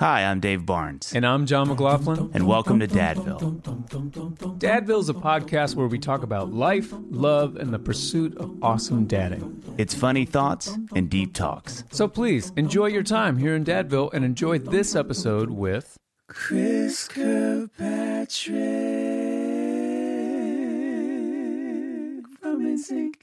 Hi, 0.00 0.24
I'm 0.24 0.40
Dave 0.40 0.66
Barnes, 0.66 1.12
and 1.14 1.24
I'm 1.24 1.46
John 1.46 1.68
McLaughlin. 1.68 2.28
and 2.34 2.48
welcome 2.48 2.80
to 2.80 2.88
Dadville. 2.88 3.62
Dadville 4.58 4.98
is 4.98 5.08
a 5.08 5.14
podcast 5.14 5.76
where 5.76 5.86
we 5.86 6.00
talk 6.00 6.24
about 6.24 6.52
life, 6.52 6.92
love, 7.10 7.54
and 7.54 7.72
the 7.72 7.78
pursuit 7.78 8.36
of 8.38 8.52
awesome 8.60 9.06
dadding. 9.06 9.62
It's 9.78 9.94
funny 9.94 10.24
thoughts 10.24 10.76
and 10.96 11.08
deep 11.08 11.32
talks. 11.32 11.84
So 11.92 12.08
please 12.08 12.50
enjoy 12.56 12.86
your 12.86 13.04
time 13.04 13.36
here 13.36 13.54
in 13.54 13.64
Dadville 13.64 14.12
and 14.12 14.24
enjoy 14.24 14.58
this 14.58 14.96
episode 14.96 15.50
with 15.50 15.96
Chris 16.26 17.06
Kirkpatrick 17.06 18.56
from 22.40 22.66
NSYNC. 22.66 23.14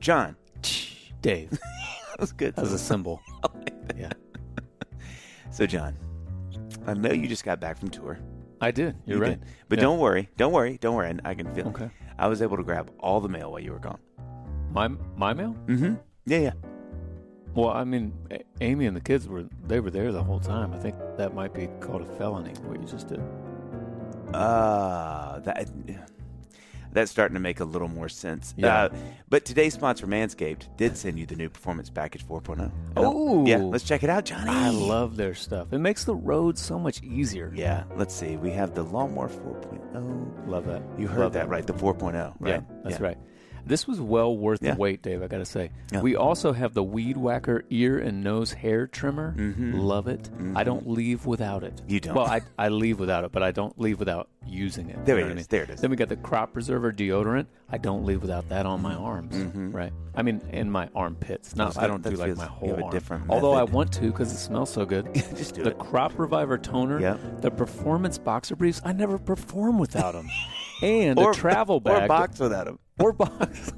John. 0.00 0.36
Dave. 1.22 1.58
That 2.16 2.20
was 2.20 2.32
good. 2.32 2.54
As 2.58 2.72
a 2.72 2.78
symbol. 2.78 3.20
yeah. 3.96 4.12
So, 5.50 5.66
John, 5.66 5.96
I 6.86 6.94
know 6.94 7.10
you 7.12 7.26
just 7.26 7.44
got 7.44 7.58
back 7.60 7.76
from 7.78 7.88
tour. 7.90 8.18
I 8.60 8.70
did. 8.70 8.94
You're 9.04 9.16
You 9.18 9.22
right. 9.22 9.40
did. 9.40 9.48
But 9.68 9.78
Yeah. 9.78 9.82
don't 9.84 9.98
worry. 9.98 10.28
Don't 10.36 10.52
worry. 10.52 10.78
Don't 10.80 10.94
worry. 10.94 11.18
I 11.24 11.34
can 11.34 11.52
feel 11.54 11.68
Okay. 11.68 11.90
I 12.18 12.28
was 12.28 12.40
able 12.40 12.56
to 12.56 12.62
grab 12.62 12.90
all 13.00 13.20
the 13.20 13.28
mail 13.28 13.50
while 13.50 13.60
you 13.60 13.72
were 13.72 13.80
gone. 13.80 13.98
My 14.70 14.88
my 15.16 15.32
mail? 15.34 15.56
Mm-hmm. 15.66 15.94
Yeah, 16.26 16.38
yeah. 16.38 16.52
Well, 17.54 17.70
I 17.70 17.82
mean, 17.84 18.12
Amy 18.60 18.86
and 18.86 18.96
the 18.96 19.00
kids 19.00 19.26
were 19.28 19.44
they 19.66 19.80
were 19.80 19.90
there 19.90 20.12
the 20.12 20.22
whole 20.22 20.38
time. 20.40 20.72
I 20.72 20.78
think 20.78 20.94
that 21.16 21.34
might 21.34 21.52
be 21.52 21.68
called 21.80 22.02
a 22.02 22.06
felony. 22.16 22.52
What 22.66 22.80
you 22.80 22.86
just 22.86 23.08
did. 23.08 23.20
Uh, 24.32 25.40
that 25.40 25.68
that's 26.94 27.10
starting 27.10 27.34
to 27.34 27.40
make 27.40 27.60
a 27.60 27.64
little 27.64 27.88
more 27.88 28.08
sense. 28.08 28.54
Yeah. 28.56 28.84
Uh, 28.84 28.88
but 29.28 29.44
today's 29.44 29.74
sponsor, 29.74 30.06
Manscaped, 30.06 30.74
did 30.76 30.96
send 30.96 31.18
you 31.18 31.26
the 31.26 31.36
new 31.36 31.50
Performance 31.50 31.90
Package 31.90 32.26
4.0. 32.26 32.70
Oh. 32.96 33.44
yeah. 33.44 33.58
Let's 33.58 33.84
check 33.84 34.02
it 34.02 34.08
out, 34.10 34.24
Johnny. 34.24 34.50
I 34.50 34.70
love 34.70 35.16
their 35.16 35.34
stuff. 35.34 35.72
It 35.72 35.78
makes 35.78 36.04
the 36.04 36.14
road 36.14 36.56
so 36.56 36.78
much 36.78 37.02
easier. 37.02 37.52
Yeah. 37.54 37.84
Let's 37.96 38.14
see. 38.14 38.36
We 38.36 38.50
have 38.52 38.74
the 38.74 38.84
Lawnmower 38.84 39.28
4.0. 39.28 40.48
Love 40.48 40.66
that. 40.66 40.82
You 40.96 41.08
heard 41.08 41.20
Love 41.20 41.32
that 41.34 41.48
right? 41.48 41.66
The 41.66 41.74
4.0. 41.74 42.34
Right. 42.38 42.50
Yeah, 42.50 42.60
that's 42.84 43.00
right. 43.00 43.18
This 43.66 43.86
was 43.86 44.00
well 44.00 44.36
worth 44.36 44.62
Yeah. 44.62 44.74
the 44.74 44.80
wait, 44.80 45.02
Dave. 45.02 45.22
I 45.22 45.26
got 45.26 45.38
to 45.38 45.44
say. 45.44 45.70
Yeah. 45.92 46.00
We 46.00 46.16
also 46.16 46.52
have 46.52 46.74
the 46.74 46.82
Weed 46.82 47.16
Whacker 47.16 47.64
ear 47.70 47.98
and 47.98 48.22
nose 48.22 48.52
hair 48.52 48.86
trimmer. 48.86 49.34
Mm-hmm. 49.36 49.78
Love 49.78 50.08
it. 50.08 50.28
I 50.32 50.38
mm-hmm. 50.38 50.62
don't 50.64 50.88
leave 50.88 51.26
without 51.26 51.64
it. 51.64 51.76
Mm-hmm. 51.76 51.90
You 51.90 52.00
don't. 52.00 52.14
Well, 52.14 52.26
I, 52.26 52.42
I 52.58 52.68
leave 52.68 52.98
without 52.98 53.24
it, 53.24 53.32
but 53.32 53.42
I 53.42 53.52
don't 53.52 53.78
leave 53.80 53.98
without 53.98 54.28
using 54.46 54.90
it. 54.90 55.04
There 55.04 55.18
it 55.18 55.22
what 55.22 55.32
I 55.32 55.34
mean? 55.34 55.46
There 55.48 55.62
it 55.62 55.70
is. 55.70 55.80
Then 55.80 55.90
we 55.90 55.96
got 55.96 56.08
the 56.08 56.16
Crop 56.16 56.52
Preserver 56.52 56.92
deodorant. 56.92 57.46
I 57.70 57.78
don't 57.78 58.04
leave 58.04 58.20
without 58.20 58.48
that 58.50 58.66
on 58.66 58.82
my 58.82 58.94
mm-hmm. 58.94 59.04
arms. 59.04 59.74
Right. 59.74 59.92
I 60.14 60.22
mean, 60.22 60.42
in 60.52 60.70
my 60.70 60.88
armpits. 60.94 61.56
Not. 61.56 61.78
I 61.78 61.86
don't 61.86 62.02
do 62.02 62.10
like 62.10 62.36
my 62.36 62.46
whole 62.46 62.82
arm. 62.82 62.90
different 62.90 63.24
Although 63.28 63.54
I 63.54 63.64
want 63.64 63.92
to 63.94 64.02
because 64.02 64.32
it 64.32 64.36
smells 64.36 64.70
so 64.70 64.84
good. 64.84 65.12
Just 65.14 65.54
do 65.54 65.62
the 65.62 65.70
it. 65.70 65.78
Crop 65.78 66.18
Reviver 66.18 66.58
toner. 66.58 67.00
Yep. 67.00 67.40
The 67.40 67.50
Performance 67.50 68.18
Boxer 68.18 68.56
Briefs. 68.56 68.80
I 68.84 68.92
never 68.92 69.18
perform 69.18 69.78
without 69.78 70.12
them. 70.12 70.28
And 70.82 71.18
Or 71.18 71.30
a 71.30 71.34
travel 71.34 71.80
bag. 71.80 72.02
Or 72.02 72.08
box 72.08 72.40
without 72.40 72.66
him. 72.66 72.78
Or 72.98 73.12
box. 73.12 73.72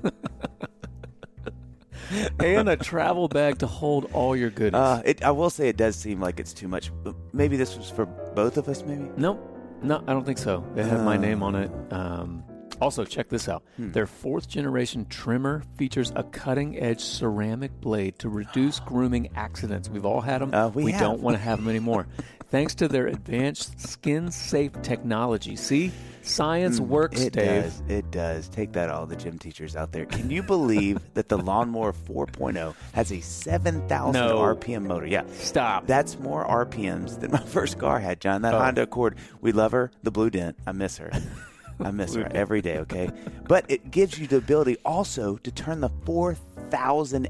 and 2.38 2.68
a 2.68 2.76
travel 2.76 3.28
bag 3.28 3.58
to 3.58 3.66
hold 3.66 4.10
all 4.12 4.36
your 4.36 4.50
goodies. 4.50 4.74
Uh, 4.78 5.02
it, 5.04 5.22
I 5.24 5.30
will 5.32 5.50
say 5.50 5.68
it 5.68 5.76
does 5.76 5.96
seem 5.96 6.20
like 6.20 6.38
it's 6.38 6.52
too 6.52 6.68
much. 6.68 6.90
Maybe 7.32 7.56
this 7.56 7.76
was 7.76 7.90
for 7.90 8.06
both 8.06 8.56
of 8.56 8.68
us, 8.68 8.82
maybe? 8.84 9.08
nope. 9.16 9.52
No, 9.82 10.02
I 10.06 10.14
don't 10.14 10.24
think 10.24 10.38
so. 10.38 10.64
They 10.74 10.84
have 10.84 11.04
my 11.04 11.16
Uh. 11.16 11.20
name 11.20 11.42
on 11.42 11.54
it. 11.54 11.70
Um, 11.92 12.42
also, 12.80 13.04
check 13.04 13.28
this 13.28 13.46
out. 13.48 13.62
Hmm. 13.76 13.92
Their 13.92 14.06
fourth 14.06 14.48
generation 14.48 15.04
trimmer 15.10 15.62
features 15.76 16.12
a 16.16 16.22
cutting 16.22 16.78
edge 16.78 17.00
ceramic 17.00 17.78
blade 17.82 18.18
to 18.20 18.28
reduce 18.30 18.80
grooming 18.86 19.28
accidents. 19.36 19.90
We've 19.90 20.06
all 20.06 20.22
had 20.22 20.40
them. 20.40 20.54
Uh, 20.54 20.68
we 20.68 20.92
have. 20.92 21.00
don't 21.00 21.20
want 21.20 21.36
to 21.36 21.42
have 21.42 21.58
them 21.58 21.68
anymore. 21.68 22.06
Thanks 22.50 22.74
to 22.76 22.88
their 22.88 23.06
advanced 23.06 23.78
skin 23.80 24.30
safe 24.30 24.72
technology. 24.82 25.56
See, 25.56 25.90
science 26.26 26.80
works, 26.80 27.20
Hmm. 27.20 27.26
It 27.26 27.32
Dave. 27.32 27.62
does. 27.64 27.82
It 27.88 28.10
does. 28.10 28.48
Take 28.48 28.72
that, 28.72 28.90
all 28.90 29.06
the 29.06 29.16
gym 29.16 29.38
teachers 29.38 29.76
out 29.76 29.92
there. 29.92 30.06
Can 30.06 30.30
you 30.30 30.42
believe 30.42 31.00
that 31.14 31.28
the 31.28 31.38
Lawnmower 31.38 31.92
4.0 31.92 32.74
has 32.92 33.12
a 33.12 33.20
7,000 33.20 34.12
No. 34.20 34.38
RPM 34.38 34.86
motor? 34.86 35.06
Yeah. 35.06 35.22
Stop. 35.32 35.86
That's 35.86 36.18
more 36.18 36.44
RPMs 36.46 37.20
than 37.20 37.30
my 37.30 37.38
first 37.46 37.78
car 37.78 37.98
had, 38.00 38.20
John. 38.20 38.42
That 38.42 38.54
Oh. 38.54 38.58
Honda 38.58 38.82
Accord. 38.82 39.16
We 39.40 39.52
love 39.52 39.72
her. 39.72 39.90
The 40.02 40.10
Blue 40.10 40.30
Dent. 40.30 40.56
I 40.66 40.72
miss 40.72 40.98
her. 40.98 41.10
I 41.80 41.90
miss 41.90 42.14
her 42.14 42.26
every 42.34 42.62
day, 42.62 42.78
okay? 42.78 43.10
But 43.46 43.66
it 43.68 43.90
gives 43.90 44.18
you 44.18 44.26
the 44.26 44.38
ability 44.38 44.78
also 44.84 45.36
to 45.36 45.50
turn 45.50 45.80
the 45.80 45.90
4,000 46.06 46.55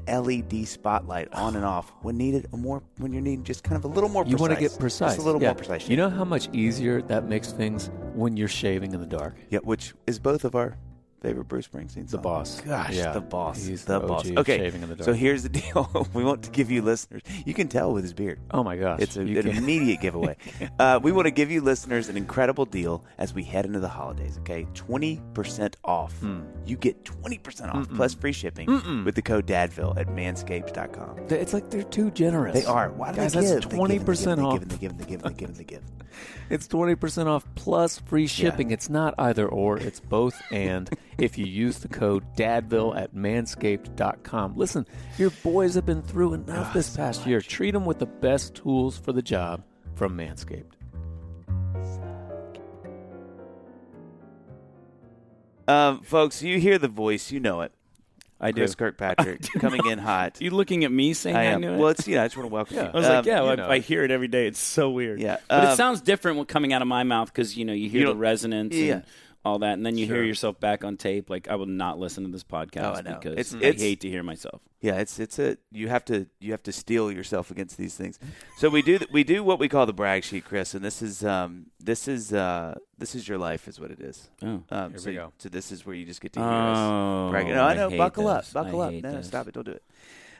LED 0.07 0.67
spotlight 0.67 1.33
on 1.33 1.55
and 1.55 1.65
off 1.65 1.91
when 2.01 2.17
needed, 2.17 2.47
or 2.51 2.59
more 2.59 2.83
when 2.97 3.13
you're 3.13 3.21
needing 3.21 3.43
just 3.43 3.63
kind 3.63 3.77
of 3.77 3.85
a 3.85 3.87
little 3.87 4.09
more 4.09 4.25
You 4.25 4.37
want 4.37 4.53
to 4.53 4.59
get 4.59 4.77
precise. 4.79 5.11
Just 5.15 5.19
a 5.19 5.21
little 5.25 5.41
Yeah. 5.41 5.49
more 5.49 5.55
precise. 5.55 5.87
You 5.89 5.97
know 5.97 6.09
how 6.09 6.23
much 6.25 6.49
easier 6.53 7.01
that 7.03 7.27
makes 7.27 7.51
things 7.51 7.89
when 8.13 8.37
you're 8.37 8.47
shaving 8.47 8.93
in 8.93 8.99
the 8.99 9.05
dark? 9.07 9.35
Yeah, 9.49 9.59
which 9.63 9.93
is 10.05 10.19
both 10.19 10.43
of 10.45 10.55
our 10.55 10.77
favorite 11.21 11.45
Bruce 11.47 11.67
Springsteen 11.67 12.09
The 12.09 12.17
boss. 12.17 12.61
Gosh, 12.61 12.93
Yeah. 12.93 13.11
the 13.11 13.21
boss. 13.21 13.65
He's 13.65 13.85
the 13.85 13.99
the 13.99 14.07
boss. 14.07 14.25
OG 14.29 14.37
Okay, 14.37 14.57
Shaving 14.57 14.83
in 14.83 14.89
the 14.89 14.97
so 14.97 15.05
Dark. 15.05 15.17
here's 15.17 15.43
the 15.43 15.49
deal. 15.49 16.07
we 16.13 16.23
want 16.23 16.43
to 16.43 16.51
give 16.51 16.69
you 16.69 16.81
listeners. 16.81 17.21
You 17.45 17.53
can 17.53 17.67
tell 17.67 17.91
with 17.93 18.03
his 18.03 18.13
beard. 18.13 18.39
Oh 18.51 18.63
my 18.63 18.77
gosh. 18.77 18.99
It's 19.01 19.17
a, 19.17 19.23
You 19.25 19.39
an 19.39 19.45
can- 19.47 19.57
immediate 19.57 19.99
giveaway. 20.01 20.37
Uh, 20.79 20.99
we 21.01 21.11
want 21.11 21.25
to 21.25 21.31
give 21.31 21.49
you 21.51 21.61
listeners 21.61 22.07
an 22.09 22.17
incredible 22.17 22.65
deal 22.65 23.03
as 23.17 23.33
we 23.33 23.43
head 23.43 23.65
into 23.65 23.79
the 23.79 23.87
holidays. 23.89 24.37
Okay, 24.39 24.67
twenty 24.73 25.21
percent 25.33 25.75
off. 25.83 26.13
Hmm. 26.19 26.41
You 26.65 26.77
get 26.77 27.03
twenty 27.03 27.37
percent 27.37 27.71
off 27.73 27.89
plus 27.89 28.13
free 28.13 28.31
shipping 28.33 29.03
with 29.03 29.15
the 29.15 29.21
code 29.21 29.47
Dadville 29.47 29.97
at 29.97 30.07
Manscaped.com. 30.07 31.19
It's 31.29 31.53
like 31.53 31.69
they're 31.69 31.83
too 31.83 32.11
generous. 32.11 32.53
They 32.53 32.65
are. 32.65 32.91
Why 32.91 33.11
do 33.11 33.17
Guys, 33.17 33.33
they 33.33 33.41
give? 33.41 33.49
that's 33.49 33.65
They 33.65 33.69
give, 33.69 33.77
twenty 33.77 33.97
they 33.97 34.05
percent 34.05 34.39
give, 34.39 34.45
off. 34.45 34.59
They 34.59 34.77
give, 34.77 34.97
they 34.97 35.05
give, 35.05 35.21
they 35.23 35.29
give, 35.33 35.33
they 35.33 35.33
give, 35.33 35.57
they 35.57 35.63
give. 35.63 35.81
It's 36.49 36.65
20% 36.67 37.25
off 37.25 37.45
plus 37.55 37.99
free 37.99 38.25
shipping. 38.25 38.71
It's 38.71 38.89
not 38.89 39.13
either 39.17 39.45
or, 39.49 39.77
it's 39.77 39.99
both 39.99 40.41
and 40.49 40.89
if 41.17 41.37
you 41.37 41.45
use 41.45 41.79
the 41.79 41.89
code 41.89 42.23
DADVILLE 42.37 42.95
at 42.95 43.13
manscaped.com. 43.13 44.55
Listen, 44.55 44.87
your 45.17 45.31
boys 45.43 45.75
have 45.75 45.85
been 45.85 46.01
through 46.01 46.35
enough 46.35 46.73
this 46.73 46.95
past 46.95 47.25
year. 47.25 47.41
Treat 47.41 47.71
them 47.71 47.83
with 47.83 47.99
the 47.99 48.05
best 48.05 48.55
tools 48.55 48.97
for 48.97 49.11
the 49.11 49.21
job 49.21 49.61
from 49.95 50.17
Manscaped. 50.17 50.77
Um, 55.67 56.01
folks, 56.01 56.41
you 56.41 56.59
hear 56.59 56.77
the 56.77 56.87
voice, 56.87 57.29
you 57.29 57.41
know 57.41 57.59
it. 57.59 57.73
I 58.39 58.51
do. 58.51 58.61
Chris 58.61 58.75
Kirkpatrick 58.75 59.41
coming 59.59 59.85
in 59.87 59.97
hot. 59.99 60.39
You 60.41 60.51
looking 60.51 60.83
at 60.83 60.91
me 60.91 61.13
saying 61.13 61.35
I 61.35 61.41
I, 61.41 61.43
am. 61.45 61.61
knew 61.61 61.73
it? 61.73 61.77
Well, 61.77 61.89
it's 61.89 62.07
yeah. 62.07 62.21
I 62.23 62.25
just 62.27 62.37
want 62.37 62.49
to 62.49 62.53
welcome 62.53 62.75
Yeah. 62.77 62.83
you. 62.83 62.89
I 62.89 62.95
was 62.95 63.05
Um, 63.07 63.15
like, 63.15 63.25
yeah, 63.25 63.41
well. 63.41 63.61
I, 63.61 63.75
I 63.75 63.79
hear 63.79 64.03
it 64.03 64.11
every 64.11 64.27
day. 64.27 64.45
It's 64.47 64.59
so 64.59 64.89
weird. 64.91 65.19
Yeah. 65.19 65.37
but 65.49 65.63
Um, 65.65 65.71
it 65.71 65.75
sounds 65.75 66.01
different 66.01 66.37
when 66.37 66.45
coming 66.45 66.71
out 66.73 66.81
of 66.83 66.87
my 66.87 67.03
mouth 67.03 67.31
because 67.33 67.57
you 67.57 67.65
know 67.65 67.73
you 67.73 67.89
hear 67.89 68.01
You 68.01 68.07
the 68.07 68.15
resonance 68.15 68.75
Yeah. 68.75 68.93
and 68.95 69.03
all 69.47 69.59
that, 69.59 69.73
and 69.73 69.85
then 69.85 69.97
you 69.97 70.05
Sure. 70.05 70.17
hear 70.17 70.23
yourself 70.25 70.59
back 70.59 70.83
on 70.83 70.97
tape. 70.97 71.29
Like 71.29 71.47
I 71.47 71.55
will 71.55 71.65
not 71.65 71.97
listen 71.99 72.23
to 72.23 72.29
this 72.31 72.43
podcast 72.43 72.83
Oh, 72.83 72.93
I 72.93 73.01
because 73.01 73.33
It's- 73.33 73.53
I 73.53 73.57
it's- 73.57 73.81
hate 73.81 74.01
to 74.01 74.09
hear 74.09 74.23
myself. 74.23 74.61
Yeah, 74.79 74.99
it's 74.99 75.19
it's 75.19 75.39
a 75.39 75.57
you 75.71 75.87
have 75.87 76.05
to 76.05 76.27
you 76.39 76.51
have 76.51 76.61
to 76.63 76.71
steel 76.71 77.11
yourself 77.11 77.49
against 77.49 77.77
these 77.77 77.95
things. 77.95 78.19
So 78.57 78.69
we 78.69 78.81
do 78.83 78.99
we 79.11 79.23
do 79.23 79.43
what 79.43 79.57
we 79.59 79.67
call 79.67 79.85
the 79.87 79.93
brag 79.93 80.23
sheet, 80.23 80.45
Chris, 80.45 80.75
and 80.75 80.85
this 80.85 81.01
is 81.01 81.25
um 81.25 81.67
this 81.79 82.07
is 82.07 82.31
uh 82.31 82.75
this 82.97 83.15
is 83.15 83.27
your 83.27 83.39
life 83.39 83.67
is 83.67 83.79
what 83.79 83.89
it 83.89 83.99
is. 83.99 84.29
Oh, 84.43 84.63
Um, 84.69 84.91
Here 84.91 84.99
so, 84.99 85.09
we 85.09 85.15
go. 85.15 85.33
so 85.39 85.49
this 85.49 85.71
is 85.71 85.83
where 85.85 85.95
you 85.95 86.05
just 86.05 86.21
get 86.21 86.33
to 86.33 86.39
hear 86.39 86.47
us 86.47 86.77
oh. 86.77 87.31
No, 87.31 87.63
I 87.63 87.73
know. 87.73 87.89
hate 87.89 87.97
buckle 87.97 88.25
this. 88.25 88.55
up, 88.55 88.63
buckle 88.65 88.81
I 88.81 88.87
up. 88.87 88.93
No, 88.93 88.99
no, 89.11 89.17
this. 89.17 89.27
stop 89.27 89.47
it. 89.47 89.55
Don't 89.55 89.65
do 89.65 89.71
it. 89.71 89.83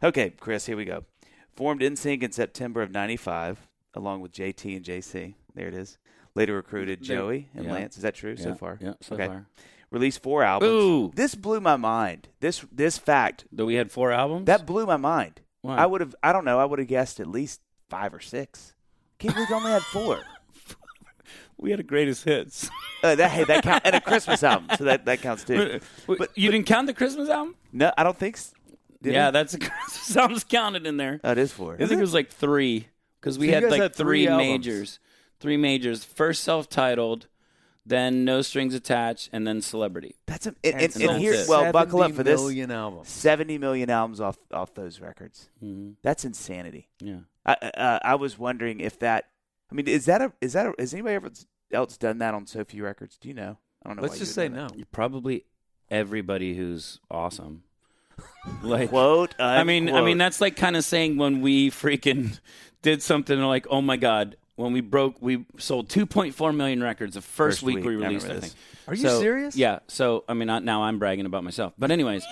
Okay, 0.04 0.30
Chris, 0.40 0.68
here 0.68 0.78
we 0.78 0.86
go. 0.86 1.04
Formed 1.56 1.82
NSYNC 1.82 2.22
in 2.22 2.32
September 2.32 2.84
of 2.84 2.92
'95, 2.92 3.68
along 3.96 4.22
with 4.22 4.32
JT 4.34 4.76
and 4.76 4.86
JC. 4.86 5.34
There 5.56 5.68
it 5.68 5.74
is. 5.74 5.98
Later 6.38 6.54
recruited 6.54 7.02
Joey 7.02 7.50
and 7.56 7.66
yeah. 7.66 7.74
Lance. 7.74 7.98
Is 7.98 8.04
that 8.04 8.16
true 8.16 8.38
so 8.38 8.54
far? 8.56 8.78
Yeah, 8.80 8.94
so 9.02 9.16
Okay. 9.16 9.28
far. 9.28 9.48
Released 9.90 10.22
four 10.22 10.44
albums. 10.44 10.72
Ooh. 10.72 11.12
This 11.16 11.34
blew 11.36 11.60
my 11.60 11.76
mind. 11.78 12.30
This 12.40 12.64
this 12.72 12.98
fact 12.98 13.46
That 13.52 13.66
we 13.66 13.76
had 13.76 13.92
four 13.92 14.12
albums. 14.12 14.46
that 14.46 14.66
blew 14.66 14.86
my 14.86 14.98
mind. 14.98 15.42
Why? 15.62 15.78
I 15.78 15.86
would 15.86 16.02
have. 16.02 16.16
I 16.22 16.32
don't 16.34 16.46
know. 16.46 16.60
I 16.60 16.66
would 16.66 16.80
have 16.80 16.88
guessed 16.88 17.20
at 17.20 17.28
least 17.28 17.62
five 17.90 18.14
or 18.14 18.20
six. 18.20 18.74
Can't 19.18 19.34
believe 19.34 19.52
only 19.52 19.72
had 19.72 19.82
four. 19.82 20.20
we 21.58 21.72
had 21.72 21.80
a 21.80 21.84
greatest 21.84 22.24
hits. 22.24 22.70
Uh, 23.04 23.14
that 23.14 23.30
hey, 23.30 23.44
that 23.44 23.62
count 23.64 23.84
and 23.86 23.94
a 23.96 24.02
Christmas 24.02 24.42
album, 24.42 24.68
so 24.76 24.84
that 24.86 25.06
that 25.06 25.22
counts 25.22 25.44
too. 25.44 25.80
but 26.08 26.18
But- 26.18 26.32
you 26.36 26.50
didn't 26.50 26.66
count 26.66 26.88
the 26.88 26.96
Christmas 26.96 27.30
album? 27.30 27.54
No, 27.72 27.94
I 27.96 28.04
don't 28.04 28.18
think. 28.18 28.38
s- 28.38 28.56
Did 29.04 29.14
yeah, 29.14 29.30
that's 29.30 29.54
a 29.54 29.60
Christmas 29.60 30.18
album's 30.18 30.44
counted 30.44 30.88
in 30.88 30.98
there. 30.98 31.20
oh, 31.24 31.32
it 31.34 31.38
is 31.38 31.52
four. 31.52 31.76
I 31.76 31.78
think 31.86 31.92
it 31.92 32.02
was 32.02 32.16
like 32.16 32.32
three 32.32 32.88
because 33.22 33.38
we 33.38 33.50
So 33.50 33.54
had 33.54 33.64
like 33.70 33.82
had 33.84 33.96
three 33.96 34.26
three, 34.26 34.36
majors. 34.36 35.00
Three 35.40 35.58
majors. 35.58 36.04
First 36.04 36.44
self-titled, 36.44 37.28
then 37.86 38.26
No 38.26 38.42
Strings 38.42 38.74
Attached, 38.74 39.30
and 39.32 39.48
then 39.48 39.62
Celebrity. 39.62 40.16
That's 40.26 40.48
a, 40.48 40.56
and, 40.64 40.82
and, 40.82 40.96
And 40.96 41.04
and 41.04 41.22
here. 41.22 41.46
Well, 41.48 41.72
buckle 41.72 42.02
up 42.02 42.14
for 42.14 42.24
this. 42.24 42.42
Million 42.42 42.72
albums. 42.72 43.10
Seventy 43.10 43.58
million 43.58 43.90
albums 43.90 44.20
off 44.20 44.38
off 44.52 44.74
those 44.74 45.00
records. 45.00 45.50
hmm 45.60 45.92
That's 46.04 46.26
insanity. 46.26 46.90
Yeah. 47.00 47.20
I 47.46 47.54
uh, 47.54 48.00
I 48.04 48.16
was 48.16 48.38
wondering 48.38 48.80
if 48.80 49.00
that. 49.00 49.30
I 49.72 49.76
mean, 49.76 49.88
is 49.88 50.06
that 50.06 50.22
a 50.22 50.34
is 50.42 50.54
that 50.54 50.68
a, 50.68 50.74
has 50.80 50.94
anybody 50.94 51.16
ever 51.16 51.32
else 51.72 51.98
done 51.98 52.18
that 52.20 52.34
on 52.34 52.46
so 52.48 52.64
few 52.64 52.84
records? 52.84 53.18
Do 53.18 53.28
you 53.28 53.34
know? 53.34 53.58
I 53.84 53.90
don't 53.90 53.98
know. 53.98 54.02
Let's 54.02 54.16
why 54.16 54.20
just 54.20 54.34
say 54.34 54.44
would 54.44 54.56
know 54.56 54.68
no. 54.68 54.84
Probably 54.92 55.46
everybody 55.90 56.56
who's 56.56 57.00
awesome. 57.10 57.64
Like, 58.64 58.90
Quote. 58.90 59.36
I 59.40 59.64
mean, 59.64 59.94
I 59.94 60.02
mean 60.02 60.18
that's 60.18 60.42
like 60.42 60.56
kind 60.56 60.76
of 60.76 60.84
saying 60.84 61.18
when 61.18 61.42
we 61.42 61.70
freaking 61.70 62.40
did 62.82 63.04
something 63.04 63.40
like, 63.42 63.68
oh 63.70 63.82
my 63.82 63.98
god, 63.98 64.38
when 64.58 64.74
we 64.74 64.82
broke, 64.82 65.22
we 65.22 65.46
sold 65.58 65.88
2.4 65.88 66.54
million 66.56 66.84
records 66.84 67.14
the 67.14 67.22
first, 67.22 67.60
First 67.60 67.64
week, 67.64 67.76
week, 67.78 67.86
we 67.86 67.96
released 67.96 68.24
remember 68.26 68.34
that 68.34 68.42
this. 68.42 68.54
thing. 68.54 68.62
Are 68.88 68.94
you 68.96 69.02
So, 69.04 69.22
serious? 69.22 69.56
Yeah. 69.56 69.80
So 69.88 70.26
I 70.28 70.34
mean, 70.34 70.50
I, 70.50 70.60
now 70.60 70.84
I'm 70.84 71.00
bragging 71.00 71.26
about 71.26 71.44
myself, 71.44 71.74
but 71.78 71.92
anyways, 71.92 72.26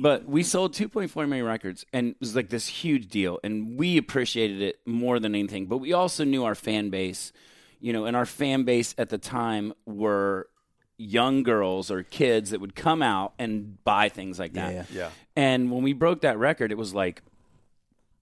but 0.00 0.24
we 0.26 0.42
sold 0.42 0.74
2.4 0.74 1.28
million 1.28 1.46
records, 1.46 1.84
and 1.92 2.10
it 2.10 2.16
was 2.20 2.34
like 2.34 2.48
this 2.48 2.66
huge 2.68 3.08
deal, 3.08 3.38
and 3.44 3.76
we 3.78 3.96
appreciated 3.98 4.62
it 4.62 4.80
more 4.86 5.18
than 5.20 5.34
anything. 5.34 5.66
But 5.66 5.78
we 5.78 5.92
also 5.92 6.24
knew 6.24 6.44
our 6.44 6.54
fan 6.54 6.90
base, 6.90 7.32
you 7.80 7.92
know, 7.92 8.04
and 8.06 8.16
our 8.16 8.26
fan 8.26 8.62
base 8.64 8.94
at 8.96 9.08
the 9.10 9.18
time 9.18 9.72
were 9.86 10.48
young 10.96 11.42
girls 11.42 11.90
or 11.90 12.02
kids 12.02 12.50
that 12.50 12.60
would 12.60 12.74
come 12.74 13.02
out 13.02 13.32
and 13.38 13.82
buy 13.84 14.08
things 14.08 14.38
like 14.38 14.54
that. 14.54 14.72
Yeah, 14.72 14.84
Yeah. 14.92 15.10
And 15.36 15.70
when 15.70 15.82
we 15.84 15.92
broke 15.92 16.22
that 16.22 16.38
record, 16.38 16.72
it 16.72 16.78
was 16.78 16.92
like, 16.94 17.22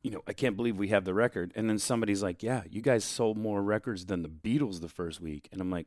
you 0.03 0.11
know, 0.11 0.23
I 0.27 0.33
can't 0.33 0.57
believe 0.57 0.77
we 0.79 0.89
have 0.89 1.05
the 1.05 1.15
record. 1.15 1.53
And 1.57 1.69
then 1.69 1.79
somebody's 1.79 2.23
like, 2.23 2.43
yeah, 2.43 2.63
you 2.71 2.81
guys 2.83 3.05
sold 3.05 3.37
more 3.37 3.63
records 3.63 4.07
than 4.07 4.23
the 4.23 4.29
Beatles 4.29 4.81
the 4.81 4.89
first 4.89 5.21
week. 5.21 5.49
And 5.53 5.61
I'm 5.61 5.71
like, 5.71 5.87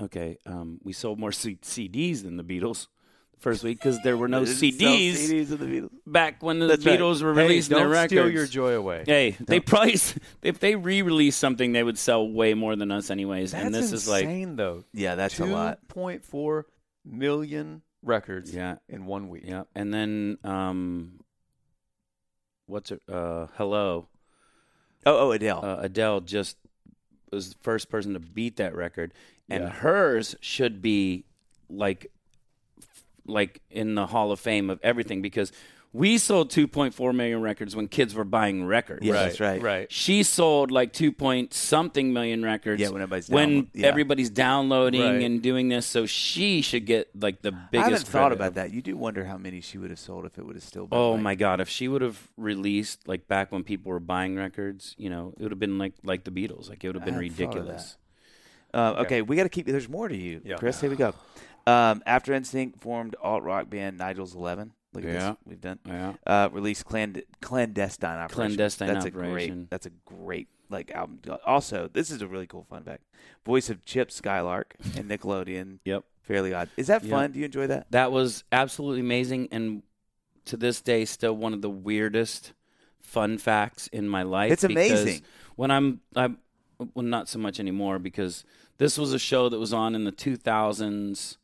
okay, 0.00 0.38
um, 0.46 0.80
we 0.82 0.92
sold 0.92 1.18
more 1.18 1.32
C- 1.42 1.58
CDs 1.62 2.22
than 2.22 2.36
the 2.36 2.42
Beatles 2.44 2.88
the 3.32 3.40
first 3.40 3.62
week 3.62 3.78
because 3.78 3.98
there 4.02 4.16
were 4.16 4.26
no 4.28 4.44
They 4.44 4.70
didn't 4.70 4.80
sell 4.80 4.90
CDs, 4.90 5.12
CDs 5.14 5.50
of 5.52 5.58
the 5.60 5.66
Beatles. 5.66 5.90
back 6.06 6.42
when 6.42 6.58
the 6.58 6.66
That's 6.66 6.84
right. 6.84 6.98
Beatles 6.98 7.22
were 7.22 7.34
Hey, 7.34 7.42
releasing 7.42 7.70
don't 7.72 7.80
their 7.82 7.88
records. 7.88 8.12
steal 8.12 8.30
your 8.30 8.46
joy 8.46 8.72
away. 8.74 9.04
Hey, 9.06 9.36
they 9.38 9.60
probably 9.60 9.94
if 10.42 10.58
they 10.58 10.74
re-release 10.74 11.36
something, 11.36 11.72
they 11.72 11.82
would 11.82 11.98
sell 11.98 12.28
way 12.28 12.54
more 12.54 12.74
than 12.74 12.90
us, 12.90 13.10
anyways. 13.10 13.52
That's 13.52 13.64
and 13.64 13.74
this 13.74 13.92
is 13.92 14.08
like, 14.08 14.24
insane, 14.24 14.56
though. 14.56 14.84
Yeah, 14.92 15.14
that's 15.14 15.38
a 15.38 15.46
lot. 15.46 15.78
2.4 15.94 16.64
million 17.04 17.82
records 18.02 18.54
yeah, 18.54 18.76
in 18.88 19.06
one 19.06 19.28
week. 19.28 19.44
yeah. 19.46 19.64
And 19.74 19.92
then, 19.94 20.38
um, 20.44 21.20
what's 22.66 22.90
it? 22.90 23.02
Uh, 23.10 23.46
hello. 23.56 24.08
Oh, 25.06 25.28
oh, 25.28 25.32
Adele. 25.32 25.60
uh, 25.64 25.76
Adele 25.80 26.20
just 26.20 26.56
was 27.30 27.50
the 27.50 27.56
first 27.62 27.90
person 27.90 28.12
to 28.14 28.20
beat 28.20 28.56
that 28.56 28.74
record, 28.74 29.12
and 29.50 29.64
Yeah. 29.64 29.70
hers 29.70 30.34
should 30.40 30.80
be 30.80 31.24
like 31.68 32.10
like 33.26 33.60
in 33.70 33.94
the 33.94 34.06
Hall 34.06 34.30
of 34.32 34.38
Fame 34.40 34.68
of 34.70 34.78
everything 34.82 35.22
because 35.22 35.50
we 35.94 36.18
sold 36.18 36.50
2.4 36.50 37.14
million 37.14 37.40
records 37.40 37.74
when 37.74 37.88
kids 37.88 38.14
were 38.14 38.24
buying 38.24 38.66
records. 38.66 39.06
Yeah, 39.06 39.12
that's 39.12 39.38
right. 39.40 39.62
Right. 39.62 39.90
She 39.92 40.24
sold 40.24 40.70
like 40.70 40.92
2 40.92 41.12
point 41.12 41.54
something 41.54 42.12
million 42.12 42.42
records. 42.42 42.82
Yeah, 42.82 42.88
when 42.88 43.00
everybody's 43.00 43.30
when 43.30 43.62
download- 43.62 43.68
yeah. 43.72 43.86
everybody's 43.86 44.30
downloading 44.30 45.00
Right. 45.00 45.22
and 45.22 45.40
doing 45.40 45.68
this, 45.68 45.86
so 45.86 46.04
she 46.04 46.60
should 46.62 46.84
get 46.84 47.08
like 47.18 47.40
the 47.42 47.52
biggest. 47.52 47.74
I 47.74 47.78
haven't 47.90 48.06
thought 48.08 48.18
credit. 48.20 48.34
about 48.34 48.54
that. 48.54 48.72
You 48.74 48.82
do 48.82 48.96
wonder 48.96 49.24
how 49.24 49.38
many 49.38 49.60
she 49.60 49.78
would 49.78 49.90
have 49.90 49.98
sold 50.00 50.26
if 50.26 50.36
it 50.36 50.44
would 50.44 50.56
have 50.56 50.64
still 50.64 50.86
been. 50.88 50.98
Oh 50.98 51.12
like- 51.12 51.22
my 51.22 51.34
God! 51.36 51.60
If 51.60 51.68
she 51.68 51.86
would 51.88 52.02
have 52.02 52.28
released 52.36 53.06
like 53.08 53.28
back 53.28 53.52
when 53.52 53.62
people 53.62 53.90
were 53.92 54.00
buying 54.00 54.34
records, 54.36 54.94
you 54.98 55.08
know, 55.08 55.32
it 55.38 55.42
would 55.42 55.52
have 55.52 55.60
been 55.60 55.78
like 55.78 55.94
like 56.02 56.24
the 56.24 56.30
Beatles. 56.32 56.68
Like 56.68 56.82
it 56.84 56.88
would 56.88 56.96
have 56.96 57.04
been 57.04 57.14
hadn't 57.14 57.30
thought 57.30 57.44
of 57.46 57.54
ridiculous. 57.54 57.96
Uh, 58.74 58.94
okay, 59.04 59.22
we 59.22 59.36
got 59.36 59.44
to 59.44 59.48
keep. 59.48 59.66
There's 59.66 59.88
more 59.88 60.08
to 60.08 60.16
you, 60.16 60.40
Yeah. 60.44 60.56
Chris. 60.56 60.80
Here 60.80 60.90
we 60.90 60.96
go. 60.96 61.14
Um, 61.66 62.02
after 62.04 62.34
NSYNC 62.34 62.78
formed 62.78 63.16
alt 63.22 63.42
rock 63.42 63.70
band 63.70 63.96
Nigel's 63.96 64.34
Eleven. 64.34 64.72
Look 64.94 65.04
at 65.04 65.12
Yeah. 65.12 65.28
this. 65.30 65.36
We've 65.44 65.60
done. 65.60 65.78
Yeah. 65.86 66.14
Uh, 66.26 66.48
released 66.52 66.84
Cland- 66.86 67.22
clandestine 67.40 68.18
operation. 68.18 68.34
Clandestine 68.56 68.88
that's 68.88 69.06
Operation. 69.06 69.52
a 69.52 69.54
great. 69.56 69.70
That's 69.70 69.86
a 69.86 69.90
great 70.06 70.48
like 70.70 70.90
album. 70.92 71.20
Also, 71.44 71.88
this 71.92 72.10
is 72.10 72.22
a 72.22 72.26
really 72.26 72.46
cool 72.46 72.64
fun 72.70 72.84
fact. 72.84 73.02
Voice 73.44 73.68
of 73.70 73.84
Chip 73.84 74.10
Skylark 74.10 74.74
and 74.96 75.10
Nickelodeon. 75.10 75.78
Yep. 75.84 76.04
Fairly 76.22 76.54
Odd. 76.54 76.70
Is 76.78 76.86
that 76.86 77.04
Yeah. 77.04 77.10
fun? 77.10 77.32
Do 77.32 77.38
you 77.38 77.44
enjoy 77.44 77.66
that? 77.66 77.86
That 77.90 78.10
was 78.10 78.44
absolutely 78.50 79.00
amazing, 79.00 79.48
and 79.52 79.82
to 80.46 80.56
this 80.56 80.80
day, 80.80 81.04
still 81.04 81.36
one 81.36 81.52
of 81.52 81.60
the 81.60 81.68
weirdest 81.70 82.54
fun 83.00 83.36
facts 83.36 83.88
in 83.88 84.08
my 84.08 84.22
life. 84.22 84.50
It's 84.52 84.64
amazing. 84.64 85.20
When 85.56 85.70
I'm, 85.70 86.00
I'm, 86.16 86.38
well, 86.94 87.04
not 87.04 87.28
so 87.28 87.38
much 87.38 87.60
anymore 87.60 87.98
because 87.98 88.42
this 88.78 88.96
was 88.96 89.12
a 89.12 89.18
show 89.18 89.50
that 89.50 89.58
was 89.58 89.72
on 89.74 89.94
in 89.94 90.04
the 90.04 90.12
2000s, 90.12 91.36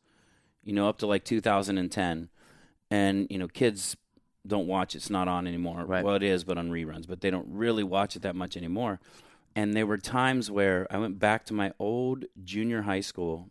you 0.63 0.73
know, 0.73 0.89
up 0.89 0.97
to 0.99 1.07
like 1.07 1.23
2010, 1.25 2.29
and 2.91 3.25
you 3.31 3.39
know, 3.39 3.47
kids 3.47 3.95
don't 4.45 4.67
watch. 4.67 4.95
It's 4.95 5.09
not 5.09 5.27
on 5.27 5.47
anymore. 5.47 5.85
Right. 5.85 6.03
Well, 6.03 6.15
it 6.15 6.23
is, 6.23 6.43
but 6.43 6.57
on 6.57 6.69
reruns. 6.69 7.07
But 7.07 7.21
they 7.21 7.31
don't 7.31 7.47
really 7.49 7.83
watch 7.83 8.15
it 8.15 8.21
that 8.23 8.35
much 8.35 8.57
anymore. 8.57 8.99
And 9.55 9.73
there 9.73 9.85
were 9.85 9.97
times 9.97 10.51
where 10.51 10.87
I 10.89 10.97
went 10.97 11.19
back 11.19 11.45
to 11.45 11.53
my 11.53 11.73
old 11.79 12.25
junior 12.43 12.83
high 12.83 13.01
school 13.01 13.49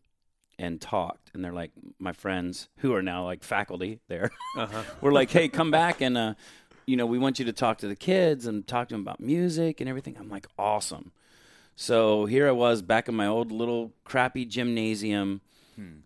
and 0.59 0.81
talked, 0.81 1.31
and 1.33 1.45
they're 1.45 1.53
like 1.53 1.73
my 1.99 2.13
friends 2.13 2.69
who 2.79 2.95
are 2.95 3.03
now 3.03 3.25
like 3.25 3.43
faculty 3.43 4.01
there. 4.09 4.31
Uh-huh. 4.57 4.83
were 5.01 5.13
like, 5.13 5.31
"Hey, 5.31 5.49
come 5.49 5.71
back 5.71 6.01
and 6.01 6.17
uh, 6.17 6.35
you 6.87 6.97
know, 6.97 7.07
we 7.07 7.19
want 7.19 7.39
you 7.39 7.45
to 7.47 7.53
talk 7.53 7.79
to 7.79 7.89
the 7.89 7.97
kids 7.97 8.47
and 8.47 8.67
talk 8.67 8.89
to 8.89 8.95
them 8.95 9.03
about 9.03 9.21
music 9.21 9.81
and 9.81 9.89
everything." 9.89 10.17
I'm 10.19 10.29
like, 10.29 10.47
"Awesome." 10.59 11.13
So 11.77 12.27
here 12.27 12.47
I 12.47 12.53
was 12.53 12.83
back 12.83 13.09
in 13.09 13.15
my 13.15 13.27
old 13.27 13.51
little 13.51 13.93
crappy 14.05 14.45
gymnasium, 14.45 15.41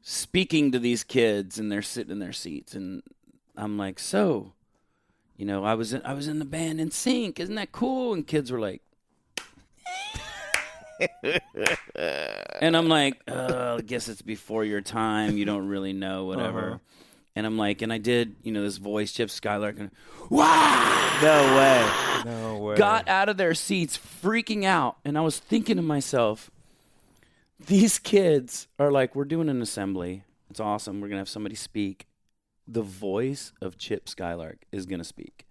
speaking 0.03 0.71
to 0.71 0.79
these 0.79 1.03
kids, 1.03 1.59
and 1.59 1.73
they're 1.73 1.83
sitting 1.83 2.13
in 2.13 2.21
their 2.21 2.33
seats, 2.33 2.75
and 2.75 3.03
I'm 3.57 3.77
like, 3.79 3.99
so, 3.99 4.53
you 5.37 5.45
know, 5.45 5.65
I 5.65 5.75
was 5.75 5.93
in, 5.93 6.03
I 6.05 6.15
was 6.15 6.29
in 6.29 6.39
the 6.39 6.45
band 6.45 6.81
NSYNC. 6.81 7.39
Isn't 7.39 7.55
that 7.55 7.73
cool? 7.73 8.15
And 8.15 8.27
kids 8.27 8.51
were 8.51 8.61
like. 8.61 8.83
and 12.61 12.77
I'm 12.77 12.89
like, 12.89 13.21
uh, 13.29 13.77
I 13.79 13.83
guess 13.83 14.09
it's 14.09 14.23
before 14.23 14.65
your 14.65 14.81
time. 14.81 15.37
You 15.37 15.45
don't 15.45 15.67
really 15.67 15.93
know, 15.93 16.25
whatever. 16.25 16.67
Uh-huh. 16.67 16.79
And 17.37 17.47
I'm 17.47 17.59
like, 17.59 17.83
and 17.83 17.93
I 17.93 17.99
did, 17.99 18.37
you 18.45 18.53
know, 18.53 18.63
this 18.63 18.77
voice, 18.77 19.13
Chip 19.13 19.29
Skylark, 19.29 19.79
and 19.79 19.91
wow, 20.31 21.19
No 21.21 21.57
way. 21.57 22.31
No 22.31 22.59
way. 22.59 22.77
got 22.77 23.09
out 23.09 23.29
of 23.29 23.37
their 23.37 23.55
seats 23.55 23.99
freaking 23.99 24.65
out. 24.65 24.99
And 25.05 25.19
I 25.19 25.21
was 25.21 25.41
thinking 25.41 25.77
to 25.77 25.83
myself, 25.83 26.51
these 27.67 27.99
kids 27.99 28.69
are 28.79 28.93
like, 28.93 29.17
we're 29.17 29.25
doing 29.25 29.49
an 29.49 29.61
assembly. 29.63 30.23
It's 30.49 30.61
awesome. 30.61 31.01
We're 31.01 31.09
going 31.09 31.17
to 31.17 31.23
have 31.23 31.29
somebody 31.29 31.57
speak. 31.57 32.07
The 32.67 32.83
voice 32.83 33.53
of 33.61 33.79
Chip 33.79 34.09
Skylark 34.09 34.65
is 34.73 34.87
going 34.87 34.99
to 34.99 35.05
speak. 35.05 35.47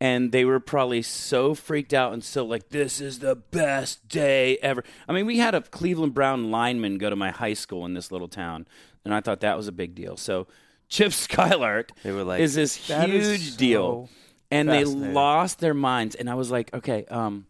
And 0.00 0.32
they 0.32 0.44
were 0.44 0.60
probably 0.60 1.02
so 1.02 1.54
freaked 1.54 1.94
out 1.94 2.12
and 2.12 2.22
so 2.22 2.44
like, 2.44 2.68
this 2.70 3.00
is 3.00 3.20
the 3.20 3.36
best 3.36 4.08
day 4.08 4.58
ever. 4.58 4.84
I 5.08 5.12
mean, 5.12 5.24
we 5.24 5.38
had 5.38 5.54
a 5.54 5.62
Cleveland 5.62 6.14
Brown 6.14 6.50
lineman 6.50 6.98
go 6.98 7.08
to 7.08 7.16
my 7.16 7.30
high 7.30 7.54
school 7.54 7.86
in 7.86 7.94
this 7.94 8.10
little 8.10 8.28
town, 8.28 8.66
and 9.04 9.14
I 9.14 9.20
thought 9.20 9.40
that 9.40 9.56
was 9.56 9.68
a 9.68 9.72
big 9.72 9.94
deal. 9.94 10.16
So, 10.16 10.46
Chip 10.88 11.12
Skylark 11.14 11.92
They 12.02 12.12
were 12.12 12.24
like, 12.24 12.40
is 12.40 12.54
this 12.54 12.74
huge 12.74 13.14
is 13.14 13.56
deal 13.56 14.10
and 14.50 14.68
they 14.68 14.84
lost 14.84 15.60
their 15.60 15.74
minds 15.74 16.14
and 16.14 16.30
i 16.30 16.34
was 16.34 16.50
like 16.50 16.72
okay 16.74 17.04
um 17.06 17.46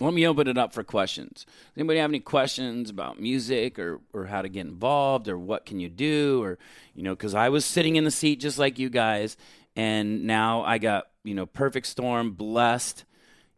let 0.00 0.14
me 0.14 0.26
open 0.26 0.48
it 0.48 0.56
up 0.58 0.72
for 0.72 0.82
questions. 0.82 1.44
Does 1.44 1.76
anybody 1.76 1.98
have 1.98 2.10
any 2.10 2.20
questions 2.20 2.90
about 2.90 3.20
music 3.20 3.78
or, 3.78 4.00
or 4.12 4.26
how 4.26 4.42
to 4.42 4.48
get 4.48 4.66
involved 4.66 5.28
or 5.28 5.38
what 5.38 5.66
can 5.66 5.78
you 5.80 5.88
do 5.88 6.42
or 6.42 6.58
you 6.94 7.02
know 7.02 7.14
because 7.14 7.34
i 7.34 7.48
was 7.48 7.64
sitting 7.64 7.96
in 7.96 8.04
the 8.04 8.10
seat 8.10 8.40
just 8.40 8.58
like 8.58 8.78
you 8.78 8.88
guys 8.90 9.36
and 9.76 10.24
now 10.24 10.62
i 10.62 10.78
got 10.78 11.08
you 11.24 11.34
know 11.34 11.46
perfect 11.46 11.86
storm 11.86 12.32
blessed 12.32 13.04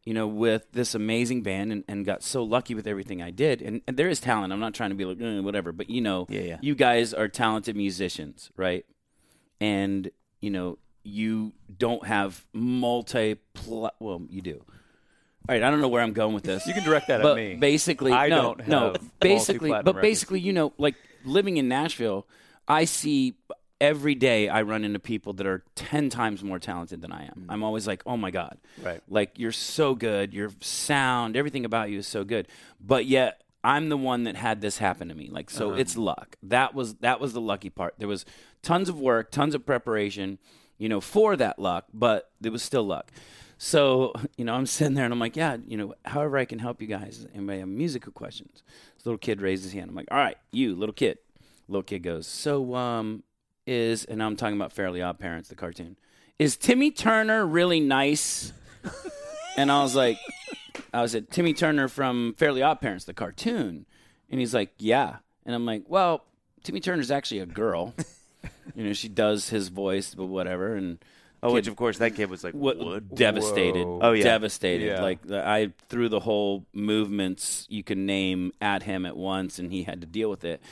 you 0.04 0.12
know 0.14 0.26
with 0.26 0.70
this 0.72 0.94
amazing 0.94 1.42
band 1.42 1.70
and, 1.72 1.84
and 1.88 2.04
got 2.04 2.22
so 2.22 2.42
lucky 2.42 2.74
with 2.74 2.86
everything 2.86 3.22
i 3.22 3.30
did. 3.30 3.62
And, 3.62 3.80
and 3.86 3.96
there 3.96 4.08
is 4.08 4.20
talent. 4.20 4.52
I'm 4.52 4.60
not 4.60 4.74
trying 4.74 4.90
to 4.90 4.96
be 4.96 5.04
like 5.04 5.20
"Eh, 5.20 5.40
whatever 5.40 5.72
but 5.72 5.88
you 5.88 6.00
know 6.00 6.26
Yeah, 6.28 6.40
yeah. 6.40 6.58
you 6.60 6.74
guys 6.74 7.14
are 7.14 7.28
talented 7.28 7.76
musicians 7.76 8.50
right? 8.56 8.84
And 9.60 10.10
you 10.40 10.50
know 10.50 10.78
you 11.04 11.52
don't 11.78 12.06
have 12.06 12.46
multi 12.52 13.36
well 14.00 14.22
you 14.28 14.42
do 14.42 14.64
all 15.48 15.54
right 15.54 15.62
i 15.62 15.70
don't 15.70 15.80
know 15.80 15.88
where 15.88 16.02
i'm 16.02 16.12
going 16.12 16.34
with 16.34 16.44
this. 16.44 16.66
You 16.66 16.74
can 16.74 16.84
direct 16.84 17.08
that 17.08 17.20
at 17.20 17.22
but 17.24 17.36
me. 17.36 17.54
basically 17.54 18.12
I 18.12 18.28
no, 18.28 18.54
don't 18.54 18.68
no 18.68 18.94
basically 19.20 19.70
but 19.70 19.86
records. 19.86 20.02
basically 20.02 20.40
you 20.40 20.52
know 20.52 20.72
like 20.78 20.94
living 21.24 21.56
in 21.56 21.68
nashville 21.68 22.26
i 22.68 22.84
see 22.84 23.34
every 23.80 24.14
day 24.14 24.48
i 24.48 24.62
run 24.62 24.84
into 24.84 24.98
people 25.00 25.32
that 25.34 25.46
are 25.46 25.64
10 25.74 26.08
times 26.10 26.44
more 26.44 26.58
talented 26.60 27.00
than 27.02 27.10
i 27.12 27.24
am. 27.24 27.46
I'm 27.48 27.62
always 27.64 27.86
like 27.86 28.02
oh 28.06 28.16
my 28.16 28.30
god. 28.30 28.58
Right. 28.80 29.00
like 29.08 29.38
you're 29.38 29.50
so 29.52 29.94
good. 29.96 30.32
Your 30.32 30.50
sound 30.60 31.36
everything 31.36 31.64
about 31.64 31.90
you 31.90 31.98
is 31.98 32.06
so 32.06 32.22
good. 32.24 32.46
But 32.80 33.06
yet 33.06 33.42
i'm 33.64 33.88
the 33.88 33.96
one 33.96 34.24
that 34.24 34.36
had 34.36 34.60
this 34.60 34.78
happen 34.78 35.08
to 35.08 35.14
me. 35.14 35.28
Like 35.30 35.50
so 35.50 35.70
Uh-huh. 35.70 35.78
it's 35.80 35.96
luck. 35.96 36.36
That 36.44 36.74
was 36.74 36.94
that 36.96 37.18
was 37.20 37.32
the 37.32 37.40
lucky 37.40 37.70
part. 37.70 37.94
There 37.98 38.08
was 38.08 38.24
tons 38.62 38.88
of 38.88 39.00
work 39.00 39.32
tons 39.32 39.54
of 39.56 39.66
preparation 39.66 40.38
you 40.78 40.88
know 40.88 41.00
for 41.00 41.36
that 41.36 41.58
luck 41.58 41.84
but 41.92 42.30
it 42.42 42.50
was 42.50 42.62
still 42.62 42.84
luck 42.84 43.10
so 43.62 44.12
you 44.36 44.44
know 44.44 44.54
i'm 44.54 44.66
sitting 44.66 44.94
there 44.94 45.04
and 45.04 45.12
i'm 45.12 45.20
like 45.20 45.36
yeah 45.36 45.56
you 45.66 45.76
know 45.76 45.94
however 46.04 46.36
i 46.38 46.44
can 46.44 46.58
help 46.58 46.82
you 46.82 46.88
guys. 46.88 47.26
Anybody 47.34 47.60
have 47.60 47.68
musical 47.68 48.12
questions? 48.12 48.62
This 48.96 49.06
little 49.06 49.18
kid 49.18 49.40
raises 49.40 49.66
his 49.66 49.72
hand. 49.74 49.90
I'm 49.90 49.96
like 49.96 50.08
all 50.10 50.18
right 50.18 50.36
you 50.50 50.74
little 50.74 50.92
kid. 50.92 51.18
Little 51.68 51.82
kid 51.82 52.00
goes 52.00 52.26
so 52.26 52.74
um 52.74 53.22
is 53.66 54.04
and 54.04 54.20
i'm 54.22 54.34
talking 54.34 54.56
about 54.56 54.72
fairly 54.72 55.00
odd 55.00 55.18
parents 55.18 55.48
the 55.48 55.54
cartoon. 55.54 55.96
Is 56.38 56.56
timmy 56.56 56.90
turner 56.90 57.46
really 57.46 57.80
nice? 57.80 58.52
And 59.56 59.70
I 59.70 59.82
was 59.82 59.94
like, 59.94 60.18
I 60.94 61.02
was 61.02 61.14
at 61.14 61.30
Timmy 61.30 61.52
Turner 61.52 61.88
from 61.88 62.34
Fairly 62.38 62.62
Odd 62.62 62.80
Parents, 62.80 63.04
the 63.04 63.14
cartoon, 63.14 63.86
and 64.30 64.40
he's 64.40 64.54
like, 64.54 64.72
yeah, 64.78 65.16
and 65.44 65.54
I'm 65.54 65.66
like, 65.66 65.84
well, 65.88 66.24
Timmy 66.62 66.80
Turner's 66.80 67.10
actually 67.10 67.40
a 67.40 67.46
girl, 67.46 67.94
you 68.74 68.84
know, 68.84 68.92
she 68.92 69.08
does 69.08 69.50
his 69.50 69.68
voice, 69.68 70.14
but 70.14 70.26
whatever, 70.26 70.74
and 70.74 71.04
Oh, 71.44 71.52
which 71.52 71.66
of 71.66 71.74
course 71.76 71.98
that 71.98 72.14
kid 72.14 72.30
was 72.30 72.44
like, 72.44 72.54
what, 72.54 72.78
devastated, 73.14 73.84
Whoa. 73.84 73.98
Oh, 74.00 74.12
yeah. 74.12 74.22
devastated. 74.24 74.86
Yeah. 74.86 75.02
Like 75.02 75.28
I 75.30 75.72
threw 75.88 76.08
the 76.08 76.20
whole 76.20 76.66
movements 76.72 77.66
you 77.68 77.82
can 77.82 78.06
name 78.06 78.52
at 78.60 78.84
him 78.84 79.04
at 79.06 79.16
once, 79.16 79.58
and 79.58 79.72
he 79.72 79.82
had 79.82 80.00
to 80.02 80.06
deal 80.06 80.30
with 80.30 80.44
it. 80.44 80.62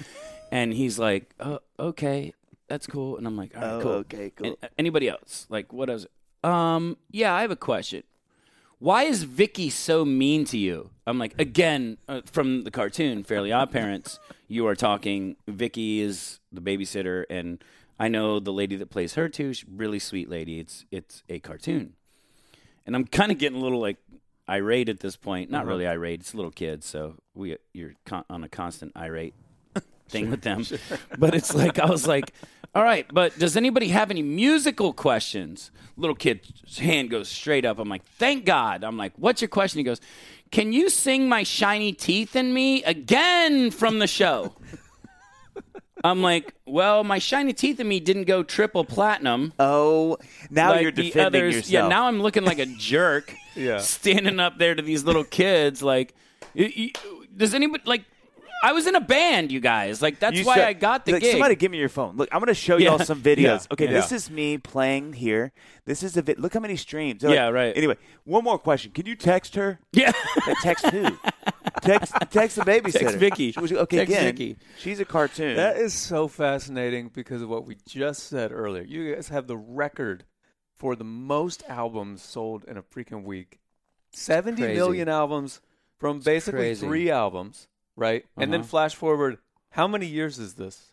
and 0.52 0.72
he's 0.72 0.98
like, 0.98 1.34
oh, 1.40 1.58
okay, 1.78 2.32
that's 2.68 2.86
cool, 2.86 3.16
and 3.18 3.26
I'm 3.26 3.36
like, 3.36 3.56
all 3.56 3.62
right, 3.62 3.70
Oh, 3.72 3.80
cool. 3.82 3.90
okay, 3.92 4.30
cool. 4.34 4.46
And- 4.46 4.70
anybody 4.78 5.08
else? 5.08 5.46
Like, 5.48 5.72
what 5.72 5.90
is 5.90 6.04
it? 6.04 6.10
Um, 6.48 6.96
yeah, 7.10 7.34
I 7.34 7.42
have 7.42 7.50
a 7.50 7.56
question. 7.56 8.02
Why 8.78 9.02
is 9.02 9.24
Vicky 9.24 9.68
so 9.68 10.04
mean 10.06 10.44
to 10.46 10.56
you? 10.56 10.88
I'm 11.06 11.18
like, 11.18 11.38
again, 11.38 11.98
uh, 12.08 12.22
from 12.24 12.64
the 12.64 12.70
cartoon, 12.70 13.24
Fairly 13.24 13.52
Odd 13.52 13.70
Parents, 13.70 14.18
you 14.48 14.66
are 14.66 14.74
talking. 14.74 15.36
Vicky 15.46 16.00
is 16.00 16.38
the 16.50 16.62
babysitter, 16.62 17.24
and 17.28 17.62
I 18.00 18.08
know 18.08 18.40
the 18.40 18.52
lady 18.52 18.76
that 18.76 18.88
plays 18.88 19.14
her 19.14 19.28
too. 19.28 19.52
She's 19.52 19.68
a 19.68 19.72
really 19.76 19.98
sweet 19.98 20.30
lady. 20.30 20.58
It's 20.58 20.86
it's 20.90 21.22
a 21.28 21.38
cartoon, 21.38 21.92
and 22.86 22.96
I'm 22.96 23.04
kind 23.04 23.30
of 23.30 23.36
getting 23.36 23.58
a 23.58 23.62
little 23.62 23.78
like 23.78 23.98
irate 24.48 24.88
at 24.88 25.00
this 25.00 25.16
point. 25.16 25.50
Not 25.50 25.62
uh-huh. 25.62 25.68
really 25.68 25.86
irate. 25.86 26.20
It's 26.20 26.34
little 26.34 26.50
kids, 26.50 26.86
so 26.86 27.16
we 27.34 27.58
you're 27.74 27.92
con- 28.06 28.24
on 28.30 28.42
a 28.42 28.48
constant 28.48 28.92
irate 28.96 29.34
thing 30.08 30.30
with 30.30 30.40
them. 30.40 30.64
But 31.18 31.34
it's 31.34 31.54
like 31.54 31.78
I 31.78 31.84
was 31.84 32.06
like, 32.06 32.32
all 32.74 32.82
right, 32.82 33.06
but 33.12 33.38
does 33.38 33.54
anybody 33.54 33.88
have 33.88 34.10
any 34.10 34.22
musical 34.22 34.94
questions? 34.94 35.70
Little 35.98 36.16
kid's 36.16 36.78
hand 36.78 37.10
goes 37.10 37.28
straight 37.28 37.66
up. 37.66 37.78
I'm 37.78 37.88
like, 37.90 38.04
thank 38.04 38.46
God. 38.46 38.82
I'm 38.82 38.96
like, 38.96 39.12
what's 39.16 39.42
your 39.42 39.48
question? 39.48 39.78
He 39.78 39.84
goes, 39.84 40.00
can 40.50 40.72
you 40.72 40.88
sing 40.88 41.28
my 41.28 41.42
shiny 41.42 41.92
teeth 41.92 42.34
in 42.34 42.54
me 42.54 42.82
again 42.84 43.70
from 43.70 43.98
the 43.98 44.06
show? 44.06 44.54
I'm 46.02 46.22
like, 46.22 46.54
well, 46.66 47.04
my 47.04 47.18
shiny 47.18 47.52
teeth 47.52 47.78
in 47.80 47.86
me 47.88 48.00
didn't 48.00 48.24
go 48.24 48.42
triple 48.42 48.84
platinum. 48.84 49.52
Oh, 49.58 50.16
now 50.50 50.70
like 50.70 50.82
you're 50.82 50.92
the 50.92 51.04
defending 51.04 51.42
others- 51.42 51.54
yourself. 51.56 51.70
Yeah, 51.72 51.88
now 51.88 52.06
I'm 52.06 52.20
looking 52.22 52.44
like 52.44 52.58
a 52.58 52.66
jerk. 52.78 53.34
Yeah. 53.56 53.78
standing 53.78 54.38
up 54.40 54.58
there 54.58 54.74
to 54.74 54.82
these 54.82 55.04
little 55.04 55.24
kids. 55.24 55.82
Like, 55.82 56.14
y- 56.54 56.72
y- 56.76 56.92
does 57.36 57.52
anybody 57.54 57.82
like? 57.86 58.04
I 58.62 58.72
was 58.72 58.86
in 58.86 58.94
a 58.94 59.00
band, 59.00 59.50
you 59.52 59.60
guys. 59.60 60.02
Like 60.02 60.18
that's 60.18 60.36
You 60.38 60.44
why 60.44 60.56
should- 60.56 60.64
I 60.64 60.72
got 60.74 61.04
the 61.06 61.12
Look, 61.12 61.22
gig. 61.22 61.32
Somebody 61.32 61.54
give 61.56 61.70
me 61.70 61.78
your 61.78 61.88
phone. 61.88 62.16
Look, 62.16 62.28
I'm 62.32 62.40
going 62.40 62.48
to 62.48 62.54
show 62.54 62.76
Yeah. 62.76 62.90
y'all 62.90 62.98
some 62.98 63.22
videos. 63.22 63.38
Yeah. 63.42 63.58
Okay, 63.72 63.84
Yeah. 63.86 63.92
this 63.92 64.12
is 64.12 64.30
me 64.30 64.58
playing 64.58 65.14
here. 65.14 65.52
This 65.86 66.02
is 66.02 66.16
a 66.16 66.22
vid. 66.22 66.38
Look 66.38 66.54
how 66.54 66.60
many 66.60 66.76
streams. 66.76 67.22
They're 67.22 67.32
Yeah, 67.34 67.46
like- 67.46 67.54
right. 67.54 67.76
Anyway, 67.76 67.96
one 68.24 68.44
more 68.44 68.58
question. 68.58 68.92
Can 68.92 69.06
you 69.06 69.16
text 69.16 69.54
her? 69.54 69.78
yeah. 69.92 70.12
Uh, 70.46 70.54
text 70.62 70.86
who? 70.86 71.16
text 71.82 72.12
text 72.30 72.56
the 72.56 72.62
babysitter. 72.62 73.00
Text 73.00 73.16
Vicky. 73.16 73.52
She 73.52 73.60
was- 73.60 73.72
okay, 73.72 73.98
Text 73.98 74.12
again, 74.12 74.24
Vicky. 74.24 74.56
she's 74.78 75.00
a 75.00 75.04
cartoon. 75.04 75.56
That 75.56 75.76
is 75.76 75.94
so 75.94 76.28
fascinating 76.28 77.08
because 77.12 77.42
of 77.42 77.48
what 77.48 77.66
we 77.66 77.76
just 77.88 78.24
said 78.28 78.52
earlier. 78.52 78.82
You 78.82 79.14
guys 79.14 79.28
have 79.28 79.46
the 79.46 79.56
record 79.56 80.24
for 80.76 80.96
the 80.96 81.04
most 81.04 81.62
albums 81.68 82.22
sold 82.22 82.64
in 82.64 82.76
a 82.76 82.82
freaking 82.82 83.24
week. 83.24 83.58
Seventy 84.12 84.62
crazy. 84.62 84.74
million 84.78 85.08
albums 85.08 85.60
from 85.98 86.20
basically 86.20 86.60
crazy. 86.60 86.86
three 86.86 87.10
albums, 87.10 87.68
right? 88.00 88.24
And 88.36 88.52
then 88.52 88.60
Uh-huh. 88.60 88.68
flash 88.68 88.94
forward, 88.96 89.38
how 89.70 89.86
many 89.86 90.06
years 90.06 90.38
is 90.40 90.54
this 90.54 90.92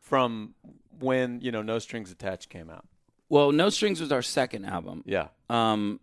from 0.00 0.54
when, 1.00 1.40
you 1.40 1.50
know, 1.50 1.62
No 1.62 1.78
Strings 1.78 2.12
Attached 2.12 2.48
came 2.50 2.70
out? 2.70 2.86
Well, 3.28 3.50
No 3.50 3.70
Strings 3.70 4.00
was 4.00 4.12
our 4.12 4.22
second 4.22 4.66
album. 4.66 5.02
Yeah. 5.06 5.28
Um, 5.48 5.98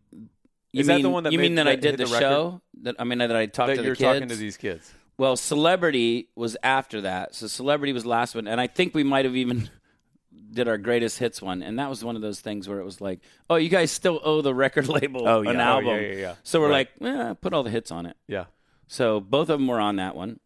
you 0.72 0.82
Is 0.82 0.88
that 0.88 0.96
mean, 0.96 1.04
the 1.04 1.10
one 1.10 1.24
that 1.24 1.34
you 1.34 1.40
mean 1.40 1.56
that, 1.56 1.68
I 1.68 1.76
did 1.76 1.98
the, 1.98 2.06
the 2.06 2.20
show? 2.20 2.62
That 2.82 2.96
I 3.00 3.04
mean 3.04 3.20
that 3.20 3.36
I 3.36 3.46
talked 3.46 3.68
that 3.70 3.76
to 3.78 3.84
you're 3.84 3.94
the 3.96 3.98
kids. 3.98 4.14
talking 4.16 4.28
to 4.30 4.36
these 4.36 4.58
kids. 4.58 4.92
Well, 5.18 5.36
Celebrity 5.36 6.30
was 6.36 6.56
after 6.64 7.02
that. 7.02 7.36
So 7.36 7.48
Celebrity 7.48 7.92
was 7.94 8.06
last 8.06 8.36
one, 8.36 8.48
and 8.48 8.60
I 8.62 8.68
think 8.68 8.94
we 8.96 9.04
might 9.04 9.26
have 9.26 9.36
even 9.36 9.70
did 10.52 10.68
our 10.68 10.78
greatest 10.78 11.20
hits 11.20 11.42
one, 11.42 11.62
and 11.62 11.78
that 11.80 11.90
was 11.90 12.04
one 12.04 12.16
of 12.16 12.22
those 12.22 12.40
things 12.40 12.68
where 12.68 12.80
it 12.80 12.86
was 12.86 13.02
like, 13.02 13.20
oh, 13.50 13.56
you 13.56 13.70
guys 13.70 13.92
still 13.92 14.20
owe 14.24 14.42
the 14.42 14.54
record 14.54 14.88
label 14.98 15.28
Oh, 15.28 15.42
yeah. 15.42 15.50
an 15.52 15.58
Oh, 15.58 15.62
album. 15.62 15.96
yeah, 15.96 16.08
yeah, 16.08 16.14
yeah. 16.16 16.36
So 16.44 16.60
we're 16.62 16.70
Right. 16.70 16.90
like, 17.02 17.16
eh, 17.16 17.34
put 17.42 17.54
all 17.54 17.64
the 17.64 17.70
hits 17.70 17.92
on 17.92 18.06
it. 18.06 18.16
Yeah. 18.28 18.46
So 18.90 19.20
both 19.22 19.50
of 19.50 19.60
them 19.60 19.68
were 19.68 19.80
on 19.80 19.98
that 19.98 20.16
one. 20.16 20.40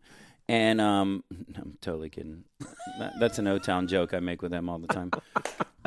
And 0.47 0.79
um, 0.81 1.23
I'm 1.55 1.77
totally 1.81 2.09
kidding. 2.09 2.43
That, 2.99 3.13
that's 3.19 3.39
an 3.39 3.47
O 3.47 3.57
Town 3.57 3.87
joke 3.87 4.13
I 4.13 4.19
make 4.19 4.41
with 4.41 4.51
them 4.51 4.69
all 4.69 4.77
the 4.77 4.87
time. 4.87 5.11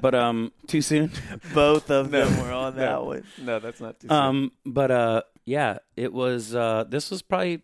but 0.02 0.14
um, 0.14 0.52
too 0.66 0.80
soon. 0.82 1.12
Both 1.54 1.90
of 1.90 2.10
them 2.10 2.38
were 2.40 2.52
on 2.52 2.76
that 2.76 2.90
no, 2.90 3.04
one. 3.04 3.24
No, 3.38 3.58
that's 3.60 3.80
not 3.80 4.00
too 4.00 4.08
soon. 4.08 4.16
Um, 4.16 4.52
but 4.64 4.90
uh, 4.90 5.22
yeah, 5.44 5.78
it 5.96 6.12
was. 6.12 6.54
Uh, 6.54 6.84
this 6.88 7.10
was 7.10 7.22
probably 7.22 7.62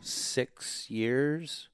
six 0.00 0.90
years 0.90 1.68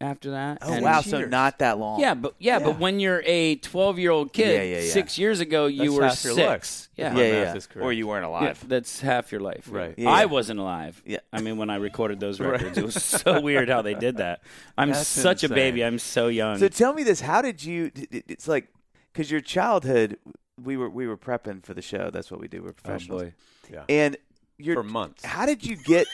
after 0.00 0.32
that. 0.32 0.58
Oh 0.62 0.72
And- 0.72 0.84
wow, 0.84 1.00
so 1.00 1.24
not 1.24 1.58
that 1.60 1.78
long. 1.78 2.00
Yeah, 2.00 2.14
but 2.14 2.34
yeah, 2.38 2.58
but 2.58 2.78
when 2.78 3.00
you're 3.00 3.22
a 3.24 3.56
12 3.56 3.98
year 3.98 4.10
old 4.10 4.32
kid, 4.32 4.54
Yeah, 4.54 4.62
yeah, 4.62 4.84
yeah. 4.84 4.90
six 4.90 5.18
years 5.18 5.40
ago 5.40 5.66
you 5.66 5.90
That's 5.90 5.96
were 5.96 6.04
half 6.06 6.24
your 6.24 6.34
six. 6.34 6.88
Yeah. 6.96 7.12
My 7.12 7.22
yeah, 7.24 7.54
yeah. 7.54 7.82
Or 7.82 7.92
you 7.92 8.06
weren't 8.06 8.24
Yeah, 8.24 8.28
alive. 8.28 8.64
that's 8.68 9.00
half 9.00 9.32
your 9.32 9.40
life. 9.40 9.68
Right. 9.70 9.94
Yeah, 9.96 10.10
I 10.10 10.26
wasn't 10.26 10.60
alive. 10.60 11.02
Yeah. 11.06 11.18
I 11.32 11.40
mean, 11.40 11.56
when 11.56 11.70
I 11.70 11.76
recorded 11.76 12.20
those 12.20 12.40
records, 12.40 12.76
it 12.78 12.84
was 12.84 13.02
so 13.02 13.40
weird 13.48 13.68
how 13.68 13.82
they 13.82 13.94
did 13.94 14.18
that. 14.18 14.42
I'm 14.76 14.90
That's 14.90 15.08
such 15.08 15.44
a 15.44 15.48
baby. 15.48 15.82
I'm 15.84 15.98
so 15.98 16.28
young. 16.28 16.58
So 16.58 16.68
tell 16.68 16.92
me 16.92 17.02
this: 17.02 17.20
How 17.20 17.40
did 17.42 17.64
you? 17.64 17.90
d- 17.90 18.06
d- 18.10 18.22
It's 18.28 18.48
like 18.48 18.68
because 19.12 19.30
your 19.30 19.40
childhood, 19.40 20.18
we 20.62 20.76
were 20.76 20.90
we 20.90 21.06
were 21.06 21.16
prepping 21.16 21.64
for 21.64 21.72
the 21.74 21.82
show. 21.82 22.10
That's 22.10 22.30
what 22.30 22.40
we 22.40 22.48
do. 22.48 22.62
We're 22.62 22.70
oh 22.70 22.72
professionals. 22.72 23.22
boy. 23.22 23.32
Yeah. 23.72 23.84
And 23.88 24.16
your 24.58 24.76
For 24.76 24.82
months. 24.82 25.24
How 25.24 25.46
did 25.46 25.64
you 25.64 25.76
get? 25.76 26.06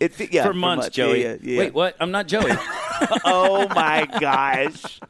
It 0.00 0.32
yeah, 0.32 0.42
for 0.46 0.52
months, 0.54 0.88
Joey. 0.88 1.22
Yeah, 1.22 1.28
yeah, 1.34 1.36
yeah. 1.42 1.58
Wait, 1.58 1.74
what? 1.74 1.96
I'm 2.00 2.10
not 2.10 2.26
Joey. 2.26 2.50
oh 3.24 3.66
my 3.74 4.06
gosh! 4.20 5.00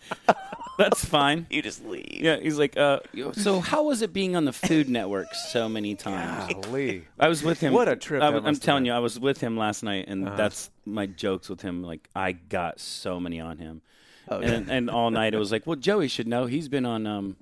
That's 0.78 1.04
fine. 1.04 1.46
You 1.50 1.62
just 1.62 1.84
leave. 1.84 2.06
Yeah, 2.22 2.36
he's 2.38 2.58
like, 2.58 2.76
uh, 2.76 3.00
so 3.32 3.60
how 3.60 3.84
was 3.84 4.02
it 4.02 4.12
being 4.12 4.36
on 4.36 4.44
the 4.46 4.52
Food 4.52 4.88
Network 4.88 5.32
so 5.34 5.68
many 5.68 5.94
times? 5.94 6.54
Golly. 6.54 7.04
I 7.20 7.28
was 7.28 7.42
with 7.42 7.60
him. 7.60 7.72
What 7.74 7.88
a 7.88 7.96
trip 7.96 8.22
I, 8.22 8.30
that 8.30 8.44
am 8.46 8.56
telling 8.56 8.82
been. 8.84 8.86
you, 8.86 8.92
I 8.94 8.98
was 9.00 9.20
with 9.20 9.40
him 9.40 9.56
last 9.56 9.82
night, 9.82 10.06
and 10.08 10.26
Uh-huh. 10.26 10.36
that's 10.36 10.70
my 10.86 11.06
jokes 11.06 11.48
with 11.48 11.60
him. 11.60 11.82
Like, 11.82 12.08
I 12.16 12.32
got 12.32 12.80
so 12.80 13.20
many 13.20 13.38
on 13.38 13.58
him, 13.58 13.82
Oh, 14.28 14.40
yeah. 14.40 14.52
and 14.52 14.70
and 14.70 14.90
all 14.90 15.10
night 15.10 15.34
it 15.34 15.38
was 15.38 15.52
like, 15.52 15.66
well, 15.66 15.76
Joey 15.76 16.08
should 16.08 16.26
know. 16.26 16.46
He's 16.46 16.68
been 16.68 16.86
on 16.86 17.06
um, 17.06 17.36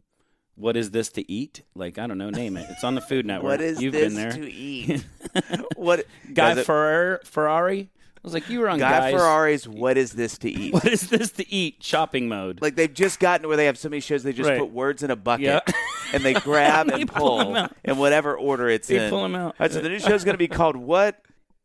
what 0.57 0.77
is 0.77 0.91
this 0.91 1.09
to 1.11 1.31
eat? 1.31 1.63
Like, 1.75 1.99
I 1.99 2.07
don't 2.09 2.19
know, 2.19 2.31
name 2.31 2.57
it. 2.57 2.67
It's 2.69 2.85
on 2.85 2.95
the 2.97 3.01
Food 3.01 3.25
Network. 3.33 3.51
What 3.53 3.61
is 3.61 3.81
You've 3.81 3.93
this 3.93 4.13
been 4.13 4.23
there. 4.23 4.33
to 4.33 4.51
eat? 4.53 5.05
what 5.77 6.05
Guy 6.35 6.55
does 6.55 6.67
Ferrer, 6.67 7.21
Fieri. 7.25 7.91
I 8.23 8.27
was 8.27 8.35
like, 8.35 8.51
you 8.51 8.61
were 8.61 8.69
on 8.69 8.79
Guy 8.79 8.91
guys. 9.11 9.15
Fieri's 9.15 9.67
"What 9.67 9.97
is 9.97 10.13
this 10.13 10.37
to 10.39 10.51
eat?" 10.51 10.75
What 10.75 10.87
is 10.87 11.09
this 11.09 11.31
to 11.33 11.51
eat? 11.53 11.83
Shopping 11.83 12.29
mode. 12.29 12.61
Like 12.61 12.75
they've 12.77 12.93
just 12.93 13.19
gotten 13.19 13.43
to 13.43 13.49
where 13.49 13.57
they 13.57 13.65
have 13.65 13.79
so 13.79 13.89
many 13.89 14.01
shows 14.01 14.23
they 14.23 14.33
just 14.35 14.49
Right. 14.51 14.59
put 14.59 14.71
words 14.71 15.03
in 15.03 15.11
a 15.11 15.17
bucket 15.17 15.45
Yeah. 15.47 15.61
and 16.13 16.23
they 16.23 16.35
grab 16.35 16.87
They 16.91 17.01
and 17.03 17.11
pull 17.11 17.43
pull 17.45 17.57
out. 17.57 17.73
in 17.83 17.97
whatever 17.97 18.37
order 18.37 18.69
it's 18.69 18.89
They 18.89 19.05
in. 19.05 19.11
pull 19.11 19.25
'em 19.25 19.35
out. 19.35 19.55
All 19.59 19.65
right, 19.65 19.73
so 19.73 19.81
the 19.81 19.89
new 19.89 19.99
show's 19.99 20.23
going 20.25 20.35
to 20.35 20.39
be 20.39 20.49
called 20.49 20.77
"What 20.77 21.19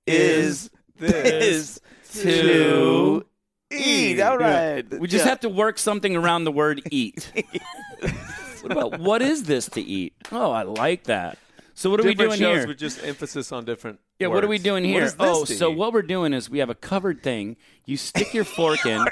Is 0.07 0.69
this 0.97 1.79
to 2.21 3.23
Eat?" 3.71 4.21
All 4.21 4.37
right, 4.37 4.99
We 4.99 5.07
just 5.09 5.25
have 5.25 5.41
to 5.41 5.49
work 5.49 5.77
something 5.77 6.15
around 6.15 6.45
the 6.45 6.51
word 6.53 6.81
eat. 6.89 7.31
what 8.61 8.71
about 8.71 8.99
what 9.01 9.21
is 9.21 9.43
this 9.43 9.67
to 9.69 9.81
eat? 9.81 10.13
Oh, 10.31 10.51
I 10.51 10.63
like 10.63 11.03
that. 11.05 11.37
So 11.77 11.89
what 11.89 11.99
are 11.99 12.03
we 12.03 12.15
doing 12.15 12.31
shows 12.39 12.59
here? 12.59 12.67
with 12.67 12.77
just 12.77 13.03
emphasis 13.03 13.51
on 13.51 13.65
different. 13.65 13.99
Yeah, 14.17 14.27
what 14.27 14.45
are 14.45 14.47
we 14.47 14.57
doing 14.59 14.85
here? 14.85 14.93
here? 14.93 15.03
is 15.03 15.15
this 15.15 15.27
oh, 15.29 15.43
to 15.43 15.53
so 15.55 15.71
eat? 15.71 15.77
what 15.77 15.91
we're 15.91 16.03
doing 16.03 16.31
is 16.33 16.49
we 16.49 16.59
have 16.59 16.69
a 16.69 16.75
covered 16.75 17.21
thing. 17.21 17.57
You 17.83 17.97
stick 17.97 18.33
your 18.33 18.45
fork 18.45 18.85
in, 18.85 19.05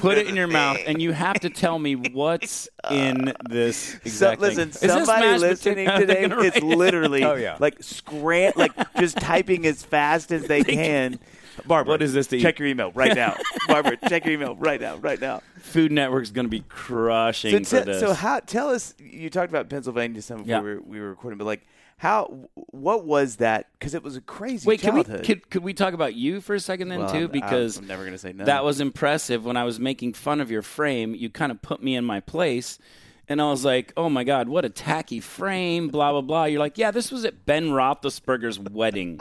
put 0.00 0.16
it 0.16 0.26
in 0.26 0.34
your 0.34 0.46
mouth, 0.46 0.78
and 0.86 1.02
you 1.02 1.12
have 1.12 1.38
to 1.40 1.50
tell 1.50 1.78
me 1.78 1.96
what's 1.96 2.66
in 2.90 3.34
this 3.50 3.76
So, 3.76 3.98
exact 4.06 4.40
thing. 4.40 4.48
listen, 4.56 4.68
Is 4.70 4.80
this 4.80 4.90
somebody 4.90 5.26
mashed 5.26 5.40
listening 5.42 5.86
potato? 5.86 5.98
today 6.00 6.26
They're 6.28 6.44
is 6.46 6.62
literally 6.62 7.24
Oh, 7.24 7.34
yeah. 7.34 7.58
like 7.60 7.82
scram, 7.82 8.54
like 8.56 8.72
just 8.98 9.18
typing 9.18 9.66
as 9.66 9.82
fast 9.82 10.32
as 10.32 10.44
they 10.46 10.64
can. 10.64 11.18
Barbara, 11.66 11.90
What 11.92 12.00
is 12.02 12.14
this 12.14 12.28
to 12.28 12.40
check 12.40 12.54
eat? 12.54 12.60
your 12.60 12.68
email 12.68 12.90
right 12.92 13.14
now. 13.14 13.36
Barbara, 13.66 13.98
check 14.08 14.24
your 14.24 14.32
email 14.32 14.56
right 14.56 14.80
now, 14.80 14.96
right 14.96 15.20
now. 15.20 15.42
Food 15.60 15.92
Network's 15.92 16.30
going 16.30 16.46
to 16.46 16.50
be 16.50 16.64
crushing 16.70 17.64
So, 17.66 17.80
for 17.80 17.84
this. 17.84 18.00
so 18.00 18.14
how? 18.14 18.40
Tell 18.40 18.70
us. 18.70 18.94
You 18.98 19.28
talked 19.28 19.50
about 19.50 19.68
Pennsylvania 19.68 20.22
some 20.22 20.38
before 20.38 20.50
Yeah. 20.50 20.60
we, 20.62 20.70
were, 20.74 20.80
we 20.80 21.00
were 21.00 21.10
recording, 21.10 21.36
but 21.36 21.44
like, 21.44 21.66
how? 21.98 22.48
What 22.54 23.04
was 23.04 23.36
that? 23.36 23.66
Because 23.72 23.92
it 23.94 24.04
was 24.04 24.16
a 24.16 24.20
crazy 24.20 24.66
Wait, 24.68 24.80
can 24.80 24.94
we 24.94 25.02
could, 25.02 25.50
could 25.50 25.64
we 25.64 25.74
talk 25.74 25.94
about 25.94 26.14
you 26.14 26.40
for 26.40 26.54
a 26.54 26.60
second 26.60 26.88
then 26.88 27.00
Well, 27.00 27.12
too? 27.12 27.26
Because 27.28 27.76
I'm 27.76 27.88
never 27.88 28.02
going 28.02 28.12
to 28.12 28.18
say 28.18 28.32
no. 28.32 28.44
that 28.44 28.64
was 28.64 28.80
impressive. 28.80 29.44
When 29.44 29.56
I 29.56 29.64
was 29.64 29.80
making 29.80 30.14
fun 30.14 30.40
of 30.40 30.48
your 30.48 30.62
frame, 30.62 31.16
you 31.16 31.28
kind 31.28 31.50
of 31.50 31.60
put 31.60 31.82
me 31.82 31.96
in 31.96 32.04
my 32.04 32.20
place. 32.20 32.78
And 33.28 33.42
I 33.42 33.50
was 33.50 33.64
like, 33.64 33.92
oh 33.96 34.08
my 34.08 34.22
God, 34.22 34.48
what 34.48 34.64
a 34.64 34.70
tacky 34.70 35.18
frame, 35.18 35.88
blah, 35.88 36.12
blah, 36.12 36.20
blah. 36.20 36.44
You're 36.44 36.60
like, 36.60 36.78
yeah, 36.78 36.92
this 36.92 37.10
was 37.10 37.24
at 37.24 37.44
Ben 37.44 37.70
Roethlisberger's 37.70 38.60
wedding. 38.60 39.20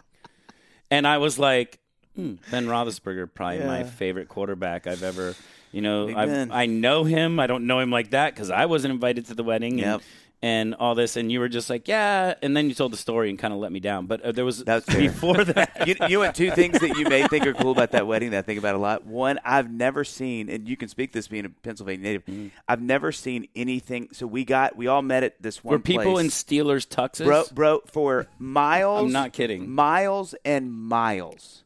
And 0.92 1.08
I 1.08 1.18
was 1.18 1.40
like, 1.40 1.80
hmm, 2.16 2.36
Ben 2.52 2.68
Roethlisberger, 2.68 3.34
probably 3.34 3.66
my 3.66 3.84
favorite 3.84 4.30
quarterback 4.30 4.86
I've 4.86 5.04
ever, 5.04 5.36
you 5.72 5.82
know, 5.82 6.16
I've, 6.16 6.52
I 6.52 6.68
know 6.68 7.04
him. 7.06 7.40
I 7.40 7.48
don't 7.48 7.66
know 7.66 7.80
him 7.80 7.90
like 7.90 8.12
that 8.12 8.36
because 8.36 8.52
I 8.52 8.68
wasn't 8.68 8.94
invited 8.94 9.26
to 9.26 9.34
the 9.34 9.44
wedding. 9.44 9.80
Yep. 9.80 9.96
And, 9.96 10.04
and 10.42 10.76
all 10.76 10.94
this, 10.94 11.16
and 11.16 11.32
you 11.32 11.40
were 11.40 11.50
just 11.50 11.70
like, 11.70 11.88
yeah. 11.88 12.36
And 12.42 12.56
then 12.56 12.70
you 12.70 12.76
told 12.76 12.94
the 12.94 12.98
story 12.98 13.30
and 13.30 13.40
kind 13.40 13.54
of 13.54 13.60
let 13.60 13.72
me 13.72 13.80
down. 13.80 14.06
But 14.06 14.22
uh, 14.22 14.32
there 14.32 14.46
was 14.46 14.64
That's 14.64 14.86
fair. 14.92 15.02
before 15.02 15.44
that. 15.44 15.88
you, 15.88 15.96
you 16.08 16.24
know 16.24 16.32
two 16.32 16.52
things 16.52 16.80
that 16.80 16.98
you 16.98 17.06
may 17.06 17.28
think 17.28 17.48
are 17.48 17.54
cool 17.54 17.72
about 17.72 17.92
that 17.92 18.06
wedding 18.06 18.32
that 18.32 18.40
I 18.40 18.42
think 18.44 18.60
about 18.60 18.76
a 18.76 18.78
lot. 18.78 19.06
One, 19.06 19.40
I've 19.44 19.72
never 19.72 20.04
seen, 20.04 20.50
and 20.50 20.68
you 20.68 20.78
can 20.78 20.90
speak 20.90 21.12
this 21.12 21.28
being 21.28 21.46
a 21.46 21.50
Pennsylvania 21.50 22.04
native. 22.04 22.26
Mm-hmm. 22.26 22.48
I've 22.68 22.82
never 22.82 23.12
seen 23.12 23.48
anything. 23.56 24.10
So 24.12 24.28
we 24.28 24.46
got, 24.46 24.76
we 24.76 24.88
all 24.88 25.02
met 25.02 25.24
at 25.24 25.42
this 25.42 25.64
one 25.64 25.74
Were 25.74 25.80
people 25.80 26.20
in. 26.20 26.28
Steelers 26.28 26.88
tuxes? 26.88 27.26
bro, 27.26 27.46
bro, 27.52 27.82
for 27.86 28.28
miles. 28.38 29.06
I'm 29.06 29.12
not 29.12 29.34
kidding. 29.34 29.70
Miles 29.70 30.36
and 30.46 30.72
miles, 30.72 31.64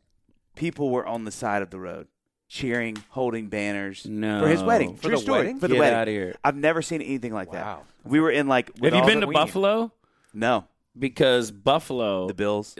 people 0.55 0.89
were 0.89 1.05
on 1.05 1.25
the 1.25 1.31
side 1.31 1.61
of 1.61 1.71
the 1.71 1.79
road, 1.79 2.07
cheering, 2.51 2.97
holding 3.11 3.47
banners 3.47 4.05
No. 4.05 4.41
for 4.41 4.49
his 4.49 4.61
wedding. 4.61 4.97
For 4.97 5.03
True 5.03 5.11
the 5.11 5.17
story. 5.17 5.37
wedding? 5.39 5.59
For 5.59 5.69
the 5.69 5.75
Get 5.75 5.79
wedding. 5.79 5.99
outta 5.99 6.11
here. 6.11 6.35
I've 6.43 6.57
never 6.57 6.81
seen 6.81 7.01
anything 7.01 7.33
like 7.33 7.53
Wow. 7.53 7.83
that. 8.03 8.09
We 8.11 8.19
were 8.19 8.29
in 8.29 8.47
like. 8.47 8.71
with 8.79 8.93
Have 8.93 9.03
you 9.05 9.09
been 9.09 9.21
the- 9.21 9.27
to 9.27 9.31
Buffalo? 9.31 9.93
No, 10.33 10.65
Because 10.99 11.49
Buffalo, 11.51 12.27
the 12.27 12.33
Bills. 12.33 12.75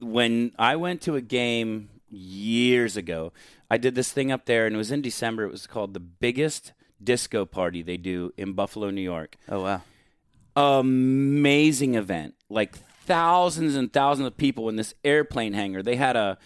when 0.00 0.50
I 0.58 0.74
went 0.76 1.00
to 1.02 1.14
a 1.14 1.20
game 1.20 1.90
years 2.10 2.96
ago, 2.96 3.32
I 3.70 3.76
did 3.78 3.94
this 3.94 4.10
thing 4.12 4.32
up 4.32 4.46
there, 4.46 4.66
and 4.66 4.74
it 4.74 4.78
was 4.78 4.90
in 4.90 5.00
December. 5.00 5.44
It 5.44 5.52
was 5.52 5.66
called 5.68 5.94
the 5.94 6.00
biggest 6.00 6.72
disco 7.02 7.44
party 7.44 7.82
they 7.82 7.96
do 7.98 8.32
in 8.36 8.52
Buffalo, 8.54 8.90
New 8.90 9.00
York. 9.02 9.36
Oh 9.48 9.62
wow. 9.62 9.82
Amazing 10.56 11.94
event, 11.94 12.34
like 12.48 12.76
thousands 13.06 13.76
and 13.76 13.92
thousands 13.92 14.26
of 14.26 14.36
people 14.36 14.68
in 14.68 14.74
this 14.76 14.92
airplane 15.04 15.52
hangar. 15.52 15.82
They 15.84 15.94
had 15.96 16.16
a 16.16 16.36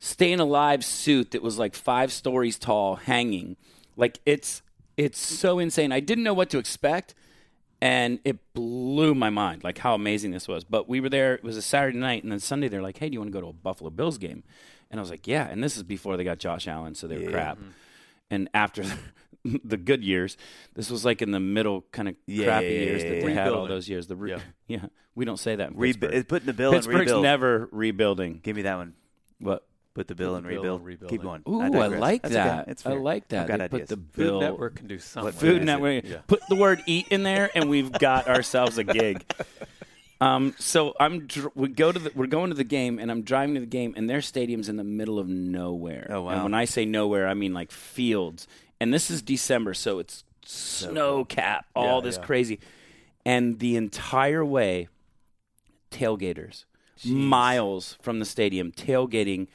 staying 0.00 0.40
alive 0.40 0.84
suit 0.84 1.30
that 1.30 1.42
was 1.42 1.58
like 1.58 1.76
five 1.76 2.12
stories 2.12 2.58
tall, 2.58 2.96
hanging. 2.96 3.56
Like 3.96 4.18
it's 4.26 4.62
it's 4.96 5.20
so 5.20 5.58
insane. 5.60 5.92
I 5.92 6.00
didn't 6.00 6.24
know 6.24 6.34
what 6.34 6.50
to 6.50 6.58
expect. 6.58 7.14
and 7.82 8.18
it 8.24 8.36
blew 8.52 9.14
my 9.14 9.30
mind 9.30 9.64
like 9.64 9.78
how 9.78 9.94
amazing 9.94 10.32
this 10.32 10.46
was 10.46 10.64
but 10.64 10.86
we 10.86 11.00
were 11.00 11.08
there 11.08 11.32
it 11.34 11.42
was 11.42 11.56
a 11.56 11.62
saturday 11.62 11.96
night 11.96 12.22
and 12.22 12.30
then 12.30 12.38
sunday 12.38 12.68
they're 12.68 12.82
like 12.82 12.98
hey 12.98 13.08
do 13.08 13.14
you 13.14 13.20
want 13.20 13.32
to 13.32 13.32
go 13.32 13.40
to 13.40 13.46
a 13.46 13.52
buffalo 13.54 13.88
bills 13.88 14.18
game 14.18 14.42
and 14.90 15.00
i 15.00 15.02
was 15.02 15.08
like 15.08 15.26
yeah 15.26 15.48
and 15.48 15.64
this 15.64 15.78
is 15.78 15.82
before 15.82 16.18
they 16.18 16.24
got 16.24 16.38
josh 16.38 16.68
allen 16.68 16.94
so 16.94 17.06
they 17.08 17.16
were 17.18 17.30
crap 17.30 17.56
mm-hmm. 17.56 17.70
and 18.30 18.50
after 18.52 18.84
the 19.64 19.78
good 19.78 20.04
years 20.04 20.36
this 20.74 20.90
was 20.90 21.06
like 21.06 21.22
in 21.22 21.30
the 21.30 21.40
middle 21.40 21.80
kind 21.90 22.08
of 22.10 22.16
Yeah, 22.26 22.44
crappy 22.44 22.66
yeah, 22.66 22.72
years 22.72 23.02
yeah, 23.02 23.08
that 23.10 23.16
yeah. 23.20 23.24
they 23.24 23.32
had 23.34 23.48
all 23.48 23.66
those 23.66 23.88
years 23.88 24.06
the 24.08 24.16
re- 24.16 24.32
Yeah. 24.32 24.40
yeah. 24.66 24.86
we 25.14 25.24
don't 25.24 25.38
say 25.40 25.56
that 25.56 25.70
in 25.70 25.76
Rebu- 25.78 26.00
Pittsburgh. 26.00 26.28
putting 26.28 26.46
the 26.46 26.52
bill 26.52 26.72
Pittsburgh's 26.72 26.98
rebuild. 26.98 27.22
never 27.22 27.66
rebuilding 27.72 28.40
Give 28.42 28.56
me 28.56 28.62
that 28.62 28.76
one. 28.76 28.92
what 29.38 29.64
Put 30.00 30.08
the 30.08 30.14
bill 30.14 30.30
Put 30.32 30.36
in 30.38 30.42
the 30.44 30.48
bill 30.48 30.58
rebuild. 30.62 30.80
in 30.80 30.86
rebuilding. 30.86 31.18
Keep 31.18 31.22
going. 31.22 31.42
Ooh, 31.48 31.60
I, 31.60 31.68
digress. 31.68 32.00
like 32.00 32.22
That's 32.22 32.34
okay. 32.34 32.44
that. 32.44 32.68
It's 32.68 32.86
I 32.86 32.92
like 32.94 33.28
that. 33.28 33.42
I've 33.42 33.48
got 33.48 33.58
They 33.58 33.64
ideas. 33.64 33.80
put 33.80 33.88
the 33.88 33.96
bill. 33.96 34.06
Food 34.12 34.30
bill 34.30 34.40
Network 34.40 34.74
can 34.76 34.86
do 34.86 34.98
something. 34.98 35.32
Food? 35.32 35.64
Network. 35.64 36.04
Yeah. 36.06 36.18
Put 36.26 36.40
the 36.48 36.56
word 36.56 36.82
"eat" 36.86 37.08
in 37.10 37.22
there, 37.22 37.50
and 37.54 37.68
we've 37.68 37.92
got 37.92 38.28
ourselves 38.28 38.78
a 38.78 38.84
gig. 38.84 39.24
Um, 40.22 40.54
so 40.58 40.94
I'm 41.00 41.26
dr- 41.26 41.52
we 41.54 41.68
go 41.68 41.90
to 41.90 41.98
the 41.98 42.12
we're 42.14 42.26
going 42.26 42.50
to 42.50 42.54
the 42.54 42.62
game, 42.62 42.98
and 42.98 43.10
I'm 43.10 43.22
driving 43.22 43.54
to 43.54 43.60
the 43.60 43.66
game, 43.66 43.94
and 43.96 44.08
their 44.10 44.20
stadium's 44.20 44.68
in 44.68 44.76
the 44.76 44.84
middle 44.84 45.18
of 45.18 45.26
nowhere. 45.28 46.08
Oh, 46.10 46.20
wow. 46.24 46.32
And 46.32 46.42
when 46.42 46.52
I 46.52 46.66
say 46.66 46.84
nowhere, 46.84 47.26
I 47.26 47.32
mean 47.32 47.54
like 47.54 47.70
fields. 47.72 48.46
And 48.78 48.92
this 48.92 49.10
is 49.10 49.22
December, 49.22 49.72
so 49.72 49.98
it's 49.98 50.22
snow 50.44 51.24
cap, 51.24 51.64
all 51.74 52.00
Yeah, 52.00 52.04
this 52.04 52.16
yeah. 52.18 52.22
crazy, 52.26 52.60
and 53.24 53.60
the 53.60 53.76
entire 53.76 54.44
way, 54.44 54.88
tailgaters, 55.90 56.64
miles 57.06 57.96
from 58.02 58.18
the 58.18 58.26
stadium, 58.26 58.72
tailgating 58.72 59.46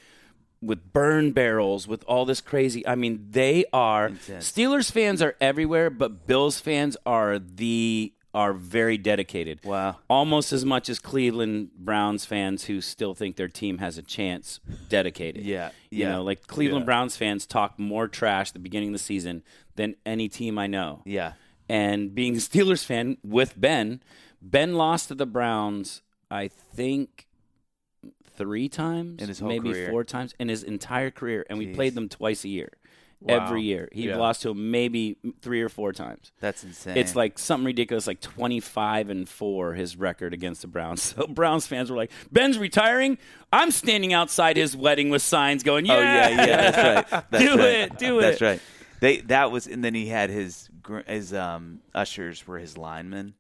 with 0.65 0.93
burn 0.93 1.31
barrels, 1.31 1.87
with 1.87 2.03
all 2.07 2.25
this 2.25 2.41
crazy. 2.41 2.85
I 2.87 2.95
mean, 2.95 3.27
they 3.31 3.65
are 3.73 4.07
Intense. 4.07 4.51
Steelers 4.51 4.91
fans 4.91 5.21
are 5.21 5.35
everywhere, 5.39 5.89
but 5.89 6.27
Bills 6.27 6.59
fans 6.59 6.97
are 7.05 7.39
the 7.39 8.13
are 8.33 8.51
very 8.51 8.97
dedicated. 8.97 9.63
Wow. 9.63 9.95
Almost 10.09 10.51
as 10.51 10.65
much 10.65 10.89
as 10.89 10.99
Cleveland 10.99 11.69
Browns 11.77 12.25
fans 12.25 12.65
who 12.65 12.81
still 12.81 13.13
think 13.13 13.37
their 13.37 13.47
team 13.47 13.77
has 13.77 13.97
a 13.97 14.01
chance 14.01 14.59
dedicated. 14.89 15.45
Yeah, 15.45 15.69
You 15.89 16.03
yeah, 16.03 16.11
know, 16.11 16.23
like 16.23 16.45
Cleveland 16.45 16.81
yeah. 16.83 16.87
Browns 16.87 17.15
fans 17.15 17.45
talk 17.45 17.79
more 17.79 18.09
trash 18.09 18.49
at 18.49 18.53
the 18.53 18.59
beginning 18.59 18.89
of 18.89 18.93
the 18.93 18.99
season 18.99 19.41
than 19.77 19.95
any 20.05 20.27
team 20.27 20.59
I 20.59 20.67
know. 20.67 21.01
Yeah. 21.05 21.33
And 21.69 22.13
being 22.13 22.35
a 22.35 22.39
Steelers 22.39 22.83
fan 22.83 23.17
with 23.23 23.53
Ben, 23.59 24.01
Ben 24.41 24.73
lost 24.73 25.07
to 25.07 25.15
the 25.15 25.25
Browns, 25.25 26.01
I 26.29 26.49
think 26.49 27.27
three 28.37 28.69
times, 28.69 29.21
In 29.21 29.27
his 29.27 29.39
whole 29.39 29.49
maybe 29.49 29.71
career. 29.71 29.89
four 29.89 30.03
times 30.03 30.33
in 30.39 30.47
his 30.49 30.63
entire 30.63 31.11
career, 31.11 31.45
and 31.49 31.57
we 31.59 31.67
Jeez. 31.67 31.75
played 31.75 31.95
them 31.95 32.09
twice 32.09 32.43
a 32.45 32.49
year. 32.49 32.69
Wow. 33.21 33.45
every 33.45 33.63
year. 33.63 33.87
He 33.91 34.07
Yeah. 34.09 34.17
lost 34.17 34.41
to 34.43 34.49
him 34.51 34.69
maybe 34.69 35.15
three 35.41 35.61
or 35.61 35.69
four 35.69 35.93
times. 35.93 36.31
That's 36.41 36.63
insane. 36.63 36.97
It's 36.97 37.15
like 37.15 37.39
something 37.39 37.65
ridiculous, 37.65 38.05
like 38.07 38.19
25 38.21 39.09
and 39.09 39.27
4, 39.27 39.73
his 39.73 39.95
record 39.97 40.33
against 40.33 40.61
the 40.61 40.67
Browns. 40.67 41.01
So 41.17 41.25
Browns 41.25 41.65
fans 41.65 41.89
were 41.89 41.95
like, 41.97 42.11
Ben's 42.31 42.59
retiring. 42.59 43.17
I'm 43.51 43.71
standing 43.71 44.13
outside 44.13 44.57
his 44.57 44.75
wedding 44.75 45.09
with 45.09 45.21
signs 45.23 45.63
going, 45.63 45.85
yeah, 45.87 45.93
Oh 45.95 45.99
yeah, 46.01 46.29
yeah, 46.29 46.45
that's 46.71 47.11
right. 47.11 47.23
That's 47.31 47.43
do 47.43 47.49
right. 47.57 47.65
it, 47.67 47.97
do 47.97 48.19
it. 48.19 48.21
That's 48.21 48.41
it. 48.41 48.45
right. 48.45 48.61
They 48.99 49.17
that 49.21 49.49
was, 49.49 49.65
and 49.65 49.83
then 49.83 49.95
he 49.95 50.07
had 50.07 50.29
his 50.29 50.69
gr- 50.83 50.99
his 51.07 51.33
um 51.33 51.79
ushers 51.95 52.45
were 52.45 52.59
his 52.59 52.77
linemen, 52.77 53.33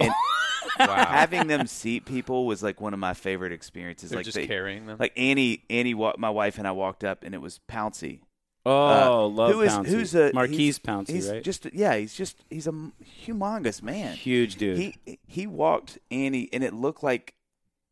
and 0.00 0.12
having 0.78 1.46
them 1.48 1.66
seat 1.66 2.04
people 2.04 2.46
was 2.46 2.62
like 2.62 2.80
one 2.80 2.94
of 2.94 3.00
my 3.00 3.14
favorite 3.14 3.52
experiences. 3.52 4.10
They're 4.10 4.18
like 4.18 4.24
just 4.24 4.36
they, 4.36 4.46
carrying 4.46 4.86
them. 4.86 4.96
like 4.98 5.12
Annie, 5.16 5.64
Annie, 5.70 5.94
my 5.94 6.30
wife 6.30 6.58
and 6.58 6.66
I 6.68 6.72
walked 6.72 7.04
up, 7.04 7.24
and 7.24 7.34
it 7.34 7.38
was 7.38 7.60
Pouncey. 7.68 8.20
Oh, 8.66 9.24
Uh, 9.24 9.28
love 9.28 9.52
who 9.52 9.60
is 9.62 9.72
Pouncey. 9.72 9.86
who's 9.86 10.14
a 10.14 10.30
Maurkice 10.34 10.56
he's- 10.56 10.78
Pouncey, 10.78 11.08
he's 11.10 11.30
right? 11.30 11.42
Just 11.42 11.66
yeah, 11.72 11.96
he's 11.96 12.14
just 12.14 12.36
he's 12.50 12.66
a 12.66 12.72
humongous 13.26 13.82
man. 13.82 14.14
Huge 14.14 14.56
dude. 14.56 14.78
He 14.78 15.18
he 15.26 15.46
walked 15.46 15.98
Annie, 16.10 16.48
and 16.52 16.62
it 16.62 16.74
looked 16.74 17.02
like. 17.02 17.34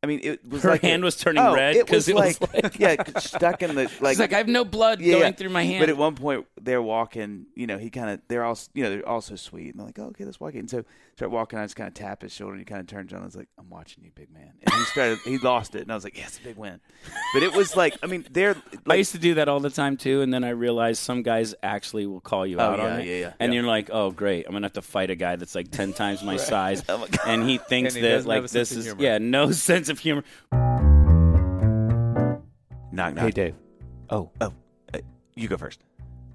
I 0.06 0.08
mean, 0.08 0.20
it 0.22 0.48
was 0.48 0.62
Her 0.62 0.70
like 0.70 0.82
a- 0.84 0.86
hand 0.86 1.02
was 1.02 1.16
turning 1.16 1.42
oh, 1.42 1.54
red 1.54 1.76
it 1.76 1.86
'cause 1.86 1.94
was 1.96 2.08
it 2.08 2.14
was 2.14 2.40
like, 2.40 2.62
like- 2.64 2.78
yeah, 2.78 3.18
stuck 3.18 3.62
in 3.62 3.74
the 3.74 3.82
like. 4.00 4.10
He's 4.12 4.18
like, 4.20 4.32
I 4.32 4.38
have 4.38 4.48
no 4.48 4.64
blood 4.64 5.00
yeah, 5.00 5.18
going 5.18 5.34
through 5.34 5.50
my 5.50 5.64
hand. 5.64 5.80
But 5.80 5.88
at 5.88 5.96
one 5.96 6.14
point, 6.14 6.46
they're 6.60 6.80
walking. 6.82 7.46
You 7.54 7.66
know, 7.66 7.78
he 7.78 7.90
kind 7.90 8.10
of 8.10 8.20
they're 8.28 8.44
all 8.44 8.58
you 8.74 8.84
know 8.84 8.90
they're 8.90 9.08
all 9.08 9.20
so 9.20 9.36
sweet, 9.36 9.70
and 9.70 9.78
they're 9.80 9.86
like, 9.86 9.98
oh, 9.98 10.04
okay, 10.06 10.24
let's 10.24 10.38
walk 10.40 10.54
in. 10.54 10.68
So 10.68 10.84
start 11.16 11.30
walking. 11.32 11.58
I 11.58 11.64
just 11.64 11.76
kind 11.76 11.88
of 11.88 11.94
tap 11.94 12.22
his 12.22 12.32
shoulder, 12.32 12.52
and 12.52 12.60
he 12.60 12.64
kind 12.64 12.80
of 12.80 12.86
turns 12.86 13.12
around. 13.12 13.22
and 13.22 13.24
I 13.24 13.26
was 13.26 13.36
like, 13.36 13.48
I'm 13.58 13.68
watching 13.70 14.04
you, 14.04 14.10
big 14.14 14.30
man. 14.32 14.52
And 14.62 14.74
he 14.74 14.84
started. 14.84 15.18
he 15.24 15.38
lost 15.38 15.74
it, 15.74 15.82
and 15.82 15.90
I 15.90 15.94
was 15.94 16.04
like, 16.04 16.16
yeah, 16.16 16.26
it's 16.26 16.38
a 16.38 16.42
big 16.42 16.56
win. 16.56 16.80
But 17.34 17.42
it 17.42 17.52
was 17.52 17.74
like, 17.76 17.96
I 18.02 18.06
mean, 18.06 18.24
they're 18.30 18.56
I 18.88 18.94
used 18.94 19.12
to 19.12 19.18
do 19.18 19.34
that 19.34 19.48
all 19.48 19.60
the 19.60 19.70
time 19.70 19.96
too, 19.96 20.22
and 20.22 20.32
then 20.32 20.44
I 20.44 20.50
realized 20.50 21.02
some 21.02 21.22
guys 21.22 21.54
actually 21.62 22.06
will 22.06 22.20
call 22.20 22.46
you 22.46 22.58
Oh, 22.58 22.62
out 22.62 22.78
yeah, 22.78 22.84
on 22.84 23.00
it. 23.00 23.06
yeah, 23.06 23.14
yeah. 23.16 23.32
And 23.40 23.52
Yeah. 23.52 23.60
you're 23.60 23.68
like, 23.68 23.90
oh 23.90 24.10
great, 24.10 24.46
I'm 24.46 24.52
gonna 24.52 24.66
have 24.66 24.74
to 24.74 24.82
fight 24.82 25.10
a 25.10 25.16
guy 25.16 25.36
that's 25.36 25.54
like 25.54 25.70
ten 25.70 25.92
times 25.92 26.22
my 26.22 26.36
size, 26.52 26.82
Oh, 26.88 26.98
my 26.98 27.08
God. 27.08 27.20
and 27.26 27.48
he 27.48 27.58
thinks 27.58 27.94
And 27.96 28.04
he 28.04 28.10
that 28.10 28.26
like 28.26 28.46
this 28.48 28.72
is 28.72 28.84
humor. 28.84 29.02
yeah, 29.02 29.18
no 29.18 29.50
sense 29.52 29.88
of 29.88 29.95
humor. 30.00 30.22
knock 32.92 33.14
knock. 33.14 33.18
hey, 33.24 33.30
Dave. 33.30 33.54
Oh, 34.10 34.30
Oh, 34.40 34.52
uh, 34.94 34.98
you 35.34 35.48
go 35.48 35.56
first. 35.56 35.80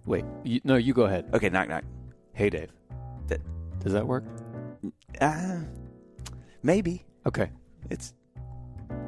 wait. 0.06 0.26
You, 0.44 0.62
no, 0.64 0.76
you 0.76 0.94
go 0.94 1.04
ahead. 1.04 1.30
Okay, 1.34 1.50
knock 1.50 1.70
knock. 1.70 1.84
Hey, 2.34 2.50
Dave. 2.50 2.72
That- 3.28 3.42
Does 3.80 3.94
that 3.94 4.06
work? 4.06 4.24
Uh, 5.20 5.60
maybe 6.64 7.04
Okay. 7.26 7.50
it's 7.90 8.14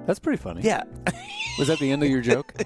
That's 0.06 0.20
pretty 0.20 0.38
funny. 0.42 0.62
yeah. 0.62 0.84
Was 1.60 1.68
that 1.68 1.80
the 1.80 1.92
end 1.92 2.04
of 2.04 2.10
your 2.10 2.22
joke? 2.22 2.54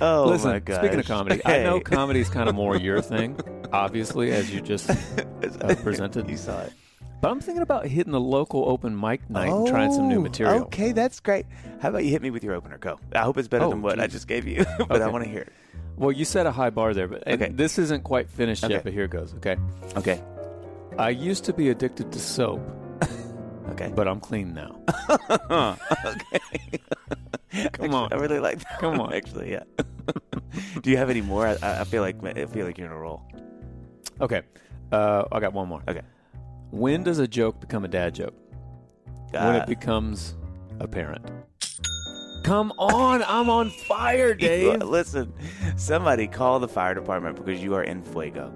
Oh 0.00 0.26
Listen, 0.28 0.50
my 0.50 0.58
god. 0.58 0.76
speaking 0.80 1.00
of 1.00 1.06
comedy, 1.06 1.40
I 1.44 1.62
know 1.62 1.80
comedy's 1.80 2.28
kind 2.28 2.48
of 2.48 2.54
more 2.54 2.76
your 2.76 3.00
thing, 3.00 3.36
obviously, 3.72 4.30
as 4.30 4.52
you 4.52 4.60
just 4.60 4.90
uh, 5.60 5.74
presented. 5.76 6.28
you 6.28 6.36
saw 6.36 6.60
it. 6.62 6.72
But 7.20 7.30
I'm 7.32 7.40
thinking 7.40 7.62
about 7.62 7.86
hitting 7.86 8.12
the 8.12 8.20
local 8.20 8.68
open 8.68 8.98
mic 8.98 9.28
night 9.28 9.52
and 9.52 9.66
trying 9.66 9.90
some 9.90 10.06
new 10.08 10.18
Oh, 10.18 10.22
material. 10.22 10.62
Okay, 10.66 10.92
that's 10.92 11.18
great. 11.20 11.46
How 11.80 11.88
about 11.88 12.04
you 12.04 12.10
hit 12.10 12.22
me 12.22 12.30
with 12.30 12.44
your 12.44 12.54
opener? 12.54 12.78
Go. 12.78 13.00
I 13.14 13.20
hope 13.22 13.38
it's 13.38 13.48
better 13.48 13.64
Oh, 13.64 13.70
than 13.70 13.82
what 13.82 13.98
I 13.98 14.06
just 14.06 14.28
gave 14.28 14.46
you, 14.46 14.64
but 14.88 15.02
I 15.02 15.08
want 15.08 15.24
to 15.24 15.30
hear 15.30 15.40
it. 15.42 15.52
Well, 15.96 16.12
you 16.12 16.24
set 16.24 16.46
a 16.46 16.52
high 16.52 16.70
bar 16.70 16.94
there, 16.94 17.08
but 17.08 17.26
Okay. 17.26 17.48
this 17.48 17.76
isn't 17.78 18.04
quite 18.04 18.30
finished 18.30 18.62
Okay. 18.62 18.74
yet, 18.74 18.84
but 18.84 18.92
here 18.92 19.04
it 19.04 19.10
goes, 19.10 19.34
okay? 19.34 19.56
Okay. 19.96 20.22
I 20.96 21.10
used 21.10 21.44
to 21.46 21.52
be 21.52 21.70
addicted 21.70 22.12
to 22.12 22.20
soap, 22.20 22.60
Okay. 23.70 23.90
but 23.94 24.06
I'm 24.06 24.20
clean 24.20 24.54
now. 24.54 24.80
okay. 26.04 26.40
Come 27.72 27.94
on. 27.94 28.12
I 28.12 28.16
really 28.16 28.38
like 28.38 28.60
that. 28.60 28.78
Come 28.78 29.00
on. 29.00 29.12
Actually, 29.12 29.50
yeah. 29.52 29.64
Do 30.82 30.90
you 30.90 30.96
have 30.96 31.10
any 31.10 31.20
more? 31.20 31.46
I, 31.48 31.56
I 31.62 31.84
feel 31.84 32.02
like 32.02 32.16
I 32.24 32.46
feel 32.46 32.64
like 32.64 32.78
you're 32.78 32.86
in 32.86 32.92
a 32.92 32.96
roll. 32.98 33.22
Okay. 34.20 34.42
Uh, 34.92 35.24
I 35.32 35.40
got 35.40 35.52
one 35.52 35.68
more. 35.68 35.82
Okay. 35.88 36.02
When 36.70 37.02
does 37.02 37.18
a 37.18 37.28
joke 37.28 37.60
become 37.60 37.84
a 37.84 37.88
dad 37.88 38.14
joke? 38.14 38.34
when 39.32 39.56
it 39.56 39.66
becomes 39.66 40.36
apparent. 40.80 41.24
Come 42.44 42.72
on, 42.78 43.22
I'm 43.24 43.50
on 43.50 43.70
fire, 43.70 44.34
Dave. 44.38 44.82
Listen, 44.82 45.32
somebody 45.76 46.26
call 46.26 46.60
the 46.60 46.68
fire 46.68 46.94
department 46.94 47.36
because 47.36 47.62
you 47.62 47.74
are 47.74 47.82
in 47.82 48.02
fuego. 48.02 48.52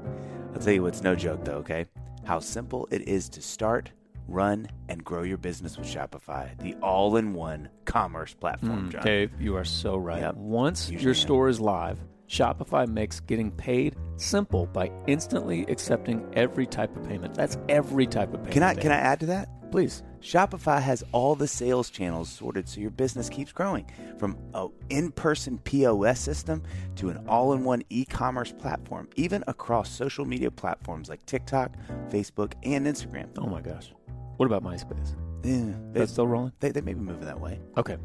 I'll 0.55 0.61
tell 0.61 0.73
you 0.73 0.83
what's 0.83 1.03
no 1.03 1.15
joke 1.15 1.45
though, 1.45 1.57
okay? 1.59 1.87
How 2.25 2.39
simple 2.39 2.89
it 2.91 3.07
is 3.09 3.29
to 3.31 3.43
start, 3.43 3.91
run, 4.29 4.69
and 4.89 5.05
grow 5.05 5.23
your 5.23 5.39
business 5.39 5.77
with 5.77 5.87
Shopify, 5.87 6.57
the 6.59 6.75
all 6.77 7.17
in 7.17 7.35
one 7.35 7.69
commerce 7.85 8.33
platform, 8.33 8.91
John. 8.91 9.03
Mm, 9.03 9.05
Dave, 9.05 9.33
you 9.41 9.57
are 9.57 9.65
so 9.65 9.97
right. 9.97 10.21
Yep. 10.21 10.37
Once 10.37 10.91
your 10.91 11.15
store 11.15 11.49
is 11.49 11.61
live, 11.61 11.99
Shopify 12.33 12.89
makes 12.89 13.21
getting 13.21 13.51
paid 13.51 13.95
simple 14.17 14.67
by 14.67 14.91
instantly 15.07 15.67
accepting 15.69 16.27
every 16.33 16.67
type 16.67 16.97
of 16.97 17.07
payment. 17.07 17.35
That's 17.35 17.59
every 17.69 18.07
type 18.07 18.33
of 18.33 18.41
payment. 18.41 18.53
Can 18.53 18.63
I 18.63 18.75
can 18.75 18.91
I 18.91 18.97
add 18.97 19.21
to 19.21 19.27
that? 19.27 19.49
please? 19.73 20.03
Shopify 20.21 20.81
has 20.81 21.03
all 21.11 21.35
the 21.35 21.49
sales 21.49 21.91
channels 21.91 22.29
sorted 22.29 22.69
so 22.69 22.81
your 22.81 22.91
business 22.91 23.29
keeps 23.29 23.51
growing. 23.51 23.91
From 24.19 24.39
an 24.55 24.69
in 24.91 25.11
person 25.11 25.59
POS 25.59 26.21
system 26.21 26.63
to 26.97 27.09
an 27.09 27.25
all 27.27 27.55
in 27.55 27.65
one 27.65 27.83
e 27.91 28.05
commerce 28.05 28.53
platform, 28.53 29.09
even 29.17 29.43
across 29.49 29.91
social 29.91 30.25
media 30.25 30.51
platforms 30.51 31.09
like 31.09 31.25
TikTok, 31.27 31.75
Facebook, 32.09 32.53
and 32.63 32.87
Instagram. 32.87 33.29
Oh 33.39 33.47
my 33.47 33.63
gosh. 33.63 33.93
What 34.37 34.47
about 34.47 34.63
MySpace? 34.63 35.17
Yeah, 35.45 35.73
they, 35.93 36.01
That's 36.01 36.13
still 36.13 36.27
rolling? 36.27 36.53
they, 36.61 36.71
they 36.71 36.81
may 36.81 36.95
be 36.95 37.01
moving 37.01 37.25
that 37.27 37.41
way. 37.41 37.61
Okay. 37.77 37.97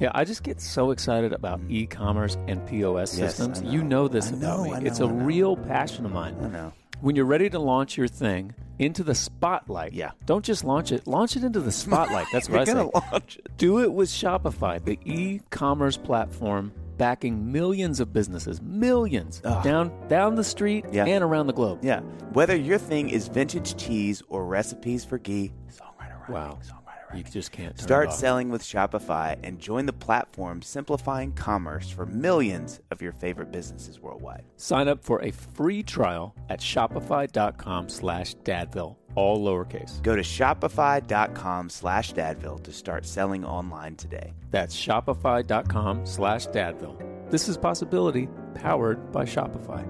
Yeah, 0.00 0.10
I 0.14 0.24
just 0.24 0.42
get 0.42 0.60
so 0.60 0.90
excited 0.90 1.32
about 1.32 1.60
e-commerce 1.68 2.36
and 2.48 2.66
POS 2.66 3.14
Mm. 3.14 3.18
Yes, 3.18 3.36
systems. 3.36 3.62
Know. 3.62 3.70
You 3.70 3.84
know 3.84 4.08
this 4.08 4.32
I 4.32 4.36
about 4.36 4.64
know, 4.66 4.80
me. 4.80 4.86
It's 4.88 5.00
a 5.00 5.06
real 5.08 5.56
passion 5.56 6.04
of 6.06 6.12
mine. 6.12 6.36
I 6.42 6.48
know. 6.48 6.72
When 7.00 7.14
you're 7.16 7.24
ready 7.26 7.50
to 7.50 7.58
launch 7.58 7.96
your 7.96 8.08
thing 8.08 8.54
into 8.78 9.04
the 9.04 9.14
spotlight, 9.14 9.92
Yeah. 9.92 10.12
don't 10.24 10.44
just 10.44 10.64
launch 10.64 10.92
it, 10.92 11.06
launch 11.06 11.36
it 11.36 11.44
into 11.44 11.60
the 11.60 11.72
spotlight. 11.72 12.26
That's 12.32 12.48
what 12.48 12.66
You're 12.68 12.78
I 12.78 12.82
say. 12.84 12.90
launch 13.12 13.36
it. 13.38 13.56
Do 13.58 13.80
it 13.80 13.92
with 13.92 14.08
Shopify, 14.08 14.82
the 14.84 14.98
e-commerce 15.04 15.96
platform 15.96 16.72
backing 16.98 17.50
millions 17.50 17.98
of 18.00 18.12
businesses, 18.12 18.60
millions 18.62 19.40
Ugh. 19.44 19.64
down 19.64 19.92
down 20.08 20.34
the 20.36 20.44
street 20.44 20.84
Yeah. 20.92 21.06
and 21.06 21.24
around 21.24 21.46
the 21.48 21.52
globe. 21.52 21.80
Yeah. 21.82 22.00
Whether 22.32 22.54
your 22.56 22.78
thing 22.78 23.08
is 23.08 23.28
vintage 23.28 23.76
cheese 23.76 24.22
or 24.28 24.44
recipes 24.46 25.04
for 25.04 25.18
ghee, 25.18 25.52
writing, 26.28 26.50
Wow. 26.50 26.58
songwriter 26.62 27.16
You 27.16 27.24
just 27.24 27.52
can't 27.52 27.76
turn 27.76 27.84
Start 27.84 28.04
it 28.06 28.08
off. 28.10 28.16
selling 28.16 28.48
with 28.48 28.62
Shopify 28.62 29.36
and 29.42 29.58
join 29.58 29.84
the 29.84 29.92
platform 29.92 30.62
simplifying 30.62 31.32
commerce 31.32 31.90
for 31.90 32.06
millions 32.06 32.80
of 32.90 33.02
your 33.02 33.12
favorite 33.12 33.52
businesses 33.52 34.00
worldwide. 34.00 34.44
Sign 34.56 34.88
up 34.88 35.02
for 35.04 35.22
a 35.22 35.30
free 35.30 35.82
trial 35.82 36.34
at 36.48 36.60
shopify.com 36.60 37.88
slash 37.90 38.34
dadville, 38.44 38.96
all 39.14 39.44
lowercase. 39.44 40.00
Go 40.02 40.16
to 40.16 40.22
shopify.com 40.22 41.68
slash 41.68 42.14
dadville 42.14 42.62
to 42.62 42.72
start 42.72 43.04
selling 43.04 43.44
online 43.44 43.96
today. 43.96 44.32
That's 44.50 44.74
shopify.com 44.74 46.06
slash 46.06 46.46
dadville. 46.48 47.30
This 47.30 47.48
is 47.48 47.56
Possibility, 47.58 48.28
powered 48.54 49.12
by 49.12 49.24
Shopify. 49.24 49.86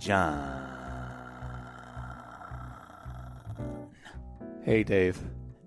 John. 0.00 0.66
Hey, 4.62 4.82
Dave. 4.82 5.18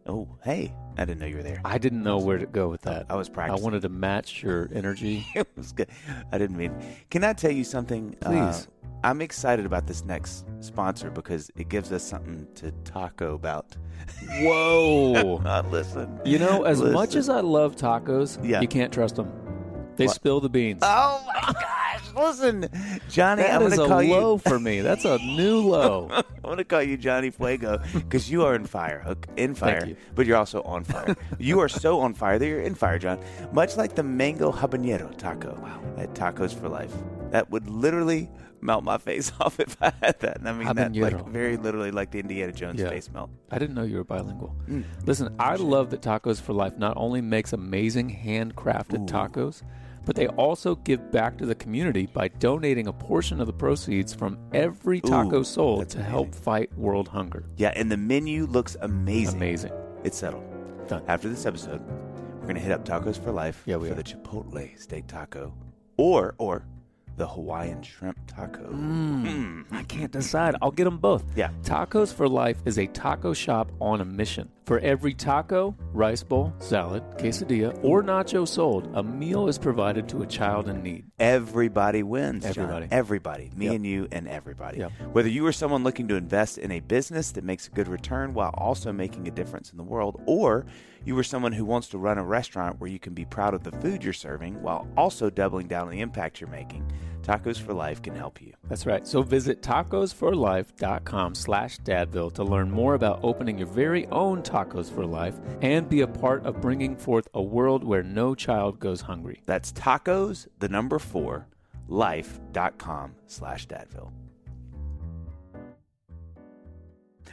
Oh, 0.07 0.27
hey. 0.43 0.73
I 0.97 1.05
didn't 1.05 1.19
know 1.21 1.25
you 1.25 1.37
were 1.37 1.43
there. 1.43 1.61
I 1.65 1.77
didn't 1.77 2.03
know 2.03 2.19
where 2.19 2.37
to 2.37 2.45
go 2.45 2.67
with 2.69 2.81
that. 2.81 3.07
I 3.09 3.15
was 3.15 3.29
practicing. 3.29 3.61
I 3.61 3.63
wanted 3.63 3.81
to 3.83 3.89
match 3.89 4.43
your 4.43 4.69
energy. 4.73 5.25
it 5.35 5.47
was 5.55 5.71
good. 5.71 5.89
I 6.31 6.37
didn't 6.37 6.57
mean. 6.57 6.71
Can 7.09 7.23
I 7.23 7.33
tell 7.33 7.51
you 7.51 7.63
something? 7.63 8.15
Uh, 8.23 8.29
Please. 8.51 8.67
I'm 9.03 9.21
excited 9.21 9.65
about 9.65 9.87
this 9.87 10.05
next 10.05 10.45
sponsor 10.61 11.09
because 11.09 11.49
it 11.55 11.67
gives 11.69 11.91
us 11.91 12.03
something 12.03 12.47
to 12.55 12.71
taco 12.85 13.33
about. 13.35 13.75
Whoa. 14.39 15.41
Uh, 15.43 15.63
listen. 15.71 16.19
You 16.25 16.39
know, 16.39 16.63
as 16.63 16.81
much 16.81 17.15
as 17.15 17.27
I 17.27 17.41
love 17.41 17.75
tacos, 17.75 18.37
Yeah. 18.47 18.61
you 18.61 18.67
can't 18.67 18.93
trust 18.93 19.15
them. 19.15 19.31
They 19.95 20.05
What? 20.07 20.15
spill 20.15 20.39
the 20.41 20.49
beans. 20.49 20.79
Oh 20.83 21.23
my 21.27 21.53
gosh! 21.53 22.13
Listen, 22.15 22.67
Johnny, 23.09 23.43
That 23.43 23.61
I'm 23.61 23.67
is 23.67 23.75
going 23.75 23.79
a 23.79 23.83
to 23.83 23.87
call 23.89 24.03
you 24.03 24.13
a 24.13 24.15
low 24.19 24.33
you. 24.33 24.39
for 24.39 24.59
me. 24.59 24.81
That's 24.81 25.05
a 25.05 25.17
new 25.19 25.61
low. 25.67 26.07
I'm 26.11 26.23
going 26.43 26.57
to 26.57 26.63
call 26.63 26.81
you 26.83 26.97
Johnny 26.97 27.29
Fuego 27.31 27.79
because 27.93 28.29
you 28.29 28.43
are 28.43 28.55
in 28.55 28.65
fire, 28.65 28.99
hook 28.99 29.25
in 29.37 29.55
fire, 29.55 29.85
you. 29.85 29.95
but 30.15 30.25
you're 30.25 30.37
also 30.37 30.61
on 30.63 30.83
fire. 30.83 31.15
you 31.39 31.59
are 31.59 31.69
so 31.69 31.99
on 32.01 32.13
fire 32.13 32.37
that 32.39 32.45
you're 32.47 32.61
in 32.61 32.75
fire, 32.75 32.99
John. 32.99 33.19
Much 33.51 33.77
like 33.77 33.95
the 33.95 34.03
mango 34.03 34.51
habanero 34.51 35.15
taco 35.17 35.57
wow. 35.61 35.81
at 35.97 36.13
Tacos 36.13 36.53
for 36.53 36.69
Life. 36.69 36.93
That 37.31 37.49
would 37.49 37.69
literally 37.69 38.29
melt 38.61 38.83
my 38.83 38.97
face 38.97 39.31
off 39.39 39.59
if 39.59 39.75
I 39.81 39.91
had 40.01 40.19
that. 40.21 40.37
And 40.37 40.47
I 40.47 40.53
mean 40.53 40.73
that 40.75 40.95
like 40.95 41.27
very 41.27 41.57
literally 41.57 41.91
like 41.91 42.11
the 42.11 42.19
Indiana 42.19 42.51
Jones 42.51 42.79
Yeah. 42.79 42.89
face 42.89 43.09
melt. 43.11 43.29
I 43.51 43.57
didn't 43.59 43.75
know 43.75 43.83
you 43.83 43.97
were 43.97 44.03
bilingual. 44.03 44.55
Mm. 44.69 44.83
Listen, 45.05 45.35
I 45.39 45.55
love 45.55 45.89
that 45.91 46.01
Tacos 46.01 46.39
for 46.39 46.53
Life 46.53 46.77
not 46.77 46.93
only 46.95 47.21
makes 47.21 47.51
amazing 47.53 48.09
handcrafted 48.23 49.01
Ooh. 49.01 49.05
tacos, 49.13 49.63
but 50.05 50.15
they 50.15 50.27
also 50.27 50.75
give 50.75 51.11
back 51.11 51.37
to 51.37 51.45
the 51.45 51.55
community 51.55 52.05
by 52.05 52.27
donating 52.27 52.87
a 52.87 52.93
portion 52.93 53.39
of 53.39 53.47
the 53.47 53.53
proceeds 53.53 54.13
from 54.13 54.37
every 54.53 54.99
taco 55.01 55.39
Ooh, 55.39 55.43
sold 55.43 55.89
to 55.89 56.01
help 56.03 56.33
fight 56.35 56.75
world 56.77 57.07
hunger. 57.07 57.45
Yeah, 57.57 57.71
and 57.75 57.91
the 57.91 57.97
menu 57.97 58.45
looks 58.45 58.75
amazing. 58.81 59.37
Amazing. 59.37 59.71
It's 60.03 60.17
settled. 60.17 60.43
Done. 60.87 61.03
After 61.07 61.29
this 61.29 61.45
episode, 61.45 61.81
we're 62.41 62.47
gonna 62.47 62.59
hit 62.59 62.71
up 62.71 62.83
Tacos 62.85 63.21
for 63.21 63.31
Life 63.31 63.63
Yeah, 63.65 63.77
we 63.77 63.87
for 63.87 63.93
are. 63.93 63.97
the 63.97 64.03
Chipotle 64.03 64.77
steak 64.79 65.07
taco, 65.07 65.53
or 65.97 66.35
or 66.37 66.65
the 67.15 67.27
Hawaiian 67.27 67.81
shrimp 67.83 68.17
taco. 68.27 68.63
Mm. 68.71 69.65
I 69.71 69.83
can't 69.83 70.11
decide. 70.11 70.55
I'll 70.61 70.71
get 70.71 70.85
them 70.85 70.97
both. 70.97 71.23
Yeah. 71.35 71.51
Tacos 71.63 72.13
for 72.13 72.27
Life 72.27 72.57
is 72.65 72.79
a 72.79 72.87
taco 72.87 73.33
shop 73.33 73.71
on 73.79 74.01
a 74.01 74.05
mission. 74.05 74.49
For 74.65 74.79
every 74.79 75.13
taco, 75.13 75.75
rice 75.91 76.23
bowl, 76.23 76.53
salad, 76.59 77.03
quesadilla, 77.17 77.77
or 77.83 78.01
nacho 78.01 78.47
sold, 78.47 78.89
a 78.95 79.03
meal 79.03 79.47
is 79.49 79.57
provided 79.57 80.07
to 80.09 80.23
a 80.23 80.25
child 80.25 80.69
in 80.69 80.81
need. 80.81 81.05
Everybody 81.19 82.01
wins. 82.01 82.43
John. 82.43 82.65
Everybody. 82.65 82.87
Everybody. 82.91 83.51
Me 83.55 83.65
Yep. 83.65 83.75
and 83.75 83.85
you 83.85 84.07
and 84.11 84.27
everybody. 84.27 84.77
Yep. 84.79 84.91
Whether 85.11 85.29
you 85.29 85.45
are 85.47 85.51
someone 85.51 85.83
looking 85.83 86.07
to 86.07 86.15
invest 86.15 86.57
in 86.57 86.71
a 86.71 86.79
business 86.79 87.31
that 87.31 87.43
makes 87.43 87.67
a 87.67 87.71
good 87.71 87.87
return 87.89 88.33
while 88.33 88.51
also 88.57 88.93
making 88.93 89.27
a 89.27 89.31
difference 89.31 89.71
in 89.71 89.77
the 89.77 89.83
world, 89.83 90.21
or 90.25 90.65
you 91.05 91.17
are 91.17 91.23
someone 91.23 91.51
who 91.51 91.65
wants 91.65 91.87
to 91.89 91.97
run 91.97 92.17
a 92.17 92.23
restaurant 92.23 92.79
where 92.79 92.89
you 92.89 92.99
can 92.99 93.13
be 93.13 93.25
proud 93.25 93.53
of 93.53 93.63
the 93.63 93.71
food 93.71 94.03
you're 94.03 94.13
serving 94.13 94.61
while 94.61 94.87
also 94.95 95.29
doubling 95.29 95.67
down 95.67 95.87
on 95.87 95.91
the 95.91 96.01
impact 96.01 96.39
you're 96.39 96.49
making, 96.49 96.89
Tacos 97.21 97.59
for 97.59 97.73
Life 97.73 98.01
can 98.01 98.15
help 98.15 98.41
you. 98.41 98.53
That's 98.67 98.85
right. 98.85 99.05
So 99.07 99.21
visit 99.23 99.61
tacosforlife.com 99.61 101.35
slash 101.35 101.79
dadville 101.79 102.33
to 102.33 102.43
learn 102.43 102.69
more 102.69 102.93
about 102.93 103.19
opening 103.23 103.57
your 103.57 103.67
very 103.67 104.07
own 104.07 104.41
Tacos 104.41 104.93
for 104.93 105.05
Life 105.05 105.35
and 105.61 105.89
be 105.89 106.01
a 106.01 106.07
part 106.07 106.45
of 106.45 106.61
bringing 106.61 106.95
forth 106.95 107.27
a 107.33 107.41
world 107.41 107.83
where 107.83 108.03
no 108.03 108.35
child 108.35 108.79
goes 108.79 109.01
hungry. 109.01 109.41
That's 109.45 109.71
tacos, 109.73 110.47
the 110.59 110.69
number 110.69 110.99
four, 110.99 111.47
life.com 111.87 113.15
slash 113.27 113.67
dadville. 113.67 114.11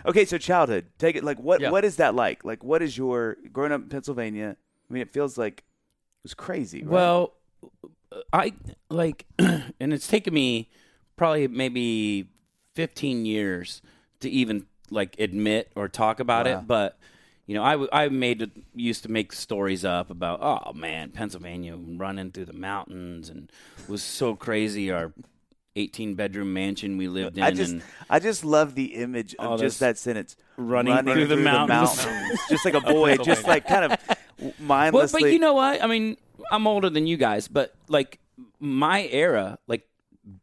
Okay, 0.07 0.25
so 0.25 0.39
childhood. 0.39 0.87
Take 0.99 1.17
it 1.17 1.25
like 1.25 1.39
what 1.39 1.61
Yeah. 1.61 1.71
what 1.71 1.85
is 1.85 1.97
that 1.97 2.15
like? 2.15 2.45
Like 2.45 2.63
what 2.65 2.83
is 2.83 2.97
your 2.97 3.37
growing 3.53 3.73
up 3.73 3.83
in 3.83 3.89
Pennsylvania? 3.89 4.57
I 4.89 4.93
mean, 4.93 5.03
it 5.03 5.13
feels 5.13 5.37
like 5.39 5.59
it 5.61 6.23
was 6.25 6.35
crazy, 6.35 6.83
right? 6.83 6.91
Well, 6.91 7.33
I 8.33 8.55
like, 8.89 9.27
and 9.39 9.93
it's 9.93 10.09
taken 10.09 10.35
me 10.35 10.69
probably 11.17 11.47
maybe 11.49 12.29
15 12.75 13.25
years 13.27 13.83
to 14.21 14.29
even 14.31 14.67
like 14.91 15.19
admit 15.21 15.71
or 15.77 15.89
talk 15.89 16.19
about 16.21 16.47
Wow. 16.47 16.53
it. 16.61 16.67
But 16.67 16.99
you 17.47 17.55
know, 17.55 17.63
I, 17.63 18.05
I 18.05 18.09
made 18.09 18.51
used 18.75 19.03
to 19.03 19.11
make 19.11 19.33
stories 19.33 19.85
up 19.85 20.11
about 20.11 20.41
oh 20.43 20.73
man, 20.73 21.11
Pennsylvania 21.11 21.77
running 21.77 22.31
through 22.31 22.45
the 22.47 22.53
mountains 22.53 23.29
and 23.29 23.51
was 23.89 24.03
so 24.03 24.35
crazy. 24.37 24.91
Our 24.91 25.13
18 25.81 26.15
bedroom 26.15 26.53
mansion 26.53 26.97
we 26.97 27.09
lived 27.09 27.37
in 27.39 27.43
I 27.45 27.51
just 27.51 27.73
and 27.73 27.83
I 28.09 28.19
just 28.19 28.45
love 28.45 28.75
the 28.75 28.95
image 28.95 29.35
of 29.39 29.59
just 29.61 29.81
that 29.81 29.99
sentence 29.99 30.37
running 30.57 30.97
through 31.05 31.27
the 31.27 31.37
mountains. 31.37 32.07
just 32.49 32.65
like 32.65 32.75
a 32.75 32.81
boy, 32.81 33.17
just 33.19 33.47
like 33.47 33.67
kind 33.67 33.93
of 33.93 33.99
Well, 34.39 34.53
mindlessly. 34.59 35.23
but 35.23 35.33
you 35.33 35.39
know 35.39 35.55
what? 35.55 35.83
I 35.83 35.87
mean, 35.87 36.17
I'm 36.53 36.67
older 36.67 36.91
than 36.91 37.07
you 37.07 37.17
guys, 37.17 37.49
but 37.49 37.75
like 37.89 38.19
my 38.59 39.07
era, 39.11 39.59
like 39.67 39.87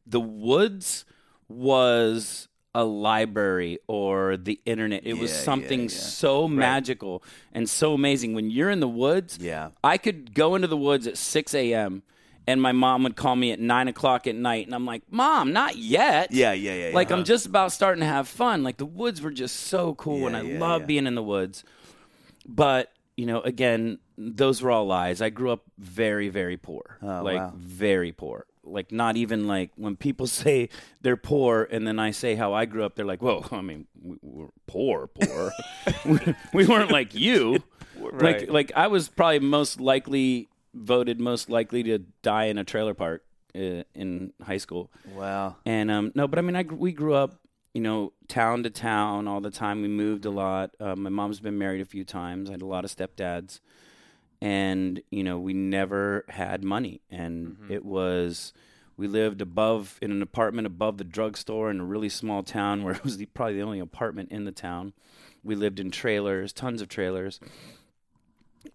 the 0.05 0.19
woods 0.19 1.05
was 1.47 2.47
a 2.75 2.83
library 2.83 3.79
or 3.87 4.37
the 4.37 4.59
internet. 4.65 5.01
It 5.05 5.13
was 5.15 5.31
Yeah, 5.31 5.37
yeah, 5.37 5.43
something 5.43 5.81
yeah. 5.83 5.87
so 5.87 6.47
magical 6.47 7.23
and 7.53 7.67
so 7.69 7.93
amazing. 7.93 8.33
When 8.35 8.51
you're 8.51 8.69
in 8.69 8.79
the 8.81 8.87
woods, 8.87 9.39
Yeah. 9.41 9.69
I 9.83 9.97
could 9.97 10.33
go 10.35 10.53
into 10.55 10.67
the 10.67 10.77
woods 10.77 11.07
at 11.07 11.17
6 11.17 11.53
a.m. 11.55 12.03
and 12.47 12.61
my 12.61 12.71
mom 12.71 13.03
would 13.03 13.15
call 13.17 13.35
me 13.35 13.51
at 13.51 13.59
nine 13.59 13.89
o'clock 13.89 14.25
at 14.25 14.35
night, 14.35 14.65
and 14.65 14.73
I'm 14.73 14.85
like, 14.85 15.03
"Mom, 15.11 15.51
not 15.51 15.75
yet." 15.75 16.31
Yeah, 16.31 16.53
yeah, 16.53 16.73
yeah, 16.73 16.95
Like 16.95 17.09
yeah. 17.09 17.17
I'm 17.17 17.25
just 17.25 17.45
about 17.45 17.73
starting 17.73 17.99
to 17.99 18.07
have 18.07 18.27
fun. 18.27 18.63
Like 18.63 18.77
the 18.77 18.85
woods 18.85 19.21
were 19.21 19.31
just 19.31 19.55
so 19.55 19.93
cool, 19.95 20.27
and 20.27 20.35
I 20.35 20.41
yeah, 20.41 20.59
love 20.59 20.81
yeah. 20.81 20.87
being 20.87 21.07
in 21.07 21.15
the 21.15 21.23
woods. 21.23 21.63
But 22.47 22.91
you 23.17 23.25
know, 23.25 23.41
again, 23.41 23.99
those 24.17 24.61
were 24.61 24.71
all 24.71 24.87
lies. 24.87 25.21
I 25.21 25.29
grew 25.29 25.51
up 25.51 25.63
very, 25.77 26.29
very 26.29 26.55
poor. 26.55 26.97
Oh, 27.01 27.21
like 27.21 27.37
wow. 27.37 27.53
very 27.55 28.13
poor. 28.13 28.45
Like 28.63 28.91
not 28.91 29.17
even 29.17 29.47
like 29.47 29.71
when 29.75 29.97
people 29.97 30.27
say 30.27 30.69
they're 31.01 31.17
poor, 31.17 31.67
and 31.69 31.85
then 31.85 31.99
I 31.99 32.11
say 32.11 32.35
how 32.35 32.53
I 32.53 32.65
grew 32.65 32.85
up. 32.85 32.95
They're 32.95 33.05
like, 33.05 33.21
"Whoa, 33.21 33.45
I 33.51 33.61
mean, 33.61 33.87
we, 34.01 34.17
we're 34.21 34.47
poor, 34.67 35.07
poor. 35.07 35.51
we, 36.05 36.19
we 36.53 36.65
weren't 36.65 36.91
like 36.91 37.13
you. 37.13 37.61
Right. 37.99 38.41
Like, 38.41 38.49
like 38.51 38.71
I 38.75 38.87
was 38.87 39.09
probably 39.09 39.39
most 39.39 39.81
likely 39.81 40.49
voted 40.77 41.19
most 41.19 41.49
likely 41.49 41.83
to 41.83 41.99
die 42.21 42.45
in 42.45 42.57
a 42.57 42.63
trailer 42.63 42.93
park 42.93 43.23
uh, 43.55 43.83
in 43.93 44.33
high 44.43 44.57
school." 44.57 44.91
wow. 45.13 45.55
And 45.65 45.91
um, 45.91 46.11
no, 46.15 46.27
but 46.27 46.39
I 46.39 46.41
mean, 46.41 46.55
I 46.55 46.63
we 46.63 46.91
grew 46.91 47.13
up, 47.13 47.39
you 47.73 47.81
know, 47.81 48.13
town 48.27 48.63
to 48.63 48.69
town 48.69 49.27
all 49.27 49.41
the 49.41 49.51
time. 49.51 49.81
We 49.81 49.87
moved 49.87 50.25
a 50.25 50.29
lot. 50.29 50.71
Uh, 50.79 50.95
my 50.95 51.09
mom's 51.09 51.39
been 51.39 51.57
married 51.57 51.81
a 51.81 51.85
few 51.85 52.03
times. 52.03 52.49
I 52.49 52.53
had 52.53 52.61
a 52.61 52.65
lot 52.65 52.85
of 52.85 52.95
stepdads, 52.95 53.59
and 54.41 55.01
you 55.09 55.23
know, 55.23 55.39
we 55.39 55.53
never 55.53 56.25
had 56.29 56.63
money, 56.63 57.01
and 57.09 57.57
it 57.69 57.85
was. 57.85 58.53
We 58.95 59.07
lived 59.07 59.41
above 59.41 59.99
in 60.01 60.09
an 60.09 60.23
apartment 60.23 60.65
above 60.65 60.97
the 60.97 61.03
drugstore 61.03 61.69
in 61.69 61.79
a 61.79 61.85
really 61.85 62.09
small 62.09 62.41
town 62.41 62.83
where 62.83 62.93
it 62.95 63.03
was 63.03 63.17
the, 63.17 63.27
probably 63.27 63.53
the 63.57 63.61
only 63.61 63.79
apartment 63.79 64.31
in 64.31 64.45
the 64.45 64.51
town. 64.51 64.93
We 65.43 65.53
lived 65.53 65.79
in 65.79 65.91
trailers, 65.91 66.51
tons 66.51 66.81
of 66.81 66.89
trailers. 66.89 67.39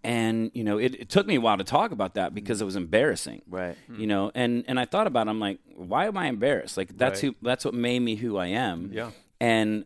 And 0.05 0.51
you 0.55 0.65
know, 0.65 0.79
it, 0.79 0.95
it 0.95 1.09
took 1.09 1.27
me 1.27 1.37
a 1.37 1.41
while 1.41 1.59
to 1.59 1.65
talk 1.65 1.93
about 1.93 2.15
that 2.15 2.35
because 2.35 2.61
it 2.61 2.65
was 2.65 2.75
mm-hmm. 2.75 2.85
embarrassing 2.85 3.43
Right. 3.49 3.77
you 3.97 4.07
know 4.07 4.31
and 4.35 4.65
and 4.69 4.79
i 4.81 4.85
thought 4.85 5.07
about 5.07 5.27
it 5.27 5.31
i'm 5.31 5.41
like 5.41 5.59
why 5.75 6.07
am 6.07 6.17
i 6.17 6.27
embarrassed 6.27 6.77
like 6.77 6.97
that's 6.97 7.23
Right. 7.23 7.33
who 7.41 7.47
that's 7.49 7.65
what 7.65 7.75
made 7.75 8.01
me 8.01 8.17
who 8.17 8.37
i 8.37 8.47
am 8.47 8.91
Yeah. 8.93 9.11
and 9.41 9.85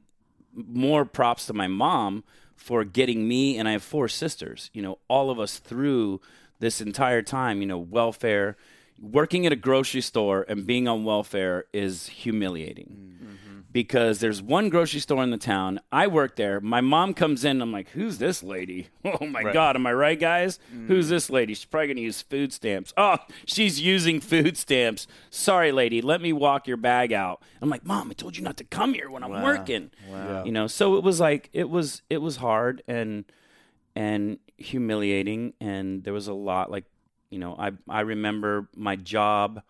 more 0.54 1.04
props 1.04 1.46
to 1.46 1.52
my 1.52 1.66
mom 1.66 2.24
for 2.54 2.84
getting 2.84 3.26
me 3.28 3.58
and 3.58 3.68
i 3.68 3.72
have 3.72 3.82
four 3.82 4.08
sisters 4.08 4.70
you 4.72 4.82
know 4.82 4.98
all 5.08 5.30
of 5.30 5.38
us 5.38 5.58
through 5.58 6.20
this 6.58 6.80
entire 6.80 7.22
time 7.22 7.60
you 7.60 7.66
know 7.66 7.78
welfare 7.78 8.56
working 9.00 9.44
at 9.46 9.52
a 9.52 9.56
grocery 9.56 10.00
store 10.00 10.44
and 10.48 10.66
being 10.66 10.88
on 10.88 11.04
welfare 11.04 11.64
is 11.72 12.06
humiliating 12.08 12.88
mm-hmm. 13.22 13.45
Because 13.76 14.20
there's 14.20 14.40
one 14.40 14.70
grocery 14.70 15.00
store 15.00 15.22
in 15.22 15.28
the 15.28 15.36
town. 15.36 15.78
I 15.92 16.06
work 16.06 16.36
there. 16.36 16.62
My 16.62 16.80
mom 16.80 17.12
comes 17.12 17.44
in. 17.44 17.60
I'm 17.60 17.72
like, 17.72 17.90
who's 17.90 18.16
this 18.16 18.42
lady? 18.42 18.88
Oh 19.20 19.26
my 19.26 19.52
God. 19.52 19.76
Am 19.76 19.86
I 19.86 19.92
right, 19.92 20.18
guys? 20.18 20.58
Who's 20.86 21.06
mm. 21.06 21.10
this 21.10 21.28
lady? 21.28 21.52
She's 21.52 21.66
probably 21.66 21.88
going 21.88 21.96
to 21.96 22.02
use 22.02 22.22
food 22.22 22.54
stamps. 22.54 22.94
Oh, 22.96 23.18
she's 23.44 23.78
using 23.78 24.20
food 24.20 24.56
stamps. 24.56 25.06
Sorry, 25.28 25.72
lady. 25.72 26.00
Let 26.00 26.22
me 26.22 26.32
walk 26.32 26.66
your 26.66 26.78
bag 26.78 27.12
out. 27.12 27.42
I'm 27.60 27.68
like, 27.68 27.84
mom, 27.84 28.10
I 28.10 28.14
told 28.14 28.36
you 28.38 28.42
not 28.42 28.56
to 28.56 28.64
come 28.64 28.94
here 28.94 29.10
when 29.10 29.22
I'm 29.22 29.42
working. 29.42 29.90
Wow. 30.08 30.44
You 30.44 30.52
know, 30.52 30.66
so 30.66 30.96
it 30.96 31.04
was 31.04 31.20
like, 31.20 31.50
it 31.52 31.68
was, 31.68 32.00
it 32.08 32.18
was 32.18 32.36
hard 32.36 32.82
and, 32.88 33.26
and 33.94 34.38
humiliating. 34.56 35.52
And 35.60 36.02
there 36.02 36.14
was 36.14 36.28
a 36.28 36.34
lot 36.34 36.70
like, 36.70 36.84
you 37.28 37.38
know, 37.38 37.54
I, 37.58 37.72
I 37.88 38.00
remember 38.00 38.68
my 38.74 38.96
job 38.96 39.62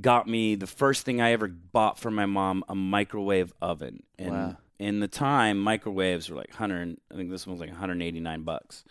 got 0.00 0.26
me 0.28 0.54
the 0.54 0.66
first 0.66 1.04
thing 1.04 1.20
I 1.20 1.32
ever 1.32 1.48
bought 1.48 1.98
for 1.98 2.10
my 2.10 2.26
mom 2.26 2.64
a 2.68 2.74
microwave 2.74 3.52
oven. 3.62 4.02
And 4.18 4.30
Wow. 4.32 4.56
in 4.78 5.00
the 5.00 5.08
time, 5.08 5.58
microwaves 5.58 6.28
were 6.28 6.36
like 6.36 6.50
100, 6.50 6.96
I 7.12 7.14
think 7.16 7.30
this 7.30 7.46
one 7.46 7.54
was 7.54 7.60
like 7.60 7.70
189 7.70 8.42
bucks. 8.42 8.84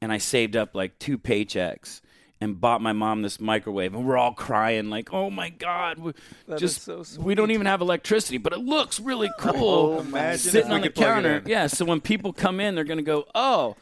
And 0.00 0.10
I 0.12 0.18
saved 0.18 0.56
up 0.56 0.74
like 0.74 0.98
two 0.98 1.16
paychecks 1.18 2.00
and 2.40 2.60
bought 2.60 2.80
my 2.80 2.92
mom 2.92 3.22
this 3.22 3.38
microwave. 3.38 3.94
And 3.94 4.04
we're 4.04 4.16
all 4.16 4.32
crying, 4.32 4.90
like, 4.90 5.12
oh 5.12 5.30
my 5.30 5.48
God, 5.48 5.98
we, 5.98 6.12
That 6.48 6.58
just 6.58 6.82
so 6.82 7.04
we 7.20 7.36
don't 7.36 7.52
even 7.52 7.66
have 7.66 7.80
electricity, 7.80 8.38
but 8.38 8.52
it 8.52 8.58
looks 8.58 8.98
really 8.98 9.30
cool. 9.38 10.04
Oh, 10.14 10.34
sitting 10.36 10.72
on 10.72 10.80
the 10.80 10.88
could 10.88 10.94
plug 10.96 11.06
it 11.08 11.12
counter. 11.22 11.42
Yeah, 11.46 11.68
so 11.68 11.84
when 11.84 12.00
people 12.00 12.32
come 12.32 12.58
in, 12.58 12.74
they're 12.74 12.82
going 12.82 12.98
to 12.98 13.04
go, 13.04 13.26
oh, 13.34 13.76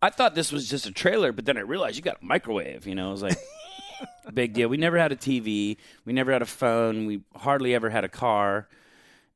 I 0.00 0.08
thought 0.08 0.34
this 0.34 0.50
was 0.50 0.66
just 0.66 0.86
a 0.86 0.92
trailer, 0.92 1.30
but 1.30 1.44
then 1.44 1.58
I 1.58 1.60
realized 1.60 1.96
you 1.96 2.02
got 2.02 2.22
a 2.22 2.24
microwave. 2.24 2.86
You 2.86 2.94
know, 2.94 3.08
I 3.08 3.12
was 3.12 3.22
like, 3.22 3.36
big 4.34 4.52
deal. 4.52 4.68
We 4.68 4.76
never 4.76 4.98
had 4.98 5.12
a 5.12 5.16
TV. 5.16 5.76
We 6.04 6.12
never 6.12 6.32
had 6.32 6.42
a 6.42 6.46
phone. 6.46 7.06
We 7.06 7.22
hardly 7.34 7.74
ever 7.74 7.90
had 7.90 8.04
a 8.04 8.08
car. 8.08 8.68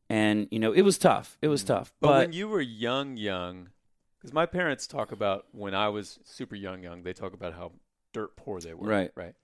And, 0.09 0.49
you 0.51 0.59
know, 0.59 0.73
it 0.73 0.83
was 0.83 0.99
tough. 0.99 1.39
It 1.41 1.49
was 1.49 1.65
mm. 1.65 1.69
tough. 1.69 1.93
But, 2.01 2.09
But, 2.09 2.19
when 2.27 2.33
you 2.33 2.49
were 2.49 2.61
young, 2.61 3.17
young, 3.17 3.71
because 4.19 4.33
my 4.33 4.47
parents 4.47 4.87
talk 4.87 5.13
about 5.13 5.47
when 5.53 5.75
I 5.75 5.89
was 5.89 6.19
super 6.25 6.55
young, 6.55 6.83
young, 6.83 7.03
they 7.03 7.13
talk 7.13 7.33
about 7.33 7.55
how 7.55 7.73
dirt 8.13 8.37
poor 8.37 8.61
they 8.61 8.75
were. 8.75 8.89
Right. 8.89 9.11
Right. 9.15 9.35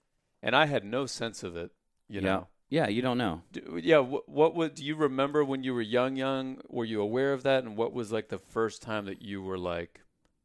And 0.43 0.57
I 0.57 0.67
had 0.67 0.85
no 0.85 1.07
sense 1.07 1.43
of 1.43 1.57
it, 1.57 1.71
you 2.09 2.21
know. 2.23 2.47
yeah, 2.71 2.89
you 2.89 3.03
don't 3.03 3.19
know. 3.19 3.43
Do, 3.53 3.79
yeah. 3.83 3.99
What, 3.99 4.27
what 4.29 4.55
would 4.55 4.75
do 4.75 4.85
you 4.85 4.97
remember 4.97 5.45
when 5.45 5.63
you 5.63 5.75
were 5.75 5.83
young, 5.83 6.17
young? 6.17 6.63
Were 6.69 6.87
you 6.87 7.03
aware 7.03 7.35
of 7.35 7.43
that? 7.43 7.65
And 7.65 7.77
what 7.77 7.93
was 7.93 8.11
like 8.11 8.29
the 8.29 8.39
first 8.39 8.81
time 8.81 9.05
that 9.05 9.21
you 9.21 9.43
were 9.43 9.59
like, 9.59 10.01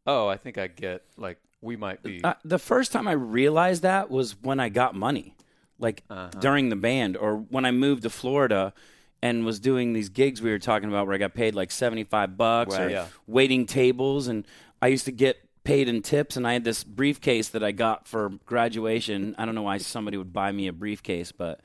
oh, 0.05 0.27
I 0.27 0.35
think 0.35 0.57
I 0.57 0.67
get 0.67 1.03
like 1.17 1.37
we 1.65 1.75
might 1.75 2.01
be. 2.03 2.21
Uh, 2.23 2.35
the 2.45 2.59
first 2.59 2.91
time 2.93 3.07
I 3.07 3.11
realized 3.13 3.81
that 3.81 4.09
was 4.09 4.35
when 4.41 4.59
I 4.59 4.69
got 4.69 4.95
money, 4.95 5.35
like 5.79 6.03
Uh-huh. 6.09 6.39
during 6.39 6.69
the 6.69 6.75
band, 6.77 7.17
or 7.17 7.35
when 7.37 7.65
I 7.65 7.71
moved 7.71 8.03
to 8.03 8.09
Florida 8.09 8.73
and 9.21 9.43
was 9.45 9.59
doing 9.59 9.93
these 9.93 10.09
gigs 10.09 10.41
we 10.41 10.51
were 10.51 10.59
talking 10.59 10.87
about, 10.87 11.07
where 11.07 11.15
I 11.15 11.17
got 11.17 11.33
paid 11.33 11.55
like 11.55 11.71
seventy 11.71 12.03
five 12.03 12.37
bucks, 12.37 12.77
or 12.79 12.89
Yeah. 12.89 13.07
waiting 13.27 13.65
tables, 13.65 14.27
and 14.27 14.45
I 14.81 14.87
used 14.87 15.05
to 15.05 15.11
get 15.11 15.37
paid 15.63 15.89
in 15.89 16.01
tips, 16.03 16.37
and 16.37 16.45
I 16.47 16.53
had 16.53 16.63
this 16.63 16.83
briefcase 16.83 17.49
that 17.49 17.63
I 17.63 17.71
got 17.71 18.07
for 18.07 18.29
graduation. 18.45 19.33
I 19.37 19.45
don't 19.45 19.55
know 19.55 19.63
why 19.63 19.79
somebody 19.79 20.15
would 20.17 20.31
buy 20.31 20.51
me 20.51 20.67
a 20.67 20.73
briefcase, 20.73 21.31
but 21.31 21.59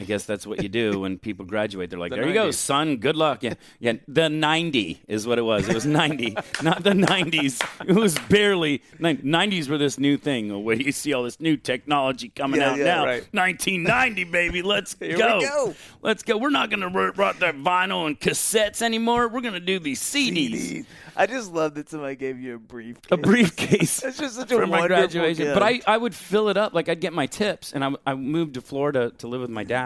I 0.00 0.04
guess 0.04 0.24
that's 0.24 0.44
what 0.44 0.60
you 0.60 0.68
do 0.68 1.00
when 1.00 1.18
people 1.18 1.44
graduate. 1.46 1.88
They're 1.88 1.98
like, 2.04 2.10
The 2.10 2.16
"There 2.16 2.26
you 2.26 2.34
go, 2.34 2.50
son. 2.50 2.96
Good 2.96 3.14
luck." 3.14 3.42
Yeah, 3.44 3.54
yeah. 3.78 3.92
The 4.08 4.28
ninety 4.28 5.00
is 5.06 5.24
what 5.26 5.38
it 5.38 5.42
was. 5.42 5.68
It 5.68 5.74
was 5.74 5.86
ninety, 5.86 6.36
not 6.62 6.82
the 6.82 6.94
nineties. 6.94 7.60
It 7.86 7.94
was 7.94 8.18
barely 8.28 8.82
nineties 8.98 9.68
were 9.68 9.78
this 9.78 9.96
new 9.98 10.16
thing. 10.16 10.64
Where 10.64 10.74
you 10.74 10.90
see 10.90 11.12
all 11.12 11.22
this 11.22 11.38
new 11.38 11.56
technology 11.56 12.28
coming 12.28 12.60
Yeah, 12.60 12.70
out 12.72 12.78
yeah, 12.78 12.84
now. 12.84 13.04
right. 13.04 13.28
Nineteen 13.32 13.84
ninety, 13.84 14.24
baby. 14.24 14.62
Let's 14.62 14.94
go. 14.94 15.16
go. 15.40 15.74
Let's 16.02 16.24
go. 16.24 16.38
We're 16.38 16.50
not 16.50 16.70
going 16.70 16.80
to 16.80 16.88
rot 17.12 17.38
that 17.38 17.56
vinyl 17.56 18.06
and 18.08 18.18
cassettes 18.18 18.82
anymore. 18.82 19.28
We're 19.28 19.42
going 19.42 19.54
to 19.54 19.60
do 19.60 19.78
these 19.78 20.00
CDs. 20.02 20.54
CDs. 20.54 20.86
I 21.16 21.26
just 21.26 21.52
love 21.52 21.74
that 21.74 21.88
somebody 21.88 22.16
gave 22.16 22.40
you 22.40 22.56
a 22.56 22.58
briefcase. 22.58 23.12
A 23.12 23.16
briefcase. 23.16 24.00
That's 24.00 24.18
just 24.18 24.34
such 24.34 24.50
a 24.50 24.56
for 24.56 24.66
my 24.66 24.88
graduation. 24.88 25.44
gift. 25.44 25.54
But 25.54 25.62
I, 25.62 25.80
I 25.86 25.96
would 25.96 26.14
fill 26.14 26.48
it 26.48 26.56
up. 26.56 26.74
Like 26.74 26.88
I'd 26.88 27.00
get 27.00 27.12
my 27.12 27.26
tips, 27.26 27.72
and 27.72 27.84
I, 27.84 27.92
I 28.04 28.14
moved 28.14 28.54
to 28.54 28.60
Florida 28.60 29.12
to 29.18 29.28
live 29.28 29.40
with 29.40 29.50
my 29.50 29.62
dad. 29.62 29.83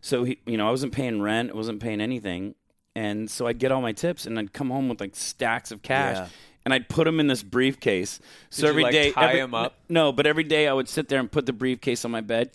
So 0.00 0.24
he, 0.24 0.38
you 0.46 0.56
know, 0.56 0.66
I 0.68 0.70
wasn't 0.70 0.92
paying 0.92 1.20
rent, 1.20 1.50
I 1.50 1.54
wasn't 1.54 1.80
paying 1.80 2.00
anything, 2.00 2.54
and 2.94 3.28
so 3.30 3.46
I'd 3.46 3.58
get 3.58 3.72
all 3.72 3.80
my 3.82 3.92
tips, 3.92 4.26
and 4.26 4.38
I'd 4.38 4.52
come 4.52 4.70
home 4.70 4.88
with 4.88 5.00
like 5.00 5.16
stacks 5.16 5.70
of 5.70 5.82
cash. 5.82 6.16
Yeah. 6.16 6.28
And 6.64 6.74
I'd 6.74 6.88
put 6.88 7.04
them 7.04 7.18
in 7.18 7.28
this 7.28 7.42
briefcase. 7.42 8.20
So 8.50 8.64
you, 8.66 8.68
every 8.70 8.82
like, 8.82 8.92
day, 8.92 9.10
tie 9.12 9.28
every- 9.28 9.40
'em 9.40 9.54
up? 9.54 9.74
No, 9.88 10.12
but 10.12 10.26
every 10.26 10.44
day 10.44 10.68
I 10.68 10.72
would 10.74 10.88
sit 10.88 11.08
there 11.08 11.18
and 11.18 11.30
put 11.32 11.46
the 11.46 11.52
briefcase 11.54 12.04
on 12.04 12.10
my 12.10 12.20
bed, 12.20 12.50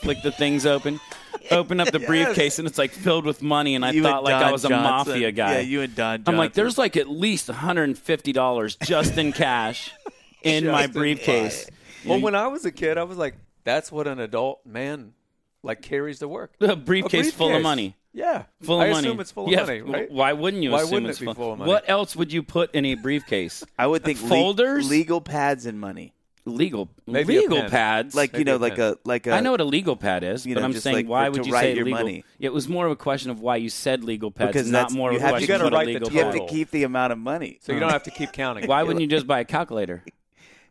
flick 0.00 0.22
the 0.22 0.30
things 0.30 0.64
open, 0.64 1.00
open 1.50 1.80
up 1.80 1.90
the 1.90 1.98
briefcase, 1.98 2.58
and 2.60 2.68
it's 2.68 2.78
like 2.78 2.92
filled 2.92 3.24
with 3.24 3.42
money. 3.42 3.74
And 3.74 3.84
I 3.84 3.90
You 3.90 4.02
thought 4.02 4.22
like 4.22 4.34
I 4.34 4.52
was 4.52 4.64
a 4.64 4.68
Johnson. 4.68 5.12
mafia 5.14 5.32
guy. 5.32 5.54
Yeah, 5.54 5.60
you 5.60 5.82
and 5.82 5.94
Don 5.94 6.22
I'm 6.26 6.36
like, 6.36 6.52
there's 6.52 6.78
like 6.78 6.96
at 6.96 7.08
least 7.08 7.48
150 7.48 8.32
dollars 8.32 8.76
just 8.84 9.18
in 9.18 9.32
cash 9.32 9.90
in 10.42 10.66
my 10.66 10.82
Just 10.82 10.86
in 10.88 10.92
briefcase. 11.00 11.66
Well, 12.04 12.20
when 12.20 12.34
I 12.36 12.46
was 12.46 12.64
a 12.64 12.70
kid, 12.72 12.96
I 12.96 13.02
was 13.02 13.18
like, 13.18 13.34
"That's 13.64 13.90
what 13.90 14.06
an 14.06 14.20
adult 14.20 14.64
man 14.64 15.14
like 15.62 15.82
carries 15.82 16.18
to 16.20 16.28
work." 16.28 16.52
A 16.60 16.76
briefcase, 16.76 17.32
full 17.32 17.54
of 17.54 17.62
money. 17.62 17.96
Yeah, 18.12 18.44
Full 18.62 18.80
of 18.80 18.88
I 18.88 18.92
money. 18.92 19.08
assume 19.08 19.20
it's 19.20 19.30
full 19.30 19.44
of 19.44 19.50
Yeah, 19.52 19.64
money, 19.64 19.80
right? 19.82 20.10
Why 20.10 20.32
wouldn't 20.32 20.62
you 20.62 20.70
Why 20.70 20.78
assume 20.80 20.92
wouldn't 20.92 21.10
it's 21.10 21.20
it 21.20 21.26
be 21.26 21.34
full 21.34 21.52
of 21.52 21.58
money? 21.58 21.70
What 21.70 21.84
else 21.86 22.16
would 22.16 22.32
you 22.32 22.42
put 22.42 22.74
in 22.74 22.86
a 22.86 22.94
briefcase? 22.94 23.62
I 23.78 23.86
would 23.86 24.04
think 24.04 24.22
le- 24.22 24.28
Folders? 24.28 24.88
legal 24.88 25.20
pads, 25.20 25.66
and 25.66 25.78
money. 25.78 26.14
legal 26.46 26.88
Maybe 27.06 27.36
a 27.36 27.40
legal 27.42 27.60
pen. 27.60 27.70
pads. 27.70 28.14
Like 28.14 28.32
you 28.32 28.38
Maybe 28.38 28.50
know, 28.52 28.56
a 28.56 28.58
like 28.58 28.76
pen. 28.76 28.92
a 28.94 28.96
like 29.04 29.26
a. 29.26 29.32
I 29.32 29.40
know 29.40 29.50
what 29.50 29.60
a 29.60 29.64
legal 29.64 29.96
pad 29.96 30.24
is, 30.24 30.46
you 30.46 30.54
but 30.54 30.60
know, 30.60 30.64
I'm 30.66 30.72
just 30.72 30.84
saying 30.84 30.96
like 30.96 31.06
why 31.08 31.26
for- 31.26 31.32
would 31.32 31.46
you 31.46 31.52
write 31.52 31.60
say 31.62 31.74
your 31.74 31.84
legal? 31.84 32.00
money. 32.00 32.24
It 32.40 32.54
was 32.54 32.70
more 32.70 32.86
of 32.86 32.92
a 32.92 32.96
question 32.96 33.30
of 33.30 33.40
why 33.42 33.56
you 33.56 33.68
said 33.68 34.02
legal 34.02 34.30
pads, 34.30 34.48
Because 34.48 34.70
not 34.70 34.78
that's- 34.78 34.94
more 34.94 35.10
you 35.10 35.18
of 35.18 35.22
a 35.22 35.26
have 35.26 35.34
to- 35.34 35.40
question 35.40 35.42
you 35.42 35.58
gotta 35.58 35.66
of 35.66 35.72
what 35.72 35.76
write 35.78 35.88
a 35.88 35.98
the 35.98 36.04
legal 36.06 36.12
You 36.18 36.24
have 36.24 36.32
pad. 36.34 36.48
to 36.48 36.54
keep 36.54 36.70
the 36.70 36.84
amount 36.84 37.12
of 37.12 37.18
money. 37.18 37.58
So 37.60 37.74
you 37.74 37.80
don't 37.80 37.90
have 37.92 38.04
to 38.04 38.10
keep 38.10 38.32
counting. 38.32 38.66
Why 38.66 38.82
wouldn't 38.84 39.02
you 39.02 39.08
just 39.08 39.26
buy 39.26 39.40
a 39.40 39.44
calculator? 39.44 40.02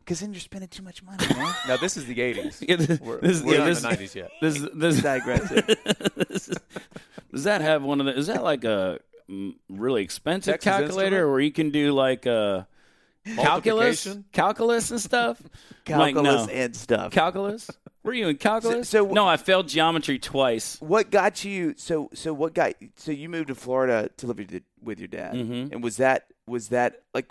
Because 0.05 0.19
then 0.19 0.33
you're 0.33 0.39
spending 0.39 0.69
too 0.69 0.83
much 0.83 1.01
money, 1.01 1.17
man. 1.35 1.51
Now 1.67 1.77
this 1.77 1.97
is 1.97 2.05
the 2.05 2.15
'80s. 2.15 2.63
Yeah, 2.67 2.75
this, 2.75 2.99
We're, 2.99 3.17
this- 3.19 3.41
we're 3.41 3.53
yeah, 3.53 3.59
not 3.59 3.65
this- 3.67 3.83
in 3.83 3.89
the 3.89 3.95
'90s 3.97 4.15
yet. 4.15 4.31
this, 4.39 4.67
this, 4.75 5.01
Digressive. 5.01 5.65
this 6.29 6.47
is- 6.49 6.57
does 7.31 7.43
that 7.45 7.61
have 7.61 7.81
one 7.83 7.99
of 7.99 8.05
the? 8.05 8.15
Is 8.15 8.27
that 8.27 8.43
like 8.43 8.63
a 8.63 8.99
really 9.67 10.03
expensive 10.03 10.53
Texas 10.53 10.71
calculator, 10.71 11.05
Instrument? 11.15 11.29
where 11.31 11.39
you 11.39 11.51
can 11.51 11.71
do 11.71 11.91
like 11.93 12.25
a 12.27 12.67
calculus, 13.35 14.07
calculus 14.31 14.91
and 14.91 15.01
stuff? 15.01 15.41
I'm 15.87 15.97
like, 15.99 16.15
Calculus 16.15 16.47
no. 16.47 16.53
and 16.53 16.75
stuff. 16.75 17.11
calculus. 17.11 17.69
Were 18.03 18.13
you 18.13 18.27
in 18.27 18.37
calculus? 18.37 18.87
So- 18.89 19.07
so- 19.07 19.11
no, 19.13 19.27
I 19.27 19.37
failed 19.37 19.67
geometry 19.67 20.19
twice. 20.19 20.79
what 20.79 21.09
got 21.09 21.43
you? 21.43 21.73
So 21.77 22.09
so 22.13 22.33
what 22.33 22.53
got? 22.53 22.73
So 22.97 23.11
you 23.11 23.27
moved 23.29 23.47
to 23.47 23.55
Florida 23.55 24.09
to 24.17 24.27
live 24.27 24.37
with 24.37 24.51
your, 24.51 24.61
with 24.81 24.99
your 24.99 25.07
dad, 25.07 25.33
Mhm. 25.33 25.71
and 25.71 25.83
was 25.83 25.97
that 25.97 26.27
was 26.45 26.69
that 26.69 27.01
like? 27.13 27.25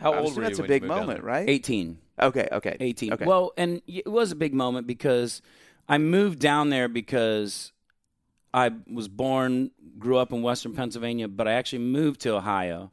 How 0.00 0.14
old 0.14 0.34
were 0.36 0.42
you? 0.42 0.48
That's 0.48 0.58
a 0.58 0.64
big 0.64 0.82
moment, 0.82 1.22
right? 1.22 1.48
Eighteen. 1.48 1.98
Okay, 2.20 2.48
okay, 2.52 2.76
18. 2.80 3.14
Okay. 3.14 3.24
Well, 3.24 3.52
and 3.56 3.80
it 3.86 4.06
was 4.06 4.30
a 4.30 4.36
big 4.36 4.52
moment 4.52 4.86
because 4.86 5.40
I 5.88 5.96
moved 5.96 6.38
down 6.38 6.68
there 6.68 6.86
because 6.86 7.72
I 8.52 8.72
was 8.92 9.08
born, 9.08 9.70
grew 9.98 10.18
up 10.18 10.30
in 10.32 10.42
Western 10.42 10.74
Pennsylvania, 10.74 11.28
but 11.28 11.48
I 11.48 11.52
actually 11.52 11.78
moved 11.78 12.20
to 12.22 12.34
Ohio 12.36 12.90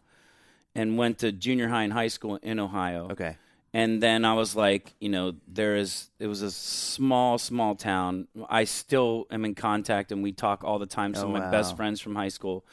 and 0.74 0.98
went 0.98 1.18
to 1.20 1.32
junior 1.34 1.68
high 1.68 1.84
and 1.84 1.92
high 1.92 2.08
school 2.08 2.38
in 2.42 2.60
Ohio. 2.60 3.10
okay. 3.12 3.36
And 3.74 4.02
then 4.02 4.24
I 4.24 4.34
was 4.34 4.56
like, 4.56 4.94
you 5.02 5.10
know, 5.10 5.34
there 5.48 5.76
is, 5.76 6.10
it 6.20 6.28
was 6.28 6.42
a 6.42 6.50
small, 6.50 7.38
small 7.38 7.76
town. 7.76 8.28
I 8.50 8.64
still 8.64 9.28
am 9.30 9.44
in 9.46 9.56
contact 9.56 10.12
and 10.12 10.24
we 10.24 10.32
talk 10.32 10.64
all 10.64 10.80
the 10.80 10.86
time. 10.86 11.14
Some 11.14 11.32
Oh, 11.32 11.36
of 11.36 11.44
my 11.44 11.52
best 11.52 11.76
friends 11.76 12.00
from 12.00 12.16
high 12.16 12.30
school. 12.30 12.66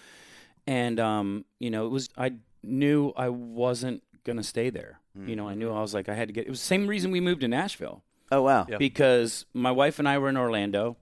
And, 0.68 1.01
um, 1.01 1.44
you 1.59 1.70
know, 1.70 1.85
it 1.87 1.90
was, 1.90 2.09
I 2.16 2.35
knew 2.62 3.12
I 3.16 3.29
wasn't 3.29 4.03
going 4.25 4.37
to 4.37 4.43
stay 4.43 4.71
there. 4.71 5.01
You 5.27 5.37
know, 5.37 5.49
I 5.49 5.55
knew 5.55 5.69
mm-hmm. 5.69 5.79
I 5.79 5.81
was 5.81 5.95
like, 5.95 6.09
I 6.09 6.15
had 6.15 6.29
to 6.29 6.35
get, 6.35 6.47
it 6.47 6.51
was 6.51 6.59
the 6.59 6.67
same 6.67 6.89
reason 6.89 7.13
we 7.13 7.21
moved 7.21 7.43
to 7.43 7.49
Nashville 7.49 8.03
Oh 8.31 8.43
wow. 8.43 8.67
Yeah. 8.69 8.77
because 8.79 9.47
my 9.55 9.71
wife 9.71 10.01
and 10.01 10.09
I 10.09 10.17
were 10.19 10.29
in 10.29 10.37
Orlando, 10.37 10.97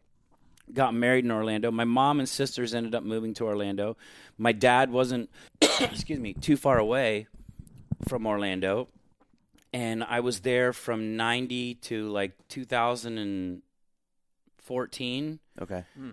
got 0.72 0.94
married 0.94 1.24
in 1.24 1.30
Orlando. 1.30 1.70
My 1.70 1.84
mom 1.84 2.18
and 2.18 2.26
sisters 2.28 2.74
ended 2.74 2.94
up 2.94 3.04
moving 3.04 3.32
to 3.34 3.46
Orlando. 3.46 3.96
My 4.38 4.52
dad 4.52 4.90
wasn't, 4.90 5.30
excuse 5.80 6.18
me, 6.18 6.32
too 6.34 6.56
far 6.56 6.78
away 6.78 7.28
from 8.08 8.26
Orlando. 8.26 8.88
And 9.72 10.02
I 10.04 10.20
was 10.20 10.40
there 10.40 10.74
from 10.74 11.16
90 11.16 11.76
to 11.76 12.10
like 12.10 12.32
2014. 12.48 15.38
Okay. 15.60 15.84
Hmm. 15.96 16.10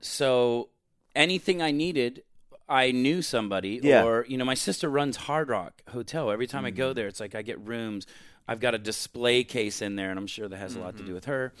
So 0.00 0.68
anything 1.14 1.60
I 1.60 1.72
needed, 1.72 2.22
I 2.68 2.92
knew 2.92 3.22
somebody. 3.22 3.80
Yeah. 3.82 4.04
Or, 4.04 4.24
you 4.28 4.36
know, 4.36 4.44
my 4.44 4.54
sister 4.54 4.88
runs 4.88 5.16
Hard 5.16 5.48
Rock 5.48 5.82
Hotel. 5.88 6.30
Every 6.30 6.46
time 6.46 6.64
I 6.64 6.70
go 6.70 6.92
mm. 6.92 6.94
there, 6.94 7.06
it's 7.06 7.20
like 7.20 7.34
I 7.34 7.42
get 7.42 7.60
rooms. 7.60 8.06
I've 8.48 8.60
got 8.60 8.74
a 8.74 8.78
display 8.78 9.44
case 9.44 9.82
in 9.82 9.96
there, 9.96 10.10
and 10.10 10.18
I'm 10.18 10.26
sure 10.26 10.48
that 10.48 10.56
has 10.56 10.74
a 10.74 10.80
lot 10.80 10.96
to 10.96 10.98
do 10.98 11.04
mm-hmm. 11.04 11.14
with 11.14 11.24
her. 11.26 11.52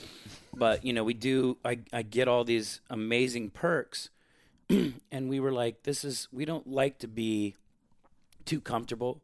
But, 0.54 0.84
you 0.84 0.92
know, 0.92 1.04
we 1.04 1.14
do, 1.14 1.56
I, 1.64 1.78
I 1.92 2.02
get 2.02 2.28
all 2.28 2.44
these 2.44 2.80
amazing 2.90 3.50
perks. 3.50 4.10
and 4.68 5.28
we 5.28 5.38
were 5.38 5.52
like, 5.52 5.84
this 5.84 6.04
is, 6.04 6.28
we 6.32 6.44
don't 6.44 6.66
like 6.66 6.98
to 6.98 7.08
be 7.08 7.56
too 8.44 8.60
comfortable. 8.60 9.22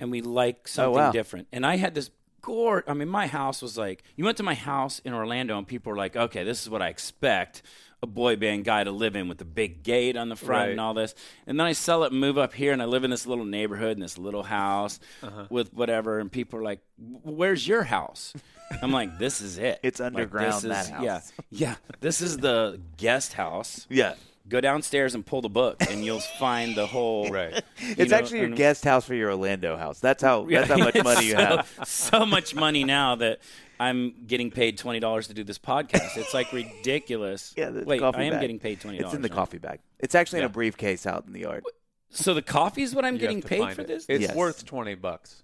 And 0.00 0.10
we 0.10 0.20
like 0.20 0.56
oh, 0.64 0.68
something 0.68 0.94
wow. 0.94 1.12
different. 1.12 1.48
And 1.52 1.64
I 1.64 1.76
had 1.76 1.94
this 1.94 2.10
gore. 2.42 2.84
I 2.86 2.94
mean, 2.94 3.08
my 3.08 3.26
house 3.26 3.62
was 3.62 3.76
like, 3.76 4.02
you 4.16 4.24
went 4.24 4.36
to 4.38 4.42
my 4.42 4.54
house 4.54 5.00
in 5.00 5.12
Orlando, 5.12 5.58
and 5.58 5.66
people 5.66 5.90
were 5.90 5.98
like, 5.98 6.16
okay, 6.16 6.44
this 6.44 6.62
is 6.62 6.70
what 6.70 6.82
I 6.82 6.88
expect 6.88 7.62
a 8.02 8.06
boy 8.06 8.36
band 8.36 8.64
guy 8.64 8.84
to 8.84 8.90
live 8.90 9.16
in 9.16 9.28
with 9.28 9.40
a 9.40 9.44
big 9.44 9.82
gate 9.82 10.16
on 10.16 10.28
the 10.28 10.36
front 10.36 10.60
Right. 10.64 10.70
and 10.70 10.80
all 10.80 10.94
this. 10.94 11.14
And 11.46 11.58
then 11.58 11.66
I 11.66 11.72
sell 11.72 12.04
it 12.04 12.12
and 12.12 12.20
move 12.20 12.36
up 12.38 12.52
here, 12.52 12.72
and 12.72 12.82
I 12.82 12.84
live 12.84 13.04
in 13.04 13.10
this 13.10 13.26
little 13.26 13.44
neighborhood 13.46 13.96
in 13.96 14.00
this 14.00 14.18
little 14.18 14.42
house 14.42 15.00
Uh-huh. 15.22 15.46
with 15.50 15.72
whatever. 15.72 16.18
And 16.18 16.30
people 16.30 16.58
are 16.58 16.62
like, 16.62 16.80
where's 17.24 17.66
your 17.66 17.84
house? 17.84 18.34
I'm 18.82 18.92
like, 18.92 19.18
this 19.18 19.40
is 19.40 19.58
it. 19.58 19.80
It's 19.82 20.00
Like, 20.00 20.08
underground, 20.08 20.54
is- 20.56 20.62
that 20.62 20.88
house. 20.88 21.04
Yeah, 21.04 21.20
yeah. 21.50 21.74
This 22.00 22.20
is 22.20 22.36
the 22.38 22.80
guest 22.96 23.32
house. 23.32 23.86
Yeah. 23.88 24.14
Go 24.48 24.60
downstairs 24.60 25.16
and 25.16 25.26
pull 25.26 25.40
the 25.42 25.48
book, 25.48 25.82
and 25.90 26.04
you'll 26.04 26.20
find 26.38 26.76
the 26.76 26.86
whole. 26.86 27.28
Right. 27.32 27.64
It's 27.80 28.12
know, 28.12 28.16
actually 28.18 28.40
your 28.40 28.50
guest 28.50 28.84
house 28.84 29.04
for 29.04 29.14
your 29.14 29.30
Orlando 29.30 29.76
house. 29.76 29.98
That's 29.98 30.22
how 30.22 30.46
Yeah, 30.46 30.60
that's 30.62 30.70
how 30.70 30.84
much 30.84 31.02
money 31.02 31.26
you 31.26 31.34
have. 31.34 31.68
So 31.84 32.24
much 32.24 32.54
money 32.54 32.84
now 32.84 33.16
that 33.16 33.40
I'm 33.78 34.14
getting 34.26 34.50
paid 34.50 34.78
twenty 34.78 35.00
dollars 35.00 35.28
to 35.28 35.34
do 35.34 35.44
this 35.44 35.58
podcast. 35.58 36.16
It's 36.16 36.32
like 36.34 36.52
ridiculous. 36.52 37.52
Yeah, 37.56 37.70
the 37.70 37.84
Wait, 37.84 38.00
coffee 38.00 38.18
I 38.18 38.22
am 38.24 38.32
bag. 38.32 38.40
getting 38.40 38.58
paid 38.58 38.80
twenty 38.80 38.98
It's 38.98 39.12
in 39.14 39.22
the 39.22 39.28
coffee 39.28 39.58
bag. 39.58 39.80
It's 39.98 40.14
actually 40.14 40.40
in 40.40 40.44
a 40.46 40.48
briefcase 40.50 41.06
out 41.06 41.24
in 41.26 41.32
the 41.32 41.40
yard, 41.40 41.64
So 42.10 42.34
the 42.34 42.42
coffee 42.42 42.82
is 42.82 42.94
what 42.94 43.04
I'm 43.04 43.14
You 43.14 43.20
getting 43.20 43.42
paid 43.42 43.72
for 43.74 43.82
it. 43.82 43.86
this. 43.88 44.06
It's 44.08 44.22
Yes. 44.22 44.34
worth 44.34 44.64
twenty 44.64 44.94
bucks. 44.94 45.42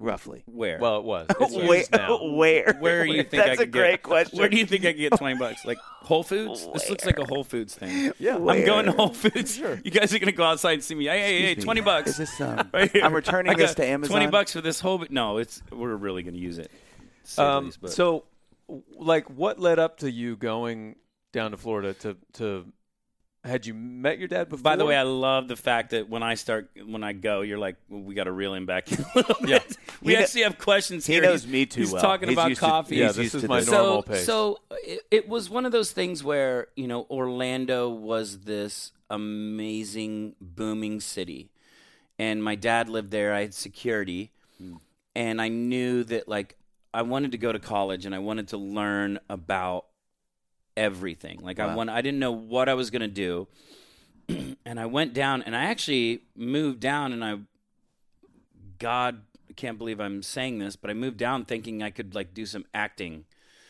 roughly. 0.00 0.44
Where? 0.46 0.78
Well, 0.78 0.98
it 0.98 1.04
was. 1.04 1.26
It's 1.40 1.90
Where? 1.90 2.18
Where? 2.32 2.76
where 2.78 3.04
do 3.04 3.12
you 3.12 3.22
think 3.24 3.42
That's 3.44 3.48
I 3.48 3.52
a 3.52 3.56
could 3.56 3.72
great 3.72 3.90
get, 3.94 4.02
question. 4.04 4.38
Where 4.38 4.48
do 4.48 4.56
you 4.56 4.64
think 4.66 4.84
I 4.84 4.92
could 4.92 4.98
get 5.00 5.16
twenty 5.16 5.36
bucks? 5.38 5.64
Like 5.64 5.78
Whole 6.02 6.22
Foods? 6.22 6.68
This 6.72 6.88
looks 6.88 7.04
like 7.04 7.18
a 7.18 7.24
Whole 7.24 7.42
Foods 7.44 7.74
thing. 7.74 8.12
Yeah. 8.20 8.36
I'm 8.36 8.64
going 8.64 8.86
to 8.86 8.92
Whole 8.92 9.08
Foods. 9.12 9.56
Sure. 9.56 9.80
You 9.84 9.90
guys 9.90 10.14
are 10.14 10.18
gonna 10.20 10.30
go 10.32 10.44
outside 10.44 10.74
and 10.74 10.84
see 10.84 10.94
me. 10.94 11.06
Hey, 11.06 11.18
hey, 11.20 11.26
hey, 11.26 11.36
Excuse 11.52 11.56
me. 11.58 11.64
twenty 11.64 11.80
bucks. 11.80 12.10
Is 12.10 12.16
this 12.18 12.40
um? 12.40 12.68
Right. 12.72 12.90
I'm 13.02 13.12
returning 13.12 13.56
this 13.56 13.74
to 13.74 13.84
Amazon. 13.84 14.16
Twenty 14.16 14.30
bucks 14.30 14.52
for 14.52 14.60
this 14.60 14.78
whole. 14.80 15.04
No, 15.10 15.38
it's 15.38 15.62
we're 15.72 15.96
really 15.96 16.22
gonna 16.22 16.36
use 16.38 16.58
it. 16.58 16.70
To 17.36 17.42
Um, 17.42 17.64
least, 17.66 17.80
but- 17.80 17.92
so, 17.92 18.24
like, 18.96 19.28
what 19.30 19.58
led 19.58 19.78
up 19.78 19.98
to 19.98 20.10
you 20.10 20.36
going 20.36 20.96
down 21.32 21.50
to 21.52 21.56
Florida 21.56 21.94
to 21.94 22.16
to? 22.34 22.66
Had 23.44 23.64
you 23.66 23.72
met 23.72 24.18
your 24.18 24.26
dad 24.28 24.48
before? 24.48 24.62
By 24.62 24.74
the 24.76 24.84
way, 24.84 24.96
I 24.96 25.04
love 25.04 25.46
the 25.46 25.56
fact 25.56 25.90
that 25.90 26.08
when 26.08 26.22
I 26.24 26.34
start, 26.34 26.70
when 26.84 27.04
I 27.04 27.12
go, 27.12 27.40
you're 27.42 27.56
like, 27.56 27.76
well, 27.88 28.02
we 28.02 28.14
got 28.14 28.24
to 28.24 28.32
reel 28.32 28.52
him 28.52 28.66
back 28.66 28.90
in 28.90 28.98
a 29.00 29.06
little 29.14 29.36
bit. 29.40 29.48
Yeah. 29.48 29.58
We 30.02 30.12
He 30.12 30.16
kn- 30.16 30.22
actually 30.24 30.42
have 30.42 30.58
questions 30.58 31.06
he 31.06 31.14
here. 31.14 31.22
knows 31.22 31.42
He's- 31.44 31.52
me 31.52 31.64
too 31.64 31.80
He's 31.82 31.92
well. 31.92 32.02
talking 32.02 32.28
He's 32.28 32.34
about 32.36 32.48
used 32.48 32.60
to- 32.60 32.66
coffee. 32.66 32.96
he's 32.96 33.04
Yeah, 33.04 33.12
this 33.12 33.34
is 33.36 33.44
my 33.44 33.60
this. 33.60 33.70
normal 33.70 34.02
so, 34.02 34.08
pace. 34.12 34.26
so 34.26 34.58
it, 34.84 35.00
it 35.10 35.28
was 35.28 35.48
one 35.48 35.64
of 35.64 35.72
those 35.72 35.92
things 35.92 36.22
where 36.24 36.66
you 36.74 36.88
know 36.88 37.06
Orlando 37.08 37.88
was 37.88 38.40
this 38.40 38.90
amazing 39.08 40.34
booming 40.40 41.00
city, 41.00 41.50
and 42.18 42.42
my 42.42 42.56
dad 42.56 42.88
lived 42.88 43.12
there. 43.12 43.32
I 43.32 43.42
had 43.42 43.54
security, 43.54 44.32
and 45.14 45.40
I 45.40 45.48
knew 45.48 46.02
that 46.04 46.28
like 46.28 46.56
I 46.92 47.02
wanted 47.02 47.32
to 47.32 47.38
go 47.38 47.52
to 47.52 47.58
college 47.58 48.06
and 48.06 48.14
I 48.14 48.18
wanted 48.18 48.48
to 48.48 48.56
learn 48.56 49.18
about 49.28 49.86
everything. 50.76 51.40
Like 51.40 51.58
I 51.60 51.74
want, 51.74 51.90
I 51.90 52.00
didn't 52.00 52.20
know 52.20 52.32
what 52.32 52.68
I 52.68 52.74
was 52.74 52.90
going 52.90 53.02
to 53.02 53.08
do, 53.08 53.48
and 54.64 54.80
I 54.80 54.86
went 54.86 55.12
down 55.12 55.42
and 55.42 55.54
I 55.56 55.64
actually 55.64 56.22
moved 56.34 56.80
down 56.80 57.12
and 57.12 57.24
I, 57.24 57.38
God 58.78 59.22
can't 59.56 59.76
believe 59.76 60.00
I'm 60.00 60.22
saying 60.22 60.58
this, 60.58 60.76
but 60.76 60.90
I 60.90 60.94
moved 60.94 61.18
down 61.18 61.44
thinking 61.44 61.82
I 61.82 61.90
could 61.90 62.14
like 62.14 62.32
do 62.32 62.46
some 62.46 62.64
acting 62.72 63.24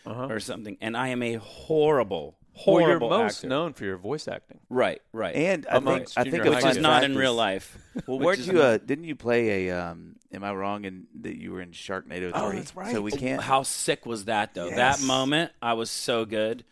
uh-huh. 0.06 0.26
or 0.26 0.38
something, 0.38 0.76
and 0.80 0.96
I 0.96 1.08
am 1.08 1.22
a 1.22 1.34
horrible, 1.34 2.37
Well, 2.66 2.80
you're 2.80 2.98
most 3.00 3.38
actor. 3.38 3.48
known 3.48 3.72
for 3.72 3.84
your 3.84 3.96
voice 3.98 4.26
acting. 4.28 4.58
Right, 4.68 5.00
right. 5.12 5.34
And 5.34 5.66
I 5.66 5.72
think 5.74 5.82
Amongst 5.86 6.18
I 6.18 6.22
think 6.24 6.36
junior 6.36 6.50
a 6.50 6.54
high 6.60 6.68
which 6.68 6.76
is 6.76 6.82
not 6.82 7.04
in 7.04 7.16
real 7.16 7.34
life. 7.34 7.76
Well, 8.06 8.18
where'd 8.20 8.38
you? 8.38 8.62
Uh, 8.62 8.78
didn't 8.78 9.04
you 9.04 9.16
play 9.16 9.68
a? 9.68 9.76
Um, 9.76 10.16
am 10.32 10.44
I 10.44 10.52
wrong 10.54 10.84
in 10.84 11.08
that 11.22 11.36
you 11.36 11.50
were 11.52 11.60
in 11.60 11.72
Sharknado 11.72 12.30
three? 12.30 12.32
Oh, 12.34 12.52
that's 12.52 12.76
right. 12.76 12.92
So 12.94 13.00
we 13.02 13.10
can't. 13.10 13.42
How 13.42 13.64
sick 13.64 14.06
was 14.06 14.26
that 14.26 14.54
though? 14.54 14.66
Yes. 14.68 15.00
That 15.00 15.06
moment, 15.06 15.50
I 15.60 15.72
was 15.74 15.90
so 15.90 16.24
good 16.24 16.64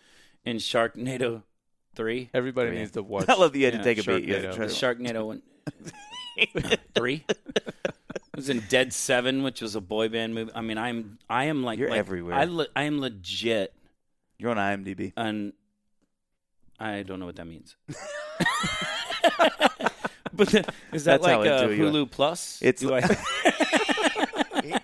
in 0.45 0.59
Sharknado 0.59 1.43
three. 1.97 2.30
Everybody 2.32 2.70
Yeah. 2.70 2.78
needs 2.78 2.93
to 2.93 3.03
watch. 3.12 3.28
I 3.28 3.34
love 3.34 3.53
that 3.53 3.59
you 3.59 3.64
had 3.64 3.74
Yeah, 3.74 3.78
to 3.82 3.84
take 3.84 3.99
a 3.99 4.03
beat. 4.05 4.24
You 4.28 4.34
had 4.34 4.43
to 4.43 4.49
Sharknado. 4.51 4.55
try 4.57 4.66
The 4.66 4.72
Sharknado 4.72 5.26
one. 5.26 5.43
three. 6.95 7.24
I 7.28 8.37
was 8.37 8.49
in 8.49 8.61
Dead 8.68 8.93
Seven, 8.93 9.43
which 9.43 9.61
was 9.61 9.74
a 9.74 9.80
boy 9.80 10.09
band 10.09 10.34
movie. 10.34 10.53
I 10.55 10.61
mean, 10.61 10.78
I'm 10.78 11.18
I 11.28 11.45
am 11.47 11.64
like 11.64 11.78
You're 11.78 11.91
like, 11.91 11.99
everywhere. 11.99 12.34
I 12.34 12.45
le- 12.45 12.68
I 12.76 12.84
am 12.84 13.01
legit, 13.01 13.72
You're 14.39 14.51
on 14.53 14.57
IMDb. 14.59 15.12
and 15.16 15.53
I 16.78 17.02
don't 17.02 17.18
know 17.20 17.26
what 17.26 17.36
that 17.36 17.46
means. 17.46 17.76
but 20.32 20.48
the- 20.48 20.64
is 20.92 21.04
that 21.04 21.22
That's 21.22 21.26
how 21.26 21.38
like 21.40 21.48
uh, 21.50 21.54
into 21.64 21.70
it 21.72 21.78
you. 21.78 21.84
Hulu 21.84 22.10
Plus? 22.10 22.60
It's 22.62 22.80
Do 22.82 22.94
I- 22.94 23.00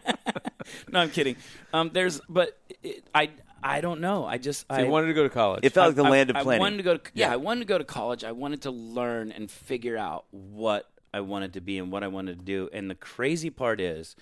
no, 0.91 1.01
I'm 1.01 1.11
kidding. 1.11 1.37
Um, 1.73 1.91
there's, 1.93 2.21
but 2.29 2.59
it, 2.83 3.05
I 3.15 3.31
I 3.63 3.81
don't 3.81 4.01
know. 4.01 4.25
I 4.27 4.39
just 4.39 4.61
So 4.63 4.67
I 4.75 4.83
you 4.83 4.89
wanted 4.91 5.07
to 5.09 5.15
go 5.15 5.23
to 5.23 5.31
college. 5.31 5.61
It 5.65 5.71
felt 5.73 5.89
like 5.89 5.97
the 5.97 6.05
I- 6.05 6.11
land 6.11 6.31
of 6.31 6.37
I 6.37 6.43
plenty. 6.43 6.61
wanted 6.61 6.77
to 6.79 6.83
go 6.83 6.97
to 6.97 7.03
yeah, 7.15 7.29
Yeah. 7.29 7.33
I 7.35 7.37
wanted 7.37 7.61
to 7.61 7.67
go 7.67 7.79
to 7.79 7.85
college. 7.85 8.25
I 8.25 8.33
wanted 8.33 8.63
to 8.63 8.71
learn 8.71 9.31
and 9.33 9.51
figure 9.51 9.97
out 9.97 10.25
what 10.31 10.89
I 11.15 11.21
wanted 11.21 11.53
to 11.55 11.61
be 11.61 11.79
and 11.79 11.93
what 11.93 12.03
I 12.03 12.09
wanted 12.09 12.39
to 12.39 12.45
do. 12.45 12.69
And 12.73 12.91
the 12.91 12.95
crazy 12.95 13.51
part 13.51 13.81
is, 13.81 14.17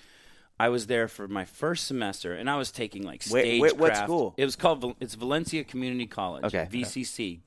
I 0.58 0.68
was 0.68 0.88
there 0.88 1.08
for 1.08 1.26
my 1.28 1.44
first 1.46 1.86
semester, 1.86 2.34
and 2.34 2.50
I 2.50 2.56
was 2.56 2.70
taking 2.70 3.02
like 3.04 3.22
Wait, 3.30 3.42
stage 3.42 3.62
wait, 3.62 3.76
what 3.78 3.92
craft. 3.92 4.04
school? 4.06 4.34
It 4.36 4.44
was 4.44 4.56
called 4.56 4.80
Val- 4.82 4.96
it's 5.00 5.14
Valencia 5.14 5.64
Community 5.64 6.06
College. 6.06 6.44
Okay. 6.44 6.68
VCC. 6.70 7.40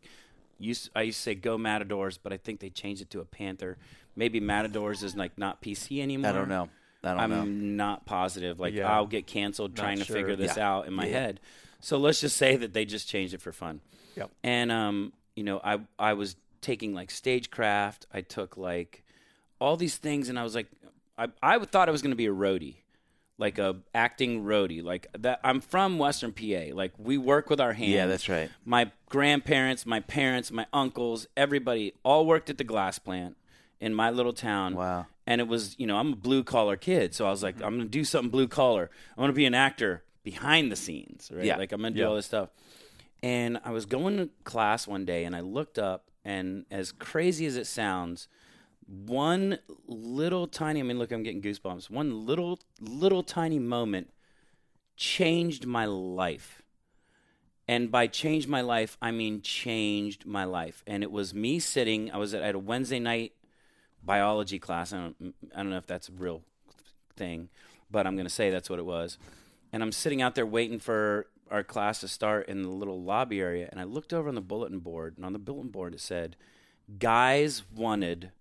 Used 0.64 0.90
I 0.96 1.02
used 1.04 1.18
to 1.20 1.24
say 1.24 1.36
Go 1.36 1.58
Matadors, 1.58 2.18
but 2.18 2.32
I 2.34 2.38
think 2.38 2.60
they 2.60 2.70
changed 2.70 3.02
it 3.02 3.10
to 3.12 3.20
a 3.20 3.26
Panther. 3.26 3.78
Maybe 4.16 4.40
Matadors 4.40 5.04
is 5.04 5.16
like 5.16 5.38
not 5.38 5.62
PC 5.62 6.02
anymore. 6.02 6.32
I 6.32 6.34
don't 6.34 6.50
know. 6.50 6.70
I 7.04 7.10
don't 7.10 7.20
I'm 7.20 7.30
know. 7.32 7.44
not 7.86 8.06
positive. 8.06 8.60
Like 8.60 8.74
Yeah. 8.74 8.92
I'll 8.92 9.08
get 9.08 9.28
canceled 9.28 9.76
trying 9.76 9.98
to 10.00 10.06
figure 10.06 10.36
this 10.36 10.56
Yeah. 10.58 10.70
out 10.70 10.88
in 10.88 10.94
my 10.94 11.06
Yeah. 11.06 11.20
head. 11.20 11.40
So 11.82 11.98
let's 11.98 12.22
just 12.22 12.38
say 12.38 12.56
that 12.56 12.74
they 12.74 12.86
just 12.86 13.10
changed 13.10 13.34
it 13.34 13.42
for 13.42 13.52
fun. 13.52 13.82
Yep. 14.16 14.32
And 14.44 14.72
um, 14.72 15.12
you 15.36 15.44
know, 15.44 15.60
I 15.64 15.80
I 16.00 16.14
was 16.14 16.36
taking 16.62 16.94
like 16.94 17.12
stagecraft. 17.12 18.06
I 18.14 18.22
took 18.22 18.56
like 18.58 19.04
all 19.60 19.76
these 19.76 19.98
things, 19.98 20.30
and 20.30 20.40
I 20.40 20.44
was 20.44 20.56
like, 20.56 20.68
I 21.18 21.28
I 21.42 21.60
thought 21.60 21.90
I 21.90 21.92
was 21.92 22.02
going 22.02 22.12
to 22.12 22.16
be 22.16 22.28
a 22.28 22.32
roadie, 22.34 22.76
like 23.38 23.58
a 23.58 23.78
acting 23.94 24.44
roadie. 24.44 24.84
Like 24.84 25.08
that. 25.18 25.40
I'm 25.44 25.62
from 25.62 25.98
Western 25.98 26.32
PA. 26.32 26.74
Like 26.74 26.94
we 26.98 27.18
work 27.18 27.50
with 27.50 27.60
our 27.60 27.74
hands. 27.74 27.92
Yeah, 27.92 28.06
that's 28.06 28.30
right. 28.30 28.50
My 28.66 28.92
grandparents, 29.10 29.86
my 29.86 30.00
parents, 30.00 30.52
my 30.52 30.66
uncles, 30.74 31.28
everybody 31.36 31.94
all 32.04 32.26
worked 32.26 32.50
at 32.50 32.58
the 32.58 32.64
glass 32.64 33.00
plant 33.00 33.38
in 33.80 33.94
my 33.94 34.10
little 34.10 34.34
town. 34.34 34.76
Wow. 34.76 35.08
And 35.26 35.40
it 35.40 35.48
was, 35.48 35.76
you 35.80 35.88
know, 35.88 35.98
I'm 35.98 36.14
a 36.14 36.16
blue 36.18 36.44
collar 36.44 36.76
kid, 36.76 37.16
so 37.16 37.26
I 37.26 37.30
was 37.32 37.44
like, 37.44 37.56
mm-hmm. 37.56 37.66
I'm 37.66 37.78
gonna 37.78 37.90
do 37.90 38.04
something 38.04 38.30
blue 38.30 38.48
collar. 38.48 38.90
I 39.18 39.22
want 39.22 39.30
to 39.30 39.36
be 39.36 39.46
an 39.46 39.54
actor 39.54 40.04
behind 40.24 40.72
the 40.72 40.76
scenes, 40.76 41.32
right? 41.34 41.46
Yeah. 41.46 41.58
Like 41.58 41.72
I'm 41.72 41.82
gonna 41.82 41.96
do 41.96 42.02
Yeah. 42.02 42.08
all 42.08 42.16
this 42.16 42.26
stuff. 42.26 42.50
And 43.22 43.60
I 43.64 43.72
was 43.72 43.86
going 43.86 44.18
to 44.18 44.30
class 44.44 44.86
one 44.86 45.06
day, 45.06 45.24
and 45.24 45.34
I 45.34 45.40
looked 45.40 45.80
up, 45.80 46.12
and 46.26 46.66
as 46.70 46.92
crazy 46.92 47.46
as 47.46 47.56
it 47.56 47.68
sounds, 47.68 48.28
one 48.88 49.60
little 49.88 50.48
tiny 50.48 50.80
I 50.80 50.84
mean, 50.84 51.00
look, 51.00 51.12
I'm 51.12 51.24
getting 51.24 51.42
goosebumps. 51.42 51.90
One 51.90 52.26
little, 52.26 52.60
little 52.80 53.24
tiny 53.24 53.60
moment 53.60 54.12
changed 54.96 55.66
my 55.66 55.86
life. 55.86 56.62
And 57.68 57.90
by 57.92 58.08
changed 58.08 58.50
my 58.50 58.62
life, 58.62 58.98
I 59.02 59.12
mean 59.12 59.42
changed 59.42 60.26
my 60.26 60.44
life. 60.44 60.84
And 60.86 61.02
it 61.02 61.12
was 61.12 61.34
me 61.34 61.60
sitting, 61.60 62.12
I 62.12 62.18
was 62.18 62.34
at, 62.34 62.56
a 62.56 62.60
Wednesday 62.60 63.00
night 63.00 63.34
biology 64.04 64.60
class. 64.60 64.92
I 64.92 64.98
don't, 64.98 65.36
I 65.54 65.58
don't 65.58 65.70
know 65.70 65.78
if 65.78 65.88
that's 65.88 66.10
a 66.10 66.14
real 66.14 66.42
thing, 67.16 67.50
but 67.90 68.06
I'm 68.06 68.16
going 68.16 68.26
to 68.26 68.34
say 68.34 68.50
that's 68.50 68.70
what 68.70 68.80
it 68.80 68.86
was. 68.86 69.18
And 69.72 69.82
I'm 69.82 69.94
sitting 69.94 70.22
out 70.22 70.36
there 70.36 70.46
waiting 70.46 70.78
for 70.78 71.28
our 71.50 71.64
class 71.64 72.00
to 72.02 72.08
start 72.08 72.50
in 72.50 72.64
the 72.64 72.70
little 72.70 73.02
lobby 73.02 73.40
area. 73.40 73.70
And 73.72 73.80
I 73.80 73.86
looked 73.86 74.14
over 74.14 74.28
on 74.28 74.36
the 74.36 74.42
bulletin 74.42 74.80
board, 74.80 75.16
and 75.16 75.26
on 75.26 75.34
the 75.34 75.40
bulletin 75.40 75.72
board 75.72 75.94
it 75.94 76.02
said, 76.02 76.36
Guys 77.00 77.64
wanted 77.74 78.32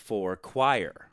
for 0.00 0.36
choir. 0.36 1.08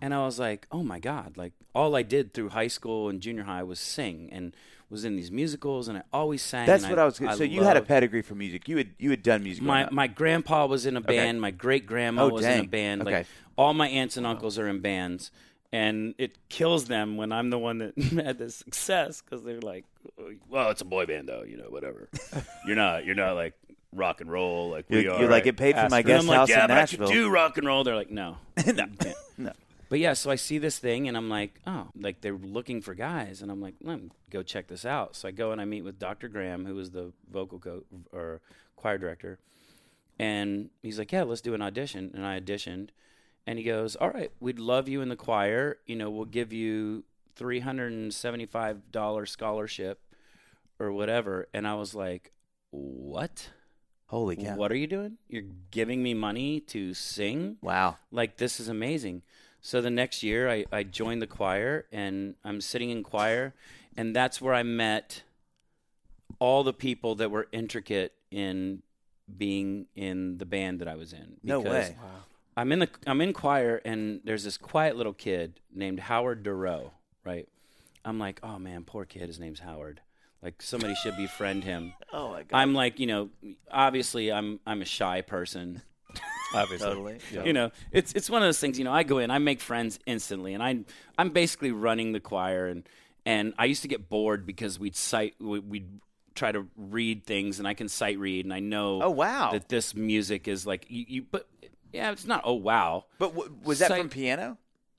And 0.00 0.14
I 0.14 0.24
was 0.24 0.38
like, 0.38 0.66
oh 0.72 0.82
my 0.82 0.98
God. 0.98 1.36
Like, 1.36 1.52
all 1.74 1.94
I 1.94 2.02
did 2.02 2.32
through 2.32 2.50
high 2.50 2.68
school 2.68 3.08
and 3.08 3.20
junior 3.20 3.44
high 3.44 3.62
was 3.62 3.78
sing 3.78 4.28
and 4.32 4.56
was 4.88 5.04
in 5.04 5.14
these 5.14 5.30
musicals, 5.30 5.86
and 5.86 5.98
I 5.98 6.02
always 6.12 6.42
sang. 6.42 6.66
That's 6.66 6.88
what 6.88 6.98
I, 6.98 7.04
was. 7.04 7.18
Gonna, 7.18 7.36
so 7.36 7.44
you 7.44 7.62
had 7.62 7.76
a 7.76 7.82
pedigree 7.82 8.22
for 8.22 8.34
music. 8.34 8.68
You 8.68 8.76
had 8.78 8.88
you 8.98 9.10
had 9.10 9.22
done 9.22 9.44
music. 9.44 9.62
my 9.62 9.88
my 9.92 10.08
grandpa 10.08 10.66
was 10.66 10.84
in 10.84 10.96
a 10.96 11.00
Okay. 11.00 11.16
band. 11.16 11.40
My 11.40 11.52
great 11.52 11.86
grandma 11.86 12.24
Oh, 12.24 12.28
was 12.30 12.44
in 12.44 12.60
a 12.60 12.66
band. 12.66 13.02
Okay. 13.02 13.18
Like 13.18 13.26
all 13.56 13.72
my 13.72 13.88
aunts 13.88 14.16
and 14.16 14.26
uncles 14.26 14.58
are 14.58 14.66
in 14.66 14.80
bands, 14.80 15.30
and 15.72 16.14
it 16.18 16.48
kills 16.48 16.86
them 16.86 17.16
when 17.16 17.30
I'm 17.30 17.50
the 17.50 17.58
one 17.58 17.78
that 17.78 17.96
had 18.24 18.38
the 18.38 18.50
success 18.50 19.20
because 19.22 19.44
they're 19.44 19.60
like, 19.60 19.84
oh, 20.18 20.32
"Well, 20.48 20.70
it's 20.70 20.80
a 20.80 20.84
boy 20.86 21.06
band, 21.06 21.28
though. 21.28 21.44
You 21.46 21.58
know, 21.58 21.68
whatever. 21.68 22.08
you're 22.66 22.74
not. 22.74 23.04
You're 23.04 23.14
not 23.14 23.36
like 23.36 23.54
rock 23.92 24.20
and 24.20 24.30
roll 24.30 24.70
like 24.70 24.86
we 24.88 25.02
you, 25.04 25.10
are." 25.12 25.16
you 25.20 25.24
like 25.24 25.30
right?" 25.30 25.44
get 25.44 25.56
paid 25.56 25.74
for 25.74 25.88
my 25.88 25.98
Asterisk. 26.00 26.06
Guest 26.06 26.22
I'm 26.22 26.26
like, 26.28 26.36
house 26.38 26.48
"Yeah, 26.48 26.60
in 26.62 26.68
but 26.68 26.70
I 26.76 26.80
Nashville. 26.80 27.06
could 27.08 27.12
do 27.14 27.30
rock 27.30 27.58
and 27.58 27.66
roll." 27.66 27.84
They're 27.84 27.96
like, 27.96 28.10
"No, 28.10 28.36
no, 28.66 28.86
no. 29.38 29.52
But 29.88 29.98
yeah, 29.98 30.12
so 30.12 30.30
I 30.30 30.36
see 30.36 30.58
this 30.58 30.78
thing 30.78 31.08
and 31.08 31.16
I'm 31.16 31.28
like, 31.28 31.60
oh, 31.66 31.88
like 31.98 32.20
they're 32.20 32.32
looking 32.34 32.80
for 32.80 32.94
guys, 32.94 33.42
and 33.42 33.50
I'm 33.50 33.60
like, 33.60 33.74
let 33.82 34.00
me 34.00 34.10
go 34.30 34.42
check 34.44 34.68
this 34.68 34.84
out. 34.84 35.16
So 35.16 35.26
I 35.26 35.32
go 35.32 35.50
and 35.50 35.60
I 35.60 35.64
meet 35.64 35.82
with 35.82 35.98
Dr. 35.98 36.28
Graham, 36.28 36.64
who 36.64 36.76
was 36.76 36.92
the 36.92 37.12
vocal 37.28 37.58
coach 37.58 37.84
or 38.12 38.40
choir 38.76 38.98
director, 38.98 39.40
and 40.18 40.70
he's 40.82 40.98
like, 40.98 41.10
yeah, 41.10 41.24
let's 41.24 41.40
do 41.40 41.54
an 41.54 41.62
audition. 41.62 42.12
And 42.14 42.24
I 42.24 42.38
auditioned, 42.38 42.90
and 43.48 43.58
he 43.58 43.64
goes, 43.64 43.96
all 43.96 44.10
right, 44.10 44.30
we'd 44.38 44.60
love 44.60 44.88
you 44.88 45.00
in 45.02 45.08
the 45.08 45.16
choir. 45.16 45.78
You 45.86 45.96
know, 45.96 46.08
we'll 46.08 46.24
give 46.24 46.52
you 46.52 47.02
three 47.34 47.58
hundred 47.60 47.92
and 47.92 48.14
seventy-five 48.14 48.92
dollar 48.92 49.26
scholarship 49.26 50.00
or 50.78 50.92
whatever. 50.92 51.48
And 51.52 51.66
I 51.66 51.74
was 51.74 51.96
like, 51.96 52.30
what? 52.70 53.50
Holy 54.10 54.36
cow! 54.36 54.56
What 54.56 54.72
are 54.72 54.76
you 54.76 54.86
doing? 54.88 55.18
You're 55.28 55.44
giving 55.70 56.02
me 56.02 56.14
money 56.14 56.58
to 56.60 56.94
sing? 56.94 57.56
Wow. 57.62 57.96
like 58.10 58.36
this 58.38 58.58
is 58.60 58.68
amazing 58.68 59.22
so 59.60 59.80
the 59.80 59.90
next 59.90 60.22
year 60.22 60.48
I, 60.50 60.64
I 60.72 60.82
joined 60.82 61.20
the 61.22 61.26
choir 61.26 61.86
and 61.92 62.34
i'm 62.44 62.60
sitting 62.60 62.90
in 62.90 63.02
choir 63.02 63.52
and 63.96 64.16
that's 64.16 64.40
where 64.40 64.54
i 64.54 64.62
met 64.62 65.22
all 66.38 66.64
the 66.64 66.72
people 66.72 67.14
that 67.16 67.30
were 67.30 67.46
intricate 67.52 68.12
in 68.30 68.82
being 69.36 69.86
in 69.94 70.38
the 70.38 70.46
band 70.46 70.80
that 70.80 70.88
i 70.88 70.96
was 70.96 71.12
in 71.12 71.36
No 71.42 71.62
Because 71.62 71.90
way. 71.90 71.96
i'm 72.56 72.72
in 72.72 72.78
the 72.80 72.88
i'm 73.06 73.20
in 73.20 73.32
choir 73.34 73.80
and 73.84 74.20
there's 74.24 74.44
this 74.44 74.56
quiet 74.56 74.96
little 74.96 75.12
kid 75.12 75.60
named 75.74 76.00
howard 76.00 76.42
Dorough, 76.42 76.92
right 77.24 77.46
i'm 78.04 78.18
like 78.18 78.40
oh 78.42 78.58
man 78.58 78.84
poor 78.84 79.04
kid 79.04 79.26
his 79.28 79.38
name's 79.38 79.60
howard 79.60 80.00
like 80.42 80.60
somebody 80.62 80.94
should 80.94 81.16
befriend 81.16 81.64
him 81.64 81.92
Oh 82.12 82.30
my 82.30 82.42
god. 82.44 82.56
i'm 82.58 82.74
like 82.74 82.98
you 83.00 83.06
know 83.06 83.28
obviously 83.70 84.32
i'm 84.32 84.60
i'm 84.66 84.82
a 84.82 84.86
shy 84.86 85.20
person 85.22 85.82
obviously. 86.54 86.88
Totally. 86.88 87.18
Yeah. 87.32 87.44
you 87.44 87.52
know, 87.52 87.70
it's 87.92 88.12
it's 88.14 88.28
one 88.28 88.42
of 88.42 88.46
those 88.48 88.58
things. 88.58 88.76
You 88.76 88.84
know, 88.84 88.92
I 88.92 89.04
go 89.04 89.18
in, 89.18 89.30
I 89.30 89.38
make 89.38 89.60
friends 89.60 90.00
instantly, 90.06 90.52
and 90.54 90.60
I 90.60 90.80
I'm 91.16 91.30
basically 91.30 91.70
running 91.70 92.10
the 92.10 92.18
choir, 92.18 92.66
and 92.66 92.82
and 93.24 93.54
I 93.56 93.66
used 93.66 93.82
to 93.82 93.88
get 93.88 94.08
bored 94.08 94.44
because 94.46 94.76
we'd 94.76 94.96
cite 94.96 95.36
we- 95.38 95.60
we'd 95.60 96.00
try 96.34 96.50
to 96.50 96.66
read 96.76 97.24
things, 97.24 97.60
and 97.60 97.68
I 97.68 97.74
can 97.74 97.86
sight 97.88 98.18
read, 98.18 98.44
and 98.44 98.52
I 98.52 98.58
know 98.58 99.00
Oh, 99.00 99.10
wow. 99.10 99.52
that 99.52 99.68
this 99.68 99.94
music 99.94 100.48
is 100.48 100.66
like 100.66 100.86
you, 100.88 101.04
you 101.06 101.22
but 101.30 101.46
yeah, 101.92 102.10
it's 102.10 102.26
not 102.26 102.40
oh 102.44 102.54
wow. 102.54 103.04
but 103.20 103.32
w- 103.36 103.54
was 103.62 103.78
that 103.78 103.86
Sight- 103.90 104.00
from 104.00 104.08
piano? 104.08 104.58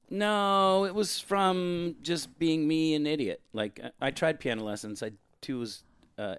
No, 0.10 0.86
it 0.86 0.96
was 0.96 1.20
from 1.20 1.96
just 2.02 2.40
being 2.40 2.66
me 2.66 2.96
an 2.96 3.06
idiot. 3.06 3.42
Like 3.52 3.82
I, 3.84 4.08
I 4.08 4.12
tried 4.12 4.40
piano 4.40 4.64
lessons. 4.64 5.04
I 5.04 5.12
too 5.42 5.60
was 5.60 5.84
uh, 6.18 6.36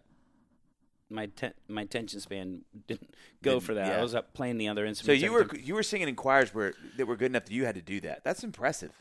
my 1.10 1.26
ten, 1.26 1.52
my 1.68 1.82
attention 1.82 2.20
span 2.20 2.62
didn't 2.86 3.14
go 3.42 3.60
for 3.60 3.74
that. 3.74 3.88
yeah. 3.88 3.98
I 3.98 4.02
was 4.02 4.14
up 4.14 4.32
playing 4.34 4.58
the 4.58 4.68
other 4.68 4.86
instruments. 4.86 5.20
So 5.20 5.26
you 5.26 5.32
were 5.32 5.48
you 5.56 5.74
were 5.74 5.82
singing 5.82 6.08
in 6.08 6.16
choirs 6.16 6.54
where 6.54 6.72
that 6.96 7.06
were 7.06 7.16
good 7.16 7.32
enough 7.32 7.44
that 7.46 7.52
you 7.52 7.64
had 7.64 7.74
to 7.74 7.82
do 7.82 8.00
that. 8.00 8.24
That's 8.24 8.42
impressive. 8.44 8.92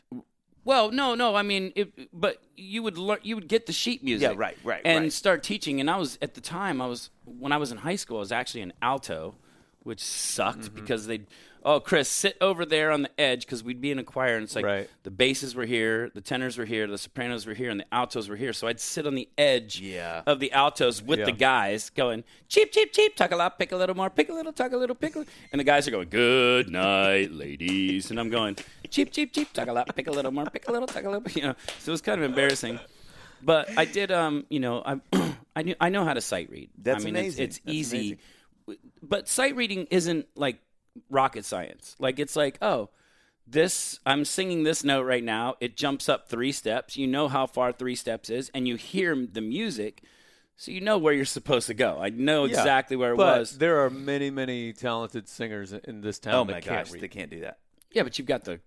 Well, 0.64 0.92
no, 0.92 1.16
no. 1.16 1.34
I 1.34 1.42
mean, 1.42 1.72
it, 1.74 2.08
but 2.12 2.40
you 2.56 2.82
would 2.84 2.96
learn. 2.98 3.18
You 3.22 3.34
would 3.34 3.48
get 3.48 3.66
the 3.66 3.72
sheet 3.72 4.04
music. 4.04 4.28
Yeah, 4.30 4.34
right, 4.36 4.56
right, 4.62 4.80
And 4.84 5.04
right. 5.04 5.12
start 5.12 5.42
teaching. 5.42 5.80
And 5.80 5.90
I 5.90 5.96
was 5.96 6.18
at 6.22 6.34
the 6.34 6.40
time. 6.40 6.80
I 6.80 6.86
was 6.86 7.10
when 7.24 7.50
I 7.50 7.56
was 7.56 7.72
in 7.72 7.78
high 7.78 7.96
school. 7.96 8.18
I 8.18 8.20
was 8.20 8.30
actually 8.32 8.60
an 8.62 8.72
alto, 8.80 9.34
which 9.82 10.00
sucked 10.00 10.60
Mm-hmm. 10.66 10.74
because 10.76 11.06
they, 11.08 11.22
oh, 11.64 11.78
Chris, 11.80 12.08
sit 12.08 12.36
over 12.40 12.64
there 12.64 12.90
on 12.90 13.02
the 13.02 13.20
edge 13.20 13.46
because 13.46 13.62
we'd 13.62 13.80
be 13.80 13.90
in 13.90 13.98
a 13.98 14.02
choir 14.04 14.34
and 14.36 14.44
it's 14.44 14.56
like 14.56 14.64
Right. 14.64 14.90
the 15.04 15.10
basses 15.10 15.54
were 15.54 15.64
here, 15.64 16.10
the 16.14 16.20
tenors 16.20 16.58
were 16.58 16.64
here, 16.64 16.86
the 16.86 16.98
sopranos 16.98 17.46
were 17.46 17.54
here, 17.54 17.70
and 17.70 17.80
the 17.80 17.86
altos 17.94 18.28
were 18.28 18.36
here. 18.36 18.52
So 18.52 18.66
I'd 18.66 18.80
sit 18.80 19.06
on 19.06 19.14
the 19.14 19.28
edge 19.38 19.80
Yeah. 19.80 20.22
of 20.26 20.40
the 20.40 20.50
altos 20.52 21.00
with 21.02 21.20
Yeah. 21.20 21.26
the 21.26 21.32
guys 21.32 21.90
going 21.90 22.24
cheap, 22.48 22.72
cheap, 22.72 22.92
cheap, 22.92 23.14
talk 23.16 23.30
a 23.30 23.36
lot, 23.36 23.58
pick 23.58 23.72
a 23.72 23.76
little 23.76 23.94
more, 23.96 24.10
pick 24.10 24.28
a 24.28 24.32
little, 24.32 24.52
talk 24.52 24.72
a 24.72 24.76
little, 24.76 24.96
pick 24.96 25.14
a 25.14 25.20
little, 25.20 25.32
and 25.52 25.60
the 25.60 25.64
guys 25.64 25.86
are 25.86 25.92
going 25.92 26.08
good 26.08 26.68
night, 26.68 27.30
ladies, 27.32 28.10
and 28.10 28.18
I'm 28.18 28.28
going 28.30 28.56
cheap, 28.90 29.12
cheap, 29.12 29.32
cheap, 29.32 29.52
talk 29.52 29.68
a 29.68 29.72
lot, 29.72 29.94
pick 29.94 30.06
a 30.08 30.10
little 30.12 30.32
more, 30.32 30.46
pick 30.46 30.68
a 30.68 30.72
little, 30.72 30.88
talk 30.88 31.04
a 31.04 31.10
little, 31.10 31.30
you 31.34 31.42
know. 31.42 31.54
So 31.78 31.90
it 31.90 31.92
was 31.92 32.00
kind 32.02 32.20
of 32.20 32.24
embarrassing. 32.28 32.78
But 33.44 33.76
I 33.76 33.84
did, 33.86 34.12
um, 34.12 34.46
you 34.50 34.60
know, 34.60 34.82
I, 34.84 35.00
I 35.56 35.62
knew, 35.62 35.74
I 35.80 35.88
know 35.88 36.04
how 36.04 36.14
to 36.14 36.20
sight 36.20 36.48
read. 36.50 36.70
That's 36.78 37.02
I 37.02 37.04
mean, 37.06 37.16
amazing. 37.16 37.44
It's, 37.44 37.56
it's 37.58 37.64
That's 37.64 37.74
easy, 37.76 38.18
amazing. 38.68 38.78
but 39.02 39.28
sight 39.28 39.56
reading 39.56 39.86
isn't 39.90 40.26
like 40.36 40.60
rocket 41.10 41.44
science. 41.44 41.96
Like 41.98 42.18
it's 42.18 42.36
like, 42.36 42.58
oh, 42.62 42.90
this 43.46 43.98
I'm 44.06 44.24
singing 44.24 44.62
this 44.62 44.84
note 44.84 45.02
right 45.02 45.22
now. 45.24 45.56
It 45.60 45.76
jumps 45.76 46.08
up 46.08 46.28
three 46.28 46.52
steps. 46.52 46.96
You 46.96 47.06
know 47.06 47.28
how 47.28 47.46
far 47.46 47.72
three 47.72 47.96
steps 47.96 48.30
is, 48.30 48.50
and 48.54 48.66
you 48.68 48.76
hear 48.76 49.14
the 49.30 49.40
music, 49.40 50.02
so 50.56 50.70
you 50.70 50.80
know 50.80 50.96
where 50.98 51.12
you're 51.12 51.24
supposed 51.24 51.66
to 51.66 51.74
go. 51.74 51.98
I 52.00 52.10
know 52.10 52.44
Yeah. 52.44 52.58
exactly 52.58 52.96
where 52.96 53.14
it 53.14 53.16
but 53.16 53.38
was. 53.40 53.58
there 53.58 53.84
are 53.84 53.90
many, 53.90 54.30
many 54.30 54.72
talented 54.72 55.28
singers 55.28 55.72
in 55.72 56.00
this 56.02 56.18
town 56.18 56.34
Oh 56.34 56.44
that 56.44 56.52
my 56.52 56.60
can't 56.60 56.86
gosh, 56.86 56.92
read. 56.92 57.02
they 57.02 57.08
can't 57.08 57.30
do 57.30 57.40
that. 57.40 57.58
Yeah, 57.90 58.04
but 58.04 58.18
you've 58.18 58.28
got 58.28 58.44
the 58.44 58.60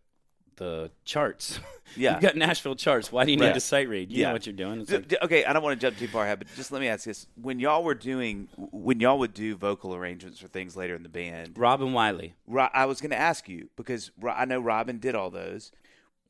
the 0.58 0.92
charts. 1.04 1.60
Yeah. 1.98 2.14
you've 2.14 2.22
got 2.24 2.36
Nashville 2.36 2.76
charts. 2.76 3.10
Why 3.12 3.24
do 3.26 3.32
you 3.32 3.38
Right. 3.40 3.50
need 3.50 3.56
a 3.58 3.62
sight 3.62 3.88
read? 3.88 4.12
You 4.12 4.20
Yeah. 4.22 4.28
know 4.28 4.34
what 4.34 4.46
you're 4.48 4.56
doing. 4.56 4.84
Like, 4.90 5.14
okay, 5.22 5.46
I 5.46 5.54
don't 5.54 5.62
want 5.64 5.80
to 5.80 5.88
jump 5.88 5.98
too 5.98 6.08
far 6.08 6.26
ahead, 6.26 6.40
but 6.40 6.48
just 6.56 6.72
let 6.72 6.82
me 6.82 6.88
ask 6.90 7.06
this: 7.06 7.28
When 7.40 7.60
y'all 7.60 7.84
were 7.84 7.94
doing, 7.94 8.50
when 8.58 9.00
y'all 9.00 9.20
would 9.20 9.34
do 9.36 9.56
vocal 9.56 9.94
arrangements 9.96 10.40
for 10.40 10.48
things 10.48 10.76
later 10.76 10.96
in 10.96 11.04
the 11.04 11.10
band, 11.10 11.52
Robin 11.56 11.94
Wiley. 11.94 12.34
I 12.74 12.86
was 12.86 13.00
going 13.00 13.12
to 13.12 13.18
ask 13.20 13.48
you 13.48 13.70
because 13.78 14.12
I 14.28 14.46
know 14.46 14.60
Robin 14.60 14.98
did 14.98 15.14
all 15.16 15.30
those. 15.30 15.72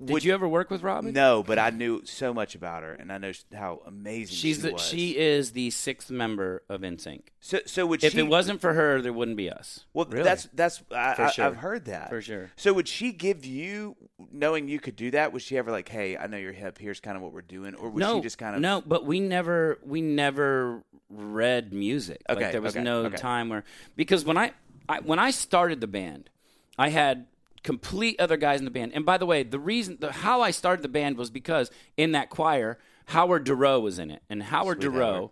Did 0.03 0.11
Would- 0.11 0.23
you 0.25 0.33
ever 0.33 0.45
work 0.45 0.69
with 0.69 0.83
Robin? 0.83 1.13
No, 1.13 1.41
but 1.41 1.57
I 1.57 1.69
knew 1.69 2.01
so 2.03 2.33
much 2.33 2.53
about 2.53 2.83
her, 2.83 2.91
and 2.91 3.13
I 3.13 3.17
know 3.17 3.31
how 3.53 3.81
amazing 3.87 4.35
She's 4.35 4.57
she 4.57 4.61
the, 4.61 4.73
was. 4.73 4.81
she 4.81 5.17
is 5.17 5.53
the 5.53 5.69
sixth 5.69 6.11
member 6.11 6.63
of 6.67 6.81
NSYNC. 6.81 7.21
so, 7.39 7.59
so 7.65 7.85
would 7.85 8.03
If 8.03 8.11
she? 8.11 8.19
it 8.19 8.27
wasn't 8.27 8.59
for 8.59 8.73
her, 8.73 9.01
there 9.01 9.13
wouldn't 9.13 9.37
be 9.37 9.49
us. 9.49 9.85
well, 9.93 10.05
Really? 10.09 10.23
that's 10.25 10.49
that's 10.53 10.83
I, 10.91 11.13
For 11.13 11.21
I, 11.23 11.31
sure. 11.31 11.45
I've 11.45 11.55
heard 11.57 11.85
that 11.85 12.09
For 12.09 12.21
sure. 12.21 12.51
So 12.57 12.73
would 12.73 12.89
she 12.89 13.13
give 13.13 13.45
you, 13.45 13.95
knowing 14.33 14.67
you 14.67 14.81
could 14.81 14.97
do 14.97 15.11
that? 15.11 15.31
Was 15.31 15.43
she 15.43 15.57
ever 15.57 15.71
like, 15.71 15.87
"Hey, 15.87 16.17
I 16.17 16.27
know 16.27 16.35
you're 16.35 16.51
hip. 16.51 16.77
Here's 16.77 16.99
kind 16.99 17.15
of 17.15 17.23
what 17.23 17.31
we're 17.31 17.41
doing," 17.41 17.73
or 17.75 17.89
was 17.89 18.01
no, 18.01 18.17
she 18.17 18.21
just 18.23 18.37
kind 18.37 18.53
of 18.53 18.59
no? 18.61 18.83
But 18.85 19.05
we 19.05 19.21
never 19.21 19.79
we 19.85 20.01
never 20.01 20.83
read 21.09 21.71
music. 21.71 22.21
Okay, 22.29 22.43
like 22.43 22.51
there 22.51 22.61
was 22.61 22.75
okay, 22.75 22.83
no 22.83 23.03
okay. 23.05 23.15
time 23.15 23.47
where 23.47 23.63
because 23.95 24.25
when 24.25 24.37
I, 24.37 24.51
I 24.89 24.99
when 24.99 25.19
I 25.19 25.31
started 25.31 25.79
the 25.79 25.87
band, 25.87 26.29
I 26.77 26.89
had 26.89 27.27
complete 27.65 28.17
other 28.19 28.37
guys 28.37 28.59
in 28.59 28.65
the 28.65 28.71
band. 28.71 28.93
And 28.93 29.05
by 29.05 29.17
the 29.17 29.25
way, 29.25 29.41
the 29.41 29.59
reason 29.59 29.97
the, 29.99 30.11
how 30.11 30.39
I 30.41 30.51
started 30.51 30.83
the 30.83 30.87
band 30.87 31.17
was 31.17 31.31
because 31.31 31.71
in 31.97 32.11
that 32.11 32.29
choir, 32.29 32.77
Howard 33.07 33.43
Dorough 33.43 33.79
was 33.79 33.97
in 33.99 34.11
it, 34.11 34.21
and 34.29 34.43
Howard 34.43 34.81
Sweet 34.81 34.91
Dorough 34.93 35.13
Howard. 35.13 35.29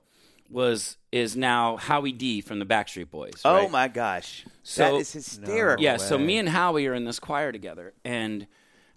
was 0.50 0.98
is 1.12 1.36
now 1.38 1.78
Howie 1.78 2.12
D 2.12 2.42
from 2.42 2.58
the 2.58 2.66
Backstreet 2.66 3.12
Boys. 3.12 3.42
Oh 3.46 3.70
my 3.70 3.88
gosh, 3.88 4.46
So- 4.64 4.94
that 4.94 5.00
is 5.02 5.14
hysterical. 5.14 5.84
Yeah, 5.84 5.98
so 5.98 6.18
me 6.18 6.38
and 6.40 6.50
Howie 6.50 6.88
are 6.88 6.96
in 6.96 7.06
this 7.06 7.20
choir 7.20 7.52
together, 7.52 7.94
and 8.04 8.48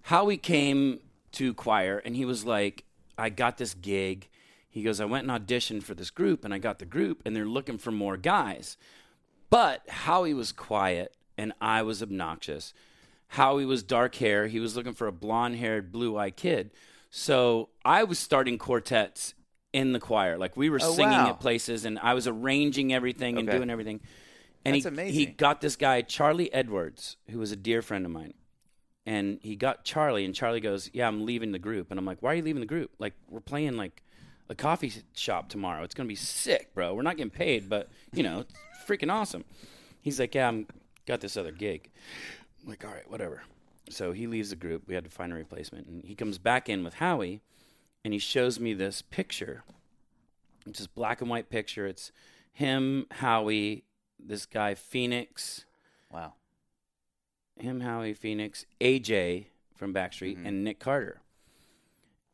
Howie 0.03 0.39
came 0.39 1.01
to 1.33 1.53
choir, 1.53 1.99
and 1.99 2.17
he 2.17 2.25
was 2.25 2.45
like, 2.47 2.85
"I 3.19 3.29
got 3.29 3.59
this 3.59 3.75
gig." 3.75 4.29
He 4.71 4.83
goes, 4.83 4.99
"I 4.99 5.05
went 5.05 5.29
and 5.29 5.47
auditioned 5.47 5.83
for 5.83 5.95
this 5.95 6.11
group, 6.11 6.43
and 6.43 6.55
I 6.55 6.59
got 6.59 6.79
the 6.79 6.87
group, 6.87 7.21
and 7.27 7.37
they're 7.37 7.45
looking 7.45 7.77
for 7.77 7.91
more 7.93 8.17
guys." 8.17 8.79
But 9.51 9.87
Howie 9.89 10.33
was 10.35 10.53
quiet, 10.53 11.15
and 11.37 11.53
I 11.61 11.83
was 11.83 12.03
obnoxious. 12.03 12.73
Howie 13.29 13.65
was 13.67 13.83
dark 13.83 14.15
hair. 14.17 14.47
He 14.47 14.61
was 14.61 14.77
looking 14.77 14.95
for 14.95 15.07
a 15.07 15.13
blonde 15.13 15.57
haired, 15.57 15.91
blue 15.93 16.17
eyed 16.17 16.37
kid. 16.37 16.71
So 17.11 17.71
I 17.85 18.05
was 18.05 18.19
starting 18.19 18.59
quartets 18.59 19.35
in 19.73 19.93
the 19.93 20.01
choir. 20.01 20.39
Like 20.39 20.57
we 20.57 20.71
were 20.71 20.81
Oh, 20.83 20.93
singing 20.95 21.19
wow. 21.19 21.31
at 21.31 21.41
places, 21.41 21.85
and 21.85 21.99
I 21.99 22.15
was 22.15 22.27
arranging 22.27 22.93
everything 22.93 23.39
and 23.39 23.49
Okay. 23.49 23.59
doing 23.59 23.71
everything. 23.71 24.01
And 24.65 24.75
That's 24.75 24.85
he, 24.85 24.89
amazing. 24.89 25.15
he 25.15 25.27
got 25.27 25.61
this 25.61 25.77
guy, 25.77 26.03
Charlie 26.03 26.53
Edwards, 26.53 27.17
who 27.31 27.39
was 27.39 27.53
a 27.53 27.57
dear 27.57 27.83
friend 27.83 28.05
of 28.05 28.11
mine. 28.11 28.35
And 29.09 29.39
he 29.43 29.55
got 29.55 29.85
Charlie, 29.85 30.25
and 30.25 30.35
Charlie 30.35 30.61
goes, 30.61 30.91
Yeah, 30.93 31.07
I'm 31.07 31.25
leaving 31.25 31.53
the 31.53 31.59
group. 31.61 31.91
And 31.91 31.99
I'm 32.01 32.05
like, 32.05 32.19
Why 32.23 32.33
are 32.33 32.35
you 32.37 32.43
leaving 32.43 32.61
the 32.61 32.67
group? 32.67 32.91
Like, 32.99 33.15
we're 33.29 33.41
playing 33.41 33.77
like 33.77 34.03
a 34.49 34.55
coffee 34.55 34.93
shop 35.15 35.49
tomorrow. 35.49 35.83
It's 35.85 35.95
going 35.95 36.07
to 36.07 36.13
be 36.13 36.17
sick, 36.17 36.75
bro. 36.75 36.95
We're 36.95 37.03
not 37.03 37.17
getting 37.17 37.31
paid, 37.31 37.69
but, 37.69 37.89
you 38.13 38.23
know, 38.25 38.41
it's 38.41 38.55
freaking 38.89 39.13
awesome. 39.13 39.45
He's 40.03 40.19
like, 40.19 40.35
Yeah, 40.35 40.49
I'm 40.49 40.67
got 41.07 41.21
this 41.21 41.37
other 41.37 41.53
gig. 41.53 41.91
I'm 42.67 42.71
like, 42.73 42.85
All 42.85 42.91
right, 42.93 43.09
whatever. 43.11 43.43
So 43.89 44.11
he 44.13 44.27
leaves 44.27 44.51
the 44.51 44.57
group. 44.57 44.83
We 44.89 44.95
had 44.97 45.05
to 45.05 45.11
find 45.11 45.33
a 45.33 45.37
replacement. 45.37 45.87
And 45.87 46.05
he 46.05 46.15
comes 46.17 46.39
back 46.39 46.69
in 46.69 46.83
with 46.83 46.95
Howie, 46.95 47.41
and 48.05 48.13
he 48.13 48.19
shows 48.19 48.59
me 48.59 48.75
this 48.75 49.01
picture. 49.01 49.63
It's 50.67 50.81
this 50.81 50.89
black 50.89 51.21
and 51.21 51.31
white 51.31 51.49
picture. 51.51 51.87
It's 51.87 52.11
him, 52.53 53.07
Howie, 53.13 53.85
this 54.19 54.45
guy, 54.45 54.75
Phoenix 54.75 55.65
wow. 56.13 56.33
him, 57.61 57.81
Howie, 57.81 58.13
Phoenix, 58.15 58.67
AJ 58.81 59.47
from 59.77 59.95
Backstreet, 59.95 60.37
Mm-hmm. 60.39 60.47
and 60.47 60.65
Nick 60.65 60.81
Carter. 60.81 61.21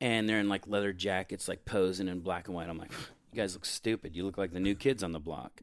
And 0.01 0.27
they're 0.29 0.41
in 0.41 0.49
like 0.49 0.67
leather 0.67 0.93
jackets, 0.95 1.47
like 1.49 1.65
posing 1.67 2.09
in 2.09 2.21
black 2.21 2.49
and 2.49 2.55
white. 2.57 2.69
I'm 2.71 2.79
like, 2.79 2.93
you 3.33 3.37
guys 3.37 3.55
look 3.55 3.67
stupid. 3.67 4.17
You 4.17 4.25
look 4.25 4.39
like 4.39 4.53
the 4.53 4.61
new 4.61 4.75
kids 4.75 5.03
on 5.03 5.13
the 5.13 5.21
block. 5.21 5.61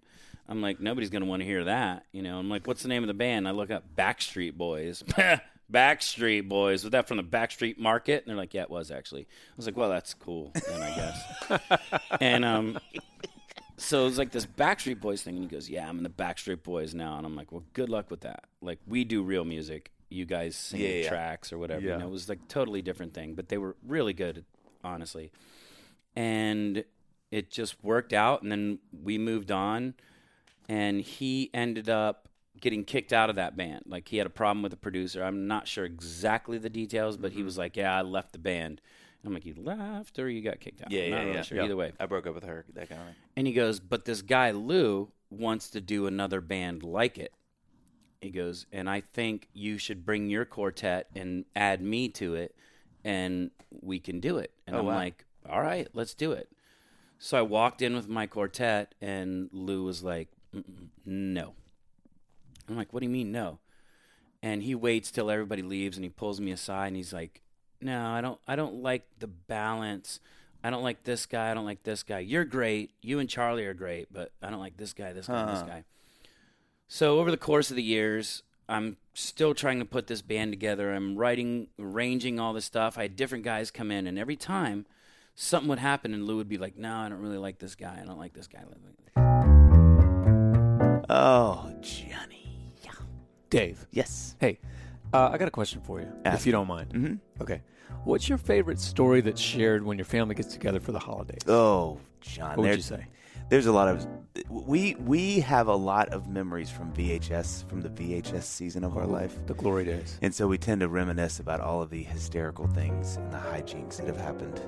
I'm 0.50 0.62
like, 0.62 0.80
nobody's 0.82 1.10
gonna 1.12 1.26
want 1.26 1.42
to 1.42 1.46
hear 1.46 1.64
that, 1.66 2.06
you 2.12 2.22
know. 2.24 2.40
I'm 2.40 2.50
like, 2.50 2.66
what's 2.68 2.82
the 2.82 2.90
name 2.90 3.04
of 3.04 3.08
the 3.08 3.14
band? 3.14 3.48
I 3.48 3.52
look 3.52 3.70
up 3.72 3.96
Backstreet 3.96 4.56
Boys. 4.56 5.04
Backstreet 5.72 6.50
Boys. 6.50 6.84
Was 6.84 6.92
that 6.92 7.08
from 7.08 7.18
the 7.18 7.24
Backstreet 7.24 7.78
Market? 7.78 8.24
And 8.24 8.30
they're 8.32 8.36
like, 8.36 8.56
yeah, 8.56 8.64
it 8.64 8.70
was 8.72 8.90
actually. 8.90 9.22
I 9.22 9.54
was 9.56 9.68
like, 9.68 9.78
well, 9.78 9.90
that's 9.90 10.16
cool 10.16 10.52
then, 10.68 10.82
I 10.82 10.96
guess. 10.96 11.92
and 12.20 12.44
um, 12.44 12.80
so 13.78 14.02
it 14.02 14.06
was 14.06 14.18
like 14.18 14.32
this 14.32 14.46
Backstreet 14.46 15.00
Boys 15.00 15.22
thing, 15.22 15.36
and 15.36 15.44
he 15.44 15.50
goes, 15.50 15.70
"Yeah, 15.70 15.88
I'm 15.88 15.98
in 15.98 16.04
the 16.04 16.10
Backstreet 16.10 16.64
Boys 16.64 16.94
now," 16.94 17.18
and 17.18 17.26
I'm 17.26 17.36
like, 17.36 17.52
"Well, 17.52 17.64
good 17.74 17.90
luck 17.90 18.12
with 18.12 18.22
that. 18.22 18.46
Like, 18.62 18.80
we 18.88 19.04
do 19.04 19.24
real 19.24 19.46
music. 19.46 19.92
You 20.10 20.26
guys 20.26 20.56
sing 20.56 20.82
Yeah, 20.82 20.88
yeah. 20.88 21.10
tracks 21.10 21.54
or 21.54 21.58
whatever. 21.60 21.82
Yeah. 21.86 21.94
You 21.94 22.00
know, 22.00 22.08
it 22.08 22.12
was 22.12 22.28
like 22.28 22.48
totally 22.48 22.82
different 22.82 23.14
thing, 23.14 23.36
but 23.36 23.50
they 23.50 23.58
were 23.58 23.76
really 23.88 24.14
good, 24.14 24.44
honestly. 24.84 25.32
And 26.16 26.84
it 27.32 27.52
just 27.52 27.82
worked 27.84 28.12
out, 28.12 28.42
and 28.42 28.52
then 28.52 28.80
we 28.92 29.18
moved 29.18 29.52
on, 29.52 29.94
and 30.70 31.02
he 31.02 31.50
ended 31.54 31.90
up 31.90 32.30
getting 32.62 32.84
kicked 32.86 33.12
out 33.12 33.30
of 33.30 33.36
that 33.38 33.58
band. 33.58 33.84
Like 33.88 34.08
he 34.10 34.18
had 34.18 34.28
a 34.28 34.30
problem 34.30 34.62
with 34.64 34.72
the 34.72 34.78
producer. 34.78 35.24
I'm 35.24 35.48
not 35.48 35.68
sure 35.68 35.84
exactly 35.86 36.58
the 36.58 36.70
details, 36.70 37.18
but 37.18 37.32
Mm-hmm. 37.32 37.38
he 37.40 37.44
was 37.44 37.58
like, 37.58 37.76
"Yeah, 37.76 37.94
I 37.98 38.02
left 38.04 38.32
the 38.32 38.40
band." 38.40 38.80
I'm 39.26 39.34
like, 39.34 39.46
"You 39.46 39.56
left, 39.58 40.18
or 40.20 40.30
you 40.30 40.42
got 40.42 40.62
kicked 40.62 40.82
out?" 40.82 40.92
Yeah, 40.92 41.02
I'm 41.04 41.10
yeah, 41.10 41.16
not 41.16 41.22
really 41.24 41.36
yeah. 41.36 41.42
sure. 41.42 41.58
Yeah. 41.58 41.64
Either 41.66 41.76
way, 41.76 41.92
I 42.00 42.06
broke 42.06 42.28
up 42.28 42.36
with 42.36 42.46
her. 42.46 42.66
That 42.74 42.88
kind 42.88 43.02
of 43.02 43.08
thing. 43.08 43.16
and 43.36 43.48
he 43.48 43.52
goes, 43.54 43.80
But 43.82 44.06
this 44.06 44.22
guy, 44.22 44.52
Lou, 44.52 45.12
wants 45.30 45.70
to 45.72 45.82
do 45.82 46.06
another 46.08 46.40
band 46.40 46.84
like 46.84 47.18
it. 47.18 47.34
He 48.22 48.30
goes, 48.32 48.66
And 48.72 48.90
I 48.90 49.02
think 49.02 49.48
you 49.54 49.78
should 49.78 50.06
bring 50.06 50.30
your 50.30 50.46
quartet 50.46 51.08
and 51.16 51.44
add 51.56 51.82
me 51.82 52.08
to 52.10 52.36
it, 52.36 52.56
and 53.04 53.52
we 53.82 54.00
can 54.00 54.20
do 54.22 54.38
it. 54.38 54.52
And 54.68 54.76
Oh, 54.76 54.80
I'm 54.80 54.86
wow. 54.86 54.96
like, 54.96 55.26
All 55.50 55.62
right, 55.62 55.88
let's 55.94 56.14
do 56.14 56.32
it. 56.32 56.50
So 57.18 57.38
I 57.38 57.42
walked 57.42 57.82
in 57.82 57.96
with 57.96 58.08
my 58.08 58.26
quartet, 58.26 58.96
and 59.02 59.50
Lou 59.52 59.84
was 59.84 60.02
like, 60.04 60.30
"Mm-mm, 60.30 60.39
No. 61.06 61.54
I'm 62.68 62.76
like, 62.78 62.94
What 62.94 63.00
do 63.02 63.06
you 63.06 63.12
mean, 63.12 63.32
no? 63.32 63.60
And 64.42 64.64
he 64.64 64.74
waits 64.76 65.12
till 65.12 65.30
everybody 65.30 65.62
leaves, 65.62 65.98
and 65.98 66.04
he 66.04 66.10
pulls 66.10 66.40
me 66.40 66.52
aside, 66.52 66.88
and 66.88 66.96
he's 66.96 67.14
like, 67.14 67.42
No, 67.82 68.08
I 68.12 68.22
don't. 68.22 68.40
I 68.48 68.56
don't 68.56 68.82
like 68.82 69.04
the 69.20 69.28
balance. 69.28 70.20
I 70.64 70.70
don't 70.70 70.84
like 70.84 71.04
this 71.04 71.26
guy. 71.26 71.52
I 71.52 71.54
don't 71.54 71.66
like 71.66 71.84
this 71.84 72.04
guy. 72.04 72.20
You're 72.20 72.44
great. 72.46 72.92
You 73.02 73.20
and 73.20 73.30
Charlie 73.30 73.66
are 73.66 73.74
great, 73.74 74.12
but 74.12 74.32
I 74.42 74.50
don't 74.50 74.60
like 74.60 74.76
this 74.78 74.92
guy, 74.94 75.14
this 75.14 75.28
guy, 75.28 75.46
this 75.52 75.62
Huh. 75.62 75.66
guy. 75.68 75.84
So 76.88 77.20
over 77.20 77.32
the 77.32 77.38
course 77.38 77.70
of 77.70 77.76
the 77.78 77.84
years, 77.84 78.44
I'm 78.68 78.98
still 79.14 79.54
trying 79.54 79.80
to 79.80 79.86
put 79.86 80.08
this 80.08 80.22
band 80.22 80.52
together. 80.52 80.94
I'm 80.94 81.16
writing, 81.16 81.68
arranging 81.80 82.40
all 82.40 82.52
this 82.54 82.66
stuff. 82.66 82.98
I 82.98 83.04
had 83.04 83.16
different 83.16 83.44
guys 83.46 83.72
come 83.72 83.90
in, 83.90 84.06
and 84.06 84.20
every 84.20 84.36
time 84.36 84.86
something 85.36 85.70
would 85.70 85.80
happen, 85.80 86.14
and 86.14 86.26
Lou 86.26 86.38
would 86.38 86.50
be 86.50 86.58
like, 86.58 86.78
"No, 86.78 86.94
I 86.98 87.10
don't 87.10 87.22
really 87.22 87.38
like 87.38 87.60
this 87.60 87.76
guy. 87.76 88.00
I 88.02 88.06
don't 88.06 88.20
like 88.20 88.34
this 88.34 88.48
guy." 88.48 88.60
Oh, 91.10 91.72
Johnny. 91.82 92.74
Dave, 93.50 93.88
Yes. 93.92 94.36
hey, 94.40 94.60
uh, 95.12 95.30
I 95.34 95.38
got 95.40 95.48
a 95.48 95.52
question 95.52 95.82
for 95.82 96.00
you, 96.00 96.08
Ask. 96.24 96.42
if 96.42 96.46
you 96.46 96.52
don't 96.52 96.68
mind. 96.68 96.94
Mm-hmm. 96.94 97.42
Okay. 97.42 97.64
What's 98.04 98.30
your 98.30 98.38
favorite 98.38 98.80
story 98.80 99.22
that's 99.22 99.42
shared 99.42 99.84
when 99.84 99.98
your 99.98 100.06
family 100.06 100.36
gets 100.36 100.54
together 100.54 100.80
for 100.80 100.92
the 100.92 101.00
holidays? 101.00 101.42
Oh, 101.48 101.98
John. 102.22 102.50
what 102.50 102.60
would 102.68 102.76
you 102.76 102.82
say? 102.84 103.08
There's 103.50 103.66
a 103.66 103.72
lot 103.72 103.88
of 103.88 104.06
we 104.48 104.94
we 105.00 105.40
have 105.40 105.68
a 105.68 105.76
lot 105.76 106.10
of 106.10 106.28
memories 106.28 106.70
from 106.70 106.94
VHS 106.94 107.68
from 107.68 107.82
the 107.82 107.90
VHS 107.90 108.44
season 108.44 108.84
of 108.84 108.96
our 108.96 109.08
life. 109.08 109.36
The 109.48 109.56
glory 109.56 109.86
days. 109.86 110.20
And 110.22 110.34
so 110.36 110.48
we 110.48 110.60
tend 110.60 110.82
to 110.82 110.88
reminisce 110.88 111.40
about 111.40 111.60
all 111.60 111.82
of 111.82 111.90
the 111.90 112.04
hysterical 112.04 112.68
things 112.68 113.16
and 113.16 113.34
the 113.34 113.38
hijinks 113.40 113.98
that 113.98 114.06
have 114.06 114.18
happened 114.18 114.62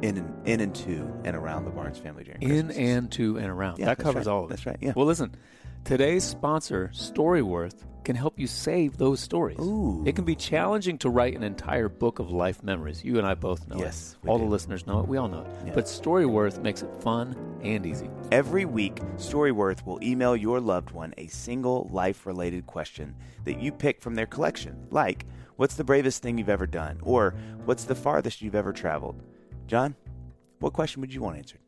in 0.00 0.16
and, 0.16 0.48
in 0.48 0.60
and 0.60 0.74
to 0.76 1.12
and 1.26 1.36
around 1.36 1.66
the 1.66 1.70
Barnes 1.70 1.98
family 1.98 2.24
during 2.24 2.40
In 2.40 2.48
Christmas. 2.48 2.76
and 2.78 3.12
to 3.12 3.36
and 3.36 3.46
around. 3.48 3.78
Yeah, 3.78 3.86
that 3.86 3.98
covers 3.98 4.24
right. 4.26 4.32
all 4.32 4.44
of 4.44 4.50
it. 4.50 4.54
That's 4.54 4.64
right, 4.64 4.78
yeah. 4.80 4.94
Well, 4.96 5.04
listen, 5.06 5.34
Today's 5.84 6.22
sponsor, 6.24 6.90
Storyworth, 6.94 7.84
can 8.04 8.14
help 8.16 8.38
you 8.38 8.46
save 8.46 8.96
those 8.98 9.20
stories. 9.20 9.58
Ooh. 9.60 10.02
It 10.06 10.14
can 10.16 10.24
be 10.24 10.34
challenging 10.34 10.96
to 10.98 11.10
write 11.10 11.36
an 11.36 11.42
entire 11.42 11.88
book 11.88 12.18
of 12.18 12.30
life 12.30 12.62
memories. 12.62 13.04
You 13.04 13.18
and 13.18 13.26
I 13.26 13.34
both 13.34 13.66
know 13.68 13.78
Yes, 13.78 14.16
it. 14.22 14.28
All 14.28 14.38
do. 14.38 14.44
the 14.44 14.50
listeners 14.50 14.86
know 14.86 15.00
it. 15.00 15.08
We 15.08 15.16
all 15.18 15.28
know 15.28 15.40
it. 15.40 15.46
Yeah. 15.66 15.72
But 15.74 15.84
Storyworth 15.86 16.62
makes 16.62 16.82
it 16.82 16.90
fun 17.00 17.36
and 17.62 17.84
easy. 17.86 18.08
Every 18.30 18.64
week, 18.64 18.96
Storyworth 19.16 19.84
will 19.84 20.02
email 20.02 20.36
your 20.36 20.60
loved 20.60 20.90
one 20.92 21.14
a 21.18 21.26
single 21.28 21.88
life 21.92 22.26
related 22.26 22.66
question 22.66 23.14
that 23.44 23.60
you 23.60 23.70
pick 23.72 24.00
from 24.00 24.14
their 24.14 24.26
collection, 24.26 24.86
like, 24.90 25.26
What's 25.56 25.74
the 25.74 25.84
bravest 25.84 26.22
thing 26.22 26.38
you've 26.38 26.48
ever 26.48 26.66
done? 26.66 26.98
Or, 27.02 27.34
What's 27.66 27.84
the 27.84 27.94
farthest 27.94 28.40
you've 28.40 28.54
ever 28.54 28.72
traveled? 28.72 29.20
John, 29.66 29.94
what 30.60 30.72
question 30.72 31.00
would 31.02 31.12
you 31.14 31.20
want 31.22 31.36
answered? 31.38 31.60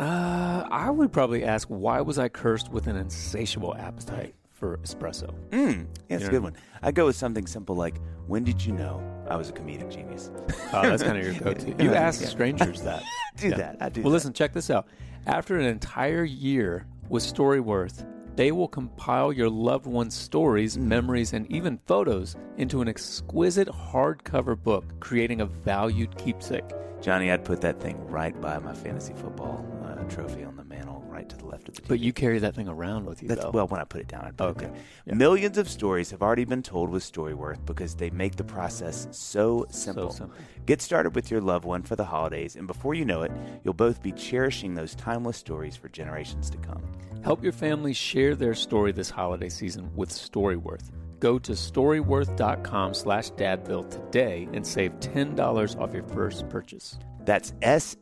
Uh, 0.00 0.66
I 0.70 0.88
would 0.90 1.12
probably 1.12 1.44
ask, 1.44 1.68
why 1.68 2.00
was 2.00 2.18
I 2.18 2.28
cursed 2.28 2.70
with 2.70 2.86
an 2.86 2.96
insatiable 2.96 3.74
appetite 3.76 4.34
for 4.50 4.78
espresso? 4.78 5.34
Mm, 5.50 5.80
yeah, 6.08 6.16
that's 6.16 6.24
a 6.28 6.30
good 6.30 6.42
one. 6.42 6.56
I'd 6.82 6.94
go 6.94 7.04
with 7.06 7.16
something 7.16 7.46
simple 7.46 7.76
like, 7.76 7.96
When 8.26 8.42
did 8.42 8.64
you 8.64 8.72
know 8.72 9.02
I 9.28 9.36
was 9.36 9.50
a 9.50 9.52
comedic 9.52 9.90
genius? 9.92 10.30
Oh, 10.72 10.82
that's 10.88 11.02
kind 11.02 11.18
of 11.18 11.24
your 11.24 11.34
go-to. 11.42 11.84
You 11.84 11.94
ask 11.94 12.22
strangers 12.24 12.80
that. 12.82 13.02
do 13.36 13.48
Yeah. 13.48 13.56
that. 13.56 13.76
I 13.80 13.88
do 13.90 14.00
Well, 14.02 14.10
that. 14.10 14.14
listen, 14.16 14.32
check 14.32 14.52
this 14.54 14.70
out. 14.70 14.86
After 15.26 15.58
an 15.58 15.66
entire 15.66 16.24
year 16.24 16.86
with 17.10 17.22
Storyworth, 17.24 18.06
they 18.36 18.52
will 18.52 18.68
compile 18.68 19.32
your 19.34 19.50
loved 19.50 19.84
one's 19.86 20.14
stories, 20.14 20.76
Mm. 20.78 20.82
memories, 20.82 21.32
and 21.34 21.50
even 21.52 21.78
photos 21.86 22.36
into 22.56 22.80
an 22.80 22.88
exquisite 22.88 23.68
hardcover 23.68 24.56
book, 24.62 24.84
creating 25.00 25.40
a 25.42 25.46
valued 25.46 26.16
keepsake. 26.16 26.64
Johnny, 27.02 27.30
I'd 27.32 27.44
put 27.44 27.60
that 27.62 27.80
thing 27.80 27.98
right 28.06 28.38
by 28.40 28.58
my 28.60 28.72
fantasy 28.72 29.12
football 29.14 29.66
trophy 30.10 30.44
on 30.44 30.56
the 30.56 30.64
mantle, 30.64 31.02
right 31.08 31.28
to 31.28 31.36
the 31.36 31.46
left 31.46 31.68
of 31.68 31.74
the 31.76 31.82
TV. 31.82 31.88
But 31.88 32.00
you 32.00 32.12
carry 32.12 32.38
that 32.40 32.54
thing 32.54 32.68
around 32.68 33.06
with 33.06 33.22
you, 33.22 33.28
That's 33.28 33.42
though. 33.42 33.50
well, 33.52 33.66
when 33.68 33.80
I 33.80 33.84
put 33.84 34.00
it 34.00 34.08
down, 34.08 34.24
I 34.26 34.30
put 34.32 34.48
Okay. 34.56 34.66
it 34.66 34.72
there. 34.74 34.82
Yeah. 35.06 35.14
Millions 35.14 35.56
of 35.58 35.68
stories 35.68 36.10
have 36.10 36.20
already 36.22 36.44
been 36.44 36.62
told 36.62 36.90
with 36.90 37.02
Storyworth 37.02 37.64
because 37.64 37.94
they 37.94 38.10
make 38.10 38.36
the 38.36 38.44
process 38.44 39.06
so 39.10 39.66
simple. 39.70 40.10
so 40.10 40.18
simple. 40.18 40.36
Get 40.66 40.82
started 40.82 41.14
with 41.14 41.30
your 41.30 41.40
loved 41.40 41.64
one 41.64 41.82
for 41.82 41.96
the 41.96 42.04
holidays, 42.04 42.56
and 42.56 42.66
before 42.66 42.94
you 42.94 43.04
know 43.04 43.22
it, 43.22 43.32
you'll 43.64 43.74
both 43.74 44.02
be 44.02 44.12
cherishing 44.12 44.74
those 44.74 44.94
timeless 44.94 45.36
stories 45.36 45.76
for 45.76 45.88
generations 45.88 46.50
to 46.50 46.58
come. 46.58 46.82
Help 47.22 47.42
your 47.42 47.52
family 47.52 47.92
share 47.92 48.34
their 48.34 48.54
story 48.54 48.92
this 48.92 49.10
holiday 49.10 49.48
season 49.48 49.90
with 49.94 50.08
Storyworth. 50.10 50.90
Go 51.20 51.38
to 51.38 51.52
storyworth.com 51.52 52.94
slash 52.94 53.30
dadville 53.32 53.90
today 53.90 54.48
and 54.54 54.66
save 54.66 54.92
$10 55.00 55.78
off 55.78 55.92
your 55.92 56.04
first 56.04 56.48
purchase. 56.48 56.98
That's 57.26 57.52
S 57.60 57.96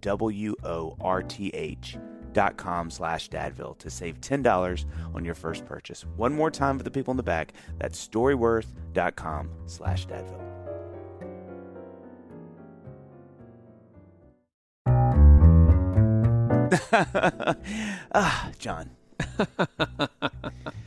T 0.00 0.08
O 0.10 0.12
R 0.12 0.20
Y 0.20 0.28
W 0.28 0.54
O 0.64 0.96
R 1.00 1.22
T 1.22 1.48
H 1.54 1.98
dot 2.32 2.56
com 2.56 2.90
slash 2.90 3.28
dadville 3.28 3.78
to 3.78 3.90
save 3.90 4.20
$10 4.20 4.84
on 5.14 5.24
your 5.24 5.34
first 5.34 5.64
purchase. 5.64 6.04
One 6.16 6.34
more 6.34 6.50
time 6.50 6.78
for 6.78 6.84
the 6.84 6.90
people 6.90 7.10
in 7.10 7.16
the 7.16 7.22
back. 7.22 7.52
That's 7.78 8.08
storyworth.com 8.08 9.50
slash 9.66 10.06
dadville. 10.06 10.44
ah, 18.14 18.50
John. 18.58 18.90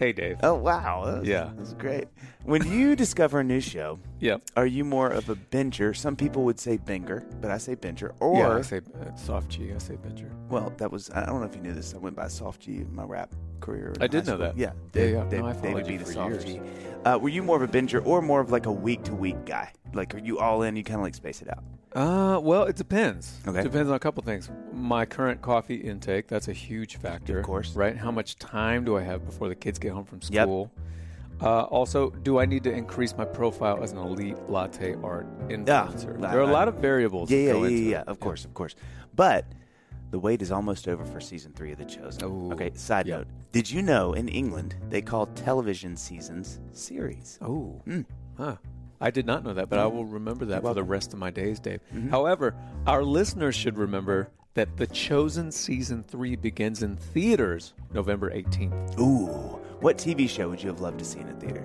Hey, 0.00 0.14
Dave. 0.14 0.38
Oh, 0.42 0.54
wow. 0.54 1.04
That 1.04 1.18
was, 1.20 1.28
Yeah. 1.28 1.44
That 1.44 1.56
was 1.58 1.74
great. 1.74 2.08
When 2.44 2.66
you 2.66 2.96
discover 3.04 3.40
a 3.40 3.44
new 3.44 3.60
show, 3.60 3.98
Yep. 4.20 4.40
are 4.56 4.64
you 4.64 4.82
more 4.82 5.08
of 5.10 5.28
a 5.28 5.36
binger? 5.36 5.94
Some 5.94 6.16
people 6.16 6.42
would 6.44 6.58
say 6.58 6.78
binger, 6.78 7.22
but 7.42 7.50
I 7.50 7.58
say 7.58 7.76
binger. 7.76 8.12
Or, 8.18 8.38
yeah, 8.38 8.56
I 8.56 8.62
say 8.62 8.78
uh, 8.98 9.14
soft 9.14 9.50
G. 9.50 9.74
I 9.74 9.78
say 9.78 9.96
Binger. 9.96 10.30
well, 10.48 10.72
that 10.78 10.90
was, 10.90 11.10
I 11.10 11.26
don't 11.26 11.40
know 11.40 11.46
if 11.46 11.54
you 11.54 11.60
knew 11.60 11.74
this. 11.74 11.92
I 11.94 11.98
went 11.98 12.16
by 12.16 12.28
Soft 12.28 12.62
G 12.62 12.76
in 12.78 12.94
my 12.94 13.04
rap 13.04 13.34
career. 13.60 13.92
in 13.94 14.02
I 14.02 14.06
did 14.06 14.24
high 14.24 14.30
know 14.32 14.36
school. 14.38 14.46
that. 14.46 14.56
Yeah. 14.56 14.72
Yeah, 14.94 15.04
yeah. 15.30 15.38
No, 15.38 15.46
I 15.46 15.52
followed 15.52 15.86
you 15.86 15.98
the 15.98 16.04
for 16.06 16.12
Soft 16.12 16.30
years. 16.30 16.44
G. 16.46 16.60
Uh, 17.04 17.18
were 17.18 17.28
you 17.28 17.42
more 17.42 17.62
of 17.62 17.68
a 17.68 17.68
binger 17.70 18.00
or 18.06 18.22
more 18.22 18.40
of 18.40 18.50
like 18.50 18.64
a 18.64 18.72
week 18.72 19.02
to 19.04 19.14
week 19.14 19.44
guy? 19.44 19.70
Like, 19.92 20.14
are 20.14 20.18
you 20.18 20.38
all 20.38 20.62
in? 20.62 20.76
You 20.76 20.82
kind 20.82 20.98
of 20.98 21.02
like 21.02 21.14
space 21.14 21.42
it 21.42 21.50
out? 21.50 21.62
Uh, 21.94 22.38
well, 22.42 22.64
it 22.64 22.76
depends. 22.76 23.38
Okay. 23.46 23.62
Depends 23.62 23.88
on 23.90 23.96
a 23.96 23.98
couple 23.98 24.22
things. 24.22 24.48
My 24.72 25.04
current 25.04 25.42
coffee 25.42 25.74
intake, 25.76 26.28
that's 26.28 26.46
a 26.48 26.52
huge 26.52 26.96
factor. 26.96 27.38
Of 27.40 27.44
course. 27.46 27.74
Right? 27.74 27.96
How 27.96 28.10
much 28.12 28.36
time 28.36 28.84
do 28.84 28.96
I 28.96 29.02
have 29.02 29.24
before 29.26 29.48
the 29.48 29.54
kids 29.56 29.78
get 29.78 29.92
home 29.92 30.04
from 30.04 30.20
Yep. 30.30 30.44
school? 30.44 30.70
Uh, 31.42 31.62
also, 31.62 32.10
do 32.10 32.38
I 32.38 32.44
need 32.46 32.62
to 32.64 32.72
increase 32.72 33.16
my 33.16 33.24
profile 33.24 33.82
as 33.82 33.92
an 33.92 33.98
elite 33.98 34.36
latte 34.48 34.94
art 35.02 35.26
influencer? 35.48 36.16
I- 36.22 36.30
there 36.30 36.38
are 36.40 36.48
a 36.48 36.52
lot 36.52 36.68
of 36.68 36.76
variables. 36.76 37.30
Yeah, 37.30 37.54
yeah, 37.54 37.66
yeah, 37.66 37.90
yeah. 37.90 38.02
Of 38.06 38.20
course, 38.20 38.44
of 38.44 38.52
course. 38.54 38.76
But 39.16 39.46
the 40.10 40.18
wait 40.18 40.42
is 40.42 40.52
almost 40.52 40.86
over 40.86 41.04
for 41.04 41.18
season 41.20 41.52
three 41.54 41.72
of 41.72 41.78
The 41.78 41.86
Chosen. 41.86 42.24
Ooh. 42.24 42.52
Okay, 42.52 42.70
side 42.74 43.06
Yeah. 43.06 43.18
note. 43.18 43.28
Did 43.52 43.70
you 43.70 43.80
know 43.82 44.12
in 44.12 44.28
England 44.28 44.76
they 44.90 45.00
call 45.02 45.26
television 45.26 45.96
seasons 45.96 46.60
series? 46.72 47.38
Oh, 47.40 47.80
Mm. 47.86 48.04
huh. 48.36 48.56
I 49.00 49.10
did 49.10 49.26
not 49.26 49.44
know 49.44 49.54
that, 49.54 49.68
but 49.68 49.78
I 49.78 49.86
will 49.86 50.04
remember 50.04 50.44
that 50.46 50.62
for 50.62 50.74
the. 50.74 50.82
Mm-hmm. 50.82 50.90
rest 50.90 51.12
of 51.12 51.18
my 51.18 51.30
days, 51.30 51.60
Dave. 51.60 51.80
However, 52.10 52.54
our 52.86 53.02
listeners 53.02 53.54
should 53.54 53.78
remember 53.78 54.28
that 54.54 54.76
The 54.76 54.86
Chosen 54.86 55.52
season 55.52 56.02
three 56.02 56.36
begins 56.36 56.82
in 56.82 56.96
theaters 56.96 57.72
November 57.94 58.30
18th. 58.30 58.98
Ooh. 58.98 59.26
What 59.80 59.96
TV 59.96 60.28
show 60.28 60.48
would 60.50 60.62
you 60.62 60.68
have 60.68 60.80
loved 60.80 60.98
to 60.98 61.04
see 61.04 61.20
in 61.20 61.28
a 61.28 61.34
theater? 61.34 61.64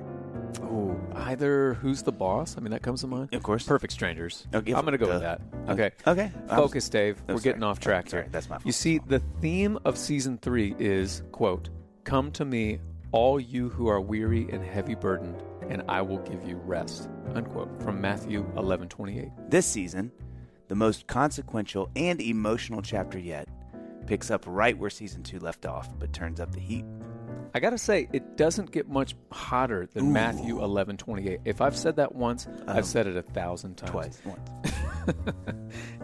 Oh, 0.62 0.96
either 1.16 1.74
Who's 1.76 2.04
the 2.04 2.12
Boss? 2.12 2.56
I 2.58 2.62
mean, 2.62 2.72
that 2.72 2.82
comes 2.82 3.02
to 3.02 3.08
mind. 3.08 3.34
Of 3.34 3.44
course. 3.44 3.66
Perfect 3.66 3.92
Strangers. 3.92 4.48
Okay, 4.54 4.74
I'm 4.74 4.82
going 4.86 4.94
to 4.94 4.98
go 4.98 5.08
with 5.10 5.22
that. 5.22 5.42
Okay. 5.68 5.92
Okay. 6.08 6.32
Focus, 6.48 6.88
Dave. 6.88 7.18
Oh, 7.28 7.34
We're 7.34 7.40
sorry. 7.40 7.44
getting 7.44 7.64
off 7.64 7.80
track 7.80 8.10
Sorry, 8.10 8.24
here. 8.24 8.30
that's 8.32 8.50
my 8.50 8.56
fault. 8.58 8.66
You 8.66 8.72
see, 8.72 9.00
the 9.00 9.20
theme 9.42 9.78
of 9.84 9.98
season 9.98 10.38
three 10.38 10.76
is, 10.80 11.24
quote, 11.32 11.70
Come 12.04 12.32
to 12.34 12.46
me, 12.46 12.80
all 13.12 13.40
you 13.40 13.70
who 13.70 13.88
are 13.88 14.00
weary 14.00 14.48
and 14.52 14.64
heavy 14.64 14.96
burdened, 14.96 15.42
and 15.70 15.84
I 15.88 16.01
will 16.01 16.20
give 16.20 16.47
you 16.47 16.57
rest. 16.57 17.09
Unquote. 17.34 17.82
From 17.82 17.99
Matthew 18.01 18.45
11 18.57 18.89
28. 18.89 19.30
This 19.49 19.66
season, 19.66 20.11
the 20.68 20.76
most 20.76 21.07
consequential 21.07 21.89
and 21.95 22.22
emotional 22.22 22.82
chapter 22.82 23.20
yet, 23.20 23.47
picks 24.07 24.30
up 24.32 24.43
right 24.47 24.78
where 24.78 24.89
season 24.89 25.24
two 25.24 25.39
left 25.39 25.66
off, 25.66 25.89
but 25.99 26.13
turns 26.13 26.39
up 26.39 26.51
the 26.51 26.59
heat. 26.59 26.86
I 27.53 27.59
got 27.59 27.70
to 27.70 27.78
say, 27.78 28.09
it 28.11 28.36
doesn't 28.36 28.72
get 28.72 28.89
much 28.89 29.16
hotter 29.32 29.88
than 29.93 30.07
Ooh. 30.07 30.11
Matthew 30.11 30.61
11 30.63 30.97
28. 30.97 31.39
If 31.45 31.61
I've 31.61 31.78
said 31.78 31.95
that 31.95 32.13
once, 32.13 32.47
Um, 32.47 32.63
I've 32.68 32.86
said 32.86 33.07
it 33.07 33.16
a 33.16 33.22
thousand 33.22 33.76
times. 33.78 33.91
Twice. 33.91 34.22
Once. 34.26 34.74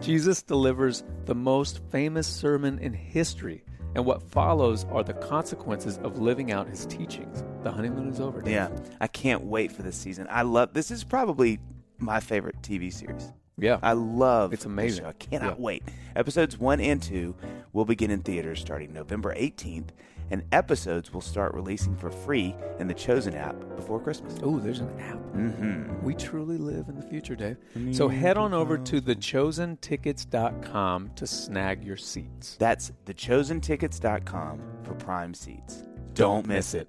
Jesus 0.00 0.42
delivers 0.42 1.04
the 1.26 1.34
most 1.34 1.80
famous 1.90 2.26
sermon 2.26 2.78
in 2.78 2.92
history, 2.92 3.64
and 3.94 4.04
what 4.06 4.22
follows 4.30 4.86
are 4.90 5.02
the 5.04 5.12
consequences 5.14 5.98
of 5.98 6.18
living 6.18 6.52
out 6.52 6.68
his 6.68 6.86
teachings. 6.86 7.44
The 7.62 7.70
honeymoon 7.72 8.08
is 8.08 8.20
over. 8.20 8.40
Dave. 8.40 8.52
Yeah. 8.54 8.70
I 9.00 9.06
can't 9.06 9.44
wait 9.44 9.70
for 9.72 9.82
this 9.82 9.96
season. 9.96 10.26
I 10.30 10.42
love 10.42 10.72
this 10.74 10.90
is 10.90 11.04
probably 11.04 11.60
my 11.98 12.18
favorite 12.20 12.60
TV 12.62 12.92
series. 12.92 13.32
Yeah. 13.58 13.78
I 13.82 13.92
love 13.92 14.52
It's 14.52 14.62
this 14.64 14.72
amazing. 14.72 15.04
show. 15.04 15.10
I 15.10 15.12
cannot 15.12 15.58
Yeah. 15.58 15.64
wait. 15.64 15.82
Episodes 16.16 16.58
one 16.58 16.80
and 16.80 17.00
two 17.02 17.34
will 17.72 17.84
begin 17.84 18.10
in 18.10 18.20
theaters 18.22 18.60
starting 18.60 18.92
November 18.92 19.32
18th, 19.36 19.90
and 20.30 20.42
episodes 20.50 21.12
will 21.12 21.20
start 21.20 21.54
releasing 21.54 21.94
for 21.96 22.10
free 22.10 22.56
in 22.80 22.88
the 22.88 22.94
Chosen 22.94 23.34
app 23.34 23.54
before 23.76 24.00
Christmas. 24.00 24.34
Oh, 24.42 24.58
there's 24.58 24.80
an 24.80 24.88
app. 24.98 25.18
Mm-hmm. 25.36 26.02
We 26.04 26.14
truly 26.14 26.56
live 26.56 26.88
in 26.88 26.96
the 26.96 27.02
future, 27.02 27.36
Dave. 27.36 27.58
So 27.92 28.08
head 28.08 28.36
on 28.38 28.52
over 28.54 28.78
to 28.78 29.00
thechosentickets.com 29.00 31.10
to 31.14 31.26
snag 31.26 31.84
your 31.84 31.96
seats. 31.98 32.56
That's 32.58 32.90
thechosentickets.com 33.06 34.60
for 34.82 34.94
prime 34.94 35.34
seats. 35.34 35.84
Don't 36.14 36.46
miss 36.46 36.72
it. 36.74 36.88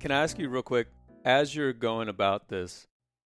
Can 0.00 0.10
I 0.10 0.22
ask 0.22 0.38
you 0.38 0.48
real 0.48 0.62
quick, 0.62 0.88
as 1.24 1.54
you're 1.54 1.72
going 1.72 2.08
about 2.08 2.48
this, 2.48 2.86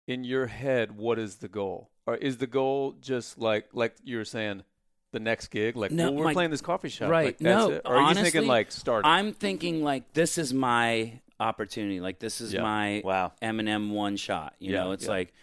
in 0.07 0.23
your 0.23 0.47
head, 0.47 0.95
what 0.97 1.19
is 1.19 1.35
the 1.37 1.47
goal? 1.47 1.89
Or 2.05 2.15
is 2.15 2.37
the 2.37 2.47
goal 2.47 2.95
just 3.01 3.37
like 3.39 3.67
like 3.73 3.95
you 4.03 4.17
were 4.17 4.25
saying, 4.25 4.63
the 5.11 5.19
next 5.19 5.47
gig? 5.47 5.75
Like, 5.77 5.91
No, 5.91 6.05
well, 6.05 6.13
we're 6.15 6.23
my- 6.25 6.33
playing 6.33 6.51
this 6.51 6.61
coffee 6.61 6.89
shop. 6.89 7.09
Right. 7.09 7.27
Like, 7.27 7.37
that's 7.37 7.67
no. 7.67 7.71
it? 7.71 7.81
Or 7.85 7.95
are 7.95 7.99
you 8.01 8.05
honestly, 8.07 8.31
thinking 8.31 8.47
like 8.47 8.71
start? 8.71 9.05
I'm 9.05 9.33
thinking 9.33 9.83
like 9.83 10.13
this 10.13 10.37
is 10.37 10.53
my 10.53 11.19
opportunity. 11.39 11.99
Like 12.01 12.19
this 12.19 12.41
is 12.41 12.53
Yeah. 12.53 12.61
my 12.61 13.01
Wow. 13.05 13.33
Eminem 13.41 13.91
one 13.91 14.17
shot. 14.17 14.55
You 14.59 14.73
Yeah, 14.73 14.83
know, 14.85 14.91
it's 14.93 15.05
yeah. 15.05 15.11
like 15.11 15.33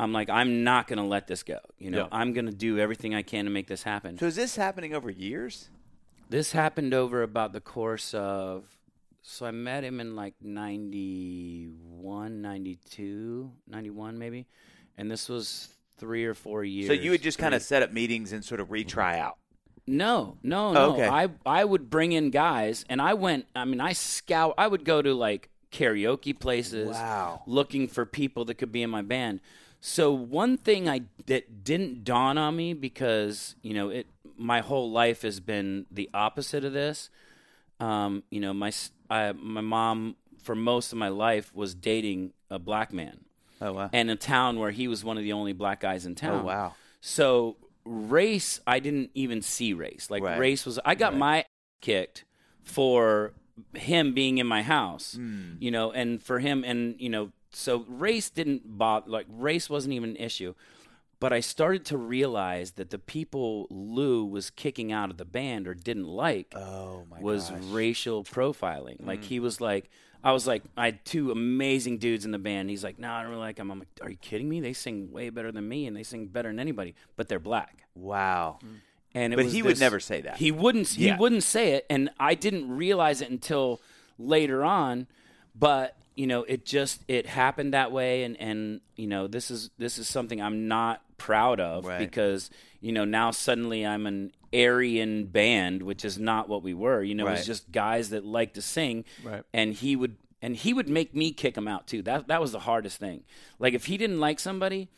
I'm 0.00 0.12
like 0.12 0.30
I'm 0.30 0.64
not 0.64 0.86
gonna 0.86 1.06
let 1.06 1.26
this 1.26 1.42
go. 1.42 1.58
You 1.78 1.90
know, 1.90 1.98
Yeah. 2.04 2.08
I'm 2.12 2.32
gonna 2.32 2.52
do 2.52 2.78
everything 2.78 3.14
I 3.14 3.22
can 3.22 3.44
to 3.46 3.50
make 3.50 3.66
this 3.66 3.82
happen. 3.82 4.18
So 4.18 4.26
is 4.26 4.36
this 4.36 4.56
happening 4.56 4.94
over 4.94 5.10
years? 5.10 5.68
This 6.30 6.52
happened 6.52 6.94
over 6.94 7.22
about 7.22 7.52
the 7.52 7.60
course 7.60 8.14
of. 8.14 8.64
So 9.22 9.46
I 9.46 9.52
met 9.52 9.84
him 9.84 10.00
in 10.00 10.16
like 10.16 10.34
91, 10.42 12.42
92, 12.42 13.50
91 13.68 14.18
maybe, 14.18 14.46
and 14.98 15.10
this 15.10 15.28
was 15.28 15.68
three 15.96 16.24
or 16.24 16.34
four 16.34 16.64
years. 16.64 16.88
So 16.88 16.92
you 16.92 17.10
would 17.12 17.22
just 17.22 17.38
kind 17.38 17.54
of 17.54 17.62
set 17.62 17.82
up 17.82 17.92
meetings 17.92 18.32
and 18.32 18.44
sort 18.44 18.60
of 18.60 18.68
retry 18.68 19.18
out. 19.18 19.38
No, 19.86 20.38
no, 20.42 20.68
Oh, 20.68 20.72
no. 20.72 20.92
okay. 20.94 21.08
I 21.08 21.28
I 21.44 21.64
would 21.64 21.90
bring 21.90 22.12
in 22.12 22.30
guys, 22.30 22.84
and 22.88 23.02
I 23.02 23.14
went. 23.14 23.46
I 23.54 23.64
mean, 23.64 23.80
I 23.80 23.92
scout. 23.94 24.54
I 24.56 24.68
would 24.68 24.84
go 24.84 25.02
to 25.02 25.12
like 25.12 25.50
karaoke 25.72 26.38
places, 26.38 26.88
Wow. 26.88 27.42
looking 27.46 27.88
for 27.88 28.06
people 28.06 28.44
that 28.44 28.54
could 28.54 28.70
be 28.70 28.82
in 28.82 28.90
my 28.90 29.02
band. 29.02 29.40
So 29.80 30.12
one 30.12 30.56
thing 30.56 30.88
I 30.88 31.02
that 31.26 31.64
didn't 31.64 32.04
dawn 32.04 32.38
on 32.38 32.54
me 32.54 32.74
because 32.74 33.56
you 33.62 33.74
know 33.74 33.88
it 33.88 34.06
my 34.36 34.60
whole 34.60 34.92
life 34.92 35.22
has 35.22 35.40
been 35.40 35.86
the 35.90 36.08
opposite 36.14 36.64
of 36.64 36.72
this. 36.72 37.10
Um, 37.80 38.22
you 38.30 38.38
know, 38.38 38.54
my 38.54 38.70
I, 39.12 39.32
my 39.32 39.60
mom 39.60 40.16
for 40.42 40.54
most 40.54 40.92
of 40.92 40.98
my 40.98 41.08
life 41.08 41.54
was 41.54 41.74
dating 41.74 42.32
a 42.50 42.58
black 42.58 42.92
man, 42.92 43.24
Oh 43.60 43.72
wow. 43.72 43.90
and 43.92 44.10
a 44.10 44.16
town 44.16 44.58
where 44.58 44.70
he 44.72 44.88
was 44.88 45.04
one 45.04 45.16
of 45.18 45.22
the 45.24 45.32
only 45.32 45.52
black 45.52 45.80
guys 45.80 46.06
in 46.06 46.14
town. 46.14 46.40
oh 46.42 46.44
wow. 46.46 46.74
So 47.00 47.56
race, 47.84 48.60
I 48.66 48.78
didn't 48.78 49.10
even 49.14 49.42
see 49.42 49.72
race. 49.72 50.08
Like 50.10 50.22
Right. 50.22 50.38
race 50.38 50.64
was, 50.66 50.78
I 50.84 50.94
got 50.94 51.12
Right. 51.12 51.18
my 51.18 51.44
kicked 51.80 52.24
for 52.62 53.32
him 53.74 54.14
being 54.14 54.38
in 54.38 54.46
my 54.46 54.62
house, 54.62 55.14
Hmm. 55.14 55.54
you 55.60 55.70
know, 55.70 55.92
and 55.92 56.22
for 56.22 56.38
him, 56.38 56.64
and 56.64 56.94
you 57.00 57.08
know, 57.08 57.32
so 57.52 57.84
race 57.88 58.30
didn't 58.30 58.78
bother. 58.78 59.10
Like 59.10 59.26
race 59.28 59.68
wasn't 59.68 59.94
even 59.94 60.10
an 60.10 60.16
issue. 60.16 60.54
But 61.22 61.32
I 61.32 61.38
started 61.38 61.84
to 61.86 61.96
realize 61.96 62.72
that 62.72 62.90
the 62.90 62.98
people 62.98 63.68
Lou 63.70 64.24
was 64.24 64.50
kicking 64.50 64.90
out 64.90 65.08
of 65.08 65.18
the 65.18 65.24
band 65.24 65.68
or 65.68 65.72
didn't 65.74 66.08
like 66.08 66.52
Oh 66.56 67.06
was 67.20 67.48
gosh. 67.48 67.60
racial 67.70 68.24
profiling. 68.24 69.00
Mm. 69.00 69.06
Like 69.06 69.22
he 69.22 69.38
was 69.38 69.60
like, 69.60 69.88
I 70.24 70.32
was 70.32 70.48
like, 70.48 70.64
I 70.76 70.86
had 70.86 71.04
two 71.04 71.30
amazing 71.30 71.98
dudes 71.98 72.24
in 72.24 72.32
the 72.32 72.40
band. 72.40 72.70
He's 72.70 72.82
like, 72.82 72.98
No, 72.98 73.12
I 73.12 73.22
don't 73.22 73.30
really 73.30 73.40
like 73.40 73.54
them. 73.54 73.70
I'm 73.70 73.78
like, 73.78 73.88
Are 74.02 74.10
you 74.10 74.16
kidding 74.16 74.48
me? 74.48 74.58
They 74.58 74.72
sing 74.72 75.12
way 75.12 75.30
better 75.30 75.52
than 75.52 75.68
me, 75.68 75.86
and 75.86 75.96
they 75.96 76.02
sing 76.02 76.26
better 76.26 76.48
than 76.48 76.58
anybody, 76.58 76.96
but 77.14 77.28
they're 77.28 77.38
black. 77.38 77.84
Wow. 77.94 78.58
And 79.14 79.32
it 79.32 79.36
But 79.36 79.46
he 79.46 79.62
would 79.62 79.78
never 79.78 80.00
say 80.00 80.22
that. 80.22 80.38
He 80.38 80.50
wouldn't. 80.50 80.98
Yeah. 80.98 81.14
He 81.14 81.20
wouldn't 81.20 81.44
say 81.44 81.74
it, 81.74 81.86
and 81.88 82.10
I 82.18 82.34
didn't 82.34 82.68
realize 82.68 83.20
it 83.20 83.30
until 83.30 83.80
later 84.18 84.64
on. 84.64 85.06
But 85.54 85.96
you 86.16 86.26
know, 86.26 86.42
it 86.42 86.66
just 86.66 87.04
it 87.06 87.26
happened 87.26 87.74
that 87.74 87.92
way, 87.92 88.24
and 88.24 88.36
and 88.40 88.80
you 88.96 89.06
know, 89.06 89.28
this 89.28 89.52
is 89.52 89.70
this 89.78 89.98
is 89.98 90.08
something 90.08 90.42
I'm 90.42 90.66
not 90.66 91.00
proud 91.26 91.60
of 91.60 91.84
Right. 91.86 91.98
because 91.98 92.50
you 92.80 92.92
know 92.92 93.04
now 93.04 93.30
suddenly 93.30 93.86
I'm 93.86 94.06
an 94.06 94.32
Aryan 94.52 95.26
band, 95.26 95.82
which 95.82 96.04
is 96.04 96.18
not 96.18 96.48
what 96.48 96.62
we 96.62 96.74
were. 96.74 97.02
You 97.02 97.14
know, 97.14 97.26
it 97.26 97.32
was 97.32 97.46
just 97.46 97.70
guys 97.72 98.10
that 98.10 98.24
like 98.24 98.54
to 98.54 98.62
sing, 98.62 99.04
Right. 99.24 99.42
and 99.52 99.72
he 99.74 99.96
would 99.96 100.16
and 100.40 100.56
he 100.56 100.74
would 100.74 100.88
make 100.88 101.14
me 101.14 101.32
kick 101.32 101.56
him 101.56 101.68
out 101.68 101.86
too. 101.86 102.02
That 102.02 102.28
that 102.28 102.40
was 102.40 102.52
the 102.52 102.60
hardest 102.60 102.98
thing. 102.98 103.22
Like 103.58 103.74
if 103.74 103.86
he 103.86 103.96
didn't 103.96 104.20
like 104.20 104.40
somebody, 104.40 104.88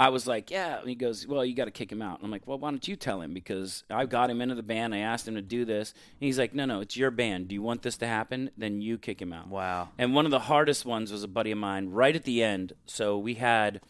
I 0.00 0.10
was 0.10 0.28
like, 0.28 0.48
yeah. 0.52 0.78
And 0.78 0.88
he 0.88 0.94
goes, 0.94 1.26
well, 1.26 1.44
you 1.44 1.56
got 1.56 1.64
to 1.64 1.72
kick 1.72 1.90
him 1.90 2.00
out. 2.00 2.18
And 2.18 2.24
I'm 2.26 2.30
like, 2.30 2.46
well, 2.46 2.56
why 2.56 2.70
don't 2.70 2.86
you 2.86 2.94
tell 2.94 3.20
him? 3.20 3.34
Because 3.34 3.82
I 3.90 4.06
got 4.06 4.30
him 4.30 4.40
into 4.40 4.54
the 4.54 4.62
band. 4.62 4.94
I 4.94 4.98
asked 4.98 5.26
him 5.26 5.34
to 5.34 5.42
do 5.42 5.64
this. 5.64 5.90
And 5.90 6.26
he's 6.26 6.38
like, 6.38 6.54
no, 6.54 6.66
no, 6.66 6.78
it's 6.80 6.96
your 6.96 7.10
band. 7.10 7.48
Do 7.48 7.56
you 7.56 7.62
want 7.62 7.82
this 7.82 7.96
to 7.96 8.06
happen? 8.06 8.50
Then 8.56 8.80
you 8.80 8.96
kick 8.96 9.20
him 9.20 9.32
out. 9.32 9.48
Wow. 9.48 9.88
And 9.98 10.14
one 10.14 10.24
of 10.24 10.30
the 10.30 10.38
hardest 10.38 10.84
ones 10.86 11.10
was 11.10 11.24
a 11.24 11.28
buddy 11.28 11.50
of 11.50 11.58
mine 11.58 11.88
right 11.90 12.14
at 12.14 12.22
the 12.22 12.44
end. 12.44 12.74
So 12.86 13.18
we 13.18 13.34
had, 13.34 13.80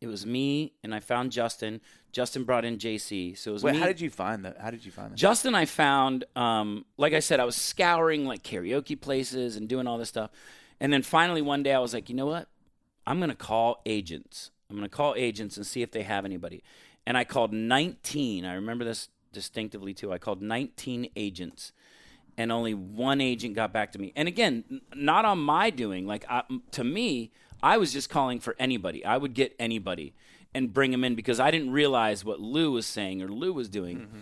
it 0.00 0.06
was 0.06 0.24
me 0.24 0.72
and 0.82 0.94
I 0.94 1.00
found 1.00 1.32
Justin. 1.32 1.80
Justin 2.12 2.44
brought 2.44 2.64
in 2.64 2.78
JC. 2.78 3.36
So 3.36 3.50
it 3.50 3.54
was 3.54 3.62
Wait, 3.62 3.72
me. 3.72 3.78
how 3.78 3.86
did 3.86 4.00
you 4.00 4.10
find 4.10 4.44
that? 4.44 4.58
How 4.58 4.70
did 4.70 4.84
you 4.84 4.92
find 4.92 5.12
that? 5.12 5.16
Justin, 5.16 5.54
I 5.54 5.64
found, 5.64 6.24
um, 6.36 6.84
like 6.96 7.12
I 7.12 7.20
said, 7.20 7.40
I 7.40 7.44
was 7.44 7.56
scouring 7.56 8.24
like 8.24 8.42
karaoke 8.42 8.98
places 9.00 9.56
and 9.56 9.68
doing 9.68 9.86
all 9.86 9.98
this 9.98 10.08
stuff. 10.08 10.30
And 10.80 10.92
then 10.92 11.02
finally 11.02 11.42
one 11.42 11.62
day 11.62 11.74
I 11.74 11.80
was 11.80 11.92
like, 11.92 12.08
you 12.08 12.14
know 12.14 12.26
what? 12.26 12.48
I'm 13.06 13.18
going 13.18 13.30
to 13.30 13.36
call 13.36 13.80
agents. 13.86 14.50
I'm 14.70 14.76
going 14.76 14.88
to 14.88 14.94
call 14.94 15.14
agents 15.16 15.56
and 15.56 15.66
see 15.66 15.82
if 15.82 15.90
they 15.90 16.02
have 16.02 16.24
anybody. 16.24 16.62
And 17.06 17.16
I 17.16 17.24
called 17.24 17.52
19. 17.52 18.44
I 18.44 18.54
remember 18.54 18.84
this 18.84 19.08
distinctively 19.32 19.94
too. 19.94 20.12
I 20.12 20.18
called 20.18 20.42
19 20.42 21.10
agents 21.16 21.72
and 22.36 22.52
only 22.52 22.72
one 22.72 23.20
agent 23.20 23.54
got 23.54 23.72
back 23.72 23.92
to 23.92 23.98
me. 23.98 24.12
And 24.14 24.28
again, 24.28 24.80
not 24.94 25.24
on 25.24 25.38
my 25.38 25.70
doing. 25.70 26.06
Like 26.06 26.24
I, 26.30 26.44
to 26.72 26.84
me, 26.84 27.32
I 27.62 27.76
was 27.78 27.92
just 27.92 28.10
calling 28.10 28.40
for 28.40 28.54
anybody. 28.58 29.04
I 29.04 29.16
would 29.16 29.34
get 29.34 29.54
anybody 29.58 30.14
and 30.54 30.72
bring 30.72 30.90
them 30.90 31.04
in 31.04 31.14
because 31.14 31.40
I 31.40 31.50
didn't 31.50 31.70
realize 31.70 32.24
what 32.24 32.40
Lou 32.40 32.72
was 32.72 32.86
saying 32.86 33.22
or 33.22 33.28
Lou 33.28 33.52
was 33.52 33.68
doing. 33.68 33.98
Mm-hmm. 33.98 34.20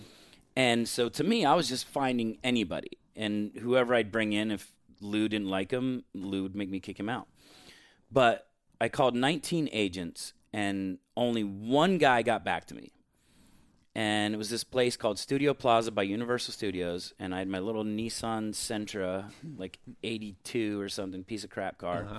And 0.57 0.89
so 0.89 1.09
to 1.11 1.25
me, 1.25 1.45
I 1.45 1.55
was 1.55 1.69
just 1.69 1.87
finding 1.87 2.39
anybody 2.43 2.99
and 3.15 3.53
whoever 3.61 3.95
I'd 3.95 4.11
bring 4.11 4.33
in. 4.33 4.51
If 4.51 4.73
Lou 5.01 5.29
didn't 5.29 5.49
like 5.49 5.71
him, 5.71 6.05
Lou 6.15 6.43
would 6.43 6.57
make 6.57 6.71
me 6.71 6.81
kick 6.81 6.99
him 6.99 7.09
out. 7.09 7.29
But 8.11 8.49
I 8.81 8.89
called 8.89 9.15
19 9.15 9.69
agents 9.73 10.33
and 10.53 10.99
only 11.17 11.45
one 11.45 11.99
guy 11.99 12.23
got 12.23 12.45
back 12.45 12.67
to 12.67 12.75
me 12.75 12.93
and 13.97 14.35
it 14.35 14.37
was 14.37 14.51
this 14.51 14.63
place 14.63 14.95
called 14.95 15.19
Studio 15.19 15.55
Plaza 15.55 15.91
by 15.91 16.03
Universal 16.03 16.53
Studios, 16.53 17.15
and 17.19 17.35
I 17.35 17.39
had 17.39 17.49
my 17.49 17.61
little 17.61 17.83
Nissan 17.83 18.51
Sentra, 18.51 19.31
like 19.57 19.79
'82 20.05 20.79
or 20.79 20.91
something, 20.91 21.25
piece 21.25 21.45
of 21.45 21.51
crap 21.51 21.79
car. 21.79 22.03
Uh-huh. 22.03 22.19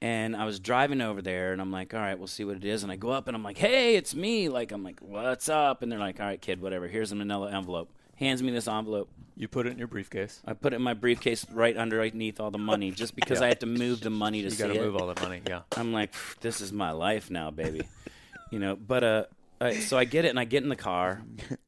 And 0.00 0.36
I 0.36 0.44
was 0.44 0.60
driving 0.60 1.00
over 1.00 1.20
there, 1.20 1.52
and 1.52 1.60
I'm 1.60 1.72
like, 1.72 1.92
"All 1.92 2.00
right, 2.00 2.16
we'll 2.16 2.28
see 2.28 2.44
what 2.44 2.56
it 2.56 2.64
is." 2.64 2.84
And 2.84 2.92
I 2.92 2.96
go 2.96 3.10
up, 3.10 3.26
and 3.26 3.36
I'm 3.36 3.42
like, 3.42 3.58
"Hey, 3.58 3.96
it's 3.96 4.14
me!" 4.14 4.48
Like, 4.48 4.70
I'm 4.70 4.84
like, 4.84 5.00
"What's 5.00 5.48
up?" 5.48 5.82
And 5.82 5.90
they're 5.90 5.98
like, 5.98 6.20
"All 6.20 6.26
right, 6.26 6.40
kid, 6.40 6.60
whatever. 6.60 6.86
Here's 6.86 7.10
a 7.10 7.16
Manila 7.16 7.50
envelope." 7.50 7.90
Hands 8.18 8.42
me 8.42 8.50
this 8.50 8.66
envelope. 8.66 9.08
You 9.36 9.46
put 9.46 9.68
it 9.68 9.70
in 9.70 9.78
your 9.78 9.86
briefcase. 9.86 10.42
I 10.44 10.52
put 10.54 10.72
it 10.72 10.76
in 10.76 10.82
my 10.82 10.94
briefcase 10.94 11.46
right 11.52 11.76
underneath 11.76 12.40
all 12.40 12.50
the 12.50 12.58
money, 12.58 12.90
just 12.90 13.14
because 13.16 13.40
I 13.40 13.46
had 13.46 13.60
to 13.60 13.66
move 13.66 14.00
the 14.00 14.10
money 14.10 14.42
to 14.42 14.50
see. 14.50 14.54
You 14.54 14.56
see 14.56 14.62
got 14.68 14.74
to 14.74 14.80
it. 14.80 14.84
move 14.84 14.96
all 14.96 15.12
the 15.12 15.20
money. 15.22 15.40
Yeah. 15.48 15.62
I'm 15.76 15.92
like, 15.92 16.12
this 16.40 16.60
is 16.60 16.72
my 16.72 16.90
life 16.90 17.30
now, 17.30 17.52
baby. 17.52 17.82
you 18.50 18.58
know, 18.58 18.74
but 18.74 19.04
uh, 19.04 19.24
I, 19.60 19.74
so 19.78 19.96
I 19.96 20.04
get 20.04 20.24
it 20.24 20.28
and 20.28 20.40
I 20.40 20.44
get 20.44 20.64
in 20.64 20.68
the 20.68 20.76
car 20.76 21.22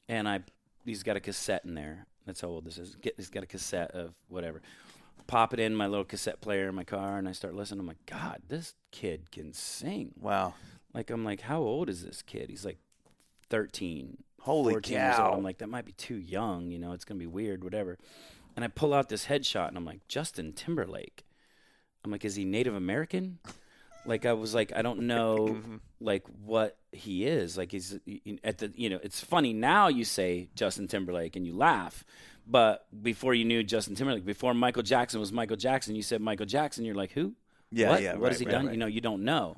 and 0.09 0.29
I, 0.29 0.41
he's 0.85 1.05
got 1.05 1.17
a 1.17 1.21
cassette 1.21 1.65
in 1.65 1.75
there. 1.75 2.07
That's 2.27 2.41
how 2.41 2.49
old 2.49 2.65
this 2.65 2.79
is. 2.79 2.97
Get, 2.97 3.15
he's 3.17 3.31
got 3.31 3.45
a 3.45 3.47
cassette 3.47 3.93
of 3.93 4.15
whatever. 4.29 4.61
Pop 5.31 5.55
it 5.55 5.61
in 5.61 5.77
my 5.77 5.87
little 5.87 6.05
cassette 6.05 6.41
player 6.41 6.69
in 6.69 6.75
my 6.75 6.85
car 6.85 7.17
and 7.17 7.29
I 7.29 7.33
start 7.33 7.55
listening. 7.55 7.81
I'm 7.81 7.87
like, 7.87 8.05
God, 8.07 8.43
this 8.49 8.75
kid 8.91 9.31
can 9.31 9.53
sing. 9.53 10.13
Wow. 10.21 10.55
Like, 10.93 11.11
I'm 11.11 11.25
like, 11.25 11.43
how 11.43 11.61
old 11.61 11.89
is 11.89 12.05
this 12.05 12.21
kid? 12.21 12.51
He's 12.51 12.65
like 12.65 12.79
13. 13.49 14.19
Holy 14.41 14.73
14 14.73 14.93
years 14.93 15.17
cow. 15.17 15.29
old. 15.29 15.39
I'm 15.39 15.45
like, 15.45 15.59
that 15.59 15.69
might 15.69 15.85
be 15.85 15.93
too 15.93 16.17
young. 16.17 16.71
You 16.71 16.79
know, 16.81 16.93
it's 16.93 17.05
going 17.05 17.19
to 17.19 17.23
be 17.23 17.29
weird, 17.29 17.63
whatever. 17.63 17.97
And 18.57 18.65
I 18.65 18.69
pull 18.69 18.93
out 18.93 19.09
this 19.09 19.27
headshot 19.27 19.69
and 19.69 19.77
I'm 19.77 19.85
like, 19.85 20.07
Justin 20.09 20.53
Timberlake. 20.53 21.25
I'm 22.05 22.11
like, 22.11 22.25
is 22.25 22.35
he 22.35 22.45
Native 22.45 22.75
American? 22.75 23.39
Like 24.05 24.27
I 24.27 24.33
was 24.33 24.55
like, 24.55 24.73
I 24.75 24.83
don't 24.83 25.03
know, 25.07 25.49
mm-hmm. 25.51 25.77
like 26.01 26.25
what 26.45 26.77
he 26.93 27.27
is. 27.27 27.57
Like 27.57 27.73
he's 27.73 27.99
at 28.43 28.59
the, 28.59 28.73
you 28.75 28.91
know, 28.91 28.99
it's 29.03 29.21
funny 29.21 29.53
now. 29.53 29.89
You 29.89 30.05
say 30.05 30.49
Justin 30.55 30.89
Timberlake 30.89 31.37
and 31.37 31.47
you 31.47 31.57
laugh, 31.57 32.05
but 32.51 32.87
before 33.03 33.35
you 33.35 33.45
knew 33.45 33.63
Justin 33.63 33.95
Timberlake, 33.95 34.25
before 34.25 34.55
Michael 34.55 34.83
Jackson 34.83 35.21
was 35.21 35.33
Michael 35.33 35.57
Jackson, 35.57 35.95
you 35.95 36.03
said 36.03 36.21
Michael 36.21 36.47
Jackson. 36.47 36.85
You're 36.85 36.95
like, 36.95 37.13
who? 37.13 37.35
Yeah, 37.71 37.91
what? 37.91 38.03
yeah, 38.03 38.13
What 38.15 38.23
right, 38.23 38.33
has 38.33 38.41
he 38.41 38.47
right, 38.47 38.53
done? 38.53 38.67
right. 38.67 38.73
You 38.73 38.79
know, 38.79 38.87
you 38.87 39.01
don't 39.01 39.23
know. 39.25 39.57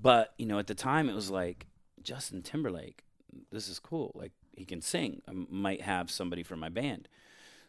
But 0.00 0.32
you 0.38 0.46
know, 0.46 0.58
at 0.58 0.66
the 0.68 0.74
time, 0.74 1.08
it 1.08 1.14
was 1.14 1.30
like 1.30 1.66
Justin 2.02 2.42
Timberlake. 2.42 3.02
This 3.50 3.68
is 3.68 3.78
cool. 3.78 4.12
Like 4.14 4.32
he 4.54 4.64
can 4.64 4.80
sing. 4.80 5.22
I 5.28 5.32
might 5.50 5.82
have 5.82 6.10
somebody 6.10 6.42
for 6.42 6.56
my 6.56 6.68
band. 6.68 7.08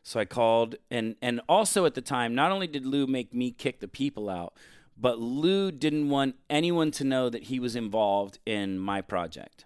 So 0.04 0.20
I 0.20 0.26
called, 0.26 0.76
and 0.92 1.16
and 1.22 1.42
also 1.48 1.86
at 1.86 1.96
the 1.96 2.02
time, 2.02 2.36
not 2.36 2.52
only 2.52 2.68
did 2.68 2.86
Lou 2.86 3.08
make 3.08 3.34
me 3.34 3.52
kick 3.52 3.80
the 3.80 3.88
people 3.88 4.30
out, 4.30 4.54
but 4.98 5.18
Lou 5.20 5.72
didn't 5.72 6.10
want 6.10 6.36
anyone 6.50 6.92
to 6.92 7.04
know 7.04 7.30
that 7.30 7.44
he 7.44 7.60
was 7.60 7.76
involved 7.76 8.40
in 8.46 8.78
my 8.78 9.02
project. 9.02 9.66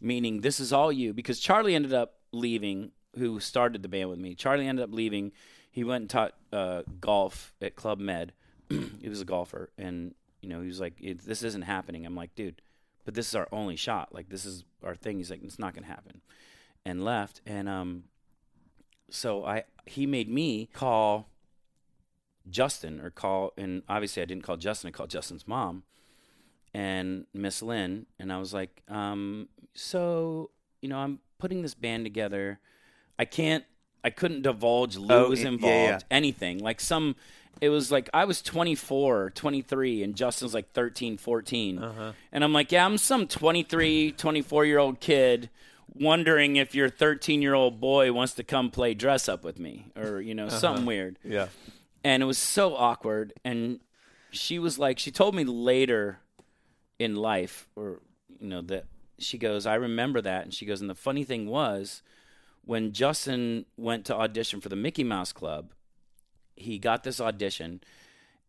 Meaning, 0.00 0.42
this 0.42 0.60
is 0.60 0.72
all 0.72 0.92
you, 0.92 1.14
because 1.14 1.40
Charlie 1.40 1.74
ended 1.74 1.94
up 1.94 2.16
leaving, 2.30 2.92
who 3.16 3.40
started 3.40 3.82
the 3.82 3.88
band 3.88 4.10
with 4.10 4.18
me. 4.18 4.34
Charlie 4.34 4.66
ended 4.66 4.82
up 4.84 4.92
leaving. 4.92 5.32
He 5.70 5.84
went 5.84 6.02
and 6.02 6.10
taught 6.10 6.34
uh, 6.52 6.82
golf 7.00 7.54
at 7.60 7.76
Club 7.76 7.98
Med. 7.98 8.32
he 8.68 9.08
was 9.08 9.20
a 9.20 9.24
golfer, 9.24 9.70
and 9.76 10.14
you 10.40 10.48
know 10.48 10.60
he 10.60 10.68
was 10.68 10.80
like, 10.80 10.94
"This 11.24 11.42
isn't 11.42 11.62
happening." 11.62 12.06
I'm 12.06 12.16
like, 12.16 12.34
"Dude, 12.34 12.62
but 13.04 13.14
this 13.14 13.28
is 13.28 13.34
our 13.34 13.48
only 13.52 13.76
shot. 13.76 14.14
Like, 14.14 14.28
this 14.28 14.44
is 14.44 14.64
our 14.82 14.94
thing." 14.94 15.18
He's 15.18 15.30
like, 15.30 15.42
"It's 15.42 15.58
not 15.58 15.74
gonna 15.74 15.86
happen," 15.86 16.20
and 16.84 17.04
left. 17.04 17.40
And 17.46 17.68
um, 17.68 18.04
so 19.10 19.44
I 19.44 19.64
he 19.86 20.06
made 20.06 20.28
me 20.28 20.66
call 20.72 21.28
Justin 22.48 23.00
or 23.00 23.10
call 23.10 23.52
and 23.56 23.82
obviously 23.88 24.22
I 24.22 24.26
didn't 24.26 24.44
call 24.44 24.56
Justin, 24.56 24.88
I 24.88 24.90
called 24.90 25.10
Justin's 25.10 25.46
mom 25.46 25.84
and 26.72 27.26
Miss 27.32 27.62
Lynn 27.62 28.06
and 28.18 28.32
I 28.32 28.38
was 28.38 28.52
like, 28.52 28.82
um, 28.88 29.48
so, 29.74 30.50
you 30.82 30.88
know, 30.88 30.98
I'm 30.98 31.20
putting 31.38 31.62
this 31.62 31.74
band 31.74 32.04
together. 32.04 32.60
I 33.18 33.24
can't 33.24 33.64
I 34.02 34.10
couldn't 34.10 34.42
divulge 34.42 34.96
Lou 34.96 35.14
Oh, 35.14 35.28
was 35.30 35.42
involved, 35.44 35.64
yeah, 35.64 35.88
yeah. 35.90 35.98
anything. 36.10 36.58
Like 36.58 36.80
some 36.80 37.16
it 37.60 37.68
was 37.68 37.90
like 37.92 38.10
I 38.12 38.24
was 38.24 38.42
24, 38.42 39.30
23 39.30 40.02
and 40.02 40.14
Justin's 40.16 40.54
like 40.54 40.72
13, 40.72 41.16
14. 41.16 41.78
Uh-huh. 41.78 42.12
And 42.32 42.42
I'm 42.44 42.52
like, 42.52 42.72
yeah, 42.72 42.84
I'm 42.84 42.98
some 42.98 43.26
23, 43.28 44.12
24 44.12 44.64
year 44.64 44.78
old 44.78 45.00
kid 45.00 45.50
wondering 45.94 46.56
if 46.56 46.74
your 46.74 46.88
13 46.88 47.40
year 47.42 47.54
old 47.54 47.80
boy 47.80 48.12
wants 48.12 48.34
to 48.34 48.42
come 48.42 48.70
play 48.70 48.94
dress 48.94 49.28
up 49.28 49.44
with 49.44 49.58
me 49.58 49.86
or, 49.96 50.20
you 50.20 50.34
know, 50.34 50.46
uh-huh. 50.48 50.58
something 50.58 50.86
weird 50.86 51.18
Yeah. 51.22 51.46
and 52.02 52.22
it 52.22 52.26
was 52.26 52.38
so 52.38 52.74
awkward 52.74 53.32
and 53.44 53.78
she 54.32 54.58
was 54.58 54.78
like 54.78 54.98
she 54.98 55.12
told 55.12 55.34
me 55.36 55.44
later 55.44 56.18
in 56.98 57.14
life 57.14 57.68
or 57.76 58.00
you 58.40 58.48
know 58.48 58.62
that 58.62 58.86
she 59.18 59.38
goes 59.38 59.64
i 59.66 59.74
remember 59.76 60.20
that 60.20 60.42
and 60.42 60.52
she 60.52 60.66
goes 60.66 60.80
and 60.80 60.90
the 60.90 60.94
funny 60.96 61.22
thing 61.22 61.46
was 61.46 62.02
when 62.66 62.92
justin 62.92 63.64
went 63.76 64.04
to 64.04 64.14
audition 64.14 64.60
for 64.60 64.68
the 64.68 64.76
mickey 64.76 65.04
mouse 65.04 65.32
club 65.32 65.72
he 66.56 66.78
got 66.78 67.02
this 67.04 67.20
audition 67.20 67.80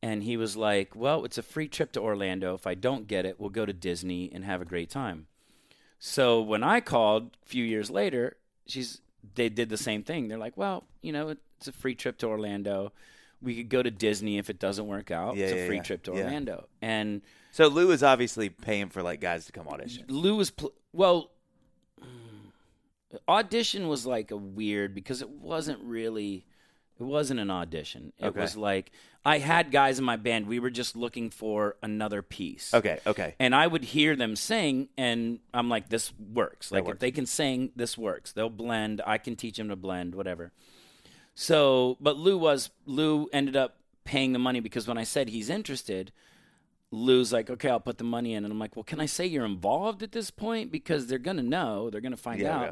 and 0.01 0.22
he 0.22 0.38
was 0.38 0.55
like, 0.55 0.95
"Well, 0.95 1.26
it's 1.26 1.39
a 1.39 1.41
free 1.41 1.68
trip 1.68 1.91
to 1.93 2.01
Orlando. 2.01 2.53
If 2.53 2.68
I 2.68 2.76
don't 2.76 3.07
get 3.07 3.26
it, 3.26 3.39
we'll 3.39 3.49
go 3.49 3.66
to 3.66 3.74
Disney 3.74 4.30
and 4.32 4.45
have 4.45 4.61
a 4.61 4.66
great 4.66 4.91
time." 4.91 5.26
So 5.97 6.41
when 6.41 6.63
I 6.63 6.82
called 6.82 7.36
a 7.43 7.49
few 7.49 7.63
years 7.63 7.89
later, 7.89 8.38
she's 8.68 9.01
they 9.34 9.49
did 9.49 9.70
the 9.70 9.78
same 9.78 10.03
thing. 10.03 10.28
They're 10.28 10.38
like, 10.38 10.57
"Well, 10.57 10.84
you 11.01 11.11
know, 11.11 11.30
it's 11.30 11.68
a 11.68 11.72
free 11.72 11.95
trip 11.95 12.20
to 12.20 12.28
Orlando. 12.28 12.91
We 13.41 13.55
could 13.55 13.70
go 13.70 13.82
to 13.82 13.89
Disney 13.89 14.38
if 14.38 14.51
it 14.51 14.59
doesn't 14.59 14.86
work 14.86 15.09
out. 15.09 15.38
Yeah, 15.38 15.45
it's 15.47 15.53
a 15.53 15.66
free 15.68 15.78
yeah. 15.78 15.84
trip 15.84 16.03
to 16.03 16.11
Yeah. 16.13 16.26
Orlando." 16.26 16.68
And 16.84 17.24
So 17.51 17.68
Lou 17.68 17.89
is 17.89 18.03
obviously 18.03 18.49
paying 18.49 18.89
for 18.89 19.01
like 19.01 19.22
guys 19.22 19.47
to 19.47 19.51
come 19.51 19.68
audition. 19.68 20.05
Lou 20.07 20.36
was 20.36 20.51
pl- 20.51 20.74
well. 20.93 21.32
Audition 23.28 23.88
was 23.88 24.05
like 24.05 24.32
a 24.32 24.38
weird 24.38 24.93
because 24.95 25.22
it 25.22 25.30
wasn't 25.30 25.80
really, 25.84 26.45
it 26.99 27.03
wasn't 27.03 27.39
an 27.39 27.49
audition. 27.51 28.13
It 28.20 28.28
Okay. 28.28 28.39
was 28.41 28.55
like 28.55 28.91
I 29.28 29.39
had 29.39 29.72
guys 29.72 29.97
in 29.97 30.05
my 30.05 30.18
band. 30.18 30.45
We 30.47 30.59
were 30.59 30.70
just 30.70 30.95
looking 30.95 31.30
for 31.32 31.78
another 31.82 32.22
piece. 32.22 32.74
Okay, 32.74 32.99
okay. 33.07 33.34
And 33.39 33.55
I 33.55 33.66
would 33.66 33.84
hear 33.84 34.16
them 34.16 34.36
sing, 34.36 34.89
and 34.97 35.39
I'm 35.53 35.68
like, 35.68 35.89
this 35.89 36.13
works. 36.20 36.72
Like 36.72 36.86
works. 36.86 36.97
if 36.97 36.99
they 36.99 37.09
can 37.11 37.26
sing, 37.26 37.72
this 37.76 37.97
works. 37.97 38.32
They'll 38.34 38.49
blend. 38.51 39.01
I 39.05 39.18
can 39.18 39.36
teach 39.36 39.57
them 39.57 39.70
to 39.70 39.76
blend, 39.76 40.13
whatever. 40.13 40.51
So, 41.34 41.97
but 41.99 42.18
Lou 42.18 42.38
was 42.38 42.70
Lou 42.86 43.28
ended 43.34 43.55
up 43.55 43.78
paying 44.03 44.34
the 44.34 44.39
money 44.39 44.59
because 44.59 44.88
when 44.88 44.97
I 44.97 45.03
said 45.03 45.30
he's 45.30 45.49
interested, 45.49 46.11
Lou's 46.91 47.34
like, 47.34 47.49
okay, 47.49 47.70
I'll 47.70 47.80
put 47.80 47.97
the 47.97 48.03
money 48.03 48.34
in, 48.36 48.43
and 48.45 48.51
I'm 48.53 48.59
like, 48.59 48.76
well, 48.76 48.84
can 48.84 48.99
I 48.99 49.05
say 49.07 49.26
you're 49.26 49.43
involved 49.45 50.03
at 50.03 50.11
this 50.11 50.30
point 50.32 50.72
because 50.72 51.07
they're 51.07 51.18
gonna 51.18 51.43
know, 51.43 51.89
they're 51.89 51.99
gonna 52.01 52.16
find 52.16 52.39
Yeah, 52.41 52.55
out. 52.57 52.61
yeah. 52.63 52.72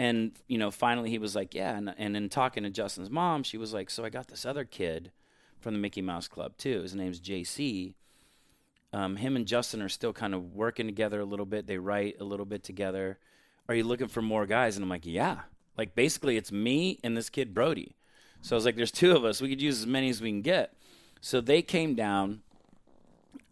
And 0.00 0.32
you 0.48 0.56
know, 0.56 0.70
finally 0.70 1.10
he 1.10 1.18
was 1.18 1.36
like, 1.36 1.54
yeah. 1.54 1.76
And, 1.76 1.94
and 1.98 2.16
in 2.16 2.30
talking 2.30 2.62
to 2.62 2.70
Justin's 2.70 3.10
mom, 3.10 3.42
she 3.42 3.58
was 3.58 3.74
like, 3.74 3.90
so 3.90 4.02
I 4.02 4.08
got 4.08 4.28
this 4.28 4.46
other 4.46 4.64
kid 4.64 5.12
from 5.58 5.74
the 5.74 5.78
Mickey 5.78 6.00
Mouse 6.00 6.26
Club 6.26 6.56
too. 6.56 6.80
His 6.80 6.94
name's 6.94 7.20
JC. 7.20 7.92
Um, 8.94 9.16
him 9.16 9.36
and 9.36 9.46
Justin 9.46 9.82
are 9.82 9.90
still 9.90 10.14
kind 10.14 10.34
of 10.34 10.54
working 10.54 10.86
together 10.86 11.20
a 11.20 11.26
little 11.26 11.44
bit. 11.44 11.66
They 11.66 11.76
write 11.76 12.16
a 12.18 12.24
little 12.24 12.46
bit 12.46 12.64
together. 12.64 13.18
Are 13.68 13.74
you 13.74 13.84
looking 13.84 14.08
for 14.08 14.22
more 14.22 14.46
guys? 14.46 14.74
And 14.74 14.82
I'm 14.82 14.88
like, 14.88 15.04
yeah. 15.04 15.40
Like 15.76 15.94
basically, 15.94 16.38
it's 16.38 16.50
me 16.50 16.98
and 17.04 17.14
this 17.14 17.28
kid 17.28 17.52
Brody. 17.52 17.94
So 18.40 18.56
I 18.56 18.56
was 18.56 18.64
like, 18.64 18.76
there's 18.76 18.90
two 18.90 19.14
of 19.14 19.26
us. 19.26 19.42
We 19.42 19.50
could 19.50 19.60
use 19.60 19.80
as 19.80 19.86
many 19.86 20.08
as 20.08 20.22
we 20.22 20.30
can 20.30 20.40
get. 20.40 20.72
So 21.20 21.42
they 21.42 21.60
came 21.60 21.94
down. 21.94 22.40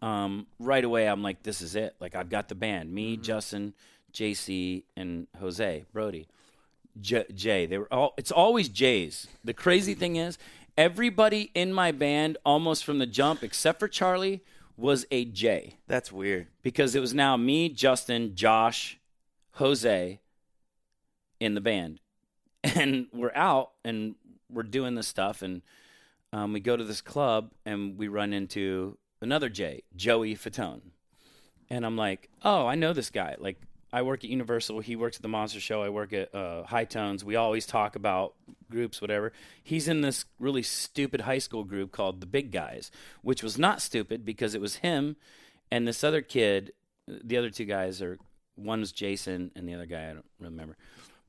Um, 0.01 0.47
right 0.57 0.83
away, 0.83 1.07
I'm 1.07 1.21
like, 1.21 1.43
this 1.43 1.61
is 1.61 1.75
it. 1.75 1.95
Like 1.99 2.15
I've 2.15 2.29
got 2.29 2.49
the 2.49 2.55
band. 2.55 2.91
Me, 2.91 3.17
Justin, 3.17 3.75
JC, 4.11 4.81
and 4.97 5.27
Jose 5.39 5.85
Brody. 5.93 6.27
J- 6.99 7.25
Jay. 7.33 7.65
They 7.65 7.77
were 7.77 7.91
all. 7.93 8.13
It's 8.17 8.31
always 8.31 8.69
Jays. 8.69 9.27
The 9.43 9.53
crazy 9.53 9.93
thing 9.93 10.15
is, 10.15 10.37
everybody 10.77 11.51
in 11.53 11.73
my 11.73 11.91
band, 11.91 12.37
almost 12.45 12.83
from 12.85 12.99
the 12.99 13.05
jump, 13.05 13.43
except 13.43 13.79
for 13.79 13.87
Charlie, 13.87 14.43
was 14.77 15.05
a 15.11 15.25
J 15.25 15.75
That's 15.87 16.11
weird. 16.11 16.47
because 16.63 16.95
it 16.95 16.99
was 17.01 17.13
now 17.13 17.35
me, 17.35 17.67
Justin, 17.69 18.33
Josh, 18.35 18.97
Jose 19.53 20.19
in 21.39 21.53
the 21.53 21.61
band, 21.61 21.99
and 22.63 23.07
we're 23.13 23.35
out 23.35 23.71
and 23.83 24.15
we're 24.49 24.63
doing 24.63 24.95
this 24.95 25.07
stuff, 25.07 25.41
and 25.41 25.61
um, 26.31 26.53
we 26.53 26.59
go 26.59 26.77
to 26.77 26.83
this 26.83 27.01
club 27.01 27.51
and 27.65 27.97
we 27.97 28.07
run 28.07 28.33
into 28.33 28.97
another 29.21 29.49
J, 29.49 29.83
Joey 29.95 30.35
Fatone, 30.35 30.81
and 31.69 31.85
I'm 31.85 31.97
like, 31.97 32.29
oh, 32.43 32.65
I 32.65 32.75
know 32.75 32.93
this 32.93 33.09
guy. 33.09 33.35
Like, 33.37 33.57
I 33.91 34.01
work 34.01 34.23
at 34.23 34.29
Universal. 34.29 34.81
He 34.81 34.95
works 34.95 35.17
at 35.17 35.21
the 35.23 35.27
Monster 35.27 35.59
Show. 35.59 35.81
I 35.81 35.89
work 35.89 36.13
at 36.13 36.33
uh, 36.33 36.63
High 36.63 36.85
Tones. 36.85 37.25
We 37.25 37.35
always 37.35 37.65
talk 37.65 37.95
about 37.95 38.35
groups, 38.69 39.01
whatever. 39.01 39.33
He's 39.63 39.87
in 39.87 40.01
this 40.01 40.25
really 40.39 40.63
stupid 40.63 41.21
high 41.21 41.39
school 41.39 41.63
group 41.63 41.91
called 41.91 42.21
the 42.21 42.27
Big 42.27 42.51
Guys, 42.51 42.91
which 43.21 43.41
was 43.41 43.57
not 43.57 43.81
stupid 43.81 44.25
because 44.25 44.53
it 44.53 44.61
was 44.61 44.77
him 44.77 45.15
and 45.71 45.87
this 45.87 46.03
other 46.03 46.21
kid. 46.21 46.73
The 47.07 47.37
other 47.37 47.49
two 47.49 47.65
guys 47.65 48.01
are 48.01 48.17
one 48.55 48.81
was 48.81 48.91
Jason 48.91 49.51
and 49.55 49.67
the 49.67 49.73
other 49.73 49.85
guy 49.85 50.09
I 50.09 50.13
don't 50.13 50.25
remember, 50.39 50.77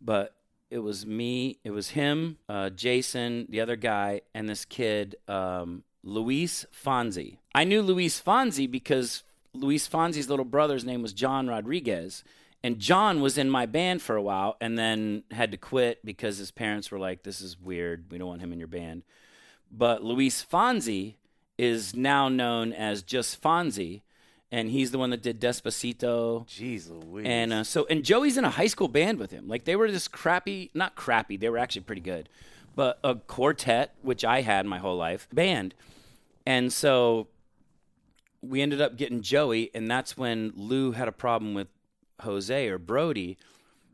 but 0.01 0.35
it 0.71 0.79
was 0.79 1.07
me. 1.07 1.59
It 1.65 1.71
was 1.71 1.91
him, 1.91 2.37
uh, 2.49 2.71
Jason, 2.71 3.47
the 3.49 3.61
other 3.61 3.77
guy, 3.77 4.21
and 4.35 4.49
this 4.49 4.65
kid, 4.65 5.17
um, 5.27 5.83
Luis 6.03 6.67
Fonsi. 6.73 7.39
I 7.55 7.65
knew 7.65 7.83
Luis 7.83 8.21
Fonsi 8.21 8.71
because 8.71 9.25
Luis 9.53 9.89
Fonsi's 9.89 10.29
little 10.29 10.45
brother's 10.45 10.85
name 10.85 11.03
was 11.03 11.13
John 11.13 11.49
Rodriguez. 11.49 12.25
And 12.63 12.79
John 12.79 13.21
was 13.21 13.39
in 13.39 13.49
my 13.49 13.67
band 13.67 14.03
for 14.03 14.17
a 14.17 14.23
while 14.23 14.57
and 14.61 14.79
then 14.79 15.23
had 15.31 15.51
to 15.53 15.57
quit 15.57 16.05
because 16.05 16.37
his 16.37 16.51
parents 16.51 16.91
were 16.91 16.99
like, 16.99 17.23
this 17.23 17.41
is 17.41 17.59
weird. 17.59 18.07
We 18.11 18.19
don't 18.19 18.29
want 18.29 18.43
him 18.43 18.53
in 18.53 18.59
your 18.59 18.69
band. 18.69 19.03
But 19.71 20.03
Luis 20.03 20.45
Fonsi 20.45 21.15
is 21.57 21.95
now 21.95 22.29
known 22.29 22.73
as 22.73 23.03
just 23.03 23.41
Fonsi. 23.41 24.03
And 24.53 24.69
he's 24.69 24.91
the 24.91 24.99
one 24.99 25.11
that 25.11 25.23
did 25.23 25.41
Despacito. 25.41 26.47
Jeez 26.49 26.91
Louise. 26.91 27.27
And 27.27 27.53
uh, 27.53 27.65
so, 27.65 27.87
and 27.89 28.05
Joey's 28.05 28.37
in 28.37 28.45
a 28.45 28.51
high 28.51 28.67
school 28.67 28.89
band 28.89 29.19
with 29.19 29.31
him. 29.31 29.49
Like 29.49 29.65
they 29.65 29.77
were 29.77 29.91
this 29.91 30.09
crappy, 30.09 30.71
not 30.75 30.97
crappy, 30.97 31.37
they 31.37 31.49
were 31.49 31.59
actually 31.59 31.83
pretty 31.83 32.03
good, 32.03 32.29
but 32.75 32.99
a 33.05 33.15
quartet, 33.15 33.95
which 34.03 34.25
I 34.25 34.43
had 34.43 34.67
my 34.67 34.79
whole 34.79 34.97
life, 34.97 35.29
band. 35.33 35.75
And 36.45 36.73
so 36.73 37.29
we 38.43 38.61
ended 38.61 38.81
up 38.81 38.97
getting 38.97 39.23
Joey, 39.23 39.71
and 39.75 39.91
that's 39.91 40.17
when 40.17 40.53
Lou 40.57 40.93
had 40.93 41.07
a 41.07 41.13
problem 41.13 41.55
with 41.55 41.69
Jose 42.23 42.69
or 42.69 42.79
Brody. 42.79 43.37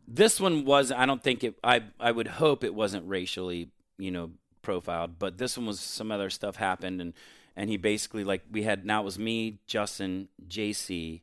This 0.08 0.40
one 0.40 0.64
was, 0.64 0.92
I 0.92 1.06
don't 1.06 1.22
think 1.22 1.42
it, 1.44 1.58
I, 1.64 1.82
I 1.98 2.12
would 2.12 2.28
hope 2.28 2.62
it 2.62 2.74
wasn't 2.74 3.08
racially, 3.08 3.70
you 3.98 4.10
know, 4.10 4.30
profiled, 4.62 5.18
but 5.18 5.38
this 5.38 5.56
one 5.56 5.66
was 5.66 5.80
some 5.80 6.12
other 6.12 6.30
stuff 6.30 6.56
happened. 6.56 7.00
And, 7.00 7.12
and 7.56 7.68
he 7.70 7.76
basically, 7.76 8.22
like, 8.24 8.42
we 8.50 8.62
had, 8.62 8.84
now 8.84 9.00
it 9.02 9.04
was 9.04 9.18
me, 9.18 9.58
Justin, 9.66 10.28
JC, 10.48 11.22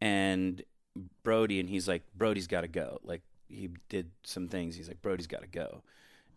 and 0.00 0.62
Brody, 1.22 1.60
and 1.60 1.68
he's 1.68 1.88
like, 1.88 2.02
Brody's 2.16 2.46
got 2.46 2.62
to 2.62 2.68
go. 2.68 2.98
Like, 3.04 3.22
he 3.48 3.70
did 3.88 4.10
some 4.24 4.48
things. 4.48 4.76
He's 4.76 4.88
like, 4.88 5.02
Brody's 5.02 5.26
got 5.26 5.42
to 5.42 5.48
go. 5.48 5.82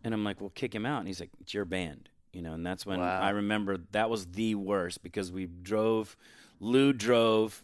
And 0.04 0.14
I'm 0.14 0.24
like, 0.24 0.40
well, 0.40 0.52
kick 0.54 0.74
him 0.74 0.86
out. 0.86 0.98
And 0.98 1.06
he's 1.08 1.20
like, 1.20 1.30
it's 1.40 1.54
your 1.54 1.64
band, 1.64 2.08
you 2.32 2.42
know. 2.42 2.52
And 2.54 2.64
that's 2.66 2.84
when 2.86 3.00
Wow. 3.00 3.20
I 3.20 3.30
remember 3.30 3.78
that 3.92 4.10
was 4.10 4.26
the 4.26 4.54
worst 4.54 5.02
because 5.02 5.30
we 5.30 5.46
drove, 5.46 6.16
Lou 6.60 6.92
drove, 6.92 7.62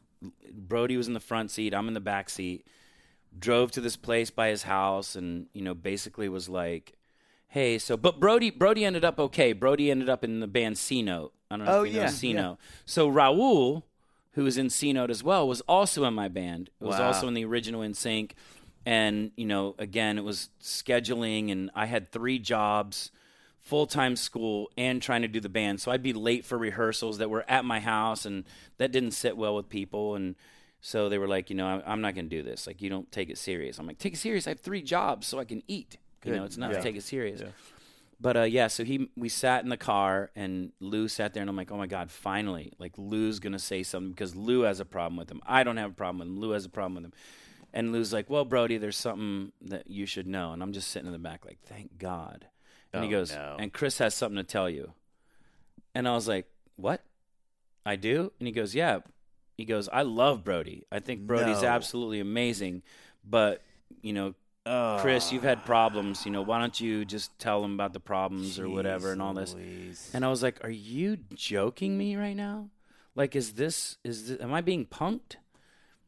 Brody 0.52 0.96
was 0.96 1.08
in 1.08 1.14
the 1.14 1.20
front 1.20 1.50
seat, 1.50 1.74
I'm 1.74 1.88
in 1.88 1.94
the 1.94 2.00
back 2.00 2.28
seat, 2.30 2.66
drove 3.38 3.70
to 3.72 3.80
this 3.80 3.96
place 3.96 4.30
by 4.30 4.48
his 4.48 4.64
house, 4.64 5.14
and 5.16 5.46
you 5.52 5.62
know, 5.62 5.74
basically 5.74 6.28
was 6.28 6.48
like, 6.48 6.94
hey, 7.48 7.78
so 7.78 7.96
but 7.96 8.20
Brody, 8.20 8.50
Brody 8.50 8.84
ended 8.84 9.04
up 9.04 9.18
okay. 9.18 9.52
Brody 9.52 9.90
ended 9.90 10.08
up 10.08 10.24
in 10.24 10.40
the 10.40 10.46
band 10.46 10.78
C 10.78 11.02
Note. 11.02 11.32
I 11.50 11.56
don't 11.56 11.66
know 11.66 11.72
Oh, 11.78 11.82
if 11.84 11.90
you 11.92 11.96
know 11.98 12.02
yeah, 12.04 12.08
C 12.10 12.28
yeah. 12.32 12.40
Note. 12.42 12.58
So 12.84 13.10
Raul, 13.10 13.82
who 14.32 14.44
was 14.44 14.58
in 14.58 14.70
C 14.70 14.92
Note 14.92 15.10
as 15.10 15.22
well, 15.24 15.46
was 15.48 15.60
also 15.62 16.04
in 16.04 16.14
my 16.14 16.28
band. 16.28 16.70
It 16.80 16.84
was 16.84 16.98
Wow. 16.98 17.06
also 17.08 17.28
in 17.28 17.34
the 17.34 17.44
original 17.44 17.80
NSYNC. 17.82 18.32
And, 18.86 19.32
you 19.36 19.44
know, 19.44 19.74
again, 19.78 20.16
it 20.16 20.24
was 20.24 20.48
scheduling, 20.62 21.52
and 21.52 21.70
I 21.74 21.84
had 21.86 22.10
three 22.10 22.38
jobs 22.38 23.10
full 23.68 23.86
time 23.86 24.16
school 24.16 24.70
and 24.78 25.02
trying 25.02 25.22
to 25.22 25.28
do 25.28 25.40
the 25.40 25.48
band. 25.50 25.80
So 25.80 25.92
I'd 25.92 26.02
be 26.02 26.14
late 26.14 26.44
for 26.44 26.56
rehearsals 26.56 27.18
that 27.18 27.28
were 27.28 27.44
at 27.48 27.64
my 27.64 27.80
house, 27.80 28.24
and 28.24 28.44
that 28.78 28.92
didn't 28.92 29.10
sit 29.12 29.36
well 29.36 29.54
with 29.54 29.68
people. 29.68 30.14
And 30.14 30.36
so 30.80 31.08
they 31.08 31.18
were 31.18 31.28
like, 31.28 31.50
you 31.50 31.56
know, 31.56 31.82
I'm, 31.86 32.00
not 32.00 32.14
going 32.14 32.28
to 32.30 32.36
do 32.36 32.42
this. 32.42 32.66
Like, 32.66 32.80
you 32.80 32.88
don't 32.88 33.10
take 33.12 33.28
it 33.28 33.36
serious. 33.36 33.78
I'm 33.78 33.86
like, 33.86 33.98
take 33.98 34.14
it 34.14 34.18
serious. 34.18 34.46
I 34.46 34.50
have 34.50 34.60
three 34.60 34.80
jobs 34.82 35.26
so 35.26 35.38
I 35.38 35.44
can 35.44 35.62
eat. 35.68 35.98
You 36.24 36.34
know, 36.34 36.44
it's 36.44 36.56
not 36.56 36.70
Yeah. 36.70 36.78
to 36.78 36.82
take 36.82 36.96
it 36.96 37.02
serious. 37.02 37.42
But 38.20 38.36
uh, 38.36 38.42
yeah, 38.42 38.66
so 38.66 38.82
he 38.82 39.08
we 39.16 39.28
sat 39.28 39.62
in 39.62 39.68
the 39.70 39.76
car 39.76 40.30
and 40.34 40.72
Lou 40.80 41.06
sat 41.06 41.34
there 41.34 41.40
and 41.40 41.48
I'm 41.48 41.54
like, 41.56 41.70
oh 41.70 41.76
my 41.76 41.86
god, 41.86 42.10
finally, 42.10 42.72
like 42.78 42.92
Lou's 42.96 43.38
gonna 43.38 43.60
say 43.60 43.84
something 43.84 44.10
because 44.10 44.34
Lou 44.34 44.62
has 44.62 44.80
a 44.80 44.84
problem 44.84 45.16
with 45.16 45.30
him. 45.30 45.40
I 45.46 45.62
don't 45.62 45.76
have 45.76 45.92
a 45.92 45.94
problem 45.94 46.18
with 46.18 46.28
him. 46.28 46.40
Lou 46.40 46.50
has 46.50 46.64
a 46.64 46.68
problem 46.68 46.94
with 46.96 47.04
him. 47.04 47.12
And 47.72 47.92
Lou's 47.92 48.12
like, 48.12 48.28
well, 48.28 48.44
Brody, 48.44 48.76
there's 48.76 48.96
something 48.96 49.52
that 49.62 49.88
you 49.88 50.04
should 50.04 50.26
know. 50.26 50.52
And 50.52 50.62
I'm 50.64 50.72
just 50.72 50.88
sitting 50.90 51.06
in 51.06 51.12
the 51.12 51.18
back 51.20 51.44
like, 51.46 51.60
thank 51.64 51.96
God. 51.98 52.46
And 52.92 53.04
he 53.04 53.08
Oh, 53.14 53.18
goes, 53.20 53.32
no. 53.32 53.56
and 53.58 53.72
Chris 53.72 53.98
has 53.98 54.14
something 54.14 54.36
to 54.36 54.42
tell 54.44 54.68
you. 54.70 54.92
And 55.94 56.08
I 56.08 56.14
was 56.14 56.26
like, 56.28 56.46
what? 56.76 57.02
I 57.84 57.96
do? 57.96 58.32
And 58.38 58.46
he 58.46 58.52
goes, 58.52 58.74
yeah. 58.74 59.00
He 59.56 59.64
goes, 59.64 59.88
I 59.92 60.02
love 60.02 60.44
Brody. 60.44 60.84
I 60.92 61.00
think 61.00 61.26
Brody's 61.26 61.62
No. 61.62 61.68
absolutely 61.68 62.20
amazing. 62.20 62.82
But, 63.24 63.62
you 64.02 64.12
know, 64.12 64.34
Oh, 64.70 64.98
Chris, 65.00 65.32
you've 65.32 65.44
had 65.44 65.64
problems. 65.64 66.26
You 66.26 66.30
know, 66.32 66.42
why 66.42 66.58
don't 66.60 66.78
you 66.78 67.06
just 67.06 67.38
tell 67.38 67.62
them 67.62 67.72
about 67.72 67.94
the 67.94 68.00
problems 68.00 68.58
or 68.60 68.68
whatever 68.68 69.12
and 69.12 69.22
all 69.22 69.32
this? 69.32 69.54
Louise. 69.54 70.10
And 70.12 70.26
I 70.26 70.28
was 70.28 70.42
like, 70.42 70.62
"Are 70.62 70.68
you 70.68 71.16
joking 71.34 71.96
me 71.96 72.16
right 72.16 72.36
now? 72.36 72.68
Like, 73.14 73.34
is 73.34 73.54
this 73.54 73.96
is 74.04 74.28
this, 74.28 74.40
am 74.42 74.52
I 74.52 74.60
being 74.60 74.84
punked?" 74.84 75.36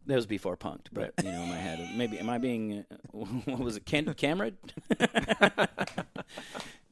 That 0.06 0.16
was 0.16 0.26
before 0.26 0.56
punked, 0.56 0.86
but 0.92 1.12
you 1.22 1.30
know, 1.30 1.42
in 1.42 1.48
my 1.48 1.56
head, 1.56 1.78
maybe 1.96 2.18
am 2.18 2.28
I 2.30 2.38
being 2.38 2.84
what 3.12 3.58
was 3.60 3.76
it, 3.76 3.86
Cam- 3.86 4.12
Cameron? 4.14 4.56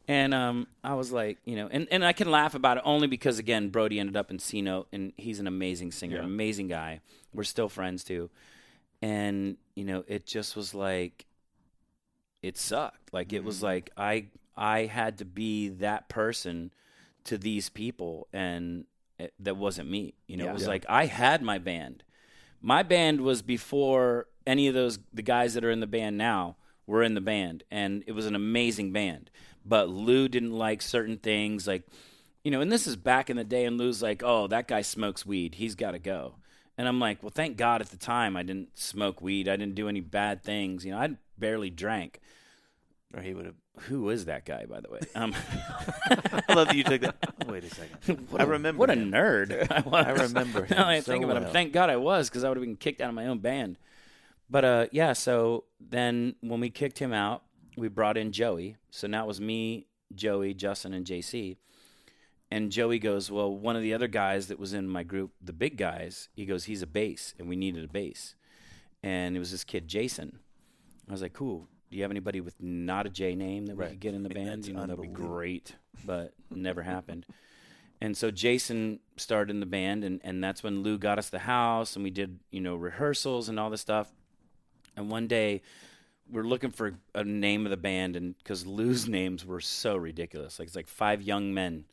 and 0.06 0.32
um, 0.32 0.66
I 0.82 0.94
was 0.94 1.12
like, 1.12 1.38
you 1.44 1.56
know, 1.56 1.68
and, 1.70 1.86
and 1.90 2.04
I 2.04 2.12
can 2.12 2.30
laugh 2.30 2.54
about 2.54 2.76
it 2.78 2.82
only 2.86 3.06
because 3.06 3.38
again, 3.38 3.68
Brody 3.68 3.98
ended 4.00 4.16
up 4.16 4.30
in 4.30 4.38
C 4.38 4.62
Note, 4.62 4.88
and 4.92 5.12
he's 5.16 5.40
an 5.40 5.46
amazing 5.46 5.92
singer, 5.92 6.16
Yeah. 6.18 6.24
amazing 6.24 6.68
guy. 6.68 7.00
We're 7.34 7.44
still 7.44 7.68
friends 7.68 8.04
too, 8.04 8.30
and 9.02 9.56
you 9.74 9.84
know, 9.84 10.04
it 10.09 10.26
just 10.26 10.56
was 10.56 10.74
like, 10.74 11.26
it 12.42 12.56
sucked. 12.56 13.12
Like 13.12 13.32
it 13.32 13.44
was 13.44 13.62
like 13.62 13.90
I 13.96 14.26
I 14.56 14.86
had 14.86 15.18
to 15.18 15.24
be 15.24 15.68
that 15.68 16.09
person 16.09 16.72
to 17.24 17.36
these 17.36 17.68
people, 17.68 18.28
and 18.32 18.84
it, 19.18 19.34
that 19.40 19.56
wasn't 19.56 19.90
me. 19.90 20.14
You 20.26 20.36
know, 20.38 20.44
Yeah. 20.44 20.50
it 20.50 20.54
was 20.54 20.62
Yeah. 20.62 20.68
like 20.68 20.86
I 20.88 21.06
had 21.06 21.42
my 21.42 21.59
band. 21.59 22.02
My 22.61 22.82
band 22.82 23.20
was 23.20 23.42
before 23.42 24.26
any 24.46 24.68
of 24.68 24.74
those 24.74 24.98
the 25.12 25.22
guys 25.22 25.54
that 25.54 25.64
are 25.64 25.70
in 25.70 25.80
the 25.80 25.86
band 25.86 26.18
now 26.18 26.56
were 26.86 27.02
in 27.02 27.14
the 27.14 27.20
band, 27.20 27.64
and 27.70 28.02
it 28.06 28.12
was 28.12 28.26
an 28.26 28.34
amazing 28.34 28.92
band. 28.92 29.30
But 29.64 29.88
Lou 29.88 30.28
didn't 30.28 30.52
like 30.52 30.80
certain 30.82 31.18
things, 31.18 31.66
like 31.66 31.84
you 32.42 32.50
know, 32.50 32.61
and 32.61 32.72
this 32.72 32.86
is 32.86 32.96
back 32.96 33.28
in 33.28 33.36
the 33.36 33.44
day, 33.44 33.64
and 33.64 33.76
Lou's 33.76 34.02
like, 34.02 34.22
"Oh, 34.24 34.46
that 34.46 34.68
guy 34.68 34.82
smokes 34.82 35.26
weed. 35.26 35.56
He's 35.56 35.74
got 35.74 35.92
to 35.92 35.98
go." 35.98 36.36
And 36.76 36.88
I'm 36.88 37.00
like, 37.00 37.22
"Well, 37.22 37.32
thank 37.34 37.56
God 37.56 37.80
at 37.80 37.90
the 37.90 37.96
time 37.96 38.36
I 38.36 38.42
didn't 38.42 38.78
smoke 38.78 39.20
weed. 39.20 39.48
I 39.48 39.56
didn't 39.56 39.74
do 39.74 39.88
any 39.88 40.00
bad 40.00 40.42
things. 40.42 40.84
You 40.84 40.92
know, 40.92 40.98
I 40.98 41.16
barely 41.36 41.70
drank." 41.70 42.20
Or 43.14 43.22
he 43.22 43.32
would 43.32 43.46
have. 43.46 43.54
Who 43.84 44.11
is 44.11 44.26
that 44.26 44.44
guy, 44.44 44.66
by 44.66 44.80
the 44.80 44.90
way? 44.90 44.98
Um, 45.14 45.34
I 46.11 46.52
love 46.54 46.68
that 46.68 46.76
you 46.76 46.84
took 46.84 47.00
that. 47.02 47.16
Wait 47.46 47.64
a 47.64 47.70
second. 47.74 48.26
what 48.30 48.40
I 48.40 48.44
a- 48.44 48.48
remember 48.48 48.78
What 48.80 48.90
a 48.90 48.94
nerd 48.94 49.66
I 49.72 49.80
was. 49.80 50.06
I 50.06 50.11
remember 50.24 50.64
him 50.64 50.76
now 50.76 50.88
I 50.88 51.00
so 51.00 51.12
think 51.12 51.24
about 51.24 51.38
it, 51.38 51.42
well. 51.44 51.52
thank 51.52 51.72
God 51.72 51.88
I 51.88 51.96
was 51.96 52.28
because 52.28 52.44
I 52.44 52.48
would 52.48 52.59
have 52.59 52.64
been 52.64 52.76
kicked 52.76 53.00
out 53.00 53.09
of 53.09 53.14
my 53.14 53.26
own 53.26 53.38
band. 53.38 53.78
But 54.50 54.64
uh, 54.64 54.86
yeah, 54.92 55.12
so 55.14 55.64
then 55.80 56.34
when 56.40 56.61
we 56.61 56.68
kicked 56.70 56.98
him 56.98 57.12
out, 57.12 57.44
we 57.76 57.88
brought 57.88 58.16
in 58.18 58.32
Joey. 58.32 58.76
So 58.90 59.06
now 59.06 59.24
it 59.24 59.28
was 59.28 59.40
me, 59.40 59.86
Joey, 60.14 60.52
Justin, 60.54 60.92
and 60.92 61.06
JC. 61.06 61.56
And 62.50 62.72
Joey 62.72 62.98
goes, 62.98 63.30
Well, 63.30 63.54
one 63.54 63.76
of 63.76 63.82
the 63.82 63.94
other 63.94 64.09
guys 64.09 64.48
that 64.48 64.59
was 64.59 64.72
in 64.74 64.88
my 64.88 65.02
group, 65.02 65.32
the 65.40 65.52
big 65.52 65.76
guys, 65.76 66.28
he 66.34 66.44
goes, 66.46 66.64
He's 66.64 66.82
a 66.82 66.86
bass, 66.86 67.34
and 67.38 67.48
we 67.48 67.56
needed 67.56 67.84
a 67.84 67.88
bass. 67.88 68.34
And 69.02 69.36
it 69.36 69.38
was 69.38 69.50
this 69.52 69.64
kid, 69.64 69.86
Jason. 69.86 70.40
I 71.09 71.12
was 71.12 71.22
like, 71.22 71.32
Cool. 71.34 71.68
Do 71.91 71.97
you 71.97 72.03
have 72.03 72.11
anybody 72.11 72.41
with 72.41 72.55
not 72.61 73.07
a 73.07 73.11
J 73.11 73.34
name 73.34 73.66
that 73.66 73.76
we 73.76 73.82
Right. 73.84 73.91
could 73.91 74.01
get 74.01 74.14
in 74.14 74.22
the 74.22 74.28
band? 74.28 74.49
that's 74.49 74.68
You 74.68 74.74
know, 74.74 74.80
that'd 74.86 75.01
be 75.01 75.09
great. 75.09 75.74
But 76.05 76.34
never 76.51 76.82
happened. 76.82 77.26
And 78.01 78.16
so 78.16 78.30
Jason 78.30 79.01
started 79.16 79.51
in 79.51 79.61
the 79.61 79.66
band, 79.66 80.05
and, 80.05 80.20
and 80.22 80.43
that's 80.45 80.62
when 80.62 80.82
Lou 80.82 80.99
got 80.99 81.18
us 81.18 81.30
the 81.30 81.41
house, 81.41 81.97
and 81.97 82.05
we 82.05 82.11
did, 82.11 82.39
you 82.53 82.61
know, 82.61 82.76
rehearsals 82.76 83.49
and 83.49 83.59
all 83.59 83.70
this 83.70 83.80
stuff. 83.80 84.12
And 84.97 85.11
one 85.11 85.26
day, 85.26 85.62
we're 86.30 86.45
looking 86.45 86.70
for 86.70 86.95
a 87.14 87.24
name 87.24 87.66
of 87.66 87.70
the 87.70 87.76
band, 87.76 88.14
and 88.14 88.36
because 88.39 88.66
Lou's 88.66 89.09
names 89.18 89.45
were 89.45 89.61
so 89.61 89.97
ridiculous, 89.97 90.59
like 90.59 90.68
it's 90.68 90.76
like 90.76 90.86
five 90.86 91.22
young 91.22 91.53
men, 91.55 91.86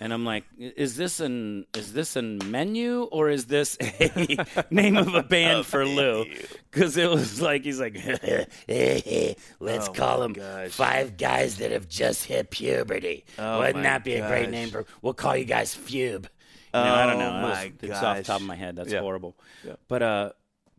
and 0.00 0.12
I'm 0.12 0.24
like, 0.24 0.44
is 0.58 0.96
this 0.96 1.20
an 1.20 1.66
is 1.76 1.92
this 1.92 2.16
a 2.16 2.22
menu 2.22 3.02
or 3.04 3.28
is 3.28 3.46
this 3.46 3.76
a 3.80 4.46
name 4.70 4.96
of 4.96 5.14
a 5.14 5.22
band 5.22 5.66
for 5.66 5.84
Lou? 5.86 6.24
Because 6.70 6.96
it 6.96 7.08
was 7.10 7.40
like 7.40 7.64
he's 7.64 7.78
like, 7.80 7.94
let's 8.68 9.88
Oh, 9.88 9.92
call 9.92 10.18
my 10.18 10.22
them 10.24 10.32
gosh. 10.34 10.70
five 10.70 11.16
guys 11.16 11.56
that 11.58 11.70
have 11.70 11.88
just 11.88 12.24
hit 12.24 12.50
puberty. 12.50 13.24
Oh, 13.38 13.58
Wouldn't 13.60 13.82
that 13.84 14.04
be 14.04 14.14
a 14.14 14.26
great 14.26 14.50
name 14.50 14.70
for? 14.70 14.86
We'll 15.02 15.14
call 15.14 15.36
you 15.36 15.44
guys 15.44 15.74
Fube. 15.74 16.26
You 16.72 16.78
know, 16.80 16.94
I 16.94 17.06
don't 17.06 17.16
Oh, 17.16 17.18
know. 17.18 17.30
I 17.30 17.42
was- 17.64 17.72
it's 17.82 18.02
off 18.02 18.16
the 18.18 18.22
top 18.22 18.40
of 18.40 18.46
my 18.46 18.56
head. 18.56 18.76
That's 18.76 18.92
Yeah. 18.92 19.00
horrible. 19.00 19.36
Yeah. 19.66 19.74
But 19.88 20.02
uh, 20.02 20.30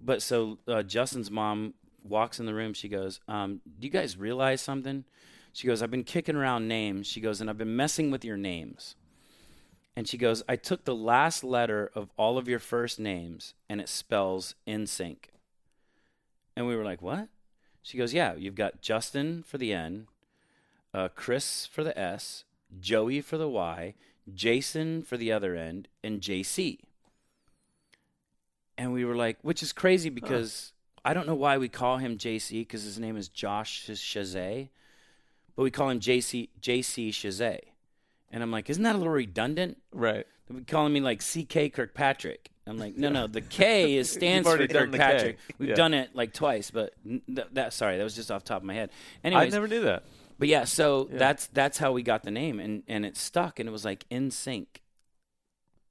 but 0.03 0.21
so 0.21 0.57
uh, 0.67 0.83
Justin's 0.83 1.29
mom 1.29 1.73
walks 2.03 2.39
in 2.39 2.45
the 2.45 2.53
room. 2.53 2.73
She 2.73 2.87
goes, 2.89 3.19
um, 3.27 3.61
"Do 3.79 3.85
you 3.87 3.91
guys 3.91 4.17
realize 4.17 4.61
something?" 4.61 5.03
She 5.53 5.67
goes, 5.67 5.83
"I've 5.83 5.91
been 5.91 6.05
kicking 6.05 6.35
around 6.37 6.67
names." 6.69 7.07
She 7.07 7.19
goes, 7.21 7.41
"And 7.41 7.49
I've 7.49 7.57
been 7.57 7.75
messing 7.75 8.09
with 8.09 8.23
your 8.23 8.37
names." 8.37 8.95
And 9.95 10.07
she 10.07 10.17
goes, 10.17 10.43
"I 10.47 10.55
took 10.55 10.85
the 10.85 10.95
last 10.95 11.43
letter 11.43 11.91
of 11.93 12.09
all 12.17 12.37
of 12.37 12.47
your 12.47 12.59
first 12.59 12.99
names, 12.99 13.53
and 13.69 13.81
it 13.81 13.89
spells 13.89 14.55
in 14.65 14.87
sync." 14.87 15.31
And 16.55 16.67
we 16.67 16.75
were 16.75 16.85
like, 16.85 17.01
"What?" 17.01 17.29
She 17.81 17.97
goes, 17.97 18.13
"Yeah, 18.13 18.35
you've 18.35 18.55
got 18.55 18.81
Justin 18.81 19.43
for 19.43 19.57
the 19.57 19.73
N, 19.73 20.07
uh, 20.93 21.09
Chris 21.09 21.65
for 21.65 21.83
the 21.83 21.97
S, 21.97 22.45
Joey 22.79 23.21
for 23.21 23.37
the 23.37 23.49
Y, 23.49 23.95
Jason 24.33 25.01
for 25.01 25.17
the 25.17 25.31
other 25.31 25.55
end, 25.55 25.87
and 26.03 26.21
JC." 26.21 26.79
And 28.77 28.93
we 28.93 29.05
were 29.05 29.15
like, 29.15 29.37
which 29.41 29.61
is 29.61 29.73
crazy 29.73 30.09
because 30.09 30.73
I 31.03 31.13
don't 31.13 31.27
know 31.27 31.35
why 31.35 31.57
we 31.57 31.69
call 31.69 31.97
him 31.97 32.17
JC 32.17 32.61
because 32.61 32.83
his 32.83 32.99
name 32.99 33.17
is 33.17 33.27
Josh 33.27 33.85
Chasez, 33.85 34.69
but 35.55 35.63
we 35.63 35.71
call 35.71 35.89
him 35.89 35.99
JC 35.99 36.49
JC 36.61 37.09
Chasez. 37.09 37.70
And 38.31 38.41
I'm 38.41 38.51
like, 38.51 38.69
isn't 38.69 38.83
that 38.83 38.95
a 38.95 38.97
little 38.97 39.13
redundant? 39.13 39.77
Right. 39.91 40.25
They've 40.47 40.55
been 40.57 40.65
calling 40.65 40.93
me 40.93 40.99
like 41.01 41.21
CK 41.21 41.73
Kirkpatrick. 41.73 42.49
I'm 42.67 42.77
like, 42.77 42.95
no, 42.95 43.09
no, 43.09 43.27
the 43.27 43.41
K 43.41 43.95
is 43.97 44.09
stands 44.11 44.47
for 44.49 44.57
done 44.57 44.67
the 44.67 44.97
K. 44.97 45.03
Kirkpatrick. 45.03 45.37
We've 45.57 45.69
Yeah. 45.69 45.75
done 45.75 45.93
it 45.93 46.15
like 46.15 46.33
twice, 46.33 46.71
but 46.71 46.93
th- 47.05 47.47
that 47.53 47.73
sorry, 47.73 47.97
that 47.97 48.03
was 48.03 48.15
just 48.15 48.31
off 48.31 48.43
the 48.43 48.49
top 48.49 48.61
of 48.61 48.65
my 48.65 48.73
head. 48.73 48.91
Anyways, 49.23 49.53
I 49.53 49.57
never 49.57 49.67
knew 49.67 49.81
that. 49.81 50.03
but 50.39 50.47
yeah, 50.47 50.63
so 50.63 51.09
Yeah. 51.11 51.17
that's 51.17 51.47
that's 51.47 51.77
how 51.77 51.91
we 51.91 52.03
got 52.03 52.23
the 52.23 52.31
name, 52.31 52.59
and 52.59 52.83
and 52.87 53.05
it 53.05 53.17
stuck, 53.17 53.59
and 53.59 53.67
it 53.67 53.71
was 53.71 53.83
like 53.83 54.05
in 54.09 54.31
sync. 54.31 54.81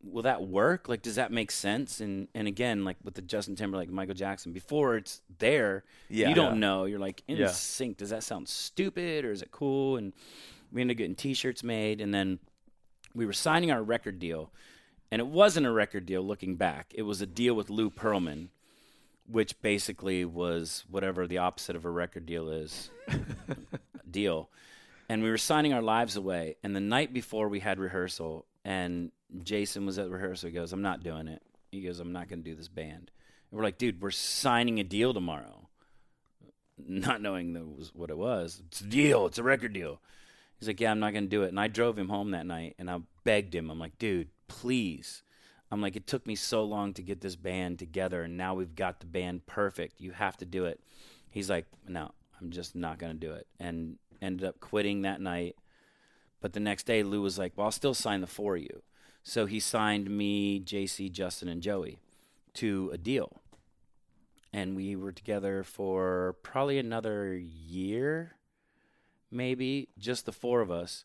Will 0.03 0.23
that 0.23 0.43
work? 0.43 0.89
Like, 0.89 1.03
does 1.03 1.17
that 1.17 1.31
make 1.31 1.51
sense? 1.51 2.01
And 2.01 2.29
and 2.35 2.49
again, 2.49 2.85
like 2.85 2.97
with 3.05 3.15
the 3.15 3.23
Justin 3.23 3.57
Timberlake, 3.57 3.91
Michael 3.91 4.15
Jackson, 4.15 4.53
before 4.53 4.97
it's 4.97 5.21
there, 5.39 5.85
Yeah. 6.09 6.29
you 6.31 6.35
don't 6.35 6.55
Yeah. 6.55 6.59
know. 6.61 6.85
You're 6.87 6.99
like 7.01 7.23
in 7.29 7.37
Yeah. 7.37 7.49
sync. 7.49 7.99
Does 7.99 8.09
that 8.11 8.23
sound 8.23 8.49
stupid 8.49 9.25
or 9.27 9.33
is 9.33 9.43
it 9.43 9.51
cool? 9.51 9.97
And 9.99 10.15
we 10.73 10.81
ended 10.81 10.97
up 10.97 10.99
getting 10.99 11.15
T-shirts 11.15 11.63
made, 11.63 12.01
and 12.01 12.13
then 12.13 12.39
we 13.15 13.27
were 13.27 13.33
signing 13.33 13.71
our 13.71 13.83
record 13.83 14.19
deal, 14.19 14.53
and 15.11 15.21
it 15.21 15.27
wasn't 15.27 15.67
a 15.67 15.73
record 15.73 16.07
deal. 16.07 16.23
Looking 16.23 16.57
back, 16.57 16.93
it 16.95 17.03
was 17.03 17.21
a 17.21 17.27
deal 17.27 17.55
with 17.55 17.71
Lou 17.71 17.91
Pearlman, 17.91 18.49
which 19.27 19.61
basically 19.63 20.25
was 20.25 20.85
whatever 20.89 21.27
the 21.27 21.39
opposite 21.39 21.77
of 21.77 21.85
a 21.85 21.91
record 21.91 22.27
deal 22.27 22.49
is 22.51 22.91
deal. 24.11 24.49
And 25.09 25.23
we 25.23 25.31
were 25.31 25.39
signing 25.39 25.73
our 25.73 25.83
lives 25.83 26.17
away. 26.17 26.57
And 26.63 26.75
the 26.75 26.81
night 26.81 27.13
before 27.13 27.49
we 27.49 27.61
had 27.61 27.81
rehearsal, 27.81 28.47
and 28.65 29.11
Jason 29.43 29.87
was 29.87 29.99
at 29.99 30.09
rehearsal. 30.09 30.49
He 30.49 30.55
goes, 30.55 30.73
I'm 30.73 30.83
not 30.83 31.03
doing 31.03 31.29
it. 31.29 31.43
He 31.71 31.83
goes, 31.83 32.01
I'm 32.01 32.13
not 32.13 32.29
going 32.29 32.43
to 32.43 32.51
do 32.51 32.57
this 32.57 32.69
band. 32.69 33.11
And 33.51 33.59
we're 33.59 33.65
like, 33.65 33.79
dude, 33.79 34.01
we're 34.01 34.11
signing 34.11 34.79
a 34.79 34.85
deal 34.85 35.13
tomorrow. 35.13 35.69
Not 36.79 37.21
knowing 37.21 37.53
that 37.53 37.67
was 37.67 37.93
what 37.95 38.11
it 38.11 38.17
was. 38.17 38.63
It's 38.69 38.81
a 38.81 38.87
deal. 38.87 39.27
It's 39.27 39.39
a 39.39 39.43
record 39.43 39.73
deal. 39.73 40.01
He's 40.61 40.69
like, 40.69 40.81
yeah, 40.81 40.91
I'm 40.91 41.01
not 41.01 41.13
going 41.13 41.25
to 41.25 41.31
do 41.31 41.43
it. 41.43 41.49
And 41.49 41.59
I 41.59 41.67
drove 41.69 41.99
him 41.99 42.11
home 42.11 42.31
that 42.31 42.47
night 42.47 42.77
and 42.79 42.89
I 42.89 42.99
begged 43.25 43.55
him. 43.55 43.71
I'm 43.71 43.79
like, 43.81 43.99
dude, 43.99 44.29
please. 44.47 45.23
I'm 45.71 45.81
like, 45.81 45.97
it 45.97 46.07
took 46.07 46.27
me 46.27 46.35
so 46.35 46.65
long 46.65 46.93
to 46.95 47.03
get 47.03 47.21
this 47.21 47.37
band 47.37 47.79
together, 47.79 48.23
and 48.23 48.37
now 48.37 48.55
we've 48.55 48.75
got 48.75 48.99
the 48.99 49.07
band 49.07 49.47
perfect. 49.47 50.01
You 50.01 50.11
have 50.11 50.37
to 50.39 50.45
do 50.45 50.65
it. 50.65 50.81
He's 51.31 51.49
like, 51.49 51.67
no, 51.87 52.11
I'm 52.41 52.51
just 52.51 52.75
not 52.75 52.99
going 52.99 53.13
to 53.13 53.27
do 53.27 53.33
it. 53.33 53.47
And 53.61 53.97
ended 54.21 54.47
up 54.47 54.59
quitting 54.61 55.03
that 55.03 55.21
night. 55.21 55.55
But 56.41 56.55
the 56.55 56.61
next 56.61 56.87
day, 56.87 57.03
Lou 57.03 57.23
was 57.23 57.39
like, 57.39 57.53
well, 57.55 57.67
I'll 57.67 57.71
still 57.71 57.95
sign 57.95 58.21
the 58.21 58.27
four 58.27 58.57
of 58.57 58.63
you. 58.63 58.83
So 59.23 59.47
he 59.47 59.61
signed 59.61 60.11
me, 60.11 60.61
JC, 60.61 61.11
Justin, 61.13 61.49
and 61.49 61.63
Joey 61.63 62.01
to 62.55 62.91
a 62.93 62.99
deal. 62.99 63.41
And 64.53 64.75
we 64.75 64.97
were 64.97 65.13
together 65.13 65.63
for 65.63 66.37
probably 66.43 66.79
another 66.79 67.37
year, 67.37 68.35
maybe, 69.31 69.89
just 69.99 70.27
the 70.27 70.33
four 70.33 70.61
of 70.61 70.71
us. 70.71 71.05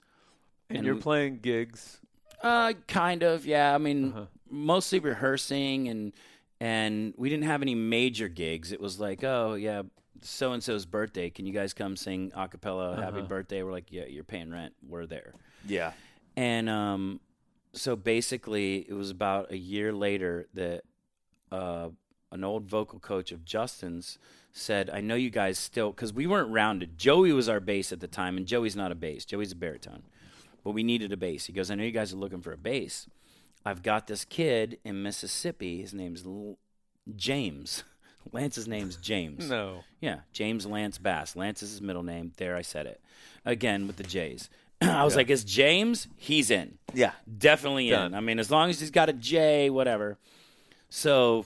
And, 0.69 0.77
And 0.79 0.85
you're 0.85 0.95
we- 0.95 1.01
playing 1.01 1.39
gigs. 1.39 1.99
Uh, 2.41 2.73
kind 2.87 3.23
of, 3.23 3.45
yeah. 3.45 3.73
I 3.73 3.77
mean, 3.77 4.09
Uh-huh. 4.09 4.25
mostly 4.49 4.99
rehearsing, 4.99 5.87
and 5.87 6.13
and 6.61 7.13
we 7.17 7.29
didn't 7.29 7.43
have 7.45 7.61
any 7.61 7.75
major 7.75 8.27
gigs. 8.29 8.71
It 8.71 8.79
was 8.79 8.99
like, 8.99 9.23
oh 9.23 9.55
yeah, 9.55 9.83
so 10.21 10.53
and 10.53 10.63
so's 10.63 10.85
birthday. 10.85 11.29
Can 11.29 11.45
you 11.45 11.53
guys 11.53 11.73
come 11.73 11.95
sing 11.97 12.31
a 12.35 12.47
cappella 12.47 12.95
"Happy 12.95 13.17
Uh-huh. 13.19 13.27
Birthday"? 13.27 13.61
We're 13.63 13.71
like, 13.71 13.91
yeah, 13.91 14.05
you're 14.05 14.23
paying 14.23 14.51
rent. 14.51 14.73
We're 14.87 15.05
there. 15.05 15.33
Yeah. 15.67 15.91
And 16.37 16.69
um, 16.69 17.19
so 17.73 17.95
basically, 17.95 18.85
it 18.87 18.93
was 18.93 19.09
about 19.11 19.51
a 19.51 19.57
year 19.57 19.91
later 19.93 20.47
that 20.53 20.83
uh, 21.51 21.89
an 22.31 22.43
old 22.43 22.65
vocal 22.67 22.99
coach 22.99 23.31
of 23.31 23.43
Justin's 23.45 24.17
said, 24.57 24.89
"I 24.89 25.01
know 25.01 25.15
you 25.15 25.29
guys 25.29 25.59
still 25.59 25.91
because 25.91 26.13
we 26.13 26.25
weren't 26.25 26.49
rounded. 26.49 26.97
Joey 26.97 27.33
was 27.33 27.49
our 27.49 27.59
bass 27.59 27.91
at 27.91 27.99
the 27.99 28.07
time, 28.07 28.37
and 28.37 28.47
Joey's 28.47 28.75
not 28.75 28.91
a 28.91 28.95
bass. 28.95 29.25
Joey's 29.25 29.51
a 29.51 29.55
baritone, 29.55 30.03
but 30.63 30.71
we 30.71 30.81
needed 30.81 31.11
a 31.11 31.17
bass." 31.17 31.45
He 31.45 31.53
goes, 31.53 31.69
"I 31.69 31.75
know 31.75 31.83
you 31.83 31.91
guys 31.91 32.13
are 32.13 32.17
looking 32.17 32.41
for 32.41 32.53
a 32.53 32.57
bass. 32.57 33.07
I've 33.65 33.83
got 33.83 34.07
this 34.07 34.23
kid 34.25 34.79
in 34.85 35.03
Mississippi. 35.03 35.81
His 35.81 35.93
name's 35.93 36.23
L- 36.25 36.57
James. 37.15 37.83
Lance's 38.31 38.67
name's 38.67 38.95
James. 38.95 39.49
No. 39.49 39.83
Yeah, 40.01 40.19
James 40.31 40.65
Lance 40.65 40.97
Bass. 40.97 41.35
Lance 41.35 41.61
is 41.61 41.71
his 41.71 41.81
middle 41.81 42.03
name. 42.03 42.31
There, 42.37 42.55
I 42.55 42.61
said 42.61 42.85
it 42.87 43.01
again 43.43 43.85
with 43.87 43.97
the 43.97 44.03
J's. 44.03 44.49
I 44.81 45.03
was 45.03 45.15
like, 45.15 45.29
"Is 45.29 45.43
James? 45.43 46.07
He's 46.15 46.49
in." 46.49 46.77
Yeah. 46.93 47.11
definitely 47.37 47.89
Done. 47.89 48.07
in. 48.07 48.13
I 48.15 48.21
mean, 48.21 48.39
as 48.39 48.49
long 48.49 48.69
as 48.69 48.79
he's 48.79 48.89
got 48.91 49.09
a 49.09 49.13
J, 49.13 49.69
whatever. 49.69 50.17
So 50.89 51.45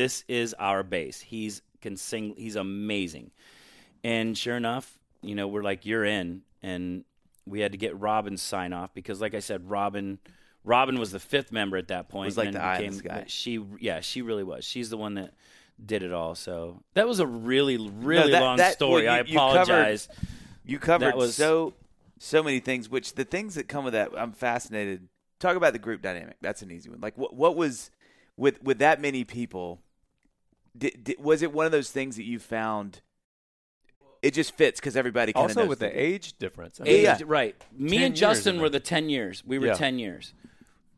This 0.00 0.24
is 0.28 0.54
our 0.58 0.82
bass. 0.82 1.20
He's 1.20 1.60
can 1.82 1.96
sing. 1.96 2.34
He's 2.38 2.56
amazing. 2.56 3.32
And 4.02 4.36
sure 4.36 4.56
enough, 4.56 4.98
you 5.20 5.34
know, 5.34 5.46
we're 5.46 5.62
like, 5.62 5.84
you're 5.84 6.06
in, 6.06 6.40
and 6.62 7.04
we 7.46 7.60
had 7.60 7.72
to 7.72 7.78
get 7.78 7.98
Robin's 8.00 8.40
sign 8.40 8.72
off 8.72 8.94
because, 8.94 9.20
like 9.20 9.34
I 9.34 9.40
said, 9.40 9.68
Robin. 9.68 10.18
Robin 10.64 10.98
was 10.98 11.10
the 11.10 11.18
fifth 11.18 11.52
member 11.52 11.76
at 11.78 11.88
that 11.88 12.08
point. 12.08 12.26
Was 12.26 12.36
like 12.38 12.46
and 12.48 12.54
the 12.54 12.58
then 12.60 12.68
eye 12.68 12.76
in 12.80 12.96
became, 12.96 12.98
sky. 12.98 13.24
She, 13.28 13.64
yeah, 13.80 14.00
she 14.00 14.20
really 14.22 14.44
was. 14.44 14.62
She's 14.64 14.88
the 14.90 14.96
one 14.98 15.14
that 15.14 15.32
did 15.84 16.02
it 16.02 16.12
all. 16.12 16.34
So 16.34 16.82
that 16.94 17.06
was 17.08 17.18
a 17.18 17.26
really, 17.26 17.76
really 17.78 18.30
that- 18.32 18.42
long 18.42 18.56
that- 18.58 18.72
story. 18.74 19.04
well, 19.04 19.14
I 19.14 19.18
you- 19.20 19.24
you 19.32 19.38
covered- 19.38 19.62
apologize. 19.62 20.08
You 20.64 20.78
covered 20.78 21.14
was- 21.14 21.34
so 21.34 21.74
so 22.18 22.42
many 22.42 22.60
things. 22.60 22.88
Which 22.90 23.14
the 23.14 23.24
things 23.24 23.54
that 23.54 23.68
come 23.68 23.84
with 23.84 23.92
that, 23.94 24.10
I'm 24.16 24.32
fascinated. 24.32 25.08
Talk 25.38 25.56
about 25.56 25.72
the 25.74 25.78
group 25.78 26.02
dynamic. 26.02 26.36
That's 26.42 26.60
an 26.62 26.70
easy 26.70 26.88
one. 26.90 27.00
Like 27.00 27.16
what 27.18 27.34
what 27.34 27.56
was 27.56 27.90
with 28.36 28.62
with 28.62 28.78
that 28.80 29.00
many 29.00 29.24
people? 29.24 29.80
Did, 30.76 31.04
did, 31.04 31.22
was 31.22 31.42
it 31.42 31.52
one 31.52 31.66
of 31.66 31.72
those 31.72 31.90
things 31.90 32.16
that 32.16 32.24
you 32.24 32.38
found? 32.38 33.00
It 34.22 34.34
just 34.34 34.54
fits 34.54 34.78
because 34.80 34.96
everybody 34.96 35.32
kind 35.32 35.50
of 35.50 35.56
Also 35.56 35.68
with 35.68 35.78
the 35.78 36.00
age 36.00 36.36
difference. 36.38 36.80
I 36.80 36.84
mean, 36.84 36.94
Age, 36.94 37.02
Yeah. 37.04 37.18
right. 37.26 37.56
Me 37.72 38.04
and 38.04 38.14
Justin 38.14 38.60
were 38.60 38.68
the 38.68 38.80
10 38.80 39.08
years. 39.08 39.42
We 39.44 39.58
were 39.58 39.68
Yeah. 39.68 39.74
10 39.74 39.98
years. 39.98 40.34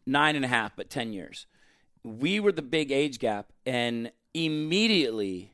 Nine 0.05 0.35
and 0.35 0.45
a 0.45 0.49
half, 0.49 0.75
but 0.75 0.91
10 0.91 1.12
years. 1.12 1.47
We 2.03 2.41
were 2.41 2.51
the 2.51 2.62
big 2.62 2.91
age 2.91 3.20
gap. 3.20 3.53
And 3.64 4.11
immediately, 4.35 5.53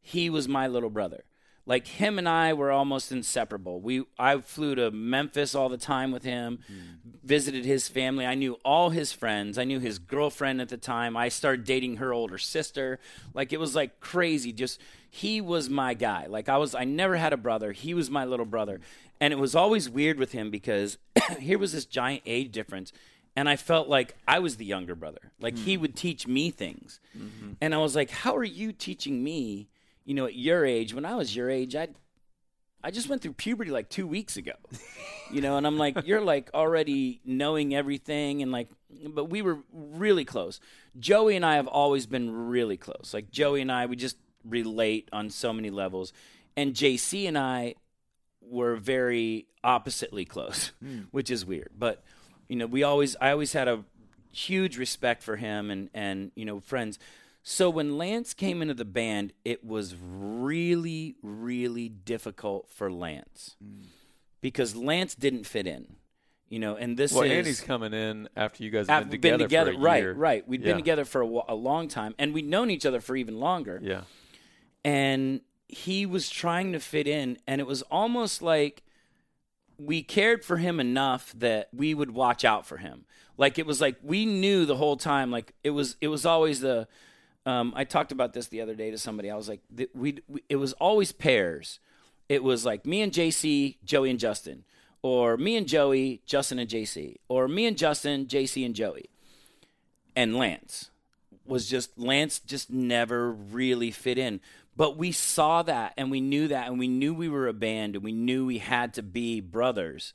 he 0.00 0.28
was 0.28 0.48
my 0.48 0.66
little 0.66 0.90
brother. 0.90 1.24
Like 1.66 1.86
him 1.86 2.18
and 2.18 2.28
I 2.28 2.52
were 2.52 2.70
almost 2.70 3.10
inseparable. 3.10 3.80
We 3.80 4.04
I 4.18 4.38
flew 4.38 4.74
to 4.74 4.90
Memphis 4.90 5.54
all 5.54 5.70
the 5.70 5.78
time 5.78 6.12
with 6.12 6.22
him, 6.22 6.58
hmm. 6.66 7.16
visited 7.22 7.64
his 7.64 7.88
family. 7.88 8.26
I 8.26 8.34
knew 8.34 8.58
all 8.64 8.90
his 8.90 9.12
friends. 9.12 9.56
I 9.56 9.64
knew 9.64 9.80
his 9.80 9.98
girlfriend 9.98 10.60
at 10.60 10.68
the 10.68 10.76
time. 10.76 11.16
I 11.16 11.30
started 11.30 11.64
dating 11.64 11.96
her 11.96 12.12
older 12.12 12.36
sister. 12.36 12.98
Like 13.32 13.52
it 13.52 13.60
was 13.60 13.74
like 13.74 14.00
crazy. 14.00 14.52
Just 14.52 14.78
he 15.08 15.40
was 15.40 15.70
my 15.70 15.94
guy. 15.94 16.26
Like 16.26 16.50
I 16.50 16.58
was 16.58 16.74
I 16.74 16.84
never 16.84 17.16
had 17.16 17.32
a 17.32 17.38
brother. 17.38 17.72
He 17.72 17.94
was 17.94 18.10
my 18.10 18.26
little 18.26 18.46
brother. 18.46 18.80
And 19.18 19.32
it 19.32 19.38
was 19.38 19.54
always 19.54 19.88
weird 19.88 20.18
with 20.18 20.32
him 20.32 20.50
because 20.50 20.98
here 21.38 21.58
was 21.58 21.72
this 21.72 21.86
giant 21.86 22.22
age 22.26 22.52
difference 22.52 22.92
and 23.36 23.48
I 23.48 23.56
felt 23.56 23.88
like 23.88 24.16
I 24.28 24.38
was 24.38 24.56
the 24.56 24.64
younger 24.64 24.94
brother. 24.94 25.32
Like 25.40 25.56
he 25.56 25.76
hmm. 25.76 25.80
would 25.80 25.96
teach 25.96 26.26
me 26.26 26.50
things. 26.50 27.00
Mm-hmm. 27.16 27.52
And 27.60 27.74
I 27.74 27.78
was 27.78 27.96
like, 27.96 28.10
"How 28.10 28.36
are 28.36 28.44
you 28.44 28.72
teaching 28.72 29.24
me, 29.24 29.68
you 30.04 30.14
know, 30.14 30.26
at 30.26 30.34
your 30.34 30.64
age 30.64 30.94
when 30.94 31.04
I 31.04 31.14
was 31.14 31.34
your 31.34 31.50
age, 31.50 31.74
I 31.74 31.88
I 32.82 32.90
just 32.90 33.08
went 33.08 33.22
through 33.22 33.32
puberty 33.32 33.70
like 33.70 33.88
2 33.88 34.06
weeks 34.06 34.36
ago." 34.36 34.52
you 35.32 35.40
know, 35.40 35.56
and 35.56 35.66
I'm 35.66 35.78
like, 35.78 36.06
"You're 36.06 36.20
like 36.20 36.50
already 36.54 37.20
knowing 37.24 37.74
everything 37.74 38.42
and 38.42 38.52
like 38.52 38.68
but 39.08 39.26
we 39.26 39.42
were 39.42 39.58
really 39.72 40.24
close. 40.24 40.60
Joey 40.98 41.36
and 41.36 41.44
I 41.44 41.56
have 41.56 41.66
always 41.66 42.06
been 42.06 42.48
really 42.48 42.76
close. 42.76 43.10
Like 43.12 43.30
Joey 43.30 43.60
and 43.60 43.72
I 43.72 43.86
we 43.86 43.96
just 43.96 44.16
relate 44.44 45.08
on 45.12 45.30
so 45.30 45.52
many 45.52 45.70
levels. 45.70 46.12
And 46.56 46.74
JC 46.74 47.26
and 47.26 47.36
I 47.36 47.74
were 48.40 48.76
very 48.76 49.46
oppositely 49.62 50.24
close, 50.24 50.72
hmm. 50.80 51.02
which 51.10 51.30
is 51.30 51.44
weird. 51.44 51.70
But 51.76 52.02
you 52.48 52.56
know, 52.56 52.66
we 52.66 52.82
always 52.82 53.16
I 53.20 53.30
always 53.30 53.52
had 53.52 53.68
a 53.68 53.84
huge 54.32 54.78
respect 54.78 55.22
for 55.22 55.36
him 55.36 55.70
and 55.70 55.90
and 55.94 56.30
you 56.34 56.44
know 56.44 56.60
friends. 56.60 56.98
So 57.46 57.68
when 57.68 57.98
Lance 57.98 58.32
came 58.32 58.62
into 58.62 58.72
the 58.74 58.86
band, 58.86 59.34
it 59.44 59.62
was 59.64 59.94
really 60.00 61.16
really 61.22 61.88
difficult 61.90 62.68
for 62.70 62.90
Lance 62.90 63.54
because 64.40 64.74
Lance 64.74 65.14
didn't 65.14 65.44
fit 65.44 65.66
in. 65.66 65.96
You 66.48 66.58
know, 66.58 66.76
and 66.76 66.96
this 66.96 67.12
Well, 67.12 67.24
is 67.24 67.32
Andy's 67.32 67.60
coming 67.60 67.92
in 67.92 68.28
after 68.36 68.62
you 68.64 68.70
guys 68.70 68.86
have 68.88 69.10
been 69.10 69.38
together. 69.38 69.72
for 69.72 69.78
a 69.78 69.82
right, 69.82 70.02
year. 70.02 70.12
right. 70.14 70.46
We'd 70.48 70.60
Yeah. 70.60 70.68
been 70.68 70.76
together 70.76 71.04
for 71.04 71.22
a, 71.22 71.40
a 71.48 71.54
long 71.54 71.88
time, 71.88 72.14
and 72.18 72.32
we'd 72.32 72.46
known 72.46 72.70
each 72.70 72.86
other 72.86 73.00
for 73.00 73.16
even 73.16 73.40
longer 73.40 73.80
Yeah. 73.82 74.02
and 74.84 75.40
he 75.68 76.06
was 76.06 76.28
trying 76.30 76.72
to 76.72 76.78
fit 76.80 77.08
in 77.08 77.38
and 77.46 77.60
it 77.60 77.66
was 77.66 77.82
almost 77.82 78.40
like 78.42 78.82
we 79.78 80.02
cared 80.02 80.44
for 80.44 80.58
him 80.58 80.78
enough 80.78 81.32
that 81.36 81.68
we 81.74 81.94
would 81.94 82.12
watch 82.12 82.44
out 82.44 82.64
for 82.66 82.76
him 82.76 83.04
like 83.36 83.58
it 83.58 83.66
was 83.66 83.80
like 83.80 83.96
we 84.02 84.24
knew 84.26 84.66
the 84.66 84.76
whole 84.76 84.96
time 84.96 85.30
like 85.30 85.54
it 85.64 85.70
was 85.70 85.96
it 86.00 86.08
was 86.08 86.24
always 86.26 86.60
the 86.60 86.86
um, 87.46 87.72
i 87.76 87.84
talked 87.84 88.12
about 88.12 88.32
this 88.32 88.48
the 88.48 88.60
other 88.60 88.74
day 88.74 88.90
to 88.90 88.98
somebody 88.98 89.30
i 89.30 89.36
was 89.36 89.48
like 89.48 89.60
we 89.94 90.18
it 90.48 90.56
was 90.56 90.72
always 90.74 91.12
pairs 91.12 91.78
it 92.28 92.42
was 92.42 92.64
like 92.64 92.86
me 92.86 93.02
and 93.02 93.12
jc 93.12 93.76
joey 93.84 94.10
and 94.10 94.18
justin 94.18 94.64
or 95.02 95.36
me 95.36 95.56
and 95.56 95.68
joey 95.68 96.20
justin 96.26 96.58
and 96.58 96.70
jc 96.70 97.16
or 97.28 97.48
me 97.48 97.66
and 97.66 97.76
justin 97.76 98.26
jc 98.26 98.64
and 98.64 98.74
joey 98.74 99.08
and 100.16 100.36
lance 100.36 100.90
was 101.46 101.68
just 101.68 101.98
Lance 101.98 102.38
just 102.38 102.70
never 102.70 103.30
really 103.30 103.90
fit 103.90 104.18
in. 104.18 104.40
But 104.76 104.96
we 104.96 105.12
saw 105.12 105.62
that 105.62 105.94
and 105.96 106.10
we 106.10 106.20
knew 106.20 106.48
that 106.48 106.68
and 106.68 106.78
we 106.78 106.88
knew 106.88 107.14
we 107.14 107.28
were 107.28 107.46
a 107.46 107.52
band 107.52 107.94
and 107.94 108.04
we 108.04 108.12
knew 108.12 108.46
we 108.46 108.58
had 108.58 108.94
to 108.94 109.02
be 109.02 109.40
brothers. 109.40 110.12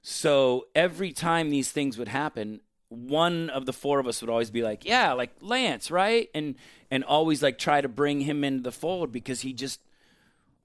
So 0.00 0.68
every 0.74 1.12
time 1.12 1.50
these 1.50 1.70
things 1.70 1.98
would 1.98 2.08
happen, 2.08 2.60
one 2.88 3.50
of 3.50 3.66
the 3.66 3.72
four 3.72 3.98
of 3.98 4.06
us 4.06 4.20
would 4.20 4.30
always 4.30 4.50
be 4.50 4.62
like, 4.62 4.84
"Yeah, 4.84 5.12
like 5.12 5.30
Lance, 5.40 5.90
right?" 5.90 6.28
and 6.34 6.54
and 6.90 7.04
always 7.04 7.42
like 7.42 7.58
try 7.58 7.80
to 7.80 7.88
bring 7.88 8.20
him 8.20 8.44
into 8.44 8.62
the 8.62 8.72
fold 8.72 9.12
because 9.12 9.42
he 9.42 9.52
just 9.52 9.80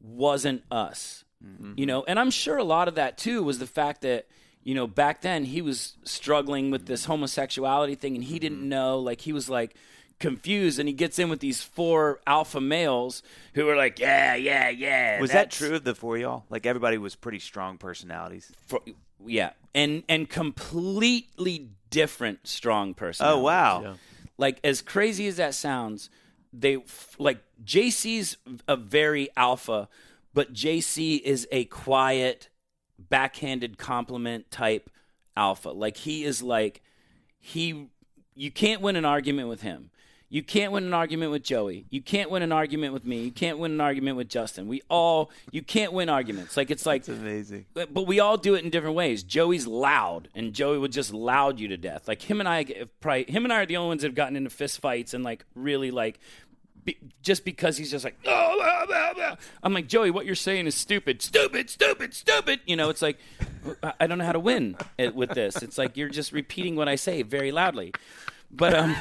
wasn't 0.01 0.63
us. 0.71 1.23
Mm-hmm. 1.43 1.73
You 1.75 1.85
know, 1.85 2.03
and 2.05 2.19
I'm 2.19 2.31
sure 2.31 2.57
a 2.57 2.63
lot 2.63 2.87
of 2.87 2.95
that 2.95 3.17
too 3.17 3.43
was 3.43 3.59
the 3.59 3.67
fact 3.67 4.01
that 4.01 4.27
you 4.63 4.73
know 4.73 4.87
back 4.87 5.21
then 5.21 5.45
he 5.45 5.61
was 5.61 5.97
struggling 6.03 6.71
with 6.71 6.85
this 6.85 7.05
homosexuality 7.05 7.95
thing 7.95 8.15
and 8.15 8.23
he 8.23 8.39
didn't 8.39 8.59
mm-hmm. 8.59 8.69
know 8.69 8.99
like 8.99 9.21
he 9.21 9.33
was 9.33 9.49
like 9.49 9.75
confused 10.19 10.79
and 10.79 10.87
he 10.87 10.93
gets 10.93 11.19
in 11.19 11.27
with 11.27 11.41
these 11.41 11.61
four 11.61 12.21
alpha 12.25 12.61
males 12.61 13.23
who 13.55 13.67
are 13.67 13.75
like 13.75 13.99
yeah 13.99 14.35
yeah 14.35 14.69
yeah 14.69 15.19
Was 15.19 15.31
that 15.31 15.51
true 15.51 15.75
of 15.75 15.83
the 15.83 15.93
four 15.93 16.17
y'all? 16.17 16.45
Like 16.49 16.65
everybody 16.65 16.97
was 16.97 17.15
pretty 17.15 17.39
strong 17.39 17.77
personalities. 17.77 18.49
for, 18.67 18.79
yeah 19.25 19.51
and 19.75 20.03
and 20.09 20.29
completely 20.29 21.69
different 21.89 22.47
strong 22.47 22.93
person 22.93 23.25
Oh 23.27 23.39
wow. 23.39 23.81
Yeah. 23.81 23.93
like 24.37 24.59
as 24.63 24.81
crazy 24.81 25.27
as 25.27 25.37
that 25.37 25.53
sounds 25.53 26.09
they 26.51 26.77
like 27.17 27.39
jc's 27.63 28.37
a 28.67 28.75
very 28.75 29.29
alpha 29.35 29.89
but 30.33 30.53
jc 30.53 31.21
is 31.21 31.47
a 31.51 31.65
quiet 31.65 32.49
backhanded 32.99 33.77
compliment 33.77 34.49
type 34.51 34.89
alpha 35.35 35.69
like 35.69 35.97
he 35.97 36.23
is 36.23 36.41
like 36.43 36.81
he 37.39 37.89
you 38.35 38.51
can't 38.51 38.81
win 38.81 38.95
an 38.95 39.05
argument 39.05 39.47
with 39.49 39.61
him 39.61 39.89
you 40.33 40.41
can't 40.41 40.71
win 40.71 40.83
an 40.83 40.95
argument 40.95 41.31
with 41.31 41.43
Joey. 41.43 41.85
You 41.91 42.01
can't 42.01 42.31
win 42.31 42.41
an 42.41 42.51
argument 42.51 42.91
with 42.91 43.05
me. 43.05 43.21
You 43.23 43.29
can't 43.31 43.59
win 43.59 43.71
an 43.73 43.79
argument 43.81 44.17
with 44.17 44.29
Justin. 44.29 44.67
We 44.67 44.81
all 44.89 45.29
you 45.51 45.61
can't 45.61 45.93
win 45.93 46.09
arguments. 46.09 46.57
Like 46.57 46.71
it's 46.71 46.87
like 46.87 47.01
It's 47.01 47.09
amazing. 47.09 47.65
but 47.75 47.93
but 47.93 48.07
we 48.07 48.19
all 48.19 48.35
do 48.37 48.55
it 48.55 48.63
in 48.63 48.71
different 48.71 48.95
ways. 48.95 49.21
Joey's 49.21 49.67
loud, 49.67 50.29
and 50.33 50.51
Joey 50.51 50.79
would 50.79 50.91
just 50.91 51.13
loud 51.13 51.59
you 51.59 51.67
to 51.67 51.77
death. 51.77 52.07
Like 52.07 52.23
him 52.23 52.39
and 52.39 52.49
I, 52.49 52.65
probably 52.99 53.25
him 53.31 53.43
and 53.43 53.53
I 53.53 53.57
are 53.61 53.65
the 53.67 53.77
only 53.77 53.89
ones 53.89 54.01
that 54.01 54.07
have 54.07 54.15
gotten 54.15 54.35
into 54.35 54.49
fist 54.49 54.79
fights 54.79 55.13
and 55.13 55.23
like 55.23 55.45
really 55.53 55.91
like, 55.91 56.19
be, 56.83 56.97
just 57.21 57.45
because 57.45 57.77
he's 57.77 57.91
just 57.91 58.03
like, 58.03 58.17
oh, 58.25 58.55
blah, 58.57 58.85
blah, 58.87 59.13
blah." 59.13 59.35
I'm 59.61 59.71
like 59.75 59.87
Joey, 59.87 60.09
what 60.09 60.25
you're 60.25 60.33
saying 60.33 60.65
is 60.65 60.73
stupid, 60.73 61.21
stupid, 61.21 61.69
stupid, 61.69 62.15
stupid. 62.15 62.59
You 62.65 62.75
know, 62.75 62.89
it's 62.89 63.03
like 63.03 63.19
I- 63.83 63.93
I 63.99 64.07
don't 64.07 64.17
know 64.17 64.25
how 64.25 64.31
to 64.31 64.39
win 64.39 64.77
it, 64.97 65.13
with 65.13 65.29
this. 65.29 65.61
It's 65.61 65.77
like 65.77 65.95
you're 65.95 66.09
just 66.09 66.31
repeating 66.31 66.75
what 66.75 66.89
I 66.89 66.95
say 66.95 67.21
very 67.21 67.51
loudly, 67.51 67.93
but 68.49 68.73
um. 68.73 68.95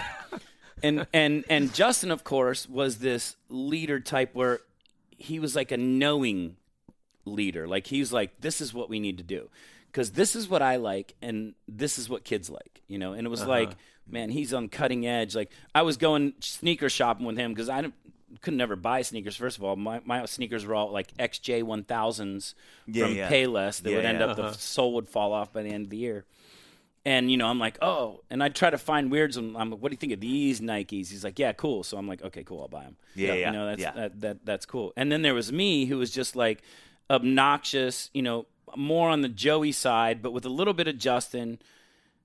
And 0.83 1.07
and 1.13 1.45
and 1.49 1.73
Justin, 1.75 2.11
of 2.11 2.25
course, 2.25 2.69
was 2.69 2.99
this 2.99 3.37
leader 3.49 4.01
type 4.01 4.35
where 4.35 4.61
he 5.17 5.39
was 5.39 5.55
like 5.55 5.71
a 5.71 5.77
knowing 5.77 6.57
leader. 7.25 7.67
Like 7.69 7.87
he's 7.87 8.13
like, 8.13 8.41
this 8.41 8.61
is 8.61 8.75
what 8.75 8.89
we 8.89 9.01
need 9.01 9.19
to 9.19 9.25
do 9.25 9.49
because 9.87 10.13
this 10.13 10.35
is 10.35 10.49
what 10.49 10.63
I 10.63 10.77
like 10.77 11.15
and 11.23 11.55
this 11.69 11.99
is 11.99 12.09
what 12.09 12.25
kids 12.25 12.51
like, 12.51 12.83
you 12.89 12.99
know. 12.99 13.13
And 13.13 13.27
it 13.27 13.31
was 13.31 13.43
uh-huh. 13.43 13.51
like, 13.51 13.71
man, 14.09 14.31
he's 14.31 14.53
on 14.53 14.69
cutting 14.69 15.07
edge. 15.07 15.35
Like 15.35 15.51
I 15.75 15.83
was 15.83 15.97
going 15.97 16.35
sneaker 16.41 16.89
shopping 16.89 17.27
with 17.27 17.37
him 17.37 17.53
because 17.53 17.69
I 17.69 17.85
couldn't 18.41 18.59
never 18.59 18.77
buy 18.77 19.03
sneakers. 19.03 19.37
First 19.37 19.59
of 19.59 19.65
all, 19.65 19.77
my, 19.77 20.01
my 20.05 20.25
sneakers 20.27 20.65
were 20.65 20.75
all 20.75 20.91
like 20.91 21.15
XJ 21.17 21.63
one 21.63 21.85
thousands 21.85 22.55
Yeah, 22.87 23.07
from 23.07 23.17
yeah. 23.17 23.31
Payless 23.31 23.83
that 23.83 23.91
Yeah, 23.91 23.97
would 23.97 24.05
end 24.05 24.23
up 24.23 24.37
the 24.37 24.45
uh-huh. 24.45 24.53
sole 24.55 24.95
would 24.95 25.09
fall 25.09 25.33
off 25.33 25.53
by 25.53 25.63
the 25.63 25.71
end 25.71 25.87
of 25.87 25.91
the 25.91 25.99
year. 25.99 26.25
And 27.05 27.31
you 27.31 27.37
know, 27.37 27.49
I'm 27.49 27.59
like, 27.59 27.79
oh, 27.83 28.21
and 28.31 28.43
I 28.43 28.49
try 28.49 28.71
to 28.71 28.79
find 28.79 29.11
weirds. 29.11 29.37
And 29.37 29.57
I'm 29.57 29.71
like, 29.71 29.81
what 29.81 29.89
do 29.91 29.95
you 29.95 29.99
think 29.99 30.13
of 30.13 30.21
these 30.21 30.61
Nikes? 30.61 31.11
He's 31.11 31.25
like, 31.25 31.39
yeah, 31.39 31.53
cool. 31.53 31.83
So 31.83 31.97
I'm 31.97 32.07
like, 32.07 32.23
okay, 32.23 32.45
cool, 32.45 32.61
I'll 32.63 32.69
buy 32.69 32.85
them. 32.85 32.97
Yeah, 33.17 33.35
yeah, 33.35 33.47
You 33.47 33.53
know, 33.53 33.67
that's 33.67 33.83
yeah. 33.83 33.91
that, 33.93 34.21
that 34.21 34.47
that's 34.47 34.67
cool. 34.67 34.93
And 34.97 35.11
then 35.11 35.23
there 35.23 35.35
was 35.35 35.51
me, 35.53 35.87
who 35.87 35.99
was 35.99 36.11
just 36.13 36.37
like 36.37 36.63
obnoxious. 37.11 38.11
You 38.15 38.23
know, 38.23 38.47
more 38.77 39.11
on 39.11 39.21
the 39.21 39.29
Joey 39.29 39.73
side, 39.73 40.23
but 40.23 40.33
with 40.33 40.45
a 40.45 40.49
little 40.51 40.75
bit 40.75 40.89
of 40.89 40.99
Justin. 40.99 41.59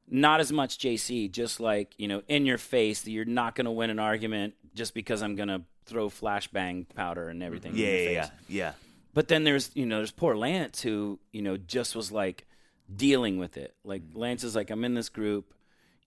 Not 0.09 0.39
as 0.39 0.53
much 0.53 0.77
JC, 0.77 1.29
just 1.29 1.59
like 1.59 1.93
you 1.97 2.07
know, 2.07 2.21
in 2.29 2.45
your 2.45 2.57
face 2.57 3.01
that 3.01 3.11
you're 3.11 3.25
not 3.25 3.55
going 3.55 3.65
to 3.65 3.71
win 3.71 3.89
an 3.89 3.99
argument 3.99 4.53
just 4.73 4.93
because 4.93 5.21
I'm 5.21 5.35
going 5.35 5.49
to 5.49 5.63
throw 5.85 6.07
flashbang 6.07 6.85
powder 6.95 7.27
and 7.27 7.43
everything. 7.43 7.73
in 7.73 7.77
Yeah, 7.77 7.85
your 7.87 8.11
yeah, 8.13 8.21
face. 8.21 8.31
yeah, 8.47 8.57
yeah. 8.67 8.71
But 9.13 9.27
then 9.27 9.43
there's 9.43 9.69
you 9.73 9.85
know 9.85 9.97
there's 9.97 10.11
poor 10.11 10.37
Lance 10.37 10.81
who 10.81 11.19
you 11.33 11.41
know 11.41 11.57
just 11.57 11.93
was 11.93 12.09
like 12.09 12.46
dealing 12.93 13.37
with 13.37 13.57
it. 13.57 13.75
Like 13.83 14.03
mm-hmm. 14.03 14.19
Lance 14.19 14.43
is 14.43 14.55
like 14.55 14.69
I'm 14.69 14.83
in 14.83 14.93
this 14.93 15.09
group, 15.09 15.53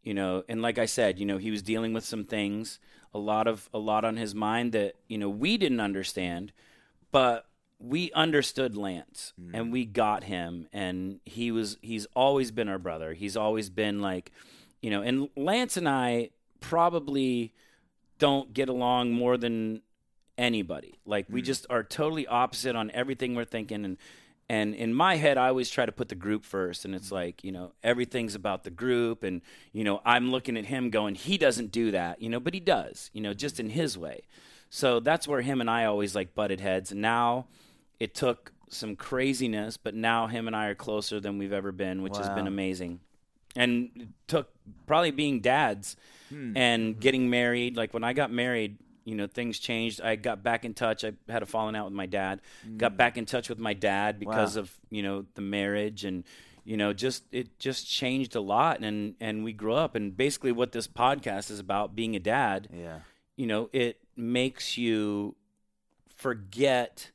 you 0.03 0.15
know, 0.15 0.45
and 0.49 0.63
like 0.63 0.79
I 0.79 0.87
said, 0.87 1.19
you 1.19 1.27
know, 1.27 1.39
he 1.39 1.51
was 1.51 1.63
dealing 1.63 1.93
with 1.93 2.05
some 2.05 2.25
things, 2.25 2.79
a 3.13 3.19
lot 3.19 3.47
of 3.47 3.69
a 3.73 3.79
lot 3.79 4.05
on 4.05 4.17
his 4.17 4.35
mind 4.35 4.73
that 4.73 4.95
you 5.09 5.19
know 5.19 5.29
we 5.29 5.57
didn't 5.57 5.81
understand, 5.81 6.53
but 7.13 7.47
we 7.79 8.13
understood 8.13 8.77
Lance 8.77 9.33
mm-hmm. 9.41 9.55
and 9.55 9.73
we 9.73 9.85
got 9.85 10.25
him, 10.25 10.69
and 10.73 11.21
he 11.25 11.51
was 11.51 11.79
he's 11.83 12.07
always 12.15 12.51
been 12.51 12.69
our 12.69 12.79
brother. 12.79 13.15
He's 13.15 13.37
always 13.37 13.71
been 13.71 14.01
like, 14.01 14.33
you 14.81 14.91
know, 14.91 15.03
and 15.03 15.29
Lance 15.37 15.77
and 15.77 15.89
I 15.89 16.31
probably 16.61 17.55
don't 18.19 18.53
get 18.53 18.69
along 18.69 19.13
more 19.13 19.37
than 19.37 19.83
anybody. 20.39 20.99
Like 21.05 21.27
we 21.29 21.41
mm-hmm. 21.41 21.47
just 21.47 21.67
are 21.71 21.83
totally 21.83 22.27
opposite 22.27 22.77
on 22.77 22.91
everything 22.93 23.35
we're 23.35 23.45
thinking 23.45 23.85
and 23.85 23.97
and 24.51 24.75
in 24.75 24.93
my 24.93 25.15
head 25.15 25.39
I 25.39 25.47
always 25.47 25.71
try 25.71 25.87
to 25.87 25.93
put 25.93 26.09
the 26.09 26.17
group 26.17 26.45
first 26.45 26.85
and 26.85 26.93
it's 26.93 27.07
mm-hmm. 27.07 27.15
like, 27.15 27.45
you 27.45 27.53
know, 27.53 27.71
everything's 27.85 28.35
about 28.35 28.65
the 28.65 28.71
group 28.71 29.23
and 29.23 29.43
you 29.73 29.85
know, 29.85 30.03
I'm 30.05 30.33
looking 30.33 30.57
at 30.57 30.65
him 30.65 30.91
going, 30.91 31.15
he 31.15 31.39
doesn't 31.39 31.71
do 31.71 31.93
that, 31.93 32.21
you 32.21 32.29
know, 32.29 32.41
but 32.41 32.53
he 32.53 32.59
does, 32.59 33.11
you 33.13 33.21
know, 33.21 33.33
just 33.33 33.57
mm-hmm. 33.57 33.67
in 33.67 33.71
his 33.71 33.97
way. 33.97 34.23
So 34.69 34.99
that's 34.99 35.29
where 35.29 35.41
him 35.41 35.61
and 35.61 35.71
I 35.71 35.85
always 35.85 36.17
like 36.17 36.35
butted 36.35 36.59
heads. 36.59 36.91
And 36.91 37.01
now 37.01 37.47
it 38.01 38.13
took 38.13 38.51
some 38.69 38.97
craziness, 38.97 39.77
but 39.77 39.95
now 39.95 40.27
him 40.27 40.49
and 40.49 40.57
I 40.57 40.67
are 40.67 40.75
closer 40.75 41.21
than 41.21 41.39
we've 41.39 41.53
ever 41.53 41.71
been, 41.71 42.03
which 42.03 42.17
has 42.17 42.29
been 42.31 42.49
amazing. 42.49 42.99
And 43.55 44.15
took 44.27 44.51
probably 44.89 45.13
being 45.13 45.41
dads 45.41 45.95
hmm. 46.29 46.57
and 46.57 46.93
mm-hmm. 46.95 47.01
getting 47.01 47.31
married. 47.31 47.77
Like 47.77 47.95
when 47.95 48.03
I 48.03 48.15
got 48.15 48.33
married, 48.33 48.79
you 49.11 49.17
know, 49.17 49.27
things 49.27 49.59
changed. 49.59 50.01
I 50.01 50.15
got 50.17 50.43
back 50.43 50.65
in 50.65 50.73
touch. 50.73 51.05
I 51.05 51.13
had 51.29 51.43
a 51.43 51.47
falling 51.47 51.75
out 51.75 51.87
with 51.87 51.95
my 51.95 52.07
dad. 52.07 52.41
Got 52.77 52.93
mm. 52.93 52.97
back 52.97 53.19
in 53.19 53.27
touch 53.27 53.49
with 53.49 53.59
my 53.59 53.75
dad 53.75 54.21
because 54.21 54.55
Wow. 54.57 54.63
of 54.63 54.73
you 54.89 55.03
know 55.03 55.27
the 55.35 55.41
marriage 55.41 56.05
and 56.05 56.23
you 56.65 56.77
know 56.77 56.93
just 56.93 57.25
it 57.33 57.59
just 57.59 57.91
changed 57.91 58.37
a 58.37 58.41
lot 58.41 58.81
and 58.81 59.15
and 59.21 59.43
we 59.43 59.53
grew 59.53 59.75
up 59.75 59.95
and 59.97 60.17
basically 60.17 60.53
what 60.53 60.71
this 60.73 60.87
podcast 60.87 61.51
is 61.51 61.59
about 61.59 61.97
being 61.97 62.15
a 62.15 62.21
dad 62.21 62.69
Yeah. 62.73 63.01
you 63.37 63.47
know, 63.47 63.69
it 63.73 63.99
makes 64.17 64.79
you 64.79 65.35
forget 66.17 67.11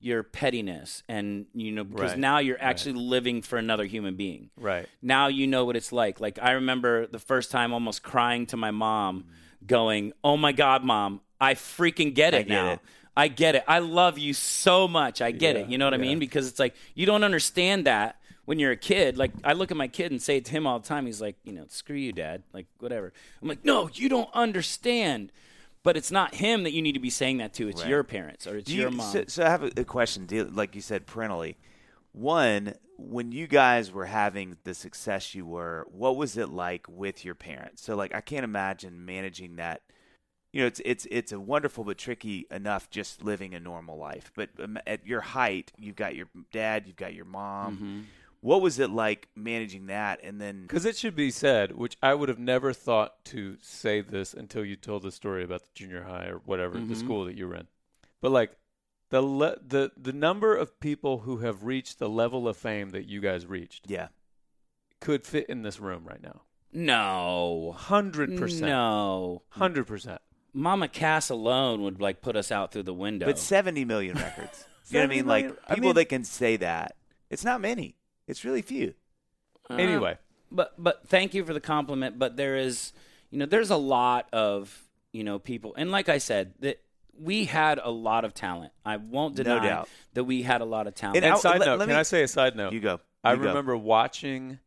your 0.00 0.22
pettiness 0.22 1.02
and 1.08 1.46
you 1.54 1.72
know 1.72 1.82
because 1.84 2.10
Right, 2.12 2.18
now 2.18 2.38
you're 2.38 2.60
actually 2.60 2.92
living 2.94 3.42
for 3.42 3.58
another 3.58 3.84
human 3.84 4.16
being. 4.16 4.50
Right. 4.56 4.86
Now 5.02 5.26
you 5.28 5.46
know 5.46 5.64
what 5.64 5.76
it's 5.76 5.92
like. 5.92 6.20
Like 6.20 6.38
I 6.40 6.52
remember 6.52 7.06
the 7.06 7.18
first 7.18 7.50
time 7.50 7.72
almost 7.72 8.02
crying 8.02 8.46
to 8.46 8.56
my 8.56 8.70
mom 8.70 9.24
mm. 9.24 9.66
going, 9.66 10.12
"Oh 10.22 10.36
my 10.36 10.52
god, 10.52 10.84
mom, 10.84 11.20
I 11.40 11.54
freaking 11.54 12.14
get 12.14 12.34
I 12.34 12.38
it 12.38 12.48
get 12.48 12.54
now." 12.54 12.72
it. 12.72 12.80
I 13.16 13.26
get 13.26 13.56
it. 13.56 13.64
I 13.66 13.80
love 13.80 14.16
you 14.16 14.32
so 14.32 14.86
much. 14.86 15.20
I 15.20 15.32
get 15.32 15.56
Yeah, 15.56 15.62
it. 15.62 15.68
You 15.70 15.76
know 15.78 15.86
what 15.86 15.94
I 15.94 15.98
mean? 15.98 16.20
Because 16.20 16.46
it's 16.46 16.60
like 16.60 16.74
you 16.94 17.04
don't 17.04 17.24
understand 17.24 17.86
that 17.86 18.16
when 18.44 18.60
you're 18.60 18.70
a 18.70 18.76
kid. 18.76 19.18
Like 19.18 19.32
I 19.42 19.54
look 19.54 19.72
at 19.72 19.76
my 19.76 19.88
kid 19.88 20.12
and 20.12 20.22
say 20.22 20.38
to 20.38 20.50
him 20.52 20.68
all 20.68 20.78
the 20.78 20.86
time. 20.86 21.04
He's 21.06 21.20
like, 21.20 21.34
you 21.42 21.52
know, 21.52 21.64
screw 21.68 21.96
you, 21.96 22.12
dad. 22.12 22.44
Like 22.52 22.66
whatever. 22.78 23.12
I'm 23.42 23.48
like, 23.48 23.64
no, 23.64 23.90
you 23.92 24.08
don't 24.08 24.30
understand. 24.34 25.32
But 25.82 25.96
it's 25.96 26.10
not 26.12 26.34
him 26.36 26.62
that 26.62 26.72
you 26.72 26.80
need 26.82 26.92
to 26.92 27.00
be 27.00 27.10
saying 27.10 27.38
that 27.38 27.54
to. 27.54 27.68
It's 27.68 27.80
Right. 27.80 27.90
your 27.90 28.04
parents 28.04 28.46
or 28.46 28.56
it's 28.58 28.70
you- 28.70 28.82
your 28.82 28.90
mom. 28.92 29.10
So, 29.12 29.24
so 29.26 29.44
I 29.44 29.48
have 29.50 29.62
a, 29.64 29.70
a 29.78 29.84
question, 29.84 30.28
like 30.54 30.74
you 30.76 30.80
said, 30.80 31.06
parentally. 31.06 31.56
One, 32.12 32.74
when 32.96 33.32
you 33.32 33.46
guys 33.46 33.90
were 33.92 34.06
having 34.06 34.56
the 34.64 34.74
success 34.74 35.34
you 35.34 35.46
were, 35.46 35.86
what 35.90 36.16
was 36.16 36.36
it 36.36 36.48
like 36.50 36.86
with 36.88 37.24
your 37.24 37.34
parents? 37.34 37.82
So, 37.82 37.94
like, 37.96 38.14
I 38.14 38.20
can't 38.20 38.44
imagine 38.44 39.04
managing 39.04 39.56
that. 39.56 39.82
You 40.52 40.62
know, 40.62 40.66
it's 40.66 40.80
it's 40.84 41.06
it's 41.10 41.32
a 41.32 41.38
wonderful 41.40 41.84
but 41.84 41.98
tricky 41.98 42.46
enough 42.50 42.88
just 42.90 43.22
living 43.22 43.54
a 43.54 43.60
normal 43.60 43.98
life. 43.98 44.32
But 44.34 44.48
um, 44.62 44.78
at 44.86 45.06
your 45.06 45.20
height, 45.20 45.72
you've 45.76 45.96
got 45.96 46.16
your 46.16 46.26
dad, 46.52 46.86
you've 46.86 46.96
got 46.96 47.12
your 47.14 47.26
mom. 47.26 47.76
Mm-hmm. 47.76 48.00
What 48.40 48.62
was 48.62 48.78
it 48.78 48.90
like 48.90 49.28
managing 49.34 49.86
that? 49.86 50.20
And 50.22 50.40
then, 50.40 50.62
Because 50.62 50.84
it 50.84 50.96
should 50.96 51.16
be 51.16 51.32
said, 51.32 51.72
which 51.76 51.96
I 52.00 52.14
would 52.14 52.28
have 52.28 52.38
never 52.38 52.72
thought 52.72 53.24
to 53.26 53.56
say 53.60 54.00
this 54.00 54.32
until 54.32 54.64
you 54.64 54.76
told 54.76 55.02
the 55.02 55.10
story 55.10 55.42
about 55.42 55.62
the 55.64 55.70
junior 55.74 56.04
high 56.04 56.26
or 56.26 56.36
whatever 56.44 56.78
the 56.78 56.94
school 56.94 57.24
that 57.24 57.36
you 57.36 57.48
were 57.48 57.56
in. 57.56 57.66
But 58.20 58.30
like 58.30 58.56
the 59.10 59.20
le- 59.20 59.56
the 59.66 59.90
the 59.96 60.12
number 60.12 60.54
of 60.54 60.78
people 60.80 61.18
who 61.20 61.38
have 61.38 61.64
reached 61.64 61.98
the 61.98 62.08
level 62.08 62.46
of 62.48 62.56
fame 62.56 62.90
that 62.90 63.06
you 63.06 63.20
guys 63.20 63.44
reached 63.44 63.90
yeah, 63.90 64.08
could 65.00 65.26
fit 65.26 65.46
in 65.48 65.62
this 65.62 65.80
room 65.80 66.04
right 66.06 66.22
now. 66.22 66.42
no, 66.72 67.74
Hundred 67.76 68.36
percent. 68.38 68.66
no. 68.70 69.42
Hundred 69.50 69.86
percent. 69.86 70.20
Mama 70.54 70.88
Cass 70.88 71.30
alone 71.30 71.82
would 71.82 72.00
like 72.00 72.20
put 72.22 72.36
us 72.36 72.50
out 72.50 72.72
through 72.72 72.84
the 72.84 72.94
window. 72.94 73.26
but 73.26 73.38
70 73.38 73.84
million 73.84 74.16
records. 74.16 74.64
you 74.88 74.98
know 74.98 75.06
what 75.06 75.10
I 75.10 75.14
70 75.14 75.16
mean? 75.16 75.26
million- 75.26 75.48
Like 75.50 75.58
I 75.68 75.74
people 75.74 75.88
mean- 75.90 75.94
that 75.96 76.04
can 76.06 76.24
say 76.24 76.56
that. 76.56 76.96
It's 77.30 77.44
not 77.44 77.60
many. 77.60 77.96
It's 78.26 78.44
really 78.44 78.62
few. 78.62 78.94
Uh, 79.70 79.74
Anyway, 79.74 80.16
but 80.50 80.72
but 80.78 81.06
thank 81.08 81.34
you 81.34 81.44
for 81.44 81.52
the 81.52 81.60
compliment. 81.60 82.18
But 82.18 82.36
there 82.36 82.56
is, 82.56 82.92
you 83.30 83.38
know, 83.38 83.46
there's 83.46 83.70
a 83.70 83.76
lot 83.76 84.28
of 84.32 84.76
you 85.12 85.24
know 85.24 85.38
people, 85.38 85.74
and 85.76 85.90
like 85.90 86.08
I 86.08 86.18
said, 86.18 86.54
that 86.60 86.80
we 87.20 87.44
had 87.44 87.78
a 87.82 87.90
lot 87.90 88.24
of 88.24 88.32
talent. 88.32 88.72
I 88.84 88.96
won't 88.96 89.36
No 89.36 89.44
deny 89.44 89.62
doubt. 89.68 89.88
that 90.14 90.24
we 90.24 90.40
had 90.42 90.60
a 90.62 90.64
lot 90.64 90.86
of 90.86 90.94
talent. 90.94 91.16
And 91.16 91.24
and 91.26 91.34
I'll- 91.34 91.40
side 91.40 91.60
let- 91.60 91.66
note, 91.66 91.78
let 91.80 91.86
can 91.86 91.94
me- 91.96 92.00
I 92.00 92.02
say 92.04 92.22
a 92.22 92.28
side 92.28 92.56
note? 92.56 92.72
You 92.72 92.80
go. 92.80 93.00
I 93.24 93.34
go. 93.36 93.42
remember 93.42 93.76
watching, 93.76 94.58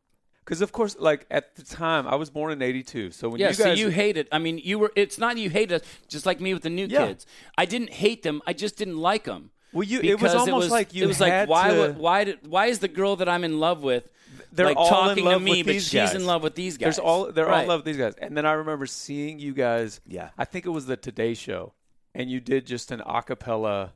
because 0.51 0.61
of 0.61 0.73
course, 0.73 0.97
like 0.99 1.25
at 1.31 1.55
the 1.55 1.63
time, 1.63 2.05
I 2.05 2.15
was 2.15 2.29
born 2.29 2.51
in 2.51 2.61
'82. 2.61 3.11
So 3.11 3.29
when 3.29 3.39
yeah, 3.39 3.47
you 3.47 3.53
so 3.53 3.63
guys, 3.63 3.79
you 3.79 3.87
hated. 3.87 4.27
I 4.33 4.37
mean, 4.39 4.57
you 4.57 4.79
were. 4.79 4.91
It's 4.97 5.17
not 5.17 5.35
that 5.35 5.41
you 5.41 5.49
hate 5.49 5.71
us, 5.71 5.81
just 6.09 6.25
like 6.25 6.41
me 6.41 6.53
with 6.53 6.63
the 6.63 6.69
new 6.69 6.87
Yeah. 6.87 7.07
kids. 7.07 7.25
I 7.57 7.63
didn't 7.63 7.91
hate 7.91 8.21
them. 8.23 8.41
I 8.45 8.51
just 8.51 8.75
didn't 8.77 8.97
like 8.97 9.23
them. 9.23 9.51
Well, 9.71 9.83
you- 9.83 10.01
it 10.01 10.19
was 10.21 10.33
Because 10.33 10.35
almost 10.35 10.69
like 10.69 10.93
you 10.93 11.05
It 11.05 11.07
was 11.07 11.19
had 11.19 11.47
like 11.47 11.49
why? 11.49 11.73
to- 11.73 11.93
Why 11.93 12.23
did? 12.25 12.45
Why 12.45 12.65
is 12.65 12.79
the 12.79 12.89
girl 12.89 13.15
that 13.15 13.29
I'm 13.29 13.45
in 13.45 13.61
love 13.61 13.81
with? 13.81 14.09
they're 14.53 14.65
like 14.65 14.75
all 14.75 14.89
talking 14.89 15.19
in 15.19 15.31
love 15.31 15.39
to 15.39 15.45
me, 15.45 15.51
with 15.59 15.65
but 15.67 15.71
these 15.71 15.83
she's 15.85 15.93
guys. 15.93 16.13
in 16.15 16.25
love 16.25 16.43
with 16.43 16.55
these 16.55 16.77
guys. 16.77 16.85
There's 16.95 16.99
all 16.99 17.31
they're 17.31 17.49
all 17.49 17.61
in 17.61 17.67
love 17.67 17.79
with 17.79 17.85
these 17.85 17.97
guys. 17.97 18.15
And 18.15 18.35
then 18.35 18.45
I 18.45 18.51
remember 18.53 18.85
seeing 18.85 19.39
you 19.39 19.53
guys. 19.53 20.01
Yeah. 20.05 20.29
I 20.37 20.43
think 20.43 20.65
it 20.65 20.69
was 20.69 20.85
the 20.85 20.97
Today 20.97 21.33
Show, 21.33 21.71
and 22.13 22.29
you 22.29 22.41
did 22.41 22.65
just 22.65 22.91
an 22.91 22.99
acapella. 22.99 23.91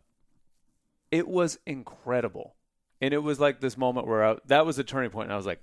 It 1.11 1.27
was 1.27 1.59
incredible, 1.65 2.55
and 3.01 3.13
it 3.13 3.17
was 3.23 3.39
like 3.41 3.59
this 3.59 3.77
moment 3.77 4.07
where 4.07 4.23
I, 4.25 4.37
that 4.47 4.65
was 4.65 4.79
a 4.79 4.83
turning. 4.85 5.11
And 5.13 5.31
I 5.33 5.37
was 5.37 5.45
like, 5.45 5.61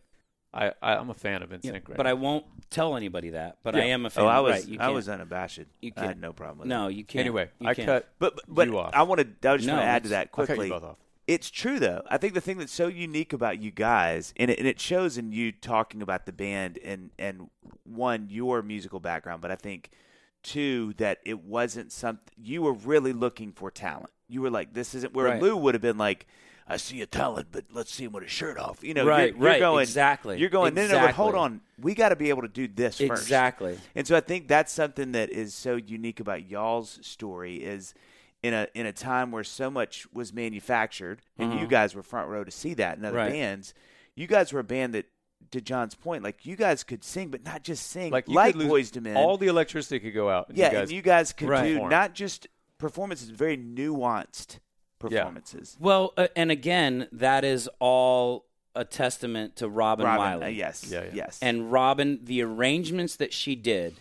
I, 0.55 0.73
I 0.83 0.97
I'm 0.97 1.09
a 1.11 1.15
fan 1.15 1.43
of 1.43 1.51
Yeah, 1.51 1.59
NSYNC 1.59 1.89
right 1.89 1.97
but. 1.97 2.07
I 2.07 2.13
won't 2.13 2.45
tell 2.71 2.97
anybody 2.97 3.31
that. 3.31 3.59
But 3.63 3.75
Yeah. 3.75 3.83
I 3.83 3.85
am 3.87 4.05
a 4.05 4.09
oh, 4.09 4.11
fan. 4.11 4.25
Oh, 4.25 4.29
I 4.29 4.41
was 4.41 4.53
right, 4.53 4.69
you 4.69 4.79
I 4.81 4.89
was 4.89 5.09
unabashed. 5.09 5.61
You 5.81 5.93
I 5.97 6.05
had 6.05 6.21
no 6.21 6.33
problem 6.33 6.59
with 6.59 6.69
No, 6.69 6.89
it. 6.89 6.95
you 6.97 7.05
can't. 7.05 7.21
anyway, 7.21 7.49
You 7.59 7.69
I 7.69 7.75
can't. 7.75 7.87
cut. 7.87 8.09
But 8.19 8.39
but 8.49 8.69
you 8.69 8.79
off. 8.79 8.91
I 8.95 9.03
wanted 9.05 9.37
I 9.45 9.57
just 9.57 9.67
No, 9.67 9.75
want 9.75 9.85
to 9.85 9.89
add 9.89 10.03
to 10.05 10.09
it's- 10.09 10.11
that 10.11 10.21
I 10.33 10.37
cut 10.37 10.47
quickly. 10.47 10.67
you 10.67 10.73
both 10.73 10.85
off. 10.85 10.97
It's 11.29 11.51
true 11.51 11.79
though. 11.79 12.03
I 12.11 12.19
think 12.19 12.35
the 12.35 12.41
thing 12.41 12.59
that's 12.59 12.73
so 12.73 12.89
unique 12.89 13.33
about 13.33 13.63
you 13.63 13.71
guys, 13.71 14.35
and 14.37 14.51
it, 14.51 14.59
and 14.59 14.67
it 14.69 14.81
shows 14.81 15.17
in 15.17 15.33
you 15.33 15.53
talking 15.53 16.03
about 16.03 16.27
the 16.27 16.33
band 16.33 16.79
and 16.85 17.11
and 17.19 17.49
one 17.85 18.27
your 18.29 18.61
musical 18.63 19.01
background, 19.01 19.41
but 19.41 19.51
I 19.51 19.55
think 19.57 19.91
two 20.43 20.93
that 20.99 21.19
it 21.25 21.45
wasn't 21.45 21.93
something 21.93 22.35
you 22.37 22.63
were 22.63 22.73
really 22.73 23.13
looking 23.13 23.53
for 23.53 23.71
talent. 23.71 24.11
You 24.29 24.43
were 24.43 24.51
like, 24.51 24.75
this 24.75 24.95
isn't 24.95 25.15
where 25.15 25.27
Right. 25.27 25.43
Lou 25.43 25.57
would 25.57 25.75
have 25.75 25.83
been 25.83 25.99
like. 25.99 26.27
I 26.73 26.79
see 26.79 27.03
a 27.03 27.07
talent, 27.07 27.49
but 27.53 27.65
let's 27.71 27.93
see 27.93 28.05
him 28.05 28.13
with 28.13 28.23
his 28.23 28.33
shirt 28.33 28.59
off. 28.59 28.83
You 28.83 28.95
know, 28.95 29.05
Right, 29.05 29.29
you're, 29.29 29.37
you're 29.37 29.47
right, 29.47 29.61
going 29.61 29.83
exactly, 29.83 30.39
You're 30.39 30.49
going. 30.49 30.73
No, 30.73 30.87
no, 30.87 30.95
no. 30.95 31.01
But 31.07 31.15
hold 31.15 31.35
on. 31.35 31.61
We 31.79 31.95
got 31.95 32.09
to 32.09 32.17
be 32.17 32.31
able 32.31 32.43
to 32.43 32.49
do 32.49 32.67
this 32.67 32.99
first. 32.99 33.23
Exactly. 33.23 33.79
And 33.95 34.07
so 34.07 34.17
I 34.17 34.21
think 34.21 34.49
that's 34.49 34.73
something 34.73 35.13
that 35.13 35.31
is 35.31 35.53
so 35.55 35.77
unique 35.77 36.19
about 36.19 36.49
y'all's 36.49 36.99
story 37.03 37.57
is 37.57 37.93
in 38.43 38.55
a 38.55 38.69
in 38.75 38.87
a 38.87 38.93
time 38.93 39.31
where 39.31 39.45
so 39.45 39.71
much 39.71 40.07
was 40.15 40.33
manufactured 40.33 41.21
and 41.37 41.53
you 41.53 41.61
mm-hmm. 41.61 41.69
guys 41.69 41.95
were 41.95 42.03
front 42.03 42.29
row 42.29 42.43
to 42.43 42.51
see 42.51 42.73
that 42.75 42.97
in 42.97 43.05
other. 43.05 43.19
Right. 43.19 43.33
bands. 43.33 43.75
You 44.15 44.27
guys 44.27 44.53
were 44.53 44.61
a 44.61 44.65
band 44.65 44.95
that 44.95 45.07
to 45.51 45.61
John's 45.61 45.95
point, 45.95 46.25
like 46.25 46.47
you 46.47 46.57
guys 46.57 46.85
could 46.85 47.05
sing, 47.05 47.29
but 47.29 47.45
not 47.45 47.63
just 47.63 47.89
sing 47.89 48.11
like 48.11 48.29
like, 48.29 48.55
could 48.55 48.67
Boyz 48.67 48.97
II 48.97 49.03
Men. 49.03 49.17
all 49.19 49.37
the 49.37 49.49
electricity 49.49 50.01
could 50.01 50.15
go 50.15 50.31
out. 50.31 50.49
and 50.49 50.57
yeah, 50.57 50.69
you 50.69 50.73
guys, 50.73 50.83
and 50.83 50.93
you 50.93 51.03
guys 51.03 51.33
could 51.33 51.49
Right. 51.49 51.75
do 51.75 51.89
not 51.89 52.15
just 52.15 52.47
performances, 52.79 53.29
very 53.29 53.59
nuanced 53.59 54.59
performances. 55.03 55.77
Well, 55.81 56.13
uh, 56.17 56.29
and 56.37 56.51
again, 56.51 57.09
that 57.13 57.45
is 57.45 57.69
all 57.79 58.47
a 58.75 58.85
testament 58.85 59.57
to 59.57 59.69
Robin, 59.69 60.07
Robin, 60.07 60.19
Wiley. 60.41 60.45
uh, 60.47 60.49
yes, 60.49 60.87
Yeah, 60.91 61.05
yeah. 61.05 61.11
yes, 61.15 61.39
And 61.43 61.71
Robin, 61.71 62.21
the 62.23 62.43
arrangements 62.43 63.17
that 63.17 63.33
she 63.33 63.55
did 63.55 63.97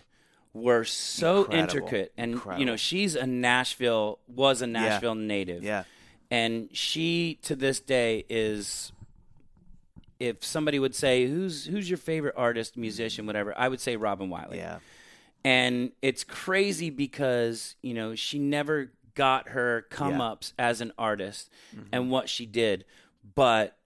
were 0.54 0.84
so 0.86 1.44
Incredible. 1.44 1.60
intricate. 1.62 2.14
And, 2.18 2.42
you 2.58 2.66
know, 2.66 2.76
she's 2.78 3.16
a 3.16 3.26
Nashville, 3.28 4.20
was 4.28 4.62
a 4.62 4.68
Nashville 4.68 5.16
native. 5.16 5.64
yeah, 5.64 5.84
And 6.30 6.70
she, 6.72 7.40
to 7.44 7.56
this 7.56 7.80
day, 7.82 8.26
is. 8.30 8.92
If 10.20 10.46
somebody 10.46 10.78
would 10.78 10.94
say, 10.94 11.26
"Who's 11.26 11.66
who's 11.66 11.90
your 11.90 11.98
favorite 11.98 12.36
artist, 12.38 12.78
musician, 12.78 13.26
whatever?" 13.26 13.58
I 13.58 13.68
would 13.68 13.80
say 13.80 13.96
Robin 13.96 14.30
Wiley. 14.30 14.58
yeah, 14.58 14.78
and 15.44 15.94
it's 16.04 16.24
crazy 16.24 16.92
because 16.92 17.76
you 17.82 17.96
know 17.96 18.14
she 18.14 18.38
never 18.38 18.92
got 19.16 19.50
her 19.50 19.86
come 19.90 20.20
ups 20.22 20.54
as 20.58 20.82
an 20.82 20.92
artist 20.98 21.50
Mm-hmm. 21.76 21.86
and 21.94 22.12
what 22.12 22.30
she 22.30 22.46
did 22.46 22.86
but 23.36 23.78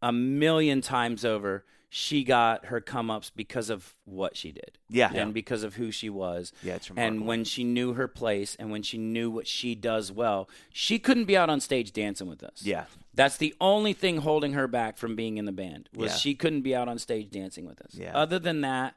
a 0.00 0.12
million 0.12 0.80
times 0.80 1.24
over 1.24 1.64
she 1.94 2.24
got 2.24 2.66
her 2.66 2.80
come 2.80 3.10
ups 3.10 3.30
because 3.34 3.68
of 3.68 3.94
what 4.06 4.34
she 4.36 4.50
did 4.50 4.78
Yeah. 4.88 5.12
and 5.14 5.34
because 5.34 5.62
of 5.62 5.74
who 5.74 5.90
she 5.90 6.08
was 6.08 6.52
Yeah, 6.62 6.76
it's 6.76 6.90
and 6.96 7.26
when 7.26 7.44
she 7.44 7.64
knew 7.64 7.92
her 7.94 8.08
place 8.08 8.56
and 8.58 8.70
when 8.70 8.82
she 8.82 8.96
knew 8.98 9.30
what 9.30 9.46
she 9.46 9.74
does 9.74 10.10
well 10.10 10.48
she 10.72 10.98
couldn't 10.98 11.26
be 11.26 11.36
out 11.36 11.50
on 11.50 11.60
stage 11.60 11.92
dancing 11.92 12.28
with 12.28 12.42
us 12.42 12.62
Yeah. 12.62 12.84
that's 13.14 13.36
the 13.36 13.54
only 13.60 13.92
thing 13.92 14.18
holding 14.18 14.54
her 14.54 14.66
back 14.66 14.96
from 14.96 15.14
being 15.16 15.36
in 15.38 15.44
the 15.44 15.52
band 15.52 15.88
was 15.94 16.12
Yeah. 16.12 16.16
she 16.16 16.34
couldn't 16.34 16.62
be 16.62 16.74
out 16.74 16.88
on 16.88 16.98
stage 16.98 17.30
dancing 17.30 17.66
with 17.66 17.80
us 17.82 17.94
Yeah. 17.94 18.16
other 18.16 18.38
than 18.38 18.62
that 18.62 18.94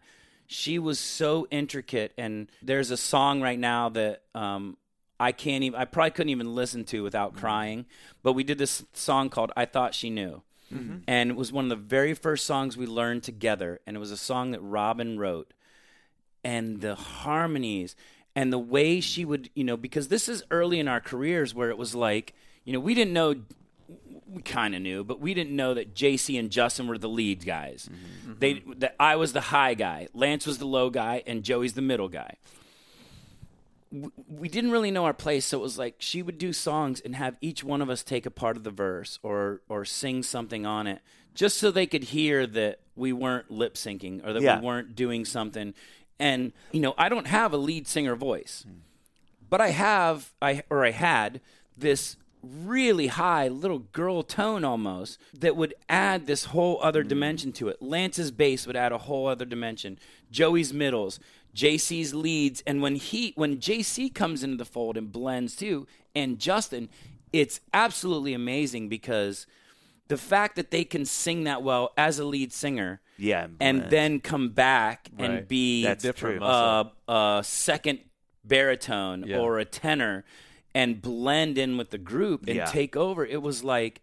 she 0.47 0.77
was 0.77 0.99
so 0.99 1.47
intricate. 1.49 2.13
And 2.19 2.51
there's 2.61 2.91
a 2.91 2.97
song 2.97 3.41
right 3.41 3.57
now 3.57 3.89
that 3.89 4.21
um, 4.35 4.77
I 5.19 5.31
can't 5.31 5.63
even, 5.63 5.79
I 5.79 5.85
probably 5.85 6.11
couldn't 6.11 6.29
even 6.29 6.55
listen 6.55 6.83
to 6.85 7.03
without 7.03 7.31
mm-hmm. 7.31 7.39
crying. 7.39 7.85
But 8.23 8.33
we 8.33 8.43
did 8.43 8.57
this 8.57 8.83
song 8.93 9.29
called 9.29 9.51
I 9.55 9.65
Thought 9.65 9.95
She 9.95 10.09
Knew. 10.09 10.41
Mm-hmm. 10.73 10.97
And 11.07 11.31
it 11.31 11.35
was 11.35 11.51
one 11.51 11.65
of 11.65 11.69
the 11.69 11.75
very 11.75 12.13
first 12.13 12.45
songs 12.45 12.75
we 12.75 12.85
learned 12.85 13.23
together. 13.23 13.79
And 13.85 13.95
it 13.95 13.99
was 13.99 14.11
a 14.11 14.17
song 14.17 14.51
that 14.51 14.61
Robin 14.61 15.19
wrote. 15.19 15.53
And 16.43 16.81
the 16.81 16.95
harmonies 16.95 17.95
and 18.35 18.51
the 18.51 18.59
way 18.59 18.99
she 18.99 19.25
would, 19.25 19.49
you 19.55 19.63
know, 19.63 19.77
because 19.77 20.09
this 20.09 20.27
is 20.27 20.43
early 20.51 20.79
in 20.79 20.87
our 20.87 20.99
careers 20.99 21.55
where 21.55 21.69
it 21.69 21.77
was 21.77 21.95
like, 21.95 22.33
you 22.65 22.73
know, 22.73 22.79
we 22.79 22.93
didn't 22.93 23.13
know 23.13 23.35
we 24.27 24.41
kind 24.41 24.75
of 24.75 24.81
knew, 24.81 25.03
but 25.03 25.19
we 25.19 25.33
didn't 25.33 25.55
know 25.55 25.73
that 25.73 25.95
JC 25.95 26.37
and 26.37 26.51
Justin 26.51 26.87
were 26.87 26.97
the 26.97 27.09
lead 27.09 27.45
guys. 27.45 27.89
Mm-hmm. 27.91 28.33
They 28.39 28.63
that 28.77 28.95
I 28.99 29.15
was 29.15 29.33
the 29.33 29.41
high 29.41 29.75
guy, 29.75 30.07
Lance 30.13 30.45
was 30.45 30.57
the 30.57 30.65
low 30.65 30.89
guy, 30.89 31.23
and 31.25 31.43
Joey's 31.43 31.73
the 31.73 31.81
middle 31.81 32.09
guy. 32.09 32.37
We 34.27 34.49
didn't 34.49 34.71
really 34.71 34.91
know 34.91 35.05
our 35.05 35.13
place, 35.13 35.45
so 35.45 35.59
it 35.59 35.61
was 35.61 35.77
like 35.77 35.95
she 35.99 36.21
would 36.21 36.37
do 36.37 36.53
songs 36.53 37.01
and 37.01 37.15
have 37.15 37.37
each 37.41 37.63
one 37.63 37.81
of 37.81 37.89
us 37.89 38.03
take 38.03 38.25
a 38.25 38.31
part 38.31 38.57
of 38.57 38.63
the 38.63 38.71
verse 38.71 39.19
or 39.23 39.61
or 39.69 39.85
sing 39.85 40.23
something 40.23 40.65
on 40.65 40.87
it, 40.87 41.01
just 41.33 41.57
so 41.57 41.71
they 41.71 41.85
could 41.87 42.05
hear 42.05 42.45
that 42.47 42.79
we 42.95 43.13
weren't 43.13 43.51
lip 43.51 43.75
syncing 43.75 44.25
or 44.25 44.33
that 44.33 44.41
Yeah. 44.41 44.59
we 44.59 44.65
weren't 44.65 44.95
doing 44.95 45.25
something. 45.25 45.73
And 46.19 46.53
you 46.71 46.79
know, 46.79 46.93
I 46.97 47.09
don't 47.09 47.27
have 47.27 47.53
a 47.53 47.57
lead 47.57 47.87
singer 47.87 48.15
voice 48.15 48.65
but 49.49 49.61
I 49.61 49.69
have 49.69 50.33
I 50.41 50.63
or 50.69 50.85
I 50.85 50.91
had 50.91 51.41
this 51.77 52.17
really 52.43 53.07
high 53.07 53.47
little 53.47 53.79
girl 53.79 54.21
tone 54.21 54.63
almost 54.63 55.19
that 55.33 55.55
would 55.55 55.73
add 55.89 56.27
this 56.27 56.45
whole 56.45 56.79
other 56.81 57.03
mm. 57.03 57.07
dimension 57.07 57.51
to 57.53 57.69
it. 57.69 57.81
Lance's 57.81 58.31
bass 58.31 58.67
would 58.67 58.75
add 58.75 58.91
a 58.91 58.99
whole 58.99 59.27
other 59.27 59.45
dimension. 59.45 59.97
Joey's 60.29 60.73
middles, 60.73 61.19
JC's 61.55 62.13
leads, 62.13 62.61
and 62.67 62.81
when 62.81 62.95
he 62.95 63.31
when 63.35 63.57
JC 63.57 64.13
comes 64.13 64.43
into 64.43 64.57
the 64.57 64.65
fold 64.65 64.97
and 64.97 65.11
blends 65.11 65.55
too, 65.55 65.87
and 66.13 66.37
Justin, 66.37 66.89
it's 67.31 67.61
absolutely 67.73 68.33
amazing 68.33 68.89
because 68.89 69.47
the 70.09 70.17
fact 70.17 70.55
that 70.57 70.69
they 70.69 70.83
can 70.83 71.05
sing 71.05 71.45
that 71.45 71.63
well 71.63 71.91
as 71.97 72.19
a 72.19 72.25
lead 72.25 72.51
singer 72.53 72.99
Yeah, 73.17 73.47
and 73.59 73.79
blend. 73.79 73.91
then 73.91 74.19
come 74.19 74.49
back 74.49 75.09
and 75.17 75.47
be 75.47 75.83
That's 75.83 76.03
Different 76.03 76.37
true. 76.37 76.47
muscle. 76.47 76.91
uh, 77.07 77.39
a 77.39 77.43
second 77.43 77.99
baritone 78.43 79.23
Yeah. 79.25 79.37
or 79.39 79.57
a 79.57 79.65
tenor 79.65 80.25
and 80.75 81.01
blend 81.01 81.57
in 81.57 81.77
with 81.77 81.89
the 81.89 81.97
group 81.97 82.45
and 82.47 82.57
Yeah. 82.57 82.65
take 82.65 82.95
over. 82.95 83.25
It 83.25 83.41
was 83.41 83.63
like 83.63 84.01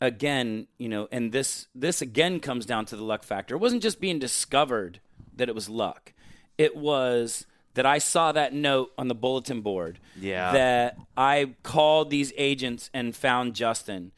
again, 0.00 0.66
you 0.78 0.88
know, 0.88 1.08
and 1.10 1.32
this 1.32 1.66
this 1.74 2.02
again 2.02 2.40
comes 2.40 2.66
down 2.66 2.84
to 2.86 2.96
the 2.96 3.02
luck 3.04 3.22
factor. 3.24 3.54
It 3.54 3.58
wasn't 3.58 3.82
just 3.82 4.00
being 4.00 4.18
discovered 4.18 5.00
that 5.34 5.48
it 5.48 5.54
was 5.54 5.68
luck. 5.68 6.12
It 6.58 6.76
was 6.76 7.46
that 7.74 7.86
I 7.86 7.98
saw 7.98 8.32
that 8.32 8.52
note 8.52 8.92
on 8.96 9.08
the 9.08 9.14
bulletin 9.14 9.60
board. 9.60 9.98
Yeah. 10.18 10.52
That 10.52 10.98
I 11.16 11.54
called 11.62 12.10
these 12.10 12.32
agents 12.36 12.90
and 12.94 13.14
found 13.14 13.54
Justin. 13.54 14.12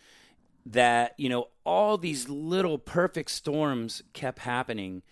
That, 0.66 1.14
you 1.16 1.28
know, 1.28 1.48
all 1.64 1.96
these 1.96 2.28
little 2.28 2.78
perfect 2.78 3.30
storms 3.30 4.02
kept 4.12 4.40
happening 4.40 5.02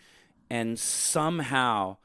and 0.50 0.78
somehow 0.78 1.96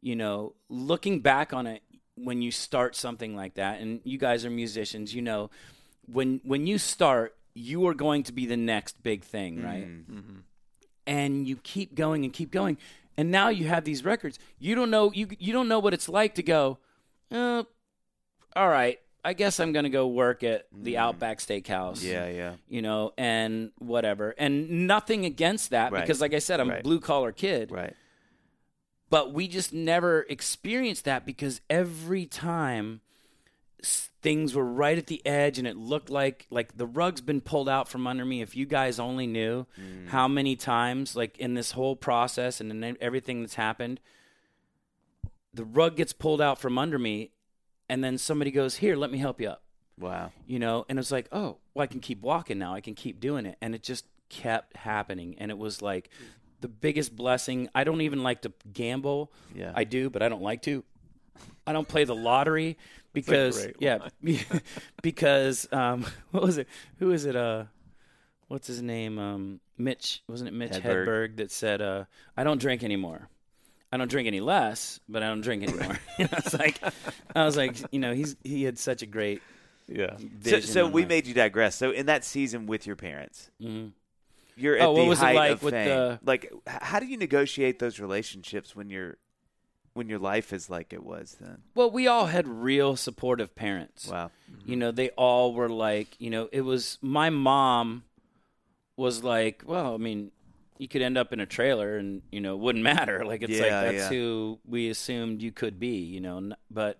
you 0.00 0.16
know 0.16 0.54
looking 0.68 1.20
back 1.20 1.52
on 1.52 1.66
it 1.66 1.82
when 2.16 2.42
you 2.42 2.50
start 2.50 2.94
something 2.96 3.34
like 3.34 3.54
that 3.54 3.80
and 3.80 4.00
you 4.04 4.18
guys 4.18 4.44
are 4.44 4.50
musicians 4.50 5.14
you 5.14 5.22
know 5.22 5.50
when 6.06 6.40
when 6.44 6.66
you 6.66 6.76
start 6.78 7.36
you 7.54 7.86
are 7.86 7.94
going 7.94 8.22
to 8.22 8.32
be 8.32 8.44
the 8.44 8.56
next 8.56 9.02
big 9.02 9.22
thing 9.22 9.62
right 9.62 9.86
mm-hmm. 9.86 10.40
and 11.06 11.46
you 11.46 11.56
keep 11.56 11.94
going 11.94 12.24
and 12.24 12.32
keep 12.32 12.50
going 12.50 12.76
and 13.16 13.30
now 13.30 13.48
you 13.48 13.66
have 13.66 13.84
these 13.84 14.04
records 14.04 14.38
you 14.58 14.74
don't 14.74 14.90
know 14.90 15.12
you 15.12 15.28
you 15.38 15.52
don't 15.52 15.68
know 15.68 15.78
what 15.78 15.92
it's 15.94 16.08
like 16.08 16.34
to 16.34 16.42
go 16.42 16.78
uh, 17.30 17.62
all 18.56 18.68
right 18.68 18.98
i 19.24 19.32
guess 19.32 19.60
i'm 19.60 19.72
going 19.72 19.84
to 19.84 19.90
go 19.90 20.06
work 20.06 20.42
at 20.42 20.66
the 20.72 20.96
outback 20.98 21.38
steakhouse 21.38 22.02
yeah, 22.02 22.28
yeah. 22.28 22.54
you 22.68 22.82
know, 22.82 23.12
and 23.16 23.70
whatever. 23.78 24.34
And 24.38 24.86
nothing 24.86 25.24
against 25.24 25.70
that 25.70 25.92
Right. 25.92 26.00
because, 26.00 26.20
like 26.20 26.34
I 26.34 26.38
said, 26.40 26.58
I'm 26.60 26.70
a 26.70 26.80
blue 26.82 27.00
collar 27.00 27.32
kid. 27.32 27.70
Right. 27.70 27.94
But 29.10 29.32
we 29.32 29.46
just 29.46 29.72
never 29.72 30.22
experienced 30.28 31.04
that 31.04 31.26
because 31.26 31.60
every 31.68 32.24
time 32.26 33.02
things 33.82 34.54
were 34.54 34.64
right 34.64 34.96
at 34.96 35.08
the 35.08 35.24
edge 35.26 35.58
and 35.58 35.66
it 35.66 35.76
looked 35.76 36.08
like 36.08 36.46
like 36.48 36.76
the 36.76 36.86
rug's 36.86 37.20
been 37.20 37.40
pulled 37.40 37.68
out 37.68 37.88
from 37.88 38.06
under 38.06 38.24
me. 38.24 38.40
If 38.40 38.56
you 38.56 38.66
guys 38.66 38.98
only 39.00 39.26
knew 39.26 39.66
mm. 39.78 40.08
how 40.08 40.28
many 40.28 40.54
times 40.54 41.16
like 41.16 41.36
in 41.38 41.54
this 41.54 41.72
whole 41.72 41.96
process 41.96 42.60
and 42.60 42.72
in 42.72 42.96
everything 43.00 43.40
that's 43.40 43.56
happened 43.56 44.00
the 45.54 45.64
rug 45.64 45.96
gets 45.96 46.12
pulled 46.12 46.40
out 46.40 46.58
from 46.58 46.78
under 46.78 46.98
me 46.98 47.30
and 47.88 48.02
then 48.02 48.16
somebody 48.16 48.50
goes 48.50 48.76
here 48.76 48.96
let 48.96 49.10
me 49.10 49.18
help 49.18 49.40
you 49.40 49.48
up. 49.48 49.62
Wow. 49.98 50.32
you 50.46 50.58
know 50.58 50.86
and 50.88 50.98
it's 50.98 51.12
like 51.12 51.28
oh 51.32 51.58
well 51.74 51.82
i 51.82 51.86
can 51.86 52.00
keep 52.00 52.22
walking 52.22 52.58
now. 52.58 52.74
I 52.74 52.80
can 52.80 52.94
keep 52.94 53.20
doing 53.20 53.44
it. 53.44 53.56
And 53.60 53.74
it 53.74 53.82
just 53.82 54.06
kept 54.28 54.76
happening. 54.76 55.34
And 55.38 55.50
it 55.50 55.58
was 55.58 55.82
like 55.82 56.10
the 56.60 56.68
biggest 56.68 57.16
blessing. 57.16 57.68
I 57.74 57.82
don't 57.82 58.00
even 58.02 58.22
like 58.22 58.42
to 58.42 58.52
gamble. 58.72 59.32
Yeah. 59.52 59.72
i 59.74 59.82
do 59.82 60.10
but 60.10 60.22
i 60.22 60.28
don't 60.28 60.42
like 60.42 60.62
to. 60.62 60.84
I 61.66 61.72
don't 61.72 61.86
play 61.86 62.04
the 62.04 62.14
lottery 62.14 62.76
because 63.12 63.68
yeah 63.78 63.98
because 65.02 65.68
um 65.72 66.04
what 66.30 66.42
was 66.42 66.58
it 66.58 66.68
who 66.98 67.10
is 67.10 67.24
it 67.24 67.36
uh 67.36 67.64
what's 68.48 68.66
his 68.66 68.82
name 68.82 69.18
um 69.18 69.60
mitch 69.78 70.22
wasn't 70.28 70.48
it 70.48 70.52
mitch 70.52 70.72
Hedberg. 70.72 71.06
hedberg, 71.06 71.36
that 71.36 71.50
said 71.50 71.80
uh 71.82 72.04
i 72.36 72.44
don't 72.44 72.60
drink 72.60 72.82
anymore 72.82 73.28
I 73.94 73.98
don't 73.98 74.08
drink 74.10 74.26
any 74.26 74.40
less, 74.40 75.00
but 75.06 75.22
I 75.22 75.26
don't 75.28 75.42
drink 75.42 75.64
anymore. 75.64 75.98
I 76.18 76.26
was 76.42 76.54
like, 76.58 76.80
I 77.36 77.44
was 77.44 77.58
like, 77.58 77.76
you 77.92 77.98
know, 78.00 78.14
he's 78.14 78.36
he 78.42 78.62
had 78.62 78.78
such 78.78 79.02
a 79.02 79.06
great 79.06 79.42
Yeah. 79.86 80.16
So, 80.44 80.60
so 80.60 80.86
we 80.88 81.02
life. 81.02 81.08
made 81.10 81.26
you 81.26 81.34
digress. 81.34 81.74
So 81.76 81.90
in 81.90 82.06
that 82.06 82.24
season 82.24 82.64
with 82.64 82.86
your 82.86 82.96
parents, 82.96 83.50
Mhm. 83.60 83.92
you're 84.56 84.76
at 84.78 84.84
Oh, 84.88 84.92
what 84.92 85.10
the 85.10 85.16
height 85.26 85.34
like 85.36 85.50
of 85.52 85.62
with 85.62 85.74
fame. 85.74 85.88
the- 85.88 86.18
Like, 86.24 86.50
how 86.66 87.00
do 87.00 87.06
you 87.06 87.18
negotiate 87.18 87.80
those 87.80 88.00
relationships 88.00 88.74
when 88.74 88.88
you're 88.88 89.18
when 89.94 90.08
your 90.08 90.18
life 90.18 90.52
is 90.52 90.70
like 90.70 90.92
it 90.92 91.04
was 91.04 91.36
then? 91.40 91.58
Well, 91.74 91.90
we 91.90 92.06
all 92.06 92.26
had 92.26 92.48
real 92.48 92.96
supportive 92.96 93.54
parents. 93.54 94.08
Wow. 94.08 94.30
You 94.64 94.76
know, 94.76 94.90
they 94.90 95.10
all 95.10 95.54
were 95.54 95.68
like, 95.68 96.20
you 96.20 96.30
know, 96.30 96.48
it 96.52 96.62
was 96.62 96.98
my 97.00 97.30
mom 97.30 98.04
was 98.96 99.22
like, 99.22 99.62
well, 99.66 99.94
I 99.94 99.98
mean, 99.98 100.30
you 100.78 100.88
could 100.88 101.02
end 101.02 101.16
up 101.18 101.32
in 101.32 101.40
a 101.40 101.46
trailer 101.46 101.96
and, 101.96 102.22
you 102.30 102.40
know, 102.40 102.54
it 102.54 102.60
wouldn't 102.60 102.84
matter. 102.96 103.24
Like 103.24 103.42
it's 103.42 103.60
like 103.60 103.70
that's 103.70 103.94
yeah. 103.94 104.08
who 104.08 104.58
we 104.66 104.88
assumed 104.88 105.42
you 105.42 105.52
could 105.52 105.78
be, 105.78 105.96
you 105.96 106.20
know, 106.20 106.52
but 106.70 106.98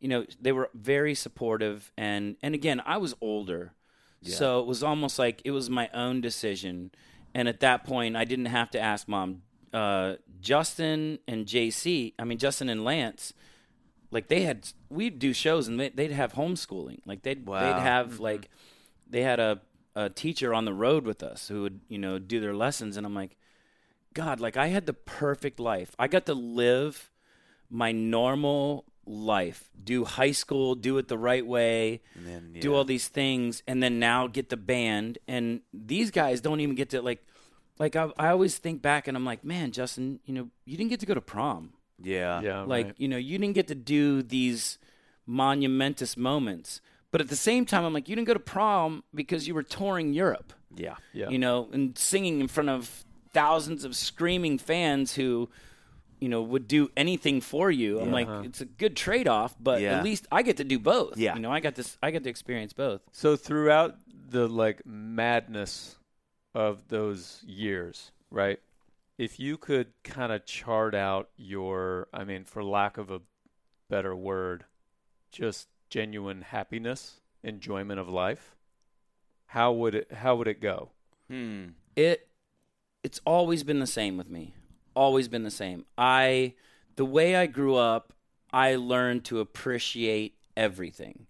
you 0.00 0.08
know, 0.08 0.24
they 0.40 0.52
were 0.52 0.70
very 0.74 1.14
supportive 1.14 1.92
and 1.96 2.36
and 2.42 2.54
again, 2.54 2.82
I 2.84 2.98
was 2.98 3.14
older. 3.20 3.72
So 4.22 4.60
it 4.60 4.66
was 4.66 4.82
almost 4.82 5.18
like 5.18 5.40
it 5.44 5.52
was 5.52 5.70
my 5.70 5.88
own 5.94 6.20
decision. 6.20 6.90
And 7.34 7.48
at 7.48 7.60
that 7.60 7.84
point, 7.84 8.16
I 8.16 8.24
didn't 8.24 8.46
have 8.46 8.70
to 8.72 8.80
ask 8.80 9.06
mom. 9.06 9.42
Uh, 9.72 10.14
Justin 10.40 11.18
and 11.28 11.46
JC, 11.46 12.14
I 12.18 12.24
mean 12.24 12.38
Justin 12.38 12.68
and 12.68 12.84
Lance, 12.84 13.32
like 14.10 14.28
they 14.28 14.42
had 14.42 14.68
we'd 14.88 15.18
do 15.18 15.32
shows 15.32 15.68
and 15.68 15.78
they, 15.78 15.88
they'd 15.90 16.10
have 16.12 16.32
homeschooling. 16.32 17.00
Like 17.04 17.22
they'd 17.22 17.46
Wow. 17.46 17.60
they'd 17.60 17.80
have 17.82 18.20
like 18.20 18.48
they 19.08 19.22
had 19.22 19.40
a, 19.40 19.60
a 19.94 20.08
teacher 20.10 20.54
on 20.54 20.64
the 20.64 20.72
road 20.74 21.04
with 21.04 21.22
us 21.22 21.48
who 21.48 21.62
would 21.62 21.80
you 21.88 21.98
know 21.98 22.18
do 22.18 22.40
their 22.40 22.54
lessons. 22.54 22.96
And 22.96 23.04
i'm 23.06 23.14
like 23.14 23.36
god 24.14 24.40
like 24.40 24.56
i 24.56 24.68
had 24.68 24.86
the 24.86 24.94
perfect 24.94 25.60
life. 25.60 25.94
I 25.98 26.08
got 26.08 26.26
to 26.26 26.34
live 26.34 27.10
my 27.70 27.92
normal 27.92 28.84
life 29.04 29.70
do 29.82 30.04
high 30.04 30.32
school 30.32 30.74
do 30.74 30.98
it 30.98 31.08
the 31.08 31.16
right 31.16 31.46
way 31.46 32.02
then 32.14 32.52
do 32.60 32.74
all 32.74 32.84
these 32.84 33.08
things 33.08 33.62
and 33.66 33.82
then 33.82 33.98
now 33.98 34.26
get 34.26 34.48
the 34.48 34.56
band. 34.56 35.18
And 35.28 35.60
these 35.72 36.10
guys 36.10 36.40
don't 36.40 36.60
even 36.60 36.74
get 36.74 36.90
to 36.90 37.02
like 37.02 37.24
like 37.78 37.96
I, 37.96 38.10
I 38.18 38.28
always 38.28 38.58
think 38.58 38.82
back 38.82 39.08
and 39.08 39.16
i'm 39.16 39.24
like 39.24 39.44
man 39.44 39.72
justin 39.72 40.20
you 40.24 40.34
know 40.34 40.48
you 40.64 40.76
didn't 40.76 40.90
get 40.90 41.00
to 41.00 41.06
go 41.06 41.14
to 41.14 41.20
prom 41.20 41.72
Yeah. 42.02 42.40
Yeah. 42.40 42.62
like 42.62 42.86
right. 42.86 42.94
you 42.98 43.08
know 43.08 43.16
you 43.16 43.38
didn't 43.38 43.54
get 43.54 43.68
to 43.68 43.74
do 43.74 44.22
these 44.22 44.78
monumentous 45.26 46.16
moments 46.16 46.80
but 47.10 47.20
at 47.20 47.28
the 47.28 47.36
same 47.36 47.64
time 47.66 47.84
i'm 47.84 47.92
like 47.92 48.08
you 48.08 48.16
didn't 48.16 48.26
go 48.26 48.34
to 48.34 48.40
prom 48.40 49.04
because 49.14 49.46
you 49.46 49.54
were 49.54 49.62
touring 49.62 50.12
europe 50.12 50.52
Yeah. 50.74 50.96
Yeah. 51.12 51.28
you 51.28 51.38
know 51.38 51.68
and 51.72 51.96
singing 51.98 52.40
in 52.40 52.48
front 52.48 52.70
of 52.70 53.04
thousands 53.32 53.84
of 53.84 53.94
screaming 53.94 54.56
fans 54.58 55.14
who 55.14 55.50
you 56.18 56.28
know 56.28 56.42
would 56.42 56.66
do 56.66 56.90
anything 56.96 57.40
for 57.42 57.70
you 57.70 58.00
i'm 58.00 58.10
like 58.10 58.26
uh-huh. 58.26 58.42
it's 58.44 58.60
a 58.62 58.64
good 58.64 58.96
trade-off 58.96 59.54
but 59.60 59.80
Yeah. 59.82 59.98
at 59.98 60.04
least 60.04 60.26
i 60.32 60.42
get 60.42 60.56
to 60.56 60.64
do 60.64 60.78
both 60.78 61.16
Yeah. 61.18 61.34
you 61.34 61.40
know 61.40 61.52
i 61.52 61.60
got 61.60 61.74
this 61.74 61.98
i 62.02 62.10
get 62.10 62.24
to 62.24 62.30
experience 62.30 62.72
both 62.72 63.02
So 63.12 63.36
throughout 63.36 63.96
the 64.30 64.48
like 64.48 64.80
madness 64.86 65.96
of 66.54 66.88
those 66.88 67.42
years, 67.46 68.12
right? 68.30 68.60
If 69.16 69.40
you 69.40 69.56
could 69.56 69.88
kind 70.04 70.32
of 70.32 70.46
chart 70.46 70.94
out 70.94 71.30
your, 71.36 72.08
I 72.12 72.24
mean, 72.24 72.44
for 72.44 72.62
lack 72.62 72.96
of 72.98 73.10
a 73.10 73.20
better 73.90 74.14
word, 74.14 74.64
just 75.32 75.68
genuine 75.90 76.42
happiness, 76.42 77.20
enjoyment 77.42 77.98
of 77.98 78.08
life, 78.08 78.54
how 79.46 79.72
would 79.72 79.94
it 79.94 80.12
how 80.12 80.36
would 80.36 80.46
it 80.48 80.60
go? 80.60 80.90
Hmm. 81.28 81.66
it 81.96 82.28
it's 83.02 83.20
always 83.26 83.62
been 83.62 83.80
the 83.80 83.86
same 83.86 84.16
with 84.16 84.30
me 84.30 84.54
always 84.98 85.28
been 85.28 85.44
the 85.44 85.50
same. 85.50 85.86
I 85.96 86.54
the 86.96 87.04
way 87.04 87.36
I 87.36 87.46
grew 87.46 87.76
up, 87.76 88.12
I 88.52 88.74
learned 88.74 89.24
to 89.26 89.38
appreciate 89.38 90.34
everything. 90.56 91.26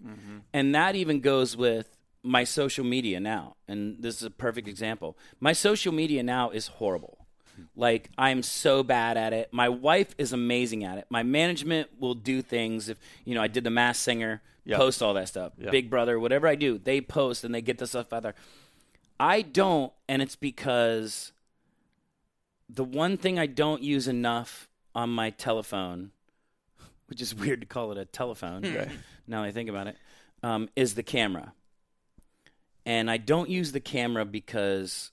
And 0.54 0.74
that 0.74 0.96
even 0.96 1.20
goes 1.20 1.56
with 1.56 1.97
my 2.28 2.44
social 2.44 2.84
media 2.84 3.18
now. 3.18 3.56
And 3.66 3.96
this 4.02 4.16
is 4.16 4.22
a 4.22 4.30
perfect 4.30 4.68
example. 4.68 5.16
My 5.40 5.52
social 5.54 5.92
media 5.92 6.22
now 6.22 6.50
is 6.50 6.66
horrible. 6.66 7.26
Like 7.74 8.10
I'm 8.18 8.42
so 8.42 8.82
bad 8.82 9.16
at 9.16 9.32
it. 9.32 9.48
My 9.52 9.68
wife 9.68 10.14
is 10.18 10.32
amazing 10.32 10.84
at 10.84 10.98
it. 10.98 11.06
My 11.10 11.22
management 11.22 11.88
will 11.98 12.14
do 12.14 12.40
things 12.42 12.88
if 12.88 12.98
you 13.24 13.34
know 13.34 13.42
I 13.42 13.48
did 13.48 13.64
the 13.64 13.70
Masked 13.70 14.04
Singer, 14.04 14.42
Yeah. 14.64 14.76
post 14.76 15.02
all 15.02 15.14
that 15.14 15.28
stuff. 15.28 15.52
Yeah. 15.58 15.70
Big 15.70 15.88
Brother, 15.90 16.20
whatever 16.20 16.46
I 16.46 16.54
do, 16.54 16.78
they 16.78 17.00
post 17.00 17.42
and 17.44 17.52
they 17.54 17.62
get 17.62 17.78
the 17.78 17.86
stuff 17.86 18.12
out 18.12 18.22
there. 18.22 18.34
I 19.18 19.42
don't, 19.42 19.92
and 20.08 20.22
it's 20.22 20.36
because 20.36 21.32
the 22.68 22.84
one 22.84 23.16
thing 23.16 23.38
I 23.38 23.46
don't 23.46 23.82
use 23.82 24.06
enough 24.06 24.68
on 24.94 25.10
my 25.10 25.30
telephone, 25.30 26.12
which 27.08 27.20
is 27.20 27.34
weird 27.42 27.60
to 27.62 27.66
call 27.66 27.90
it 27.90 27.98
a 27.98 28.04
telephone 28.04 28.62
now 29.26 29.42
that 29.42 29.48
I 29.48 29.50
think 29.52 29.68
about 29.68 29.86
it, 29.88 29.96
um, 30.44 30.68
is 30.76 30.94
the 30.94 31.02
camera. 31.02 31.52
And 32.86 33.10
I 33.10 33.16
don't 33.18 33.50
use 33.50 33.72
the 33.72 33.80
camera 33.80 34.24
because 34.24 35.10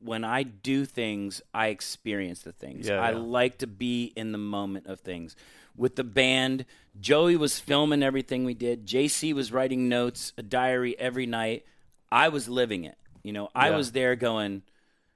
when 0.00 0.24
I 0.24 0.42
do 0.42 0.84
things, 0.84 1.40
I 1.52 1.68
experience 1.68 2.42
the 2.42 2.52
things. 2.52 2.88
Yeah, 2.88 3.00
I 3.00 3.10
yeah. 3.12 3.18
like 3.18 3.58
to 3.58 3.66
be 3.66 4.12
in 4.16 4.32
the 4.32 4.38
moment 4.38 4.86
of 4.86 5.00
things. 5.00 5.34
With 5.76 5.96
the 5.96 6.04
band, 6.04 6.66
Joey 7.00 7.36
was 7.36 7.58
filming 7.58 8.02
everything 8.02 8.44
we 8.44 8.54
did. 8.54 8.86
JC 8.86 9.32
was 9.32 9.50
writing 9.50 9.88
notes, 9.88 10.32
a 10.38 10.42
diary 10.42 10.96
every 10.98 11.26
night. 11.26 11.64
I 12.12 12.28
was 12.28 12.48
living 12.48 12.84
it. 12.84 12.96
You 13.22 13.32
know, 13.32 13.48
I 13.54 13.70
Yeah. 13.70 13.76
was 13.76 13.92
there 13.92 14.14
going, 14.14 14.62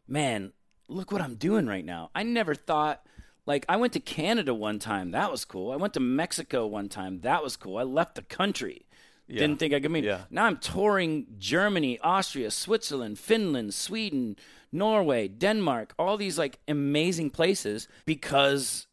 man, 0.09 0.53
look 0.89 1.12
what 1.12 1.20
I'm 1.20 1.35
doing 1.36 1.66
right 1.66 1.85
now. 1.85 2.11
I 2.15 2.23
never 2.24 2.55
thought, 2.55 3.05
like, 3.47 3.65
I 3.69 3.77
went 3.77 3.93
to 3.93 4.01
Canada 4.01 4.53
one 4.55 4.78
time. 4.78 5.11
That 5.12 5.31
was 5.31 5.45
cool. 5.45 5.70
I 5.70 5.77
went 5.77 5.95
to 5.95 6.01
Mexico 6.01 6.66
one 6.66 6.89
time. 6.89 7.20
That 7.20 7.43
was 7.45 7.57
cool. 7.57 7.77
I 7.77 7.82
left 7.82 8.15
the 8.16 8.23
country. 8.23 8.86
Yeah. 9.29 9.41
Didn't 9.41 9.59
think 9.59 9.75
I 9.75 9.81
could 9.81 9.91
meet. 9.91 10.05
Yeah. 10.05 10.23
Now 10.31 10.47
I'm 10.47 10.57
touring 10.57 11.27
Germany, 11.39 11.99
Austria, 12.01 12.51
Switzerland, 12.51 13.19
Finland, 13.19 13.75
Sweden, 13.75 14.37
Norway, 14.73 15.29
Denmark, 15.29 15.95
all 15.99 16.17
these 16.17 16.39
like 16.39 16.59
amazing 16.67 17.31
places 17.31 17.89
because 18.07 18.87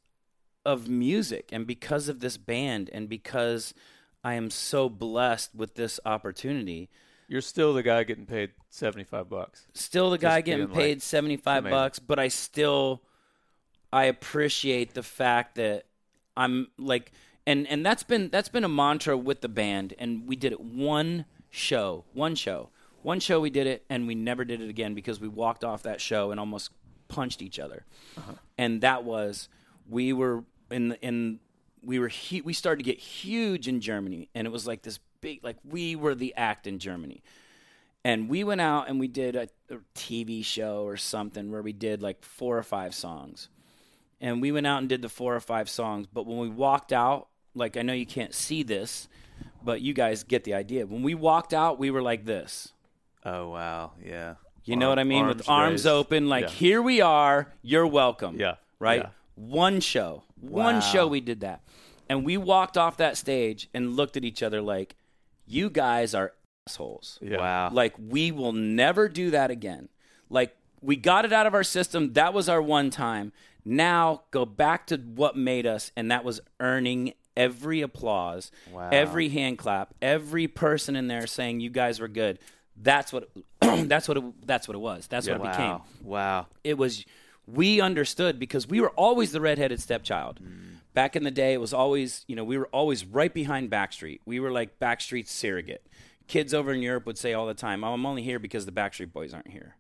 of 0.65 0.89
music 0.89 1.49
and 1.51 1.65
because 1.65 2.09
of 2.09 2.19
this 2.19 2.37
band 2.37 2.89
and 2.91 3.07
because 3.07 3.73
I 4.23 4.33
am 4.33 4.49
so 4.49 4.89
blessed 4.89 5.55
with 5.55 5.75
this 5.75 5.99
opportunity. 6.05 6.89
You're 7.27 7.41
still 7.41 7.73
the 7.73 7.83
guy 7.83 8.03
getting 8.03 8.25
paid 8.25 8.51
seventy 8.69 9.03
five 9.03 9.29
bucks. 9.29 9.67
Still 9.73 10.09
the 10.09 10.17
guy 10.17 10.39
Just 10.39 10.45
getting 10.45 10.67
like, 10.67 10.75
paid 10.75 11.01
75 11.01 11.57
amazing. 11.59 11.71
bucks, 11.77 11.99
but 11.99 12.19
I 12.19 12.27
still 12.27 13.01
I 13.93 14.05
appreciate 14.05 14.93
the 14.93 15.03
fact 15.03 15.55
that 15.55 15.85
I'm 16.35 16.67
like 16.77 17.11
and 17.47 17.67
and 17.67 17.85
that's 17.85 18.03
been 18.03 18.29
that's 18.29 18.49
been 18.49 18.63
a 18.63 18.69
mantra 18.69 19.17
with 19.17 19.41
the 19.41 19.49
band 19.49 19.93
and 19.99 20.27
we 20.27 20.35
did 20.35 20.51
it 20.51 20.61
one 20.61 21.25
show, 21.49 22.05
one 22.13 22.35
show. 22.35 22.69
One 23.01 23.19
show 23.19 23.39
we 23.39 23.51
did 23.51 23.67
it 23.67 23.85
and 23.89 24.07
we 24.07 24.15
never 24.15 24.43
did 24.43 24.61
it 24.61 24.69
again 24.69 24.95
because 24.95 25.19
we 25.19 25.27
walked 25.27 25.63
off 25.63 25.83
that 25.83 26.01
show 26.01 26.31
and 26.31 26.39
almost 26.39 26.71
punched 27.07 27.41
each 27.43 27.59
other. 27.59 27.85
Uh-huh. 28.17 28.33
And 28.57 28.81
that 28.81 29.03
was 29.03 29.47
we 29.87 30.11
were 30.11 30.43
in 30.71 30.93
in 31.01 31.39
we 31.83 31.99
were 31.99 32.09
hu- 32.09 32.41
we 32.43 32.53
started 32.53 32.83
to 32.83 32.91
get 32.91 32.97
huge 32.99 33.67
in 33.67 33.79
Germany 33.79 34.29
and 34.33 34.47
it 34.47 34.49
was 34.49 34.65
like 34.65 34.81
this 34.81 34.99
big 35.21 35.43
like 35.43 35.57
we 35.63 35.95
were 35.95 36.15
the 36.15 36.33
act 36.35 36.65
in 36.65 36.79
Germany 36.79 37.21
and 38.05 38.29
we 38.29 38.43
went 38.43 38.61
out 38.61 38.87
and 38.87 38.99
we 38.99 39.07
did 39.07 39.35
a, 39.35 39.47
a 39.71 39.77
TV 39.95 40.45
show 40.45 40.83
or 40.83 40.95
something 40.95 41.51
where 41.51 41.63
we 41.63 41.73
did 41.73 42.03
like 42.03 42.23
four 42.23 42.55
or 42.55 42.61
five 42.61 42.93
songs. 42.93 43.49
And 44.21 44.43
we 44.43 44.51
went 44.51 44.67
out 44.67 44.77
and 44.77 44.87
did 44.87 45.01
the 45.01 45.09
four 45.09 45.35
or 45.35 45.39
five 45.39 45.67
songs, 45.67 46.05
but 46.13 46.27
when 46.27 46.37
we 46.37 46.47
walked 46.47 46.93
out, 46.93 47.29
like 47.55 47.77
I 47.77 47.81
know 47.81 47.93
you 47.93 48.05
can't 48.05 48.33
see 48.33 48.63
this, 48.63 49.07
but 49.63 49.81
you 49.81 49.93
guys 49.93 50.23
get 50.23 50.43
the 50.43 50.53
idea. 50.53 50.85
When 50.85 51.01
we 51.03 51.15
walked 51.15 51.53
out, 51.53 51.79
we 51.79 51.89
were 51.91 52.01
like 52.01 52.25
this. 52.25 52.73
Oh 53.23 53.49
wow, 53.49 53.93
yeah. 54.03 54.35
You 54.63 54.75
know 54.75 54.89
what 54.89 54.97
I 54.99 55.03
mean? 55.03 55.27
With 55.27 55.47
Arms 55.47 55.49
arms 55.49 55.71
raised. 55.73 55.87
open, 55.87 56.27
like 56.27 56.45
Yeah. 56.45 56.49
here 56.51 56.81
we 56.81 56.99
are, 57.01 57.53
you're 57.61 57.85
welcome. 57.87 58.39
Yeah, 58.39 58.55
Right? 58.79 59.01
yeah. 59.01 59.09
One 59.35 59.79
show. 59.79 60.23
One 60.41 60.81
show 60.81 61.07
we 61.07 61.21
did 61.21 61.41
that. 61.41 61.61
And 62.09 62.25
we 62.25 62.37
walked 62.37 62.77
off 62.77 62.97
that 62.97 63.17
stage 63.17 63.67
and 63.73 63.95
looked 63.95 64.15
at 64.17 64.23
each 64.25 64.41
other 64.43 64.61
like, 64.61 64.95
you 65.47 65.69
guys 65.69 66.15
are 66.15 66.33
assholes. 66.67 67.19
Yeah. 67.21 67.37
Wow. 67.37 67.69
Like 67.71 67.93
we 67.99 68.31
will 68.31 68.53
never 68.53 69.07
do 69.09 69.29
that 69.31 69.51
again. 69.51 69.89
Like 70.29 70.55
we 70.81 70.95
got 70.95 71.25
it 71.25 71.33
out 71.33 71.45
of 71.47 71.53
our 71.53 71.63
system. 71.63 72.13
That 72.13 72.33
was 72.33 72.47
our 72.49 72.61
one 72.61 72.89
time. 72.89 73.33
Now 73.63 74.23
go 74.31 74.45
back 74.45 74.87
to 74.87 74.97
what 74.97 75.35
made 75.35 75.65
us, 75.65 75.91
and 75.95 76.09
that 76.11 76.23
was 76.23 76.39
earning 76.59 77.13
every 77.37 77.81
applause, 77.81 78.51
Wow. 78.71 78.89
every 78.91 79.29
hand 79.29 79.57
clap, 79.57 79.93
every 80.01 80.47
person 80.47 80.95
in 80.95 81.07
there 81.07 81.27
saying 81.27 81.59
you 81.59 81.69
guys 81.69 81.99
were 81.99 82.07
good. 82.07 82.39
That's 82.75 83.13
what. 83.13 83.29
that's 83.61 84.07
what. 84.07 84.17
It, 84.17 84.47
that's 84.47 84.67
what 84.67 84.75
it 84.75 84.79
was. 84.79 85.07
That's 85.07 85.27
what 85.27 85.37
it 85.37 85.43
became 85.43 85.69
wow. 85.71 85.83
Wow. 86.03 86.47
it 86.63 86.77
was 86.77 87.05
we 87.47 87.79
understood 87.79 88.39
because 88.39 88.67
we 88.67 88.81
were 88.81 88.89
always 88.91 89.31
the 89.31 89.41
redheaded 89.41 89.79
stepchild. 89.79 90.39
Hmm. 90.39 90.61
Back 90.93 91.15
in 91.17 91.23
the 91.23 91.31
day, 91.31 91.53
it 91.53 91.59
was 91.59 91.73
always 91.73 92.23
you 92.27 92.35
know 92.35 92.43
we 92.43 92.57
were 92.57 92.67
always 92.67 93.05
right 93.05 93.33
behind 93.33 93.69
Backstreet. 93.69 94.19
We 94.25 94.39
were 94.39 94.51
like 94.51 94.79
Backstreet's 94.79 95.31
surrogate. 95.31 95.85
Kids 96.27 96.53
over 96.53 96.71
in 96.73 96.81
Europe 96.81 97.05
would 97.05 97.17
say 97.17 97.33
all 97.33 97.45
the 97.45 97.53
time, 97.53 97.83
"Oh, 97.83 97.93
I'm 97.93 98.05
only 98.05 98.23
here 98.23 98.39
because 98.39 98.65
the 98.65 98.71
Backstreet 98.71 99.11
Boys 99.11 99.33
aren't 99.33 99.49
here." 99.51 99.75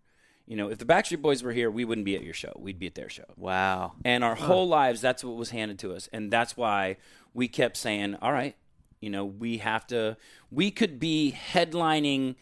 You 0.45 0.57
know, 0.57 0.69
if 0.69 0.77
the 0.77 0.85
Backstreet 0.85 1.21
Boys 1.21 1.41
were 1.41 1.53
here, 1.53 1.71
we 1.71 1.85
wouldn't 1.85 2.05
be 2.05 2.15
at 2.15 2.23
your 2.23 2.33
show. 2.35 2.53
We'd 2.59 2.77
be 2.77 2.85
at 2.85 2.93
their 2.95 3.09
show. 3.09 3.23
Wow. 3.35 3.93
And 4.03 4.23
our 4.23 4.35
whole 4.35 4.67
lives, 4.67 5.01
that's 5.01 5.23
what 5.23 5.35
was 5.35 5.49
handed 5.49 5.79
to 5.79 5.93
us. 5.93 6.07
And 6.13 6.29
that's 6.29 6.55
why 6.55 6.97
we 7.35 7.47
kept 7.47 7.77
saying, 7.77 8.15
all 8.21 8.31
right, 8.31 8.55
you 9.01 9.09
know, 9.11 9.25
we 9.25 9.57
have 9.59 9.85
to, 9.87 10.17
we 10.49 10.71
could 10.71 10.99
be 10.99 11.35
headlining, 11.51 12.35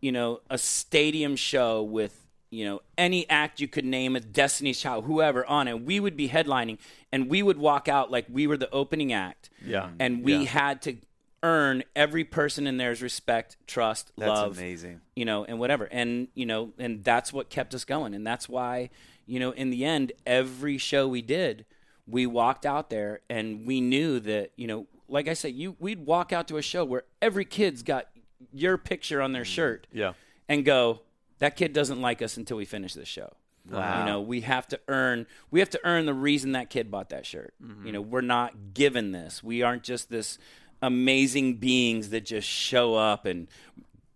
you 0.00 0.12
know, 0.12 0.40
a 0.50 0.58
stadium 0.58 1.36
show 1.36 1.82
with, 1.82 2.26
you 2.50 2.64
know, 2.64 2.80
any 2.98 3.28
act 3.30 3.60
you 3.60 3.68
could 3.68 3.84
name, 3.84 4.16
a 4.16 4.20
Destiny's 4.20 4.80
Child, 4.80 5.04
whoever 5.04 5.46
on 5.46 5.68
it. 5.68 5.82
We 5.84 6.00
would 6.00 6.16
be 6.16 6.28
headlining 6.28 6.78
and 7.12 7.30
we 7.30 7.42
would 7.42 7.56
walk 7.58 7.88
out 7.88 8.10
like 8.10 8.26
we 8.28 8.46
were 8.46 8.56
the 8.56 8.70
opening 8.70 9.12
act. 9.12 9.48
Yeah. 9.64 9.90
And 9.98 10.22
we 10.24 10.34
Yeah. 10.34 10.44
had 10.50 10.82
to 10.82 10.96
earn 11.42 11.84
every 11.94 12.24
person 12.24 12.66
in 12.66 12.76
there's 12.76 13.00
respect, 13.02 13.56
trust, 13.66 14.10
That's 14.18 14.28
love 14.28 14.58
amazing. 14.58 15.00
you 15.14 15.24
know, 15.24 15.44
and 15.44 15.58
whatever. 15.60 15.84
And, 15.84 16.28
you 16.34 16.46
know, 16.46 16.72
and 16.78 17.04
that's 17.04 17.32
what 17.32 17.48
kept 17.48 17.74
us 17.74 17.84
going. 17.84 18.14
And 18.14 18.26
that's 18.26 18.48
why, 18.48 18.90
you 19.26 19.38
know, 19.38 19.52
in 19.52 19.70
the 19.70 19.84
end, 19.84 20.12
every 20.26 20.78
show 20.78 21.06
we 21.06 21.22
did, 21.22 21.64
we 22.08 22.26
walked 22.26 22.64
out 22.66 22.90
there 22.90 23.20
and 23.28 23.66
we 23.66 23.80
knew 23.80 24.20
that, 24.20 24.52
you 24.56 24.66
know, 24.66 24.86
like 25.08 25.28
I 25.28 25.34
said, 25.34 25.54
you 25.54 25.76
we'd 25.78 26.04
walk 26.06 26.32
out 26.32 26.48
to 26.48 26.56
a 26.56 26.62
show 26.62 26.84
where 26.84 27.04
every 27.22 27.44
kid's 27.44 27.82
got 27.82 28.08
your 28.52 28.76
picture 28.78 29.20
on 29.22 29.32
their 29.32 29.42
mm, 29.42 29.46
shirt 29.46 29.86
Yeah. 29.92 30.12
and 30.48 30.64
go, 30.64 31.02
that 31.38 31.56
kid 31.56 31.72
doesn't 31.72 32.00
like 32.00 32.22
us 32.22 32.36
until 32.36 32.56
we 32.56 32.64
finish 32.64 32.94
this 32.94 33.08
show. 33.08 33.32
Wow. 33.70 34.00
You 34.00 34.06
know, 34.06 34.20
we 34.20 34.42
have 34.42 34.66
to 34.68 34.80
earn 34.88 35.26
we 35.50 35.60
have 35.60 35.70
to 35.70 35.80
earn 35.84 36.06
the 36.06 36.14
reason 36.14 36.52
that 36.52 36.70
kid 36.70 36.90
bought 36.90 37.08
that 37.10 37.26
shirt. 37.26 37.54
Mm-hmm. 37.62 37.86
You 37.86 37.92
know, 37.92 38.00
we're 38.00 38.20
not 38.20 38.74
given 38.74 39.10
this. 39.12 39.42
We 39.42 39.62
aren't 39.62 39.82
just 39.82 40.08
this 40.08 40.38
amazing 40.82 41.54
beings 41.56 42.10
that 42.10 42.24
just 42.24 42.48
show 42.48 42.94
up 42.94 43.24
and 43.26 43.48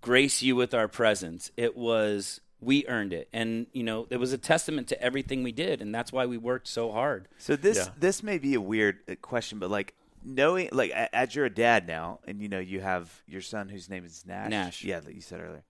grace 0.01 0.43
you 0.43 0.55
with 0.57 0.73
our 0.75 0.87
presence. 0.89 1.51
It 1.57 1.77
was 1.77 2.41
we 2.61 2.87
earned 2.87 3.13
it. 3.13 3.29
And, 3.33 3.67
you 3.73 3.83
know, 3.83 4.07
it 4.11 4.19
was 4.19 4.33
a 4.33 4.39
testament 4.39 4.89
to 4.89 5.03
everything 5.03 5.43
we 5.43 5.53
did 5.53 5.81
and 5.81 5.95
that's 5.95 6.13
why 6.13 6.27
we 6.27 6.37
worked 6.37 6.69
so 6.69 6.93
hard. 6.93 7.29
So 7.39 7.57
this 7.57 7.79
Yeah. 7.79 7.89
this 7.99 8.23
may 8.23 8.39
be 8.39 8.55
a 8.55 8.61
weird 8.61 8.99
uh, 9.09 9.15
question, 9.23 9.59
but 9.59 9.71
like 9.71 9.95
knowing 10.23 10.69
like 10.73 10.91
as 10.91 11.35
you're 11.35 11.47
a 11.47 11.51
dad 11.55 11.87
now, 11.87 12.21
and 12.27 12.41
you 12.43 12.49
know 12.49 12.59
you 12.59 12.81
have 12.81 13.23
your 13.27 13.41
son 13.41 13.69
whose 13.71 13.89
name 13.89 14.05
is 14.05 14.25
Nash. 14.27 14.51
Nash. 14.51 14.85
Yeah, 14.85 15.01
that 15.01 15.15
you 15.15 15.21
said 15.23 15.41
earlier. 15.41 15.65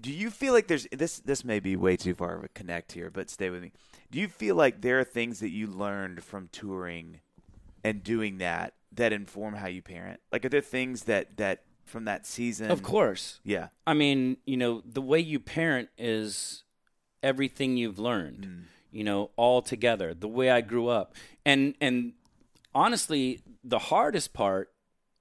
Do 0.00 0.12
you 0.12 0.30
feel 0.30 0.52
like 0.52 0.68
there's 0.68 0.86
this? 0.92 1.18
This 1.20 1.44
may 1.44 1.58
be 1.58 1.74
way 1.74 1.96
too 1.96 2.14
far 2.14 2.36
of 2.36 2.44
a 2.44 2.48
connect 2.48 2.92
here, 2.92 3.10
but 3.10 3.28
stay 3.30 3.50
with 3.50 3.62
me. 3.62 3.72
Do 4.10 4.20
you 4.20 4.28
feel 4.28 4.54
like 4.54 4.80
there 4.82 5.00
are 5.00 5.04
things 5.04 5.40
that 5.40 5.50
you 5.50 5.66
learned 5.66 6.22
from 6.22 6.48
touring 6.52 7.20
and 7.82 8.04
doing 8.04 8.38
that 8.38 8.74
that 8.92 9.12
inform 9.12 9.54
how 9.54 9.66
you 9.66 9.82
parent? 9.82 10.20
Like, 10.30 10.44
are 10.44 10.48
there 10.50 10.60
things 10.60 11.04
that 11.04 11.36
that 11.38 11.64
from 11.88 12.04
that 12.04 12.26
season? 12.26 12.70
Of 12.70 12.82
course. 12.82 13.40
Yeah. 13.44 13.68
I 13.86 13.94
mean, 13.94 14.36
you 14.44 14.56
know, 14.56 14.82
the 14.84 15.02
way 15.02 15.20
you 15.20 15.40
parent 15.40 15.88
is 15.98 16.62
everything 17.22 17.76
you've 17.76 17.98
learned, 17.98 18.46
mm. 18.46 18.62
you 18.92 19.04
know, 19.04 19.30
all 19.36 19.62
together. 19.62 20.14
The 20.14 20.28
way 20.28 20.50
I 20.50 20.60
grew 20.60 20.88
up. 20.88 21.14
And 21.44 21.74
and 21.80 22.12
honestly, 22.74 23.40
the 23.64 23.78
hardest 23.78 24.32
part 24.32 24.70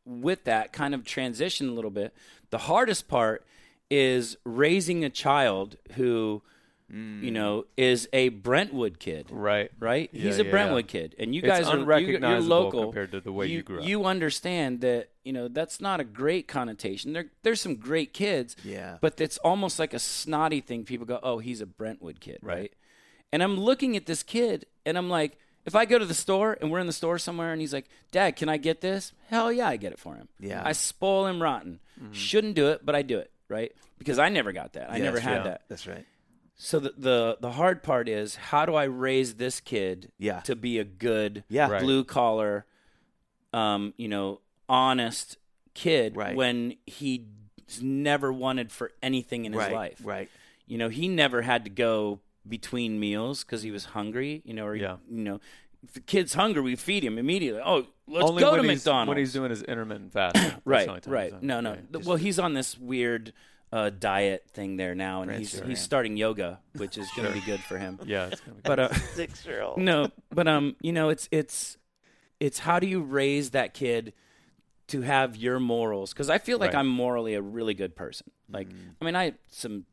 with 0.05 0.43
that 0.45 0.71
kind 0.71 0.93
of 0.93 1.03
transition 1.03 1.69
a 1.69 1.73
little 1.73 1.91
bit, 1.91 2.13
the 2.49 2.59
hardest 2.59 3.07
part 3.07 3.45
is 3.89 4.37
raising 4.45 5.03
a 5.03 5.09
child 5.09 5.77
who 5.93 6.41
you 6.89 7.31
know 7.31 7.65
is 7.75 8.07
a 8.13 8.29
Brentwood 8.29 8.97
kid 8.99 9.27
Right. 9.29 9.69
right? 9.79 10.09
Yeah, 10.13 10.21
He's 10.23 10.39
a 10.39 10.45
yeah, 10.45 10.51
Brentwood 10.51 10.85
yeah. 10.85 11.01
kid, 11.01 11.15
and 11.19 11.35
you 11.35 11.41
It's 11.41 11.47
guys 11.47 11.67
are 11.67 11.99
you, 11.99 12.17
you're 12.17 12.39
local 12.41 12.85
compared 12.85 13.11
to 13.11 13.19
the 13.19 13.31
way 13.31 13.47
you 13.47 13.61
grew 13.61 13.79
up. 13.79 13.85
You 13.85 14.05
understand 14.05 14.81
that 14.81 15.09
you 15.25 15.33
know 15.33 15.47
that's 15.49 15.81
not 15.81 15.99
a 15.99 16.05
great 16.05 16.47
connotation. 16.47 17.13
There, 17.13 17.25
there's 17.43 17.59
some 17.59 17.75
great 17.75 18.13
kids, 18.13 18.55
Yeah. 18.63 18.97
but 19.01 19.19
it's 19.19 19.37
almost 19.39 19.79
like 19.79 19.93
a 19.93 19.99
snotty 19.99 20.61
thing. 20.61 20.85
People 20.85 21.05
go, 21.05 21.19
"Oh, 21.21 21.39
he's 21.39 21.59
a 21.59 21.65
Brentwood 21.65 22.19
kid," 22.21 22.39
right? 22.41 22.71
And 23.33 23.43
I'm 23.43 23.59
looking 23.59 23.97
at 23.97 24.05
this 24.05 24.23
kid 24.23 24.65
and 24.85 24.97
I'm 24.97 25.09
like, 25.09 25.37
if 25.65 25.75
I 25.75 25.83
go 25.83 25.99
to 25.99 26.05
the 26.05 26.13
store 26.13 26.57
and 26.61 26.71
we're 26.71 26.79
in 26.79 26.87
the 26.87 26.93
store 26.93 27.17
somewhere 27.19 27.51
and 27.51 27.59
he's 27.59 27.73
like, 27.73 27.89
Dad, 28.13 28.37
can 28.37 28.47
I 28.47 28.55
get 28.55 28.79
this? 28.79 29.11
Hell 29.27 29.51
yeah, 29.51 29.67
I 29.67 29.75
get 29.75 29.91
it 29.91 29.99
for 29.99 30.15
him. 30.15 30.29
Yeah. 30.39 30.61
I 30.63 30.71
spoil 30.71 31.27
him 31.27 31.43
rotten. 31.43 31.81
Mm-hmm. 32.01 32.13
Shouldn't 32.13 32.55
do 32.55 32.69
it, 32.69 32.85
but 32.85 32.95
I 32.95 33.01
do 33.01 33.17
it, 33.19 33.29
right? 33.49 33.73
Because 33.99 34.17
I 34.17 34.29
never 34.29 34.53
got 34.53 34.73
that. 34.73 34.89
I 34.89 34.99
never 34.99 35.19
had 35.19 35.35
right. 35.39 35.43
that. 35.43 35.61
That's 35.67 35.85
right. 35.85 36.05
So 36.59 36.79
the, 36.79 36.93
the 36.97 37.37
the 37.39 37.51
hard 37.51 37.83
part 37.83 38.09
is 38.09 38.35
how 38.35 38.65
do 38.65 38.73
I 38.73 38.85
raise 38.85 39.35
this 39.35 39.59
kid 39.59 40.11
Yeah. 40.17 40.39
to 40.41 40.55
be 40.55 40.79
a 40.79 40.83
good 40.83 41.43
Yeah. 41.49 41.69
Right. 41.69 41.81
blue 41.81 42.03
collar, 42.03 42.65
um, 43.53 43.93
you 43.97 44.07
know, 44.07 44.41
honest 44.67 45.37
kid 45.75 46.15
Right. 46.17 46.35
when 46.35 46.75
he's 46.87 47.21
never 47.81 48.33
wanted 48.33 48.71
for 48.71 48.91
anything 49.03 49.45
in 49.45 49.53
his 49.53 49.59
right. 49.61 49.71
life. 49.73 50.01
Right. 50.03 50.29
You 50.65 50.77
know, 50.79 50.89
he 50.89 51.07
never 51.07 51.43
had 51.43 51.63
to 51.65 51.69
go 51.69 52.19
between 52.47 52.99
meals 52.99 53.43
because 53.43 53.61
he 53.61 53.69
was 53.71 53.85
hungry. 53.85 54.41
You 54.43 54.53
know, 54.55 54.65
or 54.65 54.73
he- 54.75 54.81
Yeah. 54.81 54.97
you 55.09 55.23
know, 55.23 55.39
if 55.83 55.93
the 55.93 55.99
kid's 56.01 56.33
hungry, 56.33 56.61
we 56.63 56.75
feed 56.75 57.03
him 57.03 57.19
immediately. 57.19 57.61
Oh, 57.63 57.85
let's 58.07 58.27
Only 58.27 58.41
go 58.41 58.53
when 58.53 58.63
to 58.63 58.69
he's, 58.69 58.79
McDonald's. 58.83 59.09
when 59.09 59.17
he's 59.19 59.31
doing 59.33 59.51
his 59.51 59.61
intermittent 59.61 60.11
fasting. 60.11 60.59
Right, 60.65 61.05
right. 61.05 61.41
No, 61.43 61.61
no. 61.61 61.71
right. 61.91 62.03
Well, 62.05 62.17
he's 62.17 62.39
on 62.39 62.53
this 62.55 62.77
weird 62.79 63.31
uh, 63.71 63.89
diet 63.89 64.45
thing 64.53 64.77
there 64.77 64.95
now, 64.95 65.21
and 65.23 65.31
he's 65.31 65.51
he's 65.59 65.67
yeah. 65.67 65.75
starting 65.75 66.15
yoga, 66.17 66.59
which 66.75 66.97
is 66.97 67.09
going 67.15 67.27
to 67.27 67.33
be 67.33 67.41
good 67.45 67.59
for 67.61 67.77
him. 67.77 67.99
Yeah, 68.05 68.27
it's 68.27 68.39
gonna 68.41 68.55
be 68.55 68.61
But 68.63 68.79
uh, 68.79 68.93
Six 69.13 69.45
year 69.45 69.61
old. 69.61 69.77
no, 69.77 70.09
but 70.31 70.47
um, 70.47 70.75
you 70.81 70.93
know, 70.93 71.09
it's 71.09 71.27
it's 71.31 71.77
it's 72.39 72.59
how 72.59 72.79
do 72.79 72.87
you 72.87 73.01
raise 73.01 73.51
that 73.51 73.73
kid 73.73 74.13
to 74.87 75.01
have 75.01 75.35
your 75.35 75.59
morals? 75.59 76.13
Because 76.13 76.29
I 76.29 76.37
feel 76.37 76.57
like 76.59 76.73
Right. 76.73 76.79
I'm 76.79 76.87
morally 76.87 77.33
a 77.33 77.41
really 77.41 77.73
good 77.73 77.95
person. 77.95 78.31
Like, 78.49 78.69
Mm-hmm. 78.69 78.89
I 79.01 79.05
mean, 79.05 79.15
I 79.17 79.33
some 79.49 79.85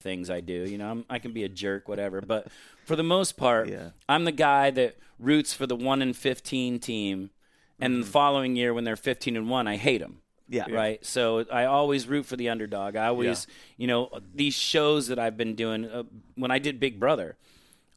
things 0.00 0.28
I 0.30 0.40
do. 0.40 0.52
You 0.64 0.78
know, 0.78 0.90
I'm, 0.90 1.04
I 1.08 1.18
can 1.20 1.32
be 1.32 1.44
a 1.44 1.48
jerk, 1.48 1.88
whatever. 1.88 2.20
But 2.20 2.48
for 2.84 2.96
the 2.96 3.02
most 3.04 3.36
part, 3.36 3.68
Yeah. 3.68 3.90
I'm 4.08 4.24
the 4.24 4.32
guy 4.32 4.70
that 4.72 4.96
roots 5.18 5.54
for 5.54 5.66
the 5.66 5.76
one 5.76 6.02
in 6.02 6.12
fifteen 6.12 6.80
team, 6.80 7.30
and 7.78 8.02
the 8.02 8.06
following 8.06 8.56
year 8.56 8.74
when 8.74 8.82
they're 8.84 8.96
fifteen 8.96 9.36
and 9.36 9.48
one, 9.48 9.68
I 9.68 9.76
hate 9.76 9.98
them 10.00 10.22
Yeah. 10.48 10.70
right? 10.70 11.04
So 11.04 11.44
I 11.50 11.64
always 11.64 12.06
root 12.06 12.26
for 12.26 12.36
the 12.36 12.48
underdog. 12.48 12.96
I 12.96 13.06
always, 13.06 13.46
you 13.76 13.86
know, 13.86 14.10
these 14.34 14.54
shows 14.54 15.08
that 15.08 15.18
I've 15.18 15.36
been 15.36 15.54
doing. 15.54 15.84
Uh, 15.84 16.04
when 16.36 16.50
I 16.50 16.58
did 16.58 16.78
Big 16.78 17.00
Brother, 17.00 17.36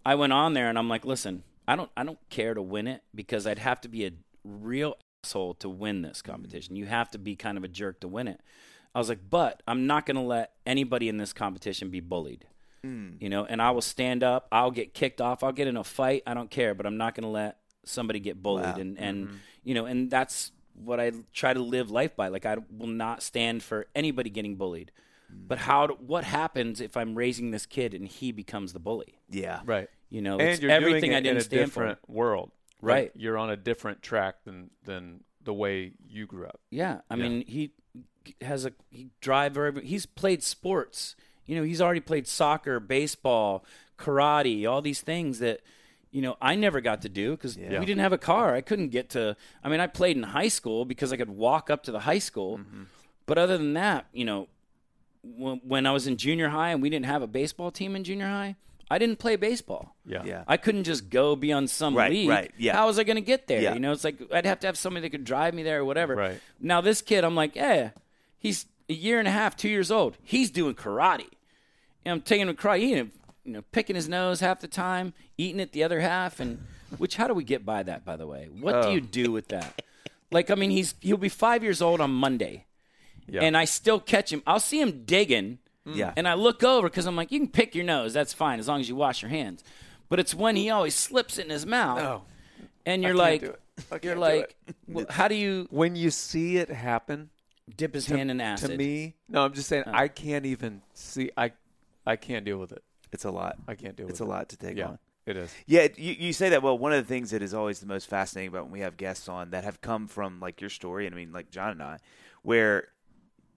I 0.05 0.15
went 0.15 0.33
on 0.33 0.53
there 0.53 0.69
and 0.69 0.77
I'm 0.77 0.89
like, 0.89 1.05
listen, 1.05 1.43
I 1.67 1.75
don't, 1.75 1.91
I 1.95 2.03
don't 2.03 2.19
care 2.29 2.53
to 2.53 2.61
win 2.61 2.87
it 2.87 3.03
because 3.13 3.45
I'd 3.45 3.59
have 3.59 3.81
to 3.81 3.87
be 3.87 4.05
a 4.05 4.11
real 4.43 4.95
asshole 5.23 5.53
to 5.55 5.69
win 5.69 6.01
this 6.01 6.21
competition. 6.21 6.75
You 6.75 6.85
have 6.87 7.11
to 7.11 7.17
be 7.19 7.35
kind 7.35 7.57
of 7.57 7.63
a 7.63 7.67
jerk 7.67 7.99
to 8.01 8.07
win 8.07 8.27
it. 8.27 8.41
I 8.95 8.99
was 8.99 9.09
like, 9.09 9.19
but 9.29 9.61
I'm 9.67 9.85
not 9.85 10.05
going 10.05 10.15
to 10.15 10.21
let 10.23 10.53
anybody 10.65 11.09
in 11.09 11.17
this 11.17 11.33
competition 11.33 11.89
be 11.89 11.99
bullied. 11.99 12.45
You 13.19 13.27
know, 13.29 13.45
and 13.45 13.61
I 13.61 13.71
will 13.71 13.81
stand 13.81 14.23
up. 14.23 14.47
I'll 14.53 14.71
get 14.71 14.93
kicked 14.93 15.19
off. 15.19 15.43
I'll 15.43 15.51
get 15.51 15.67
in 15.67 15.75
a 15.75 15.83
fight. 15.83 16.23
I 16.25 16.33
don't 16.33 16.49
care, 16.49 16.73
but 16.73 16.85
I'm 16.85 16.95
not 16.95 17.13
going 17.13 17.25
to 17.25 17.29
let 17.29 17.57
somebody 17.83 18.21
get 18.21 18.41
bullied. 18.41 18.63
Wow. 18.63 18.75
And 18.77 18.97
and 18.97 19.39
you 19.65 19.73
know, 19.75 19.85
and 19.85 20.09
that's 20.09 20.51
what 20.83 20.99
I 20.99 21.11
try 21.33 21.53
to 21.53 21.59
live 21.61 21.91
life 21.91 22.15
by. 22.15 22.29
Like 22.29 22.45
I 22.45 22.57
will 22.75 22.87
not 22.87 23.21
stand 23.23 23.63
for 23.63 23.87
anybody 23.95 24.29
getting 24.29 24.55
bullied. 24.55 24.91
But 25.29 25.59
mm. 25.59 25.61
how? 25.61 25.87
Do, 25.87 25.93
what 25.99 26.23
happens 26.23 26.81
if 26.81 26.97
I'm 26.97 27.15
raising 27.15 27.51
this 27.51 27.65
kid 27.65 27.93
and 27.93 28.07
he 28.07 28.31
becomes 28.31 28.73
the 28.73 28.79
bully? 28.79 29.19
Yeah. 29.29 29.61
right. 29.65 29.87
You 30.09 30.21
know, 30.23 30.39
And 30.39 30.49
it's 30.49 30.61
you're 30.61 30.71
everything 30.71 31.11
doing 31.11 31.13
it 31.13 31.17
I 31.17 31.19
didn't 31.19 31.31
in 31.31 31.37
a 31.37 31.41
stand 31.41 31.65
different 31.65 31.99
for. 32.05 32.11
world. 32.11 32.51
Right. 32.81 33.11
Like, 33.13 33.13
you're 33.15 33.37
on 33.37 33.51
a 33.51 33.55
different 33.55 34.01
track 34.01 34.43
than 34.43 34.71
than 34.85 35.23
the 35.43 35.53
way 35.53 35.91
you 36.07 36.25
grew 36.25 36.45
up. 36.47 36.59
Yeah, 36.71 37.01
I 37.09 37.15
Yeah. 37.15 37.23
mean, 37.23 37.43
he 37.47 37.73
has 38.41 38.65
a 38.65 38.73
he 38.89 39.09
drive 39.21 39.55
wherever 39.55 39.81
he's 39.81 40.05
played 40.05 40.41
sports. 40.43 41.15
You 41.45 41.55
know, 41.55 41.63
he's 41.63 41.81
already 41.81 41.99
played 41.99 42.27
soccer, 42.27 42.79
baseball, 42.79 43.65
karate, 43.97 44.69
all 44.69 44.81
these 44.81 45.01
things 45.01 45.39
that 45.39 45.61
you 46.11 46.21
know 46.21 46.37
I 46.41 46.55
never 46.55 46.81
got 46.81 47.01
to 47.03 47.09
do 47.09 47.31
because 47.31 47.55
Yeah. 47.57 47.79
we 47.79 47.85
didn't 47.85 48.01
have 48.01 48.13
a 48.13 48.17
car. 48.17 48.55
I 48.55 48.61
couldn't 48.61 48.89
get 48.89 49.09
to. 49.11 49.35
I 49.63 49.69
mean, 49.69 49.79
I 49.79 49.87
played 49.87 50.17
in 50.17 50.23
high 50.23 50.47
school 50.47 50.85
because 50.85 51.13
I 51.13 51.17
could 51.17 51.29
walk 51.29 51.69
up 51.69 51.83
to 51.83 51.91
the 51.91 51.99
high 52.01 52.19
school. 52.19 52.57
Mm-hmm. 52.59 52.83
But 53.25 53.37
other 53.37 53.57
than 53.57 53.73
that, 53.73 54.07
you 54.11 54.25
know, 54.25 54.47
when, 55.23 55.61
when 55.63 55.85
I 55.85 55.91
was 55.91 56.07
in 56.07 56.17
junior 56.17 56.49
high 56.49 56.69
and 56.71 56.81
we 56.81 56.89
didn't 56.89 57.05
have 57.05 57.21
a 57.21 57.27
baseball 57.27 57.71
team 57.71 57.95
in 57.95 58.03
junior 58.03 58.25
high, 58.27 58.55
I 58.89 58.97
didn't 58.97 59.17
play 59.19 59.35
baseball. 59.35 59.95
Yeah. 60.05 60.23
Yeah. 60.23 60.43
I 60.47 60.57
couldn't 60.57 60.85
just 60.85 61.09
go 61.09 61.35
be 61.35 61.51
on 61.53 61.67
some 61.67 61.95
Right, 61.95 62.11
league. 62.11 62.29
right, 62.29 62.51
yeah. 62.57 62.73
How 62.75 62.87
was 62.87 62.97
I 62.97 63.03
going 63.03 63.17
to 63.17 63.21
get 63.21 63.45
there? 63.47 63.61
Yeah. 63.61 63.73
You 63.75 63.79
know, 63.79 63.91
it's 63.91 64.03
like 64.03 64.17
I'd 64.33 64.45
have 64.47 64.59
to 64.61 64.67
have 64.67 64.77
somebody 64.77 65.01
that 65.03 65.11
could 65.11 65.25
drive 65.25 65.53
me 65.53 65.61
there 65.61 65.81
or 65.81 65.85
whatever. 65.85 66.15
Right. 66.15 66.41
Now 66.59 66.81
this 66.81 67.01
kid, 67.03 67.23
I'm 67.23 67.35
like, 67.35 67.55
yeah, 67.55 67.91
he's 68.39 68.65
a 68.89 68.93
year 68.93 69.19
and 69.19 69.27
a 69.27 69.31
half, 69.31 69.55
two 69.55 69.69
years 69.69 69.91
old. 69.91 70.17
He's 70.23 70.49
doing 70.49 70.73
karate. 70.73 71.27
And 72.03 72.13
I'm 72.13 72.21
taking 72.21 72.47
him 72.47 72.55
to 72.55 72.59
karate, 72.61 72.79
eating, 72.79 73.11
you 73.49 73.53
know, 73.53 73.63
picking 73.71 73.95
his 73.95 74.07
nose 74.07 74.41
half 74.41 74.59
the 74.59 74.67
time, 74.67 75.11
eating 75.35 75.59
it 75.59 75.71
the 75.71 75.83
other 75.83 76.01
half, 76.01 76.39
and 76.39 76.63
which 76.99 77.15
how 77.15 77.27
do 77.27 77.33
we 77.33 77.43
get 77.43 77.65
by 77.65 77.81
that? 77.81 78.05
By 78.05 78.15
the 78.15 78.27
way, 78.27 78.47
what 78.47 78.75
Oh. 78.75 78.81
do 78.83 78.91
you 78.91 79.01
oh. 79.03 79.07
do 79.11 79.31
with 79.31 79.49
that? 79.49 79.81
Like, 80.31 80.51
I 80.51 80.53
mean, 80.53 80.69
he's 80.69 80.93
he'll 81.01 81.17
be 81.17 81.27
five 81.27 81.63
years 81.63 81.81
old 81.81 81.99
on 81.99 82.11
Monday, 82.11 82.67
Yeah. 83.27 83.41
and 83.41 83.57
I 83.57 83.65
still 83.65 83.99
catch 83.99 84.31
him. 84.31 84.43
I'll 84.45 84.59
see 84.59 84.79
him 84.79 85.03
digging. 85.03 85.57
Hmm. 85.87 85.93
Yeah. 85.93 86.13
And 86.15 86.27
I 86.27 86.35
look 86.35 86.63
over 86.63 86.87
because 86.87 87.07
I'm 87.07 87.15
like, 87.15 87.31
you 87.31 87.39
can 87.39 87.47
pick 87.47 87.73
your 87.73 87.83
nose. 87.83 88.13
That's 88.13 88.31
fine 88.31 88.59
as 88.59 88.67
long 88.67 88.79
as 88.79 88.87
you 88.87 88.95
wash 88.95 89.23
your 89.23 89.29
hands. 89.29 89.63
But 90.07 90.19
it's 90.19 90.35
when 90.35 90.55
he 90.55 90.69
always 90.69 90.93
slips 90.93 91.39
it 91.39 91.45
in 91.45 91.49
his 91.49 91.65
mouth. 91.65 91.97
No. 91.97 92.21
And 92.85 93.01
you're 93.01 93.15
like, 93.15 93.41
do 93.41 93.47
it. 93.47 93.61
I 93.91 93.99
you're 94.03 94.17
like, 94.17 94.55
well, 94.87 95.07
how 95.09 95.27
do 95.27 95.33
you 95.33 95.65
when 95.71 95.95
you 95.95 96.11
see 96.11 96.57
it 96.57 96.69
happen 96.69 97.31
dip 97.75 97.95
his 97.95 98.05
to, 98.05 98.15
hand 98.15 98.29
in 98.29 98.39
acid? 98.39 98.69
to 98.69 98.77
me, 98.77 99.15
no, 99.27 99.45
I'm 99.45 99.53
just 99.53 99.67
saying 99.67 99.85
I 99.87 100.09
can't 100.09 100.45
even 100.45 100.83
see. 100.93 101.31
I 101.35 101.53
I 102.05 102.17
can't 102.17 102.45
deal 102.45 102.59
with 102.59 102.71
it. 102.71 102.83
It's 103.11 103.25
a 103.25 103.31
lot. 103.31 103.57
I 103.67 103.75
can't 103.75 103.95
do 103.95 104.05
it. 104.05 104.09
It's 104.09 104.21
a 104.21 104.23
it. 104.23 104.27
lot 104.27 104.49
to 104.49 104.57
take 104.57 104.77
Yeah, 104.77 104.87
on. 104.89 104.99
it 105.25 105.35
is. 105.37 105.53
Yeah, 105.65 105.87
you, 105.97 106.13
you 106.17 106.33
say 106.33 106.49
that. 106.49 106.61
Well, 106.61 106.77
one 106.77 106.93
of 106.93 107.03
the 107.05 107.07
things 107.07 107.31
that 107.31 107.41
is 107.41 107.53
always 107.53 107.79
the 107.79 107.87
most 107.87 108.07
fascinating 108.07 108.49
about 108.49 108.63
when 108.65 108.71
we 108.73 108.79
have 108.81 108.97
guests 108.97 109.27
on 109.27 109.49
that 109.51 109.63
have 109.63 109.81
come 109.81 110.07
from 110.07 110.39
like 110.39 110.61
your 110.61 110.69
story, 110.69 111.05
and 111.05 111.15
I 111.15 111.17
mean 111.17 111.31
like 111.31 111.49
John 111.49 111.71
and 111.71 111.81
I, 111.83 111.97
where 112.43 112.89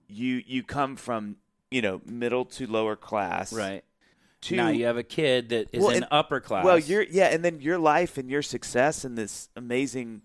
you 0.09 0.43
you 0.47 0.63
come 0.63 0.97
from 0.97 1.37
you 1.71 1.83
know 1.83 2.01
middle 2.07 2.45
to 2.47 2.67
lower 2.67 2.97
class, 2.97 3.53
right. 3.53 3.85
To 4.43 4.57
now 4.57 4.69
you 4.71 4.87
have 4.87 4.97
a 4.97 5.05
kid 5.05 5.51
that 5.51 5.69
is 5.73 5.81
Well, 5.83 5.91
in 5.91 6.03
and- 6.03 6.09
upper 6.11 6.41
class. 6.41 6.65
well, 6.65 6.79
you're 6.79 7.03
yeah, 7.05 7.27
and 7.27 7.45
then 7.45 7.61
your 7.61 7.79
life 7.79 8.19
and 8.19 8.29
your 8.31 8.43
success 8.43 9.05
and 9.05 9.17
this 9.17 9.49
amazing 9.55 10.23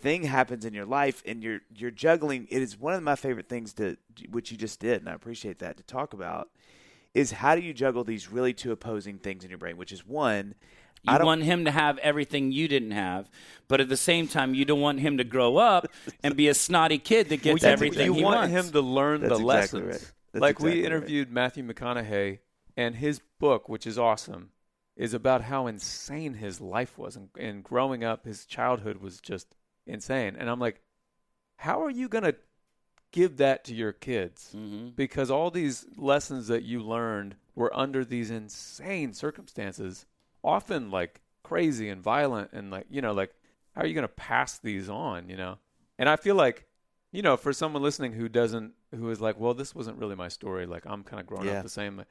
thing 0.00 0.22
happens 0.22 0.64
in 0.64 0.72
your 0.72 0.86
life, 0.86 1.22
and 1.26 1.42
you're 1.42 1.60
you're 1.76 1.90
juggling. 1.90 2.46
It 2.50 2.62
is 2.62 2.78
one 2.78 2.94
of 2.94 3.02
my 3.02 3.14
favorite 3.16 3.48
things 3.48 3.74
to 3.74 3.96
which 4.30 4.50
you 4.50 4.56
just 4.56 4.80
did, 4.80 5.00
and 5.00 5.08
I 5.08 5.12
appreciate 5.12 5.58
that 5.58 5.76
to 5.76 5.82
talk 5.82 6.12
about. 6.14 6.48
Is 7.14 7.32
how 7.32 7.54
do 7.54 7.60
you 7.62 7.72
juggle 7.74 8.04
these 8.04 8.30
really 8.30 8.52
two 8.52 8.70
opposing 8.72 9.18
things 9.18 9.42
in 9.44 9.50
your 9.50 9.58
brain? 9.58 9.76
Which 9.76 9.92
is 9.92 10.06
one, 10.06 10.54
You 11.02 11.12
I 11.14 11.18
don't 11.18 11.26
want 11.26 11.42
him 11.42 11.64
to 11.64 11.70
have 11.70 11.98
everything 11.98 12.52
you 12.52 12.68
didn't 12.68 12.90
have, 12.92 13.30
but 13.66 13.80
at 13.80 13.88
the 13.88 13.96
same 13.96 14.28
time, 14.28 14.54
you 14.54 14.64
don't 14.64 14.80
want 14.80 15.00
him 15.00 15.16
to 15.18 15.24
grow 15.24 15.56
up 15.56 15.86
and 16.22 16.36
be 16.36 16.48
a 16.48 16.54
snotty 16.54 16.98
kid 16.98 17.28
that 17.30 17.42
gets 17.42 17.62
Well, 17.62 17.72
everything 17.72 18.06
you 18.06 18.14
he 18.14 18.22
want 18.22 18.50
wants. 18.50 18.66
him 18.66 18.72
to 18.72 18.80
learn 18.80 19.22
That's 19.22 19.30
the 19.38 19.40
exactly 19.44 19.80
lessons. 19.80 19.82
right. 20.02 20.12
That's 20.32 20.40
like 20.42 20.56
exactly 20.56 20.70
we 20.70 20.76
right. 20.82 20.86
interviewed 20.86 21.32
Matthew 21.32 21.64
McConaughey, 21.66 22.38
and 22.76 22.94
his 22.96 23.20
book, 23.40 23.68
which 23.68 23.86
is 23.86 23.98
awesome, 23.98 24.50
is 24.96 25.14
about 25.14 25.42
how 25.42 25.66
insane 25.66 26.34
his 26.34 26.60
life 26.60 26.98
was, 26.98 27.16
and, 27.16 27.30
and 27.38 27.64
growing 27.64 28.04
up, 28.04 28.24
his 28.26 28.44
childhood 28.44 28.98
was 28.98 29.20
just 29.20 29.56
insane. 29.86 30.36
And 30.38 30.50
I'm 30.50 30.60
like, 30.60 30.80
how 31.56 31.82
are 31.82 31.90
you 31.90 32.08
gonna 32.08 32.34
give 33.12 33.36
that 33.38 33.64
to 33.64 33.74
your 33.74 33.92
kids? 33.92 34.54
Mhm. 34.56 34.94
Because 34.96 35.30
all 35.30 35.50
these 35.50 35.86
lessons 35.96 36.48
that 36.48 36.62
you 36.62 36.80
learned 36.80 37.36
were 37.54 37.76
under 37.76 38.04
these 38.04 38.30
insane 38.30 39.12
circumstances, 39.12 40.06
often 40.44 40.90
like 40.90 41.20
crazy 41.42 41.88
and 41.88 42.02
violent, 42.02 42.52
and 42.52 42.70
like 42.70 42.86
you 42.90 43.00
know, 43.00 43.12
like 43.12 43.34
how 43.74 43.82
are 43.82 43.86
you 43.86 43.94
gonna 43.94 44.08
pass 44.08 44.58
these 44.58 44.88
on? 44.88 45.28
You 45.28 45.36
know, 45.36 45.58
and 45.98 46.08
I 46.08 46.16
feel 46.16 46.34
like 46.34 46.66
you 47.10 47.22
know, 47.22 47.38
for 47.38 47.54
someone 47.54 47.82
listening 47.82 48.12
who 48.12 48.28
doesn't, 48.28 48.74
who 48.94 49.08
is 49.10 49.18
like, 49.18 49.40
well, 49.40 49.54
this 49.54 49.74
wasn't 49.74 49.96
really 49.96 50.14
my 50.14 50.28
story. 50.28 50.66
Like, 50.66 50.84
I'm 50.84 51.02
kind 51.02 51.18
of 51.18 51.26
growing 51.26 51.46
Yeah. 51.46 51.56
up 51.56 51.62
the 51.62 51.68
same. 51.70 52.04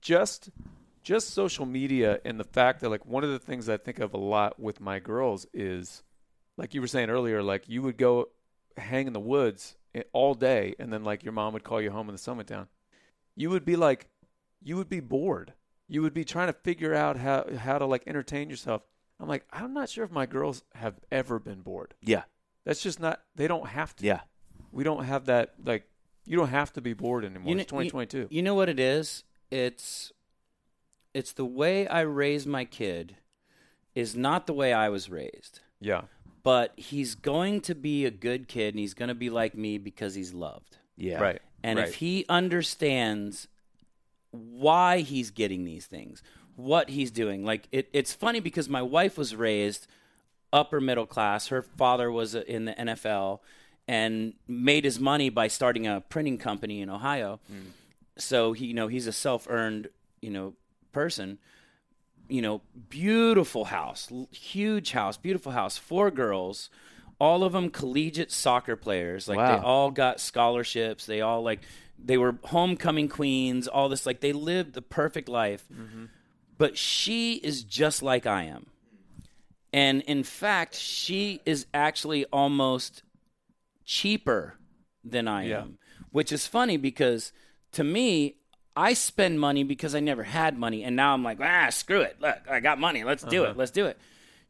Just, 0.00 0.50
just 1.02 1.30
social 1.30 1.66
media 1.66 2.20
and 2.24 2.38
the 2.38 2.44
fact 2.44 2.80
that, 2.80 2.90
like, 2.90 3.04
one 3.04 3.24
of 3.24 3.30
the 3.30 3.40
things 3.40 3.68
I 3.68 3.76
think 3.76 3.98
of 3.98 4.14
a 4.14 4.18
lot 4.18 4.60
with 4.60 4.80
my 4.80 5.00
girls 5.00 5.46
is, 5.52 6.04
like 6.56 6.74
you 6.74 6.80
were 6.80 6.86
saying 6.86 7.10
earlier, 7.10 7.42
like 7.42 7.68
you 7.68 7.82
would 7.82 7.96
go 7.96 8.28
hang 8.76 9.08
in 9.08 9.12
the 9.12 9.18
woods 9.20 9.76
all 10.12 10.34
day, 10.34 10.74
and 10.78 10.92
then 10.92 11.04
like 11.04 11.22
your 11.24 11.32
mom 11.32 11.52
would 11.52 11.64
call 11.64 11.80
you 11.80 11.90
home 11.90 12.08
and 12.08 12.16
the 12.16 12.22
sun 12.22 12.36
went 12.36 12.48
down. 12.48 12.68
You 13.36 13.50
would 13.50 13.64
be 13.64 13.76
like, 13.76 14.08
you 14.62 14.76
would 14.76 14.88
be 14.88 15.00
bored. 15.00 15.54
You 15.88 16.02
would 16.02 16.14
be 16.14 16.24
trying 16.24 16.46
to 16.48 16.52
figure 16.52 16.94
out 16.94 17.16
how 17.16 17.46
how 17.58 17.78
to 17.78 17.86
like 17.86 18.04
entertain 18.06 18.50
yourself. 18.50 18.82
I'm 19.18 19.28
like, 19.28 19.44
I'm 19.52 19.74
not 19.74 19.88
sure 19.88 20.04
if 20.04 20.10
my 20.10 20.26
girls 20.26 20.62
have 20.74 20.94
ever 21.12 21.38
been 21.38 21.60
bored. 21.60 21.94
yeah, 22.00 22.22
That's 22.64 22.82
just 22.82 23.00
not. 23.00 23.20
They 23.34 23.46
don't 23.48 23.66
have 23.68 23.94
to. 23.96 24.04
yeah, 24.06 24.20
We 24.72 24.82
don't 24.84 25.04
have 25.04 25.26
that. 25.26 25.54
Like, 25.62 25.84
you 26.24 26.36
don't 26.38 26.48
have 26.48 26.72
to 26.74 26.80
be 26.80 26.94
bored 26.94 27.24
anymore. 27.24 27.48
You 27.48 27.54
kn- 27.56 27.60
it's 27.60 27.70
2022. 27.70 28.28
You 28.30 28.42
know 28.42 28.54
what 28.54 28.68
it 28.70 28.80
is? 28.80 29.24
It's 29.50 30.12
it's 31.12 31.32
the 31.32 31.44
way 31.44 31.86
I 31.88 32.00
raise 32.02 32.46
my 32.46 32.64
kid 32.64 33.16
is 33.94 34.14
not 34.16 34.46
the 34.46 34.52
way 34.54 34.72
I 34.72 34.88
was 34.88 35.10
raised. 35.10 35.60
yeah. 35.80 36.02
But 36.42 36.72
he's 36.76 37.14
going 37.14 37.60
to 37.62 37.74
be 37.74 38.06
a 38.06 38.10
good 38.10 38.48
kid 38.48 38.74
and 38.74 38.78
he's 38.78 38.94
going 38.94 39.08
to 39.08 39.14
be 39.14 39.30
like 39.30 39.54
me 39.54 39.78
because 39.78 40.14
he's 40.14 40.32
loved. 40.32 40.78
yeah, 40.96 41.20
Right. 41.20 41.42
And 41.62 41.78
right. 41.78 41.88
if 41.88 41.96
he 41.96 42.24
understands 42.28 43.48
why 44.30 45.00
he's 45.00 45.30
getting 45.30 45.64
these 45.64 45.86
things, 45.86 46.22
what 46.56 46.90
he's 46.90 47.10
doing. 47.10 47.44
Like 47.44 47.68
it, 47.72 47.88
it's 47.92 48.12
funny 48.12 48.40
because 48.40 48.68
my 48.68 48.82
wife 48.82 49.18
was 49.18 49.34
raised 49.34 49.86
upper 50.52 50.80
middle 50.80 51.06
class. 51.06 51.48
Her 51.48 51.62
father 51.62 52.10
was 52.10 52.34
in 52.34 52.64
the 52.66 52.72
NFL 52.72 53.40
and 53.88 54.34
made 54.46 54.84
his 54.84 55.00
money 55.00 55.30
by 55.30 55.48
starting 55.48 55.86
a 55.86 56.00
printing 56.00 56.38
company 56.38 56.80
in 56.80 56.90
Ohio. 56.90 57.40
Mm. 57.52 57.70
So 58.16 58.52
he, 58.52 58.66
you 58.66 58.74
know, 58.74 58.88
he's 58.88 59.06
a 59.06 59.12
self-earned, 59.12 59.88
you 60.20 60.30
know, 60.30 60.54
person. 60.92 61.38
You 62.30 62.42
know, 62.42 62.62
beautiful 62.88 63.66
house, 63.66 64.10
huge 64.30 64.92
house, 64.92 65.16
beautiful 65.16 65.52
house, 65.52 65.76
four 65.76 66.10
girls, 66.10 66.70
all 67.18 67.42
of 67.44 67.52
them 67.52 67.70
collegiate 67.70 68.30
soccer 68.32 68.76
players. 68.76 69.28
Like 69.28 69.38
they 69.38 69.62
all 69.64 69.90
got 69.90 70.20
scholarships. 70.20 71.06
They 71.06 71.20
all 71.20 71.42
like 71.42 71.60
they 72.02 72.16
were 72.16 72.36
homecoming 72.44 73.08
queens. 73.08 73.68
All 73.68 73.88
this 73.88 74.06
like 74.06 74.20
they 74.20 74.32
lived 74.32 74.74
the 74.74 74.82
perfect 74.82 75.28
life. 75.28 75.66
Mm-hmm. 75.72 76.06
But 76.56 76.78
she 76.78 77.34
is 77.34 77.62
just 77.62 78.02
like 78.02 78.26
I 78.26 78.44
am. 78.44 78.66
And 79.72 80.02
in 80.02 80.24
fact, 80.24 80.74
she 80.74 81.40
is 81.46 81.66
actually 81.72 82.24
almost 82.26 83.02
cheaper 83.84 84.56
than 85.04 85.28
I 85.28 85.46
Yeah. 85.46 85.62
am, 85.62 85.78
which 86.10 86.32
is 86.32 86.46
funny 86.46 86.76
because 86.76 87.32
to 87.72 87.84
me, 87.84 88.36
I 88.76 88.92
spend 88.94 89.40
money 89.40 89.64
because 89.64 89.94
I 89.94 90.00
never 90.00 90.22
had 90.22 90.56
money. 90.58 90.84
And 90.84 90.94
now 90.96 91.12
I'm 91.14 91.24
like, 91.24 91.38
ah, 91.40 91.68
screw 91.70 92.00
it. 92.02 92.16
Look, 92.20 92.38
I 92.48 92.60
got 92.60 92.78
money. 92.78 93.04
Let's 93.04 93.22
do 93.22 93.42
Uh-huh. 93.42 93.52
it. 93.52 93.56
Let's 93.56 93.70
do 93.70 93.86
it. 93.86 93.98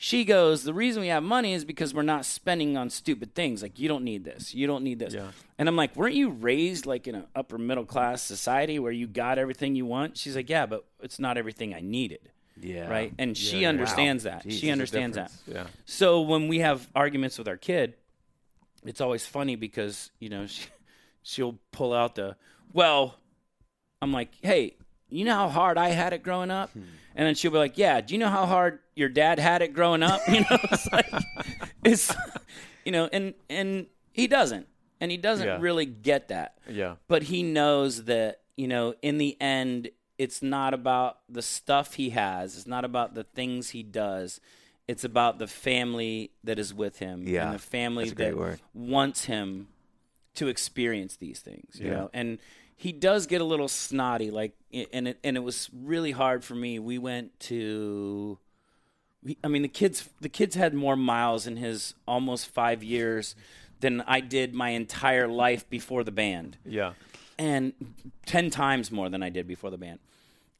She 0.03 0.25
goes, 0.25 0.63
the 0.65 0.73
reason 0.73 1.03
we 1.03 1.09
have 1.09 1.23
money 1.23 1.53
is 1.53 1.65
because 1.67 1.93
we're 1.93 2.01
not 2.03 2.25
spending 2.25 2.75
on 2.79 2.89
stupid 2.89 3.35
things. 3.35 3.63
Like, 3.63 3.79
you 3.79 3.87
don't 3.87 4.03
need 4.03 4.25
this. 4.25 4.55
You 4.55 4.67
don't 4.67 4.83
need 4.83 4.99
this. 4.99 5.13
Yeah. 5.13 5.29
And 5.59 5.69
I'm 5.69 5.77
like, 5.77 5.95
weren't 5.95 6.15
you 6.15 6.31
raised 6.31 6.87
like 6.87 7.07
in 7.07 7.15
an 7.15 7.27
upper 7.35 7.59
middle 7.59 7.85
class 7.85 8.23
society 8.23 8.79
where 8.79 8.93
you 8.93 9.07
got 9.07 9.39
everything 9.39 9.75
you 9.75 9.85
want? 9.85 10.17
She's 10.17 10.35
like, 10.37 10.49
yeah, 10.49 10.65
but 10.65 10.87
it's 11.03 11.19
not 11.19 11.37
everything 11.37 11.75
I 11.75 11.81
needed. 11.81 12.31
Yeah. 12.59 12.89
Right. 12.89 13.13
And 13.19 13.37
she 13.37 13.61
yeah. 13.61 13.69
understands 13.69 14.25
that. 14.25 14.45
Jeez, 14.47 14.61
she 14.61 14.71
understands 14.71 15.17
that. 15.17 15.33
Yeah. 15.47 15.67
So 15.85 16.23
when 16.23 16.49
we 16.49 16.61
have 16.61 16.89
arguments 16.95 17.37
with 17.39 17.49
our 17.49 17.57
kid, 17.59 17.95
it's 18.85 19.01
always 19.03 19.27
funny 19.27 19.57
because 19.57 20.11
you 20.19 20.31
know 20.31 20.47
she, 20.47 20.65
she'll 21.23 21.59
pull 21.73 21.93
out 21.93 22.15
the 22.15 22.37
well. 22.73 23.17
I'm 24.03 24.13
like, 24.13 24.31
hey, 24.43 24.77
you 25.09 25.25
know 25.25 25.35
how 25.35 25.49
hard 25.49 25.77
I 25.79 25.89
had 25.91 26.13
it 26.13 26.23
growing 26.23 26.51
up, 26.51 26.71
Hmm. 26.73 26.83
and 27.17 27.27
then 27.27 27.35
she'll 27.35 27.51
be 27.51 27.59
like, 27.59 27.77
yeah. 27.77 28.01
Do 28.01 28.15
you 28.15 28.19
know 28.21 28.29
how 28.29 28.47
hard 28.47 28.79
your 28.95 29.09
dad 29.09 29.39
had 29.39 29.63
it 29.63 29.73
growing 29.75 30.03
up? 30.03 30.21
You 30.29 30.41
know, 30.41 30.59
it's 30.71 30.91
like 30.93 31.13
it's 31.85 32.15
you 32.85 32.93
know, 32.93 33.09
and 33.13 33.35
and 33.49 33.87
he 34.13 34.27
doesn't, 34.27 34.67
and 35.01 35.11
he 35.11 35.17
doesn't 35.17 35.47
Yeah. 35.47 35.59
really 35.61 35.87
get 35.87 36.29
that 36.29 36.59
Yeah. 36.69 36.97
but 37.09 37.25
he 37.25 37.43
knows 37.43 38.05
that 38.05 38.41
you 38.57 38.69
know 38.69 38.95
in 39.03 39.19
the 39.19 39.37
end 39.41 39.91
it's 40.19 40.43
not 40.43 40.75
about 40.75 41.19
the 41.31 41.41
stuff 41.43 41.95
he 41.95 42.11
has 42.11 42.57
it's 42.57 42.67
not 42.67 42.85
about 42.85 43.15
the 43.15 43.25
things 43.25 43.71
he 43.71 43.83
does 43.83 44.39
it's 44.87 45.03
about 45.05 45.39
the 45.39 45.47
family 45.47 46.33
that 46.45 46.59
is 46.59 46.75
with 46.75 46.99
him 46.99 47.27
Yeah, 47.27 47.45
and 47.47 47.55
the 47.55 47.59
family 47.59 48.05
that's 48.05 48.13
a 48.13 48.17
great 48.17 48.31
that 48.31 48.37
word. 48.37 48.61
wants 48.75 49.25
him 49.25 49.69
to 50.35 50.49
experience 50.49 51.17
these 51.17 51.41
things 51.41 51.79
you 51.81 51.87
Yeah. 51.87 51.93
know 51.95 52.11
and 52.13 52.39
he 52.81 52.93
does 52.93 53.27
get 53.27 53.43
a 53.43 53.45
little 53.45 53.69
snotty 53.69 54.31
like 54.31 54.53
and 54.93 55.07
it 55.09 55.19
and 55.23 55.37
it 55.37 55.41
was 55.41 55.69
really 55.73 56.13
hard 56.13 56.43
for 56.43 56.55
me 56.55 56.79
we 56.79 56.97
went 56.97 57.39
to 57.41 58.39
I 59.45 59.49
mean 59.49 59.61
the 59.63 59.69
kids 59.69 60.09
the 60.21 60.31
kids 60.31 60.55
had 60.55 60.73
more 60.73 60.97
miles 60.97 61.47
in 61.47 61.57
his 61.59 61.95
almost 62.09 62.47
5 62.49 62.83
years 62.83 63.35
than 63.81 64.01
I 64.07 64.21
did 64.21 64.55
my 64.55 64.71
entire 64.71 65.29
life 65.29 65.69
before 65.69 66.05
the 66.05 66.11
band 66.13 66.57
Yeah. 66.65 66.93
and 67.39 67.75
10 68.27 68.49
times 68.51 68.91
more 68.91 69.11
than 69.11 69.23
I 69.23 69.29
did 69.29 69.47
before 69.47 69.71
the 69.71 69.79
band. 69.79 69.99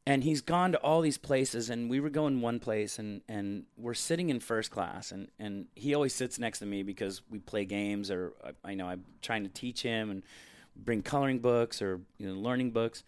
And 0.05 0.23
he's 0.23 0.41
gone 0.41 0.71
to 0.73 0.77
all 0.79 1.01
these 1.01 1.17
places 1.19 1.69
and 1.71 1.89
we 1.89 1.99
were 1.99 2.09
going 2.11 2.41
one 2.41 2.59
place 2.59 2.99
and 2.99 3.21
and 3.27 3.65
we're 3.77 3.95
sitting 3.95 4.29
in 4.29 4.39
first 4.39 4.69
class 4.69 5.11
and 5.11 5.27
and 5.39 5.65
he 5.75 5.95
always 5.95 6.13
sits 6.13 6.37
next 6.37 6.59
to 6.59 6.65
me 6.67 6.83
because 6.83 7.21
we 7.31 7.39
play 7.39 7.65
games 7.65 8.11
or 8.11 8.33
I, 8.43 8.71
I 8.71 8.73
know 8.75 8.87
I'm 8.87 9.05
trying 9.23 9.43
to 9.43 9.49
teach 9.49 9.81
him 9.81 10.11
and 10.11 10.21
bring 10.75 11.01
coloring 11.01 11.39
books 11.39 11.81
or 11.81 12.01
you 12.17 12.27
know 12.27 12.39
learning 12.39 12.71
books. 12.71 13.03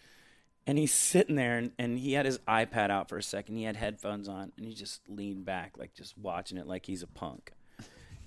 And 0.65 0.77
he's 0.77 0.93
sitting 0.93 1.35
there 1.35 1.57
and, 1.57 1.71
and 1.77 1.99
he 1.99 2.13
had 2.13 2.25
his 2.25 2.39
iPad 2.47 2.89
out 2.89 3.09
for 3.09 3.17
a 3.17 3.23
second. 3.23 3.57
He 3.57 3.63
had 3.63 3.75
headphones 3.75 4.29
on 4.29 4.53
and 4.57 4.65
he 4.65 4.73
just 4.73 5.01
leaned 5.09 5.43
back 5.43 5.77
like 5.77 5.93
just 5.93 6.17
watching 6.17 6.57
it 6.57 6.67
like 6.67 6.85
he's 6.85 7.03
a 7.03 7.07
punk. 7.07 7.51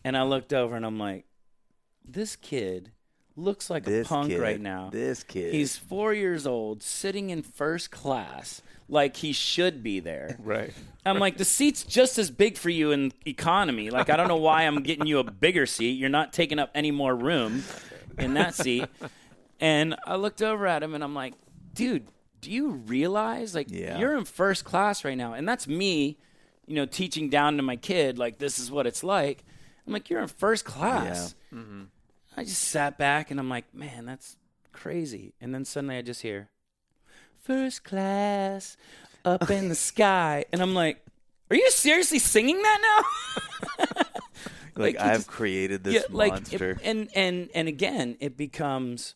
And 0.04 0.16
I 0.16 0.22
looked 0.22 0.52
over 0.52 0.76
and 0.76 0.84
I'm 0.84 0.98
like 0.98 1.24
this 2.04 2.36
kid 2.36 2.92
looks 3.36 3.68
like 3.70 3.84
This 3.84 4.06
a 4.06 4.08
punk 4.08 4.30
kid, 4.30 4.40
right 4.40 4.60
now. 4.60 4.90
This 4.90 5.22
kid. 5.22 5.52
He's 5.52 5.76
four 5.76 6.12
years 6.12 6.46
old, 6.46 6.82
sitting 6.82 7.30
in 7.30 7.42
first 7.42 7.90
class, 7.90 8.62
like 8.88 9.16
he 9.16 9.32
should 9.32 9.82
be 9.82 10.00
there. 10.00 10.38
Right. 10.46 10.72
I'm 11.04 11.18
like, 11.20 11.36
the 11.36 11.44
seat's 11.44 11.84
just 11.84 12.18
as 12.18 12.32
big 12.32 12.56
for 12.58 12.68
you 12.68 12.90
in 12.90 13.12
economy. 13.24 13.90
Like, 13.90 14.10
I 14.10 14.16
don't 14.16 14.26
know 14.26 14.36
why 14.38 14.62
I'm 14.62 14.82
getting 14.82 15.06
you 15.06 15.20
a 15.20 15.24
bigger 15.24 15.64
seat. 15.64 15.92
You're 15.92 16.08
not 16.08 16.32
taking 16.32 16.58
up 16.58 16.70
any 16.74 16.90
more 16.90 17.14
room 17.14 17.62
in 18.18 18.34
that 18.34 18.56
seat. 18.56 18.86
And 19.60 19.96
I 20.06 20.16
looked 20.16 20.42
over 20.42 20.66
at 20.66 20.82
him 20.82 20.94
and 20.94 21.02
I'm 21.02 21.14
like, 21.14 21.34
dude, 21.74 22.08
do 22.40 22.50
you 22.50 22.70
realize 22.70 23.54
like 23.54 23.68
Yeah. 23.70 23.98
you're 23.98 24.16
in 24.16 24.24
first 24.24 24.64
class 24.64 25.04
right 25.04 25.16
now? 25.16 25.32
And 25.32 25.48
that's 25.48 25.66
me, 25.66 26.18
you 26.66 26.74
know, 26.76 26.86
teaching 26.86 27.28
down 27.30 27.56
to 27.56 27.62
my 27.62 27.76
kid, 27.76 28.18
like, 28.18 28.38
this 28.38 28.58
is 28.58 28.70
what 28.70 28.86
it's 28.86 29.02
like. 29.02 29.44
I'm 29.86 29.92
like, 29.92 30.10
you're 30.10 30.20
in 30.20 30.28
first 30.28 30.64
class. 30.64 31.34
Mm-hmm. 31.54 31.84
I 32.36 32.44
just 32.44 32.62
sat 32.62 32.98
back 32.98 33.30
and 33.30 33.40
I'm 33.40 33.48
like, 33.48 33.72
man, 33.74 34.04
that's 34.04 34.36
crazy. 34.72 35.32
And 35.40 35.54
then 35.54 35.64
suddenly 35.64 35.96
I 35.96 36.02
just 36.02 36.22
hear, 36.22 36.48
first 37.42 37.82
class 37.84 38.76
up 39.24 39.48
in 39.50 39.68
the 39.68 39.74
sky. 39.92 40.44
And 40.52 40.60
I'm 40.60 40.74
like, 40.74 41.02
are 41.50 41.56
you 41.56 41.70
seriously 41.70 42.18
singing 42.18 42.60
that 42.60 43.04
now? 43.78 43.84
like, 44.76 44.96
like, 44.96 44.96
I've 45.00 45.16
just- 45.18 45.28
created 45.28 45.84
this 45.84 45.94
yeah, 45.94 46.00
like, 46.10 46.32
it- 46.32 46.60
monster. 46.60 46.78
and, 46.84 47.08
and, 47.14 47.48
and 47.54 47.68
again, 47.68 48.16
it 48.20 48.36
becomes 48.36 49.14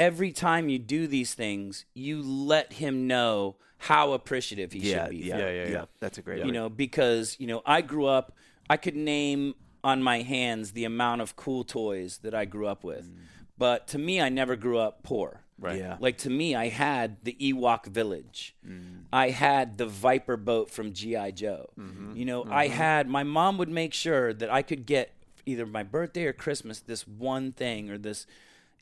every 0.00 0.32
time 0.32 0.70
you 0.70 0.78
do 0.78 1.06
these 1.06 1.34
things, 1.34 1.84
you 1.92 2.22
let 2.22 2.72
him 2.72 3.06
know 3.06 3.56
how 3.76 4.12
appreciative 4.12 4.72
he 4.72 4.78
yeah, 4.78 5.04
should 5.04 5.10
be. 5.10 5.16
yeah, 5.18 5.38
Yeah, 5.38 5.50
yeah, 5.50 5.64
yeah, 5.64 5.70
yeah. 5.70 5.84
That's 6.00 6.18
a 6.18 6.22
great. 6.22 6.38
you 6.38 6.46
word. 6.46 6.54
know 6.54 6.68
because 6.68 7.36
you 7.38 7.46
know 7.46 7.62
i 7.64 7.80
grew 7.80 8.06
up 8.06 8.36
i 8.68 8.76
could 8.76 8.94
name 8.94 9.54
on 9.82 10.02
my 10.02 10.20
hands 10.20 10.72
the 10.72 10.84
amount 10.84 11.22
of 11.22 11.34
cool 11.34 11.64
toys 11.64 12.18
that 12.18 12.34
i 12.34 12.44
grew 12.44 12.66
up 12.66 12.84
with 12.84 13.10
mm. 13.10 13.22
but 13.56 13.88
to 13.88 13.98
me 13.98 14.20
i 14.20 14.28
never 14.28 14.56
grew 14.56 14.78
up 14.78 15.02
poor 15.02 15.40
Right. 15.58 15.78
Yeah. 15.78 15.96
like 16.00 16.16
to 16.18 16.30
me 16.30 16.54
i 16.54 16.68
had 16.68 17.18
the 17.22 17.36
ewok 17.38 17.84
village 17.84 18.54
mm. 18.66 19.02
i 19.12 19.28
had 19.28 19.76
the 19.76 19.86
viper 19.86 20.38
boat 20.38 20.70
from 20.70 20.94
gi 20.94 21.32
joe 21.32 21.68
mm-hmm. 21.78 22.16
you 22.16 22.24
know 22.24 22.44
i 22.48 22.66
mm-hmm. 22.66 22.76
had 22.76 23.08
my 23.08 23.24
mom 23.24 23.58
would 23.58 23.68
make 23.68 23.92
sure 23.92 24.32
that 24.32 24.50
i 24.50 24.62
could 24.62 24.86
get 24.86 25.12
either 25.44 25.66
my 25.66 25.82
birthday 25.82 26.24
or 26.24 26.32
christmas 26.32 26.80
this 26.80 27.06
one 27.06 27.52
thing 27.52 27.90
or 27.90 27.98
this 27.98 28.26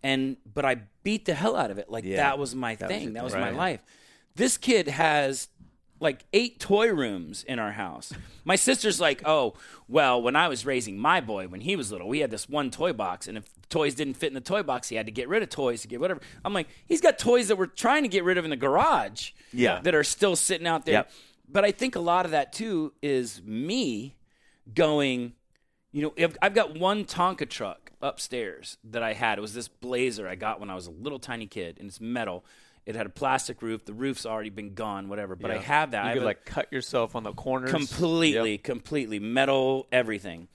and 0.02 0.36
but 0.54 0.64
i 0.64 0.76
beat 1.02 1.24
the 1.24 1.34
hell 1.34 1.56
out 1.56 1.70
of 1.70 1.78
it 1.78 1.90
like 1.90 2.04
Yeah. 2.04 2.16
that 2.16 2.38
was 2.38 2.54
my 2.54 2.74
That 2.74 2.88
was 2.88 2.98
thing 2.98 3.12
that 3.14 3.24
was 3.24 3.34
my 3.34 3.40
Right. 3.50 3.54
life 3.54 3.80
this 4.34 4.56
kid 4.56 4.88
has 4.88 5.48
like 6.00 6.24
eight 6.32 6.60
toy 6.60 6.92
rooms 6.92 7.42
in 7.42 7.58
our 7.58 7.72
house. 7.72 8.12
My 8.44 8.54
sister's 8.54 9.00
like, 9.00 9.20
oh, 9.26 9.54
well, 9.88 10.22
when 10.22 10.36
I 10.36 10.46
was 10.46 10.64
raising 10.64 10.96
my 10.96 11.20
boy 11.20 11.48
when 11.48 11.60
he 11.60 11.74
was 11.74 11.90
little, 11.90 12.06
we 12.06 12.20
had 12.20 12.30
this 12.30 12.48
one 12.48 12.70
toy 12.70 12.92
box, 12.92 13.26
and 13.26 13.36
if 13.36 13.50
toys 13.68 13.96
didn't 13.96 14.14
fit 14.14 14.28
in 14.28 14.34
the 14.34 14.40
toy 14.40 14.62
box, 14.62 14.90
he 14.90 14.94
had 14.94 15.06
to 15.06 15.10
get 15.12 15.28
rid 15.28 15.42
of 15.42 15.48
toys 15.48 15.82
to 15.82 15.88
get 15.88 15.98
whatever. 15.98 16.20
I'm 16.44 16.54
like, 16.54 16.68
he's 16.86 17.00
got 17.00 17.18
toys 17.18 17.48
that 17.48 17.56
we're 17.56 17.66
trying 17.66 18.04
to 18.04 18.08
get 18.08 18.22
rid 18.22 18.38
of 18.38 18.44
in 18.44 18.50
the 18.50 18.56
garage, 18.56 19.32
Yeah. 19.52 19.80
that 19.80 19.92
are 19.92 20.04
still 20.04 20.36
sitting 20.36 20.68
out 20.68 20.86
there. 20.86 20.92
Yep. 20.94 21.10
But 21.48 21.64
I 21.64 21.72
think 21.72 21.96
a 21.96 22.00
lot 22.00 22.24
of 22.26 22.30
that 22.30 22.52
too 22.52 22.92
is 23.02 23.42
me 23.42 24.14
going, 24.72 25.32
you 25.90 26.02
know, 26.02 26.12
I've- 26.16 26.36
I've 26.40 26.54
got 26.54 26.78
one 26.78 27.06
Tonka 27.06 27.48
truck 27.48 27.87
upstairs 28.00 28.76
that 28.84 29.02
I 29.02 29.12
had. 29.12 29.38
It 29.38 29.40
was 29.40 29.54
this 29.54 29.68
Blazer 29.68 30.28
I 30.28 30.34
got 30.34 30.60
when 30.60 30.70
I 30.70 30.74
was 30.74 30.86
a 30.86 30.90
little 30.90 31.18
tiny 31.18 31.46
kid, 31.46 31.76
and 31.78 31.88
it's 31.88 32.00
metal. 32.00 32.44
It 32.86 32.94
had 32.96 33.06
a 33.06 33.10
plastic 33.10 33.60
roof. 33.60 33.84
The 33.84 33.92
roof's 33.92 34.24
already 34.24 34.50
been 34.50 34.74
gone, 34.74 35.08
whatever. 35.08 35.36
But 35.36 35.50
I 35.50 35.54
Yeah. 35.56 35.60
have 35.62 35.90
that. 35.90 36.04
I 36.04 36.04
You 36.04 36.08
have 36.08 36.14
could 36.16 36.22
a- 36.22 36.26
like 36.26 36.44
cut 36.44 36.72
yourself 36.72 37.14
on 37.14 37.22
the 37.22 37.32
corners. 37.32 37.70
completely, 37.70 38.52
Yep. 38.52 38.62
completely 38.62 39.18
metal, 39.18 39.86
everything. 39.92 40.48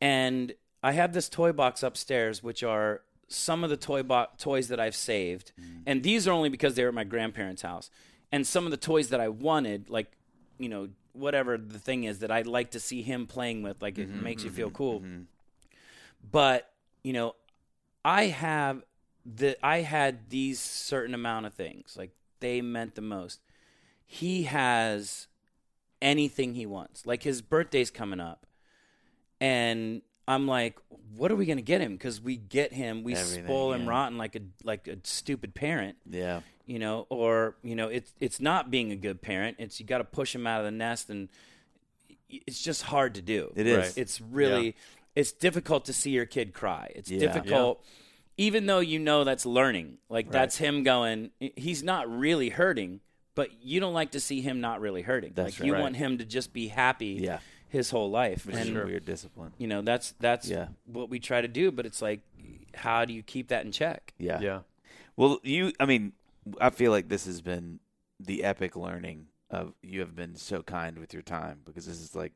And 0.00 0.54
I 0.82 0.92
have 0.92 1.12
this 1.12 1.28
toy 1.28 1.52
box 1.52 1.82
upstairs, 1.82 2.42
which 2.42 2.62
are 2.62 3.02
some 3.26 3.64
of 3.64 3.70
the 3.70 3.76
toy 3.76 4.02
bo- 4.02 4.26
toys 4.38 4.68
that 4.68 4.78
I've 4.78 4.94
saved, 4.94 5.52
mm. 5.60 5.82
and 5.86 6.02
these 6.02 6.28
are 6.28 6.32
only 6.32 6.50
because 6.50 6.74
they 6.74 6.82
were 6.82 6.90
at 6.90 6.94
my 6.94 7.04
grandparents' 7.04 7.62
house. 7.62 7.90
And 8.30 8.46
some 8.46 8.66
of 8.66 8.70
the 8.70 8.76
toys 8.76 9.08
that 9.08 9.18
I 9.20 9.28
wanted, 9.28 9.88
like 9.88 10.12
you 10.58 10.68
know, 10.68 10.88
whatever 11.14 11.58
the 11.58 11.78
thing 11.80 12.04
is 12.04 12.20
that 12.20 12.30
I'd 12.30 12.46
like 12.46 12.70
to 12.72 12.80
see 12.80 13.02
him 13.02 13.26
playing 13.26 13.62
with, 13.62 13.82
like 13.82 13.98
it 13.98 14.08
mm-hmm, 14.08 14.22
makes 14.22 14.44
you 14.44 14.50
feel 14.50 14.68
mm-hmm, 14.68 14.76
cool. 14.76 15.00
Mm-hmm. 15.00 15.22
But 16.30 16.70
you 17.04 17.12
know, 17.12 17.36
I 18.04 18.24
have 18.26 18.82
the 19.24 19.56
I 19.64 19.82
had 19.82 20.30
these 20.30 20.58
certain 20.58 21.14
amount 21.14 21.46
of 21.46 21.54
things, 21.54 21.94
like 21.96 22.10
they 22.40 22.60
meant 22.60 22.96
the 22.96 23.02
most. 23.02 23.40
He 24.04 24.44
has 24.44 25.28
anything 26.02 26.54
he 26.54 26.66
wants. 26.66 27.06
Like 27.06 27.22
his 27.22 27.40
birthday's 27.42 27.90
coming 27.90 28.20
up, 28.20 28.46
and 29.40 30.02
I'm 30.26 30.46
like, 30.48 30.78
what 31.16 31.30
are 31.30 31.36
we 31.36 31.46
gonna 31.46 31.62
get 31.62 31.80
him? 31.80 31.92
Because 31.92 32.20
we 32.20 32.36
get 32.36 32.72
him, 32.72 33.04
we 33.04 33.14
Everything, 33.14 33.44
spoil 33.44 33.72
him 33.72 33.84
yeah. 33.84 33.90
rotten 33.90 34.18
like 34.18 34.34
a 34.36 34.40
like 34.64 34.88
a 34.88 34.96
stupid 35.04 35.54
parent. 35.54 35.96
yeah. 36.10 36.40
you 36.66 36.78
know, 36.78 37.06
or 37.10 37.56
you 37.62 37.76
know, 37.76 37.88
it's 37.88 38.12
it's 38.20 38.40
not 38.40 38.70
being 38.70 38.92
a 38.92 38.96
good 38.96 39.20
parent. 39.22 39.56
It's 39.58 39.78
you 39.78 39.86
got 39.86 39.98
to 39.98 40.04
push 40.04 40.34
him 40.34 40.46
out 40.46 40.60
of 40.60 40.64
the 40.64 40.70
nest, 40.70 41.10
and 41.10 41.28
it's 42.28 42.60
just 42.60 42.82
hard 42.82 43.14
to 43.14 43.22
do. 43.22 43.52
It 43.54 43.66
is. 43.66 43.96
It's 43.96 44.20
really 44.20 44.76
it's 45.14 45.32
difficult 45.32 45.84
to 45.86 45.92
see 45.92 46.10
your 46.10 46.26
kid 46.26 46.52
cry. 46.54 46.90
It's 46.94 47.10
Yeah. 47.10 47.20
difficult. 47.20 47.84
Even 48.36 48.66
though 48.66 48.80
you 48.80 48.98
know 48.98 49.22
that's 49.24 49.46
learning, 49.46 49.98
like 50.08 50.30
that's 50.30 50.56
him 50.58 50.82
going. 50.82 51.30
He's 51.38 51.82
not 51.84 52.10
really 52.10 52.48
hurting, 52.48 53.00
but 53.36 53.50
you 53.62 53.78
don't 53.78 53.94
like 53.94 54.10
to 54.12 54.20
see 54.20 54.40
him 54.40 54.60
not 54.60 54.80
really 54.80 55.02
hurting. 55.02 55.32
That's 55.34 55.60
like 55.60 55.66
you 55.66 55.74
want 55.74 55.96
him 55.96 56.18
to 56.18 56.24
just 56.24 56.52
be 56.52 56.66
happy 56.68 57.18
Yeah. 57.20 57.38
his 57.68 57.90
whole 57.90 58.10
life. 58.10 58.44
Which 58.46 58.56
and 58.56 58.76
is 58.76 58.84
weird 58.84 59.04
discipline. 59.04 59.52
you 59.58 59.68
know 59.68 59.82
that's 59.82 60.14
that's 60.18 60.48
Yeah. 60.48 60.68
what 60.84 61.08
we 61.10 61.20
try 61.20 61.40
to 61.42 61.48
do. 61.48 61.70
But 61.70 61.86
it's 61.86 62.02
like, 62.02 62.20
how 62.74 63.04
do 63.04 63.12
you 63.12 63.22
keep 63.22 63.48
that 63.48 63.64
in 63.64 63.70
check? 63.70 64.12
Yeah. 64.18 64.40
Yeah. 64.40 64.60
Well, 65.16 65.38
you, 65.44 65.72
I 65.78 65.86
mean, 65.86 66.12
I 66.60 66.70
feel 66.70 66.90
like 66.90 67.08
this 67.08 67.26
has 67.26 67.40
been 67.40 67.78
the 68.18 68.42
epic 68.42 68.74
learning 68.74 69.28
of 69.48 69.74
you 69.80 70.00
have 70.00 70.16
been 70.16 70.34
so 70.34 70.60
kind 70.64 70.98
with 70.98 71.12
your 71.12 71.22
time 71.22 71.60
because 71.64 71.86
this 71.86 72.00
is 72.00 72.16
like 72.16 72.32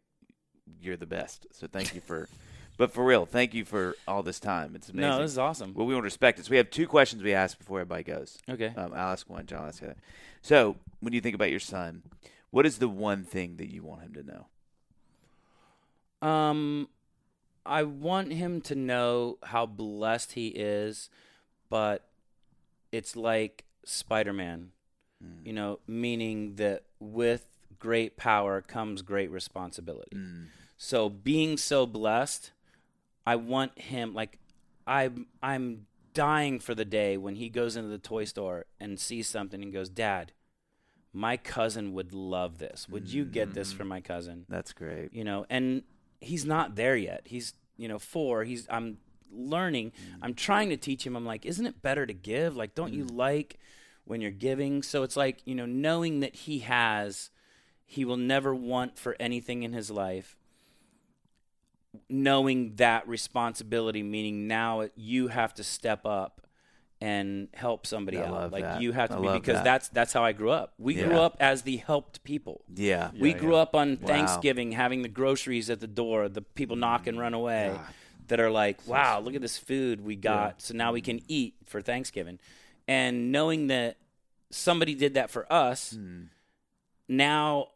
you're 0.81 0.97
the 0.97 1.07
best. 1.07 1.49
So 1.51 1.67
thank 1.67 1.93
you 1.95 2.01
for, 2.01 2.29
but 2.79 2.91
for 2.93 3.05
real, 3.05 3.27
thank 3.27 3.53
you 3.53 3.67
for 3.67 3.95
all 4.07 4.23
this 4.23 4.41
time. 4.41 4.75
It's 4.75 4.89
amazing. 4.89 5.11
No, 5.11 5.19
this 5.21 5.33
is 5.33 5.39
awesome. 5.39 5.75
well, 5.75 5.87
we 5.87 5.93
want 5.93 6.05
to 6.05 6.07
respect 6.07 6.39
it. 6.39 6.47
So 6.47 6.51
we 6.53 6.57
have 6.57 6.71
two 6.71 6.87
questions 6.87 7.23
we 7.23 7.35
ask 7.35 7.59
before 7.59 7.81
everybody 7.81 8.05
goes. 8.05 8.39
Okay. 8.49 8.73
Um, 8.77 8.93
I'll 8.95 9.13
ask 9.13 9.29
one, 9.29 9.45
John, 9.47 9.61
I'll 9.63 9.69
ask 9.69 9.81
the 9.81 9.87
other. 9.89 9.97
So 10.41 10.77
when 11.01 11.13
you 11.13 11.21
think 11.21 11.35
about 11.35 11.51
your 11.51 11.61
son, 11.61 12.03
what 12.51 12.65
is 12.65 12.79
the 12.79 12.89
one 12.89 13.25
thing 13.25 13.57
that 13.59 13.71
you 13.71 13.83
want 13.83 14.01
him 14.03 14.15
to 14.15 14.23
know? 14.23 14.47
Um, 16.29 16.89
I 17.67 17.83
want 17.83 18.33
him 18.33 18.61
to 18.63 18.75
know 18.75 19.39
how 19.43 19.67
blessed 19.67 20.33
he 20.33 20.49
is, 20.49 21.11
but 21.69 22.05
it's 22.93 23.15
like 23.17 23.65
Spider 23.85 24.33
Man, 24.33 24.71
Mm. 25.23 25.45
you 25.45 25.53
know, 25.53 25.81
meaning 25.89 26.55
that 26.57 26.85
with 27.01 27.49
great 27.81 28.17
power 28.17 28.61
comes 28.63 29.03
great 29.03 29.31
responsibility. 29.33 30.17
Mm. 30.17 30.47
So 30.77 31.09
being 31.09 31.57
so 31.57 31.87
blessed, 31.87 32.53
I 33.29 33.37
want 33.37 33.79
him 33.79 34.15
like 34.15 34.39
I'm 34.87 35.27
I'm 35.43 35.85
dying 36.15 36.61
for 36.61 36.75
the 36.75 36.87
day 36.87 37.19
when 37.19 37.35
he 37.35 37.51
goes 37.51 37.77
into 37.77 37.91
the 37.91 37.99
toy 37.99 38.25
store 38.25 38.65
and 38.81 38.99
sees 38.99 39.29
something 39.29 39.63
and 39.63 39.71
goes, 39.71 39.91
"Dad, 39.91 40.33
my 41.13 41.37
cousin 41.37 41.93
would 41.93 42.15
love 42.15 42.57
this. 42.57 42.89
Would 42.89 43.13
you 43.13 43.27
get 43.27 43.53
this 43.53 43.71
for 43.71 43.85
mm. 43.85 43.89
my 43.89 44.01
cousin?" 44.01 44.47
That's 44.49 44.73
great. 44.73 45.13
you 45.13 45.25
know 45.25 45.45
and 45.51 45.83
he's 46.23 46.47
not 46.47 46.75
there 46.77 46.97
yet. 46.97 47.21
He's 47.27 47.53
you 47.77 47.87
know 47.87 47.99
four. 47.99 48.45
He's 48.45 48.67
i'm 48.71 48.97
learning. 49.31 49.91
Mm. 49.91 50.19
I'm 50.23 50.35
trying 50.35 50.71
to 50.71 50.79
teach 50.79 51.07
him. 51.07 51.15
I'm 51.15 51.27
like 51.27 51.45
isn't 51.45 51.67
it 51.67 51.83
better 51.83 52.07
to 52.07 52.15
give? 52.15 52.57
Like 52.57 52.75
don't 52.75 52.95
you 52.95 53.05
mm. 53.05 53.15
like 53.15 53.59
when 54.07 54.23
you're 54.23 54.31
giving? 54.31 54.83
So 54.83 55.03
it's 55.03 55.19
like 55.19 55.43
you 55.45 55.55
know 55.55 55.67
knowing 55.67 56.21
that 56.21 56.35
he 56.35 56.61
has 56.61 57.29
he 57.85 58.07
will 58.07 58.17
never 58.17 58.55
want 58.55 58.99
for 58.99 59.17
anything 59.21 59.65
in 59.65 59.75
his 59.75 59.91
life 59.91 60.39
knowing 62.09 62.75
that 62.77 63.09
responsibility 63.09 64.03
meaning 64.03 64.47
now 64.47 64.89
you 64.97 65.29
have 65.29 65.55
to 65.55 65.65
step 65.65 66.05
up 66.05 66.43
and 67.01 67.49
help 67.55 67.87
somebody 67.87 68.19
I 68.19 68.27
out 68.27 68.53
like 68.53 68.63
that. 68.65 68.83
you 68.83 68.93
have 68.93 69.09
to 69.11 69.17
I 69.17 69.21
be 69.21 69.29
because 69.39 69.55
that. 69.59 69.65
that's 69.65 69.89
that's 69.91 70.13
how 70.13 70.25
i 70.25 70.33
grew 70.33 70.51
up 70.51 70.75
we 70.79 70.95
grew 70.95 71.17
up 71.19 71.37
as 71.41 71.63
the 71.63 71.77
helped 71.77 72.25
people 72.25 72.63
Yeah. 72.75 73.11
we 73.19 73.31
Yeah, 73.31 73.39
grew 73.39 73.55
yeah. 73.55 73.63
up 73.63 73.75
on 73.75 73.99
Wow. 74.01 74.07
Thanksgiving 74.09 74.73
having 74.73 75.03
the 75.03 75.09
groceries 75.09 75.71
at 75.71 75.81
the 75.81 75.87
door, 75.87 76.29
the 76.29 76.43
people 76.43 76.77
knock 76.77 77.07
and 77.07 77.19
run 77.19 77.35
away 77.35 77.73
God. 77.75 77.87
that 78.29 78.41
are 78.41 78.51
like, 78.51 78.87
wow, 78.87 79.21
look 79.21 79.35
at 79.35 79.41
this 79.41 79.57
food 79.57 80.05
we 80.05 80.15
got. 80.17 80.61
So 80.61 80.75
now 80.75 80.93
we 80.93 81.01
can 81.01 81.21
eat 81.29 81.55
for 81.67 81.81
Thanksgiving. 81.81 82.39
And 82.87 83.33
knowing 83.33 83.69
that 83.69 83.97
somebody 84.51 84.95
did 84.95 85.15
that 85.15 85.31
for 85.31 85.51
us, 85.53 85.95
Mm. 85.97 86.29
now 87.09 87.69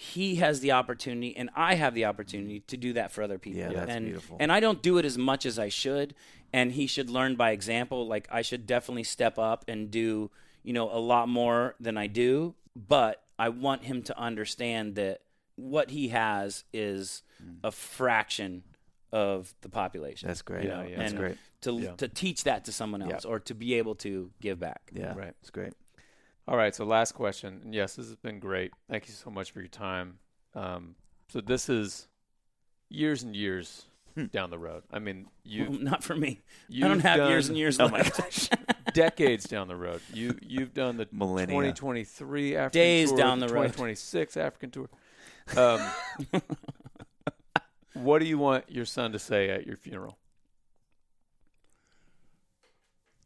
he 0.00 0.36
has 0.36 0.60
the 0.60 0.72
opportunity 0.72 1.36
and 1.36 1.50
I 1.54 1.74
have 1.74 1.92
the 1.92 2.06
opportunity 2.06 2.60
to 2.68 2.78
do 2.78 2.94
that 2.94 3.12
for 3.12 3.22
other 3.22 3.38
people. 3.38 3.60
Yeah, 3.60 3.72
that's 3.72 3.90
and, 3.90 4.06
beautiful. 4.06 4.38
And 4.40 4.50
I 4.50 4.58
don't 4.58 4.80
do 4.80 4.96
it 4.96 5.04
as 5.04 5.18
much 5.18 5.44
as 5.44 5.58
I 5.58 5.68
should. 5.68 6.14
And 6.54 6.72
he 6.72 6.86
should 6.86 7.10
learn 7.10 7.36
by 7.36 7.50
example. 7.50 8.08
Like 8.08 8.26
I 8.32 8.40
should 8.40 8.66
definitely 8.66 9.04
step 9.04 9.38
up 9.38 9.66
and 9.68 9.90
do, 9.90 10.30
you 10.62 10.72
know, 10.72 10.90
a 10.90 10.98
lot 10.98 11.28
more 11.28 11.74
than 11.78 11.98
I 11.98 12.06
do. 12.06 12.54
But 12.74 13.22
I 13.38 13.50
want 13.50 13.84
him 13.84 14.02
to 14.04 14.18
understand 14.18 14.94
that 14.94 15.20
what 15.56 15.90
he 15.90 16.08
has 16.08 16.64
is 16.72 17.22
mm. 17.42 17.56
a 17.62 17.70
fraction 17.70 18.62
of 19.12 19.52
the 19.60 19.68
population. 19.68 20.28
That's 20.28 20.40
great. 20.40 20.64
Yeah, 20.64 20.86
yeah. 20.86 20.96
That's 20.96 21.12
and 21.12 21.20
great. 21.20 21.36
To, 21.62 21.72
Yeah. 21.78 21.92
to 21.96 22.08
teach 22.08 22.44
that 22.44 22.64
to 22.64 22.72
someone 22.72 23.02
else 23.02 23.26
or 23.26 23.38
to 23.40 23.54
be 23.54 23.74
able 23.74 23.96
to 23.96 24.30
give 24.40 24.58
back. 24.58 24.90
Yeah. 24.94 25.12
Right. 25.14 25.34
It's 25.42 25.50
great. 25.50 25.74
All 26.50 26.56
right. 26.56 26.74
So 26.74 26.84
last 26.84 27.12
question. 27.12 27.60
And 27.64 27.72
yes, 27.72 27.94
this 27.94 28.06
has 28.08 28.16
been 28.16 28.40
great. 28.40 28.72
Thank 28.90 29.06
you 29.06 29.14
so 29.14 29.30
much 29.30 29.52
for 29.52 29.60
your 29.60 29.68
time. 29.68 30.18
Um, 30.54 30.96
so 31.28 31.40
this 31.40 31.68
is 31.68 32.08
years 32.88 33.22
and 33.22 33.36
years 33.36 33.86
Hmm. 34.16 34.24
down 34.26 34.50
the 34.50 34.58
road. 34.58 34.82
I 34.90 34.98
mean, 34.98 35.28
you 35.44 35.68
Not 35.68 36.02
for 36.02 36.16
me. 36.16 36.40
I 36.74 36.80
don't 36.88 36.98
have 36.98 37.18
done 37.18 37.30
years 37.30 37.48
and 37.48 37.56
years 37.56 37.78
Oh 37.80 37.88
my 37.88 38.02
gosh, 38.02 38.48
decades 38.92 39.44
down 39.44 39.68
the 39.68 39.76
road. 39.76 40.00
You 40.12 40.36
you've 40.42 40.74
done 40.74 40.96
the 40.96 41.06
Millennia. 41.12 41.54
2023 41.54 42.56
African 42.56 42.72
Days 42.72 43.08
tour, 43.10 43.18
down 43.18 43.38
the 43.38 43.46
road. 43.46 43.68
2026 43.72 44.36
African 44.36 44.70
tour. 44.72 44.88
Um, 45.56 45.80
what 47.94 48.18
do 48.18 48.24
you 48.26 48.38
want 48.38 48.64
your 48.68 48.84
son 48.84 49.12
to 49.12 49.20
say 49.20 49.50
at 49.50 49.64
your 49.64 49.76
funeral? 49.76 50.18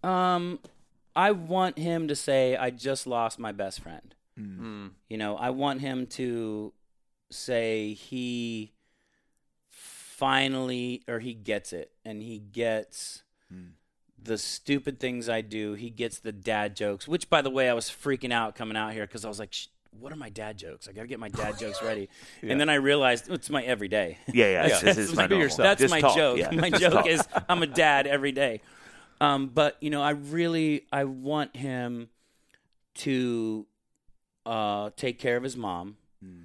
Um, 0.02 0.58
I 1.16 1.30
want 1.30 1.78
him 1.78 2.08
to 2.08 2.16
say, 2.16 2.56
"I 2.56 2.70
just 2.70 3.06
lost 3.06 3.38
my 3.38 3.52
best 3.52 3.80
friend." 3.80 4.14
Mm. 4.38 4.58
Mm. 4.60 4.90
You 5.08 5.16
know, 5.18 5.36
I 5.36 5.50
want 5.50 5.80
him 5.80 6.06
to 6.08 6.72
say 7.30 7.92
he 7.94 8.72
finally 9.70 11.02
or 11.08 11.18
he 11.20 11.34
gets 11.34 11.72
it 11.72 11.92
and 12.04 12.22
he 12.22 12.38
gets 12.38 13.22
Mm. 13.52 13.72
the 14.20 14.38
stupid 14.38 14.98
things 14.98 15.28
I 15.28 15.40
do. 15.42 15.74
He 15.74 15.90
gets 15.90 16.18
the 16.18 16.32
dad 16.32 16.74
jokes, 16.76 17.06
which 17.06 17.28
by 17.28 17.42
the 17.42 17.50
way, 17.50 17.68
I 17.68 17.74
was 17.74 17.86
freaking 17.90 18.32
out 18.32 18.54
coming 18.56 18.76
out 18.76 18.92
here 18.92 19.06
cuz 19.06 19.24
I 19.24 19.28
was 19.28 19.38
like, 19.38 19.52
what 20.00 20.12
are 20.12 20.16
my 20.16 20.30
dad 20.30 20.56
jokes? 20.56 20.88
I 20.88 20.92
got 20.92 21.02
to 21.02 21.06
get 21.08 21.20
my 21.20 21.28
dad 21.28 21.58
jokes 21.60 21.82
ready. 21.82 22.08
Yeah. 22.42 22.52
And 22.52 22.60
then 22.60 22.68
I 22.68 22.74
realized 22.76 23.26
oh, 23.30 23.34
it's 23.34 23.50
my 23.50 23.62
everyday. 23.62 24.18
Yeah, 24.32 24.50
yeah. 24.50 24.68
This, 24.68 24.80
this 24.82 24.98
is 24.98 25.06
That's 25.08 25.16
my 25.16 25.26
my- 25.28 25.42
yourself. 25.42 25.64
That's 25.64 25.80
Just 25.80 25.90
my 25.90 26.00
talk. 26.00 26.16
joke. 26.16 26.38
Yeah, 26.38 26.50
My 26.66 26.70
joke 26.70 26.92
talk. 26.94 27.06
is 27.06 27.22
I'm 27.48 27.62
a 27.62 27.66
dad 27.66 28.06
every 28.06 28.32
day. 28.32 28.60
Um, 29.24 29.46
but 29.48 29.76
you 29.80 29.90
know, 29.90 30.02
I 30.02 30.10
really 30.10 30.86
I 30.92 31.04
want 31.04 31.56
him 31.56 32.10
to 32.96 33.66
uh, 34.44 34.90
take 34.96 35.18
care 35.18 35.36
of 35.36 35.42
his 35.42 35.56
mom. 35.56 35.96
Mm. 36.24 36.44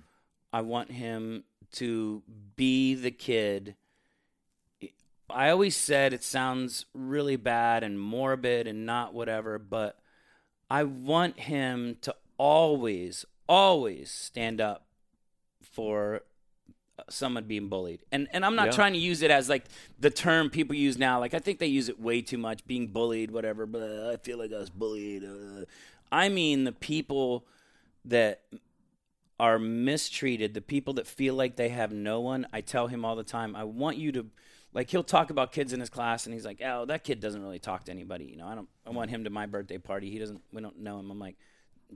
I 0.54 0.62
want 0.62 0.92
him 0.92 1.44
to 1.74 2.24
be 2.56 2.96
the 2.96 3.12
kid. 3.12 3.76
I 5.30 5.50
always 5.50 5.76
said 5.76 6.14
it 6.14 6.24
sounds 6.24 6.86
really 6.94 7.36
bad 7.36 7.84
and 7.84 8.00
morbid 8.00 8.66
and 8.66 8.86
not 8.86 9.14
whatever, 9.14 9.60
but 9.60 10.00
I 10.70 10.84
want 10.86 11.42
him 11.42 11.98
to 12.02 12.16
always, 12.38 13.26
always 13.48 14.10
stand 14.10 14.60
up 14.60 14.88
for 15.62 16.22
someone 17.10 17.46
being 17.46 17.70
bullied. 17.70 18.02
And 18.12 18.28
and 18.32 18.46
I'm 18.46 18.56
not 18.56 18.68
Yeah. 18.68 18.72
trying 18.74 18.94
to 18.94 19.00
use 19.00 19.22
it 19.22 19.32
as 19.32 19.50
like 19.50 19.66
the 20.00 20.10
term 20.10 20.50
people 20.50 20.76
use 20.76 20.98
now. 20.98 21.20
Like 21.20 21.34
I 21.34 21.40
think 21.40 21.60
they 21.60 21.68
use 21.68 21.90
it 21.90 22.00
way 22.00 22.22
too 22.22 22.38
much, 22.38 22.66
being 22.66 22.88
bullied, 22.88 23.32
whatever. 23.32 23.66
But 23.66 23.82
I 23.84 24.18
feel 24.18 24.38
like 24.38 24.52
I 24.54 24.58
was 24.60 24.70
bullied. 24.70 25.24
Uh. 25.24 25.66
I 26.12 26.30
mean 26.30 26.64
the 26.64 26.72
people 26.72 27.46
that 28.06 28.42
are 29.40 29.58
mistreated, 29.60 30.54
the 30.54 30.62
people 30.62 30.94
that 30.96 31.08
feel 31.08 31.34
like 31.34 31.56
they 31.56 31.70
have 31.70 31.92
no 31.92 32.20
one. 32.20 32.46
I 32.52 32.62
tell 32.62 32.88
him 32.88 33.06
all 33.06 33.16
the 33.16 33.24
time, 33.24 33.56
I 33.56 33.64
want 33.64 33.98
you 33.98 34.12
to 34.14 34.26
like 34.74 34.90
he'll 34.90 35.04
talk 35.04 35.30
about 35.30 35.52
kids 35.52 35.72
in 35.74 35.80
his 35.80 35.90
class 35.90 36.26
and 36.26 36.34
he's 36.34 36.46
like, 36.46 36.62
"Oh, 36.64 36.86
that 36.86 37.04
kid 37.04 37.20
doesn't 37.20 37.42
really 37.42 37.60
talk 37.60 37.86
to 37.86 37.92
anybody." 37.92 38.26
You 38.26 38.38
know, 38.38 38.48
I 38.48 38.56
don't 38.56 38.70
I 38.86 38.90
want 38.92 39.10
him 39.10 39.24
to 39.24 39.30
my 39.30 39.46
birthday 39.46 39.78
party. 39.78 40.10
He 40.12 40.20
doesn't 40.20 40.42
we 40.52 40.62
don't 40.62 40.80
know 40.80 41.00
him. 41.00 41.10
I'm 41.10 41.20
like, 41.20 41.38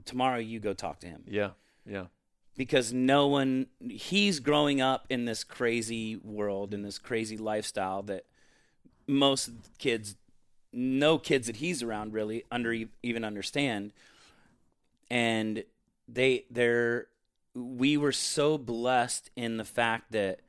"Tomorrow 0.04 0.38
you 0.38 0.58
go 0.58 0.72
talk 0.74 1.00
to 1.00 1.06
him." 1.06 1.22
Yeah, 1.28 1.50
yeah, 1.86 2.06
because 2.56 2.92
no 2.92 3.26
one 3.26 3.66
he's 3.88 4.40
growing 4.40 4.80
up 4.80 5.06
in 5.10 5.24
this 5.24 5.44
crazy 5.44 6.16
world 6.16 6.72
in 6.72 6.82
this 6.82 6.98
crazy 6.98 7.36
lifestyle 7.36 8.02
that 8.02 8.24
most 9.06 9.50
kids 9.78 10.16
no 10.74 11.18
kids 11.18 11.46
that 11.46 11.56
he's 11.56 11.82
around 11.82 12.12
really 12.12 12.44
under 12.50 12.74
even 13.02 13.24
understand. 13.24 13.92
And 15.10 15.64
they 16.08 16.44
they're 16.50 17.06
we 17.54 17.96
were 17.96 18.12
so 18.12 18.58
blessed 18.58 19.30
in 19.36 19.56
the 19.56 19.64
fact 19.64 20.10
that 20.10 20.40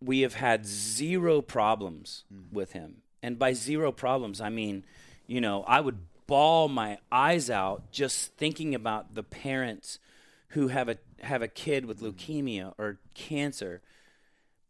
we 0.00 0.20
have 0.20 0.34
had 0.34 0.64
zero 0.64 1.42
problems 1.42 2.24
mm. 2.32 2.52
with 2.52 2.72
him. 2.72 2.98
And 3.20 3.36
by 3.38 3.52
zero 3.52 3.90
problems 3.90 4.40
i 4.40 4.48
mean 4.48 4.84
you 5.26 5.40
know 5.40 5.64
i 5.66 5.80
would 5.80 5.98
bawl 6.28 6.68
my 6.68 6.98
eyes 7.10 7.50
out 7.50 7.90
just 7.90 8.32
thinking 8.36 8.76
about 8.76 9.16
the 9.16 9.24
parents 9.24 9.98
who 10.48 10.68
have 10.68 10.88
a 10.88 10.98
have 11.20 11.42
a 11.42 11.48
kid 11.48 11.86
with 11.86 12.00
mm-hmm. 12.00 12.08
leukemia 12.08 12.74
or 12.78 12.98
cancer 13.14 13.82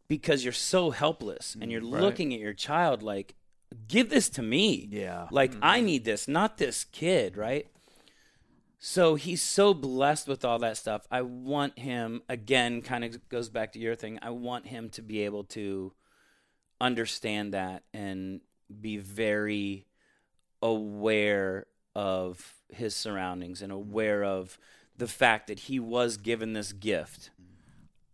because 0.07 0.43
you're 0.43 0.51
so 0.53 0.91
helpless 0.91 1.55
and 1.55 1.69
mm, 1.69 1.71
you're 1.71 1.81
right. 1.81 2.01
looking 2.01 2.33
at 2.33 2.39
your 2.39 2.53
child 2.53 3.03
like 3.03 3.35
give 3.87 4.09
this 4.09 4.29
to 4.29 4.41
me. 4.41 4.87
Yeah. 4.91 5.27
Like 5.31 5.53
I 5.61 5.77
mm-hmm. 5.77 5.85
need 5.85 6.05
this, 6.05 6.27
not 6.27 6.57
this 6.57 6.83
kid, 6.85 7.37
right? 7.37 7.67
So 8.79 9.15
he's 9.15 9.41
so 9.41 9.73
blessed 9.73 10.27
with 10.27 10.45
all 10.45 10.59
that 10.59 10.77
stuff. 10.77 11.05
I 11.11 11.21
want 11.21 11.77
him 11.77 12.21
again 12.29 12.81
kind 12.81 13.03
of 13.03 13.27
goes 13.29 13.49
back 13.49 13.73
to 13.73 13.79
your 13.79 13.95
thing. 13.95 14.19
I 14.21 14.29
want 14.29 14.67
him 14.67 14.89
to 14.91 15.01
be 15.01 15.21
able 15.25 15.43
to 15.45 15.93
understand 16.79 17.53
that 17.53 17.83
and 17.93 18.41
be 18.79 18.97
very 18.97 19.85
aware 20.61 21.65
of 21.93 22.53
his 22.69 22.95
surroundings 22.95 23.61
and 23.61 23.71
aware 23.71 24.23
of 24.23 24.57
the 24.99 25.07
fact 25.07 25.47
that 25.47 25.61
he 25.61 25.79
was 25.79 26.17
given 26.17 26.53
this 26.53 26.71
gift. 26.73 27.31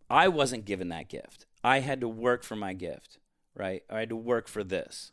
I 0.09 0.27
wasn't 0.27 0.65
given 0.65 0.89
that 0.89 1.09
gift. 1.09 1.45
I 1.63 1.79
had 1.79 1.99
to 2.01 2.07
work 2.07 2.43
for 2.43 2.55
my 2.55 2.73
gift, 2.73 3.17
right? 3.55 3.83
I 3.89 3.99
had 3.99 4.09
to 4.09 4.15
work 4.15 4.47
for 4.47 4.63
this. 4.63 5.11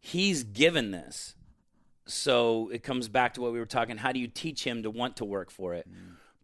He's 0.00 0.42
given 0.42 0.90
this. 0.90 1.34
So 2.06 2.68
it 2.72 2.82
comes 2.82 3.08
back 3.08 3.34
to 3.34 3.40
what 3.40 3.52
we 3.52 3.58
were 3.58 3.66
talking. 3.66 3.98
How 3.98 4.12
do 4.12 4.18
you 4.18 4.26
teach 4.28 4.64
him 4.64 4.82
to 4.82 4.90
want 4.90 5.16
to 5.18 5.24
work 5.24 5.50
for 5.50 5.74
it? 5.74 5.86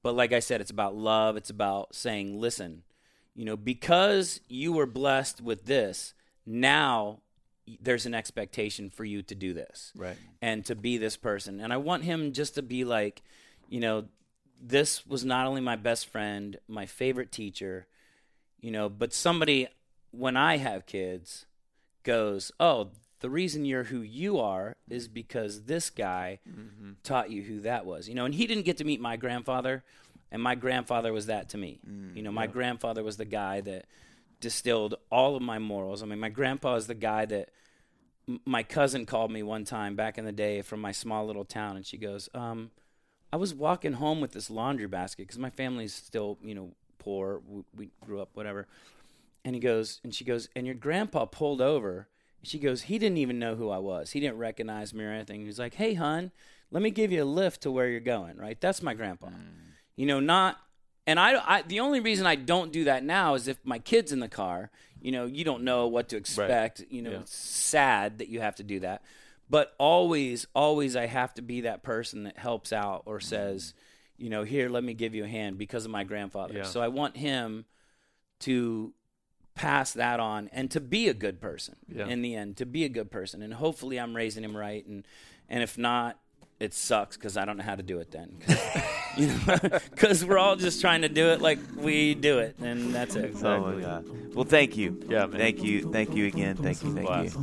But 0.02 0.14
like 0.14 0.32
I 0.32 0.40
said, 0.40 0.60
it's 0.60 0.70
about 0.70 0.94
love. 0.94 1.36
It's 1.36 1.50
about 1.50 1.94
saying, 1.94 2.38
listen, 2.38 2.82
you 3.34 3.44
know, 3.44 3.56
because 3.56 4.40
you 4.48 4.72
were 4.72 4.86
blessed 4.86 5.40
with 5.40 5.64
this, 5.64 6.14
now 6.46 7.20
there's 7.80 8.04
an 8.06 8.14
expectation 8.14 8.90
for 8.90 9.04
you 9.04 9.22
to 9.22 9.34
do 9.34 9.54
this 9.54 9.90
Right. 9.96 10.18
and 10.42 10.64
to 10.66 10.74
be 10.74 10.98
this 10.98 11.16
person. 11.16 11.60
And 11.60 11.72
I 11.72 11.78
want 11.78 12.04
him 12.04 12.32
just 12.32 12.54
to 12.56 12.62
be 12.62 12.84
like, 12.84 13.22
you 13.70 13.80
know, 13.80 14.04
this 14.66 15.06
was 15.06 15.24
not 15.24 15.46
only 15.46 15.60
my 15.60 15.76
best 15.76 16.06
friend, 16.06 16.58
my 16.66 16.86
favorite 16.86 17.30
teacher, 17.30 17.86
you 18.60 18.70
know, 18.70 18.88
but 18.88 19.12
somebody 19.12 19.68
when 20.10 20.36
I 20.36 20.56
have 20.56 20.86
kids 20.86 21.44
goes, 22.02 22.50
"Oh, 22.58 22.90
the 23.20 23.28
reason 23.28 23.64
you're 23.64 23.84
who 23.84 24.00
you 24.00 24.38
are 24.38 24.74
is 24.88 25.06
because 25.08 25.64
this 25.64 25.90
guy 25.90 26.38
taught 27.02 27.30
you 27.30 27.42
who 27.42 27.60
that 27.60 27.84
was." 27.84 28.08
You 28.08 28.14
know, 28.14 28.24
and 28.24 28.34
he 28.34 28.46
didn't 28.46 28.64
get 28.64 28.78
to 28.78 28.84
meet 28.84 29.00
my 29.00 29.16
grandfather, 29.16 29.84
and 30.30 30.42
my 30.42 30.54
grandfather 30.54 31.12
was 31.12 31.26
that 31.26 31.48
to 31.50 31.58
me. 31.58 31.80
you 32.16 32.22
know, 32.22 32.32
my 32.32 32.46
grandfather 32.52 33.02
was 33.02 33.16
the 33.18 33.24
guy 33.26 33.60
that 33.62 33.86
distilled 34.40 34.94
all 35.10 35.36
of 35.36 35.42
my 35.42 35.58
morals. 35.58 36.02
I 36.02 36.06
mean, 36.06 36.20
my 36.20 36.28
grandpa 36.30 36.76
is 36.76 36.86
the 36.86 36.94
guy 36.94 37.24
that 37.26 37.50
m- 38.28 38.40
my 38.46 38.62
cousin 38.62 39.04
called 39.04 39.30
me 39.30 39.42
one 39.42 39.64
time 39.64 39.94
back 39.96 40.16
in 40.16 40.24
the 40.24 40.32
day 40.32 40.62
from 40.62 40.80
my 40.80 40.92
small 40.92 41.26
little 41.26 41.44
town, 41.44 41.76
and 41.76 41.84
she 41.84 41.96
goes, 41.98 42.28
um, 42.34 42.70
"I 43.34 43.36
was 43.36 43.52
walking 43.52 43.94
home 43.94 44.20
with 44.20 44.32
this 44.32 44.48
laundry 44.50 44.86
basket 44.86 45.22
because 45.26 45.38
my 45.38 45.50
family's 45.50 45.94
still, 45.94 46.38
you 46.42 46.54
know, 46.54 46.68
poor. 46.98 47.40
We, 47.48 47.62
we 47.76 47.90
grew 48.04 48.20
up, 48.22 48.30
whatever." 48.34 48.66
And 49.44 49.54
he 49.54 49.60
goes, 49.60 50.00
and 50.04 50.14
she 50.14 50.24
goes, 50.24 50.48
and 50.56 50.64
your 50.66 50.74
grandpa 50.86 51.26
pulled 51.26 51.60
over. 51.60 52.08
And 52.40 52.48
she 52.48 52.58
goes, 52.58 52.82
he 52.82 52.98
didn't 52.98 53.18
even 53.18 53.38
know 53.38 53.54
who 53.56 53.68
I 53.70 53.78
was. 53.78 54.12
He 54.12 54.20
didn't 54.20 54.38
recognize 54.38 54.94
me 54.94 55.04
or 55.04 55.10
anything. 55.10 55.44
He's 55.44 55.58
like, 55.58 55.74
"Hey, 55.74 55.94
hon, 55.94 56.30
let 56.70 56.82
me 56.82 56.90
give 56.90 57.10
you 57.12 57.22
a 57.22 57.30
lift 57.40 57.62
to 57.62 57.70
where 57.70 57.88
you're 57.88 58.00
going." 58.00 58.36
Right? 58.38 58.58
That's 58.60 58.82
my 58.82 58.94
grandpa. 58.94 59.28
Mm. 59.28 59.34
You 59.96 60.06
know, 60.06 60.20
not. 60.20 60.58
And 61.06 61.20
I, 61.20 61.56
I, 61.56 61.62
the 61.62 61.80
only 61.80 62.00
reason 62.00 62.26
I 62.26 62.36
don't 62.36 62.72
do 62.72 62.84
that 62.84 63.04
now 63.04 63.34
is 63.34 63.46
if 63.48 63.58
my 63.64 63.78
kid's 63.78 64.12
in 64.12 64.20
the 64.20 64.28
car. 64.28 64.70
You 65.02 65.12
know, 65.12 65.26
you 65.26 65.44
don't 65.44 65.64
know 65.64 65.86
what 65.86 66.08
to 66.10 66.16
expect. 66.16 66.82
You 66.88 67.02
know, 67.02 67.10
Yeah. 67.10 67.18
it's 67.20 67.36
sad 67.36 68.18
that 68.20 68.28
you 68.28 68.40
have 68.40 68.54
to 68.56 68.62
do 68.62 68.80
that. 68.80 69.02
But 69.50 69.74
always, 69.78 70.46
always, 70.54 70.96
I 70.96 71.06
have 71.06 71.34
to 71.34 71.42
be 71.42 71.62
that 71.62 71.82
person 71.82 72.24
that 72.24 72.38
helps 72.38 72.72
out 72.72 73.02
or 73.06 73.18
mm-hmm. 73.18 73.28
says, 73.28 73.74
you 74.16 74.30
know, 74.30 74.42
here, 74.42 74.68
let 74.68 74.84
me 74.84 74.94
give 74.94 75.14
you 75.14 75.24
a 75.24 75.28
hand 75.28 75.58
because 75.58 75.84
of 75.84 75.90
my 75.90 76.04
grandfather. 76.04 76.54
Yeah. 76.54 76.62
So 76.64 76.80
I 76.80 76.88
want 76.88 77.16
him 77.16 77.64
to 78.40 78.92
pass 79.54 79.92
that 79.92 80.20
on 80.20 80.48
and 80.52 80.70
to 80.70 80.80
be 80.80 81.08
a 81.08 81.14
good 81.14 81.40
person 81.40 81.76
Yeah. 81.88 82.06
in 82.06 82.22
the 82.22 82.34
end, 82.34 82.56
to 82.58 82.66
be 82.66 82.84
a 82.84 82.88
good 82.88 83.10
person. 83.10 83.42
And 83.42 83.54
hopefully 83.54 83.98
I'm 83.98 84.14
raising 84.14 84.44
him 84.44 84.56
right. 84.56 84.84
And, 84.86 85.06
and 85.48 85.62
if 85.62 85.78
not, 85.78 86.18
it 86.60 86.74
sucks 86.74 87.16
because 87.16 87.36
I 87.36 87.44
don't 87.44 87.56
know 87.56 87.64
how 87.64 87.76
to 87.76 87.82
do 87.82 87.98
it 87.98 88.10
then. 88.10 88.38
'Cause, 89.16 89.18
you 89.18 89.26
know, 89.46 89.78
because 89.90 90.24
we're 90.24 90.38
all 90.38 90.56
just 90.56 90.80
trying 90.80 91.02
to 91.02 91.08
do 91.08 91.28
it 91.28 91.40
like 91.40 91.58
we 91.76 92.14
do 92.14 92.38
it, 92.38 92.56
and 92.60 92.94
that's 92.94 93.14
it. 93.16 93.34
Oh 93.42 93.60
my 93.60 93.80
God. 93.80 94.04
Well, 94.34 94.44
thank 94.44 94.76
you. 94.76 95.00
Yeah, 95.08 95.26
man. 95.26 95.38
Thank 95.38 95.62
you. 95.62 95.90
Thank 95.92 96.14
you 96.14 96.26
again. 96.26 96.56
Thank 96.56 96.82
you. 96.82 96.88
was 96.94 96.98
a 96.98 97.06
Thank 97.06 97.08
blast. 97.08 97.36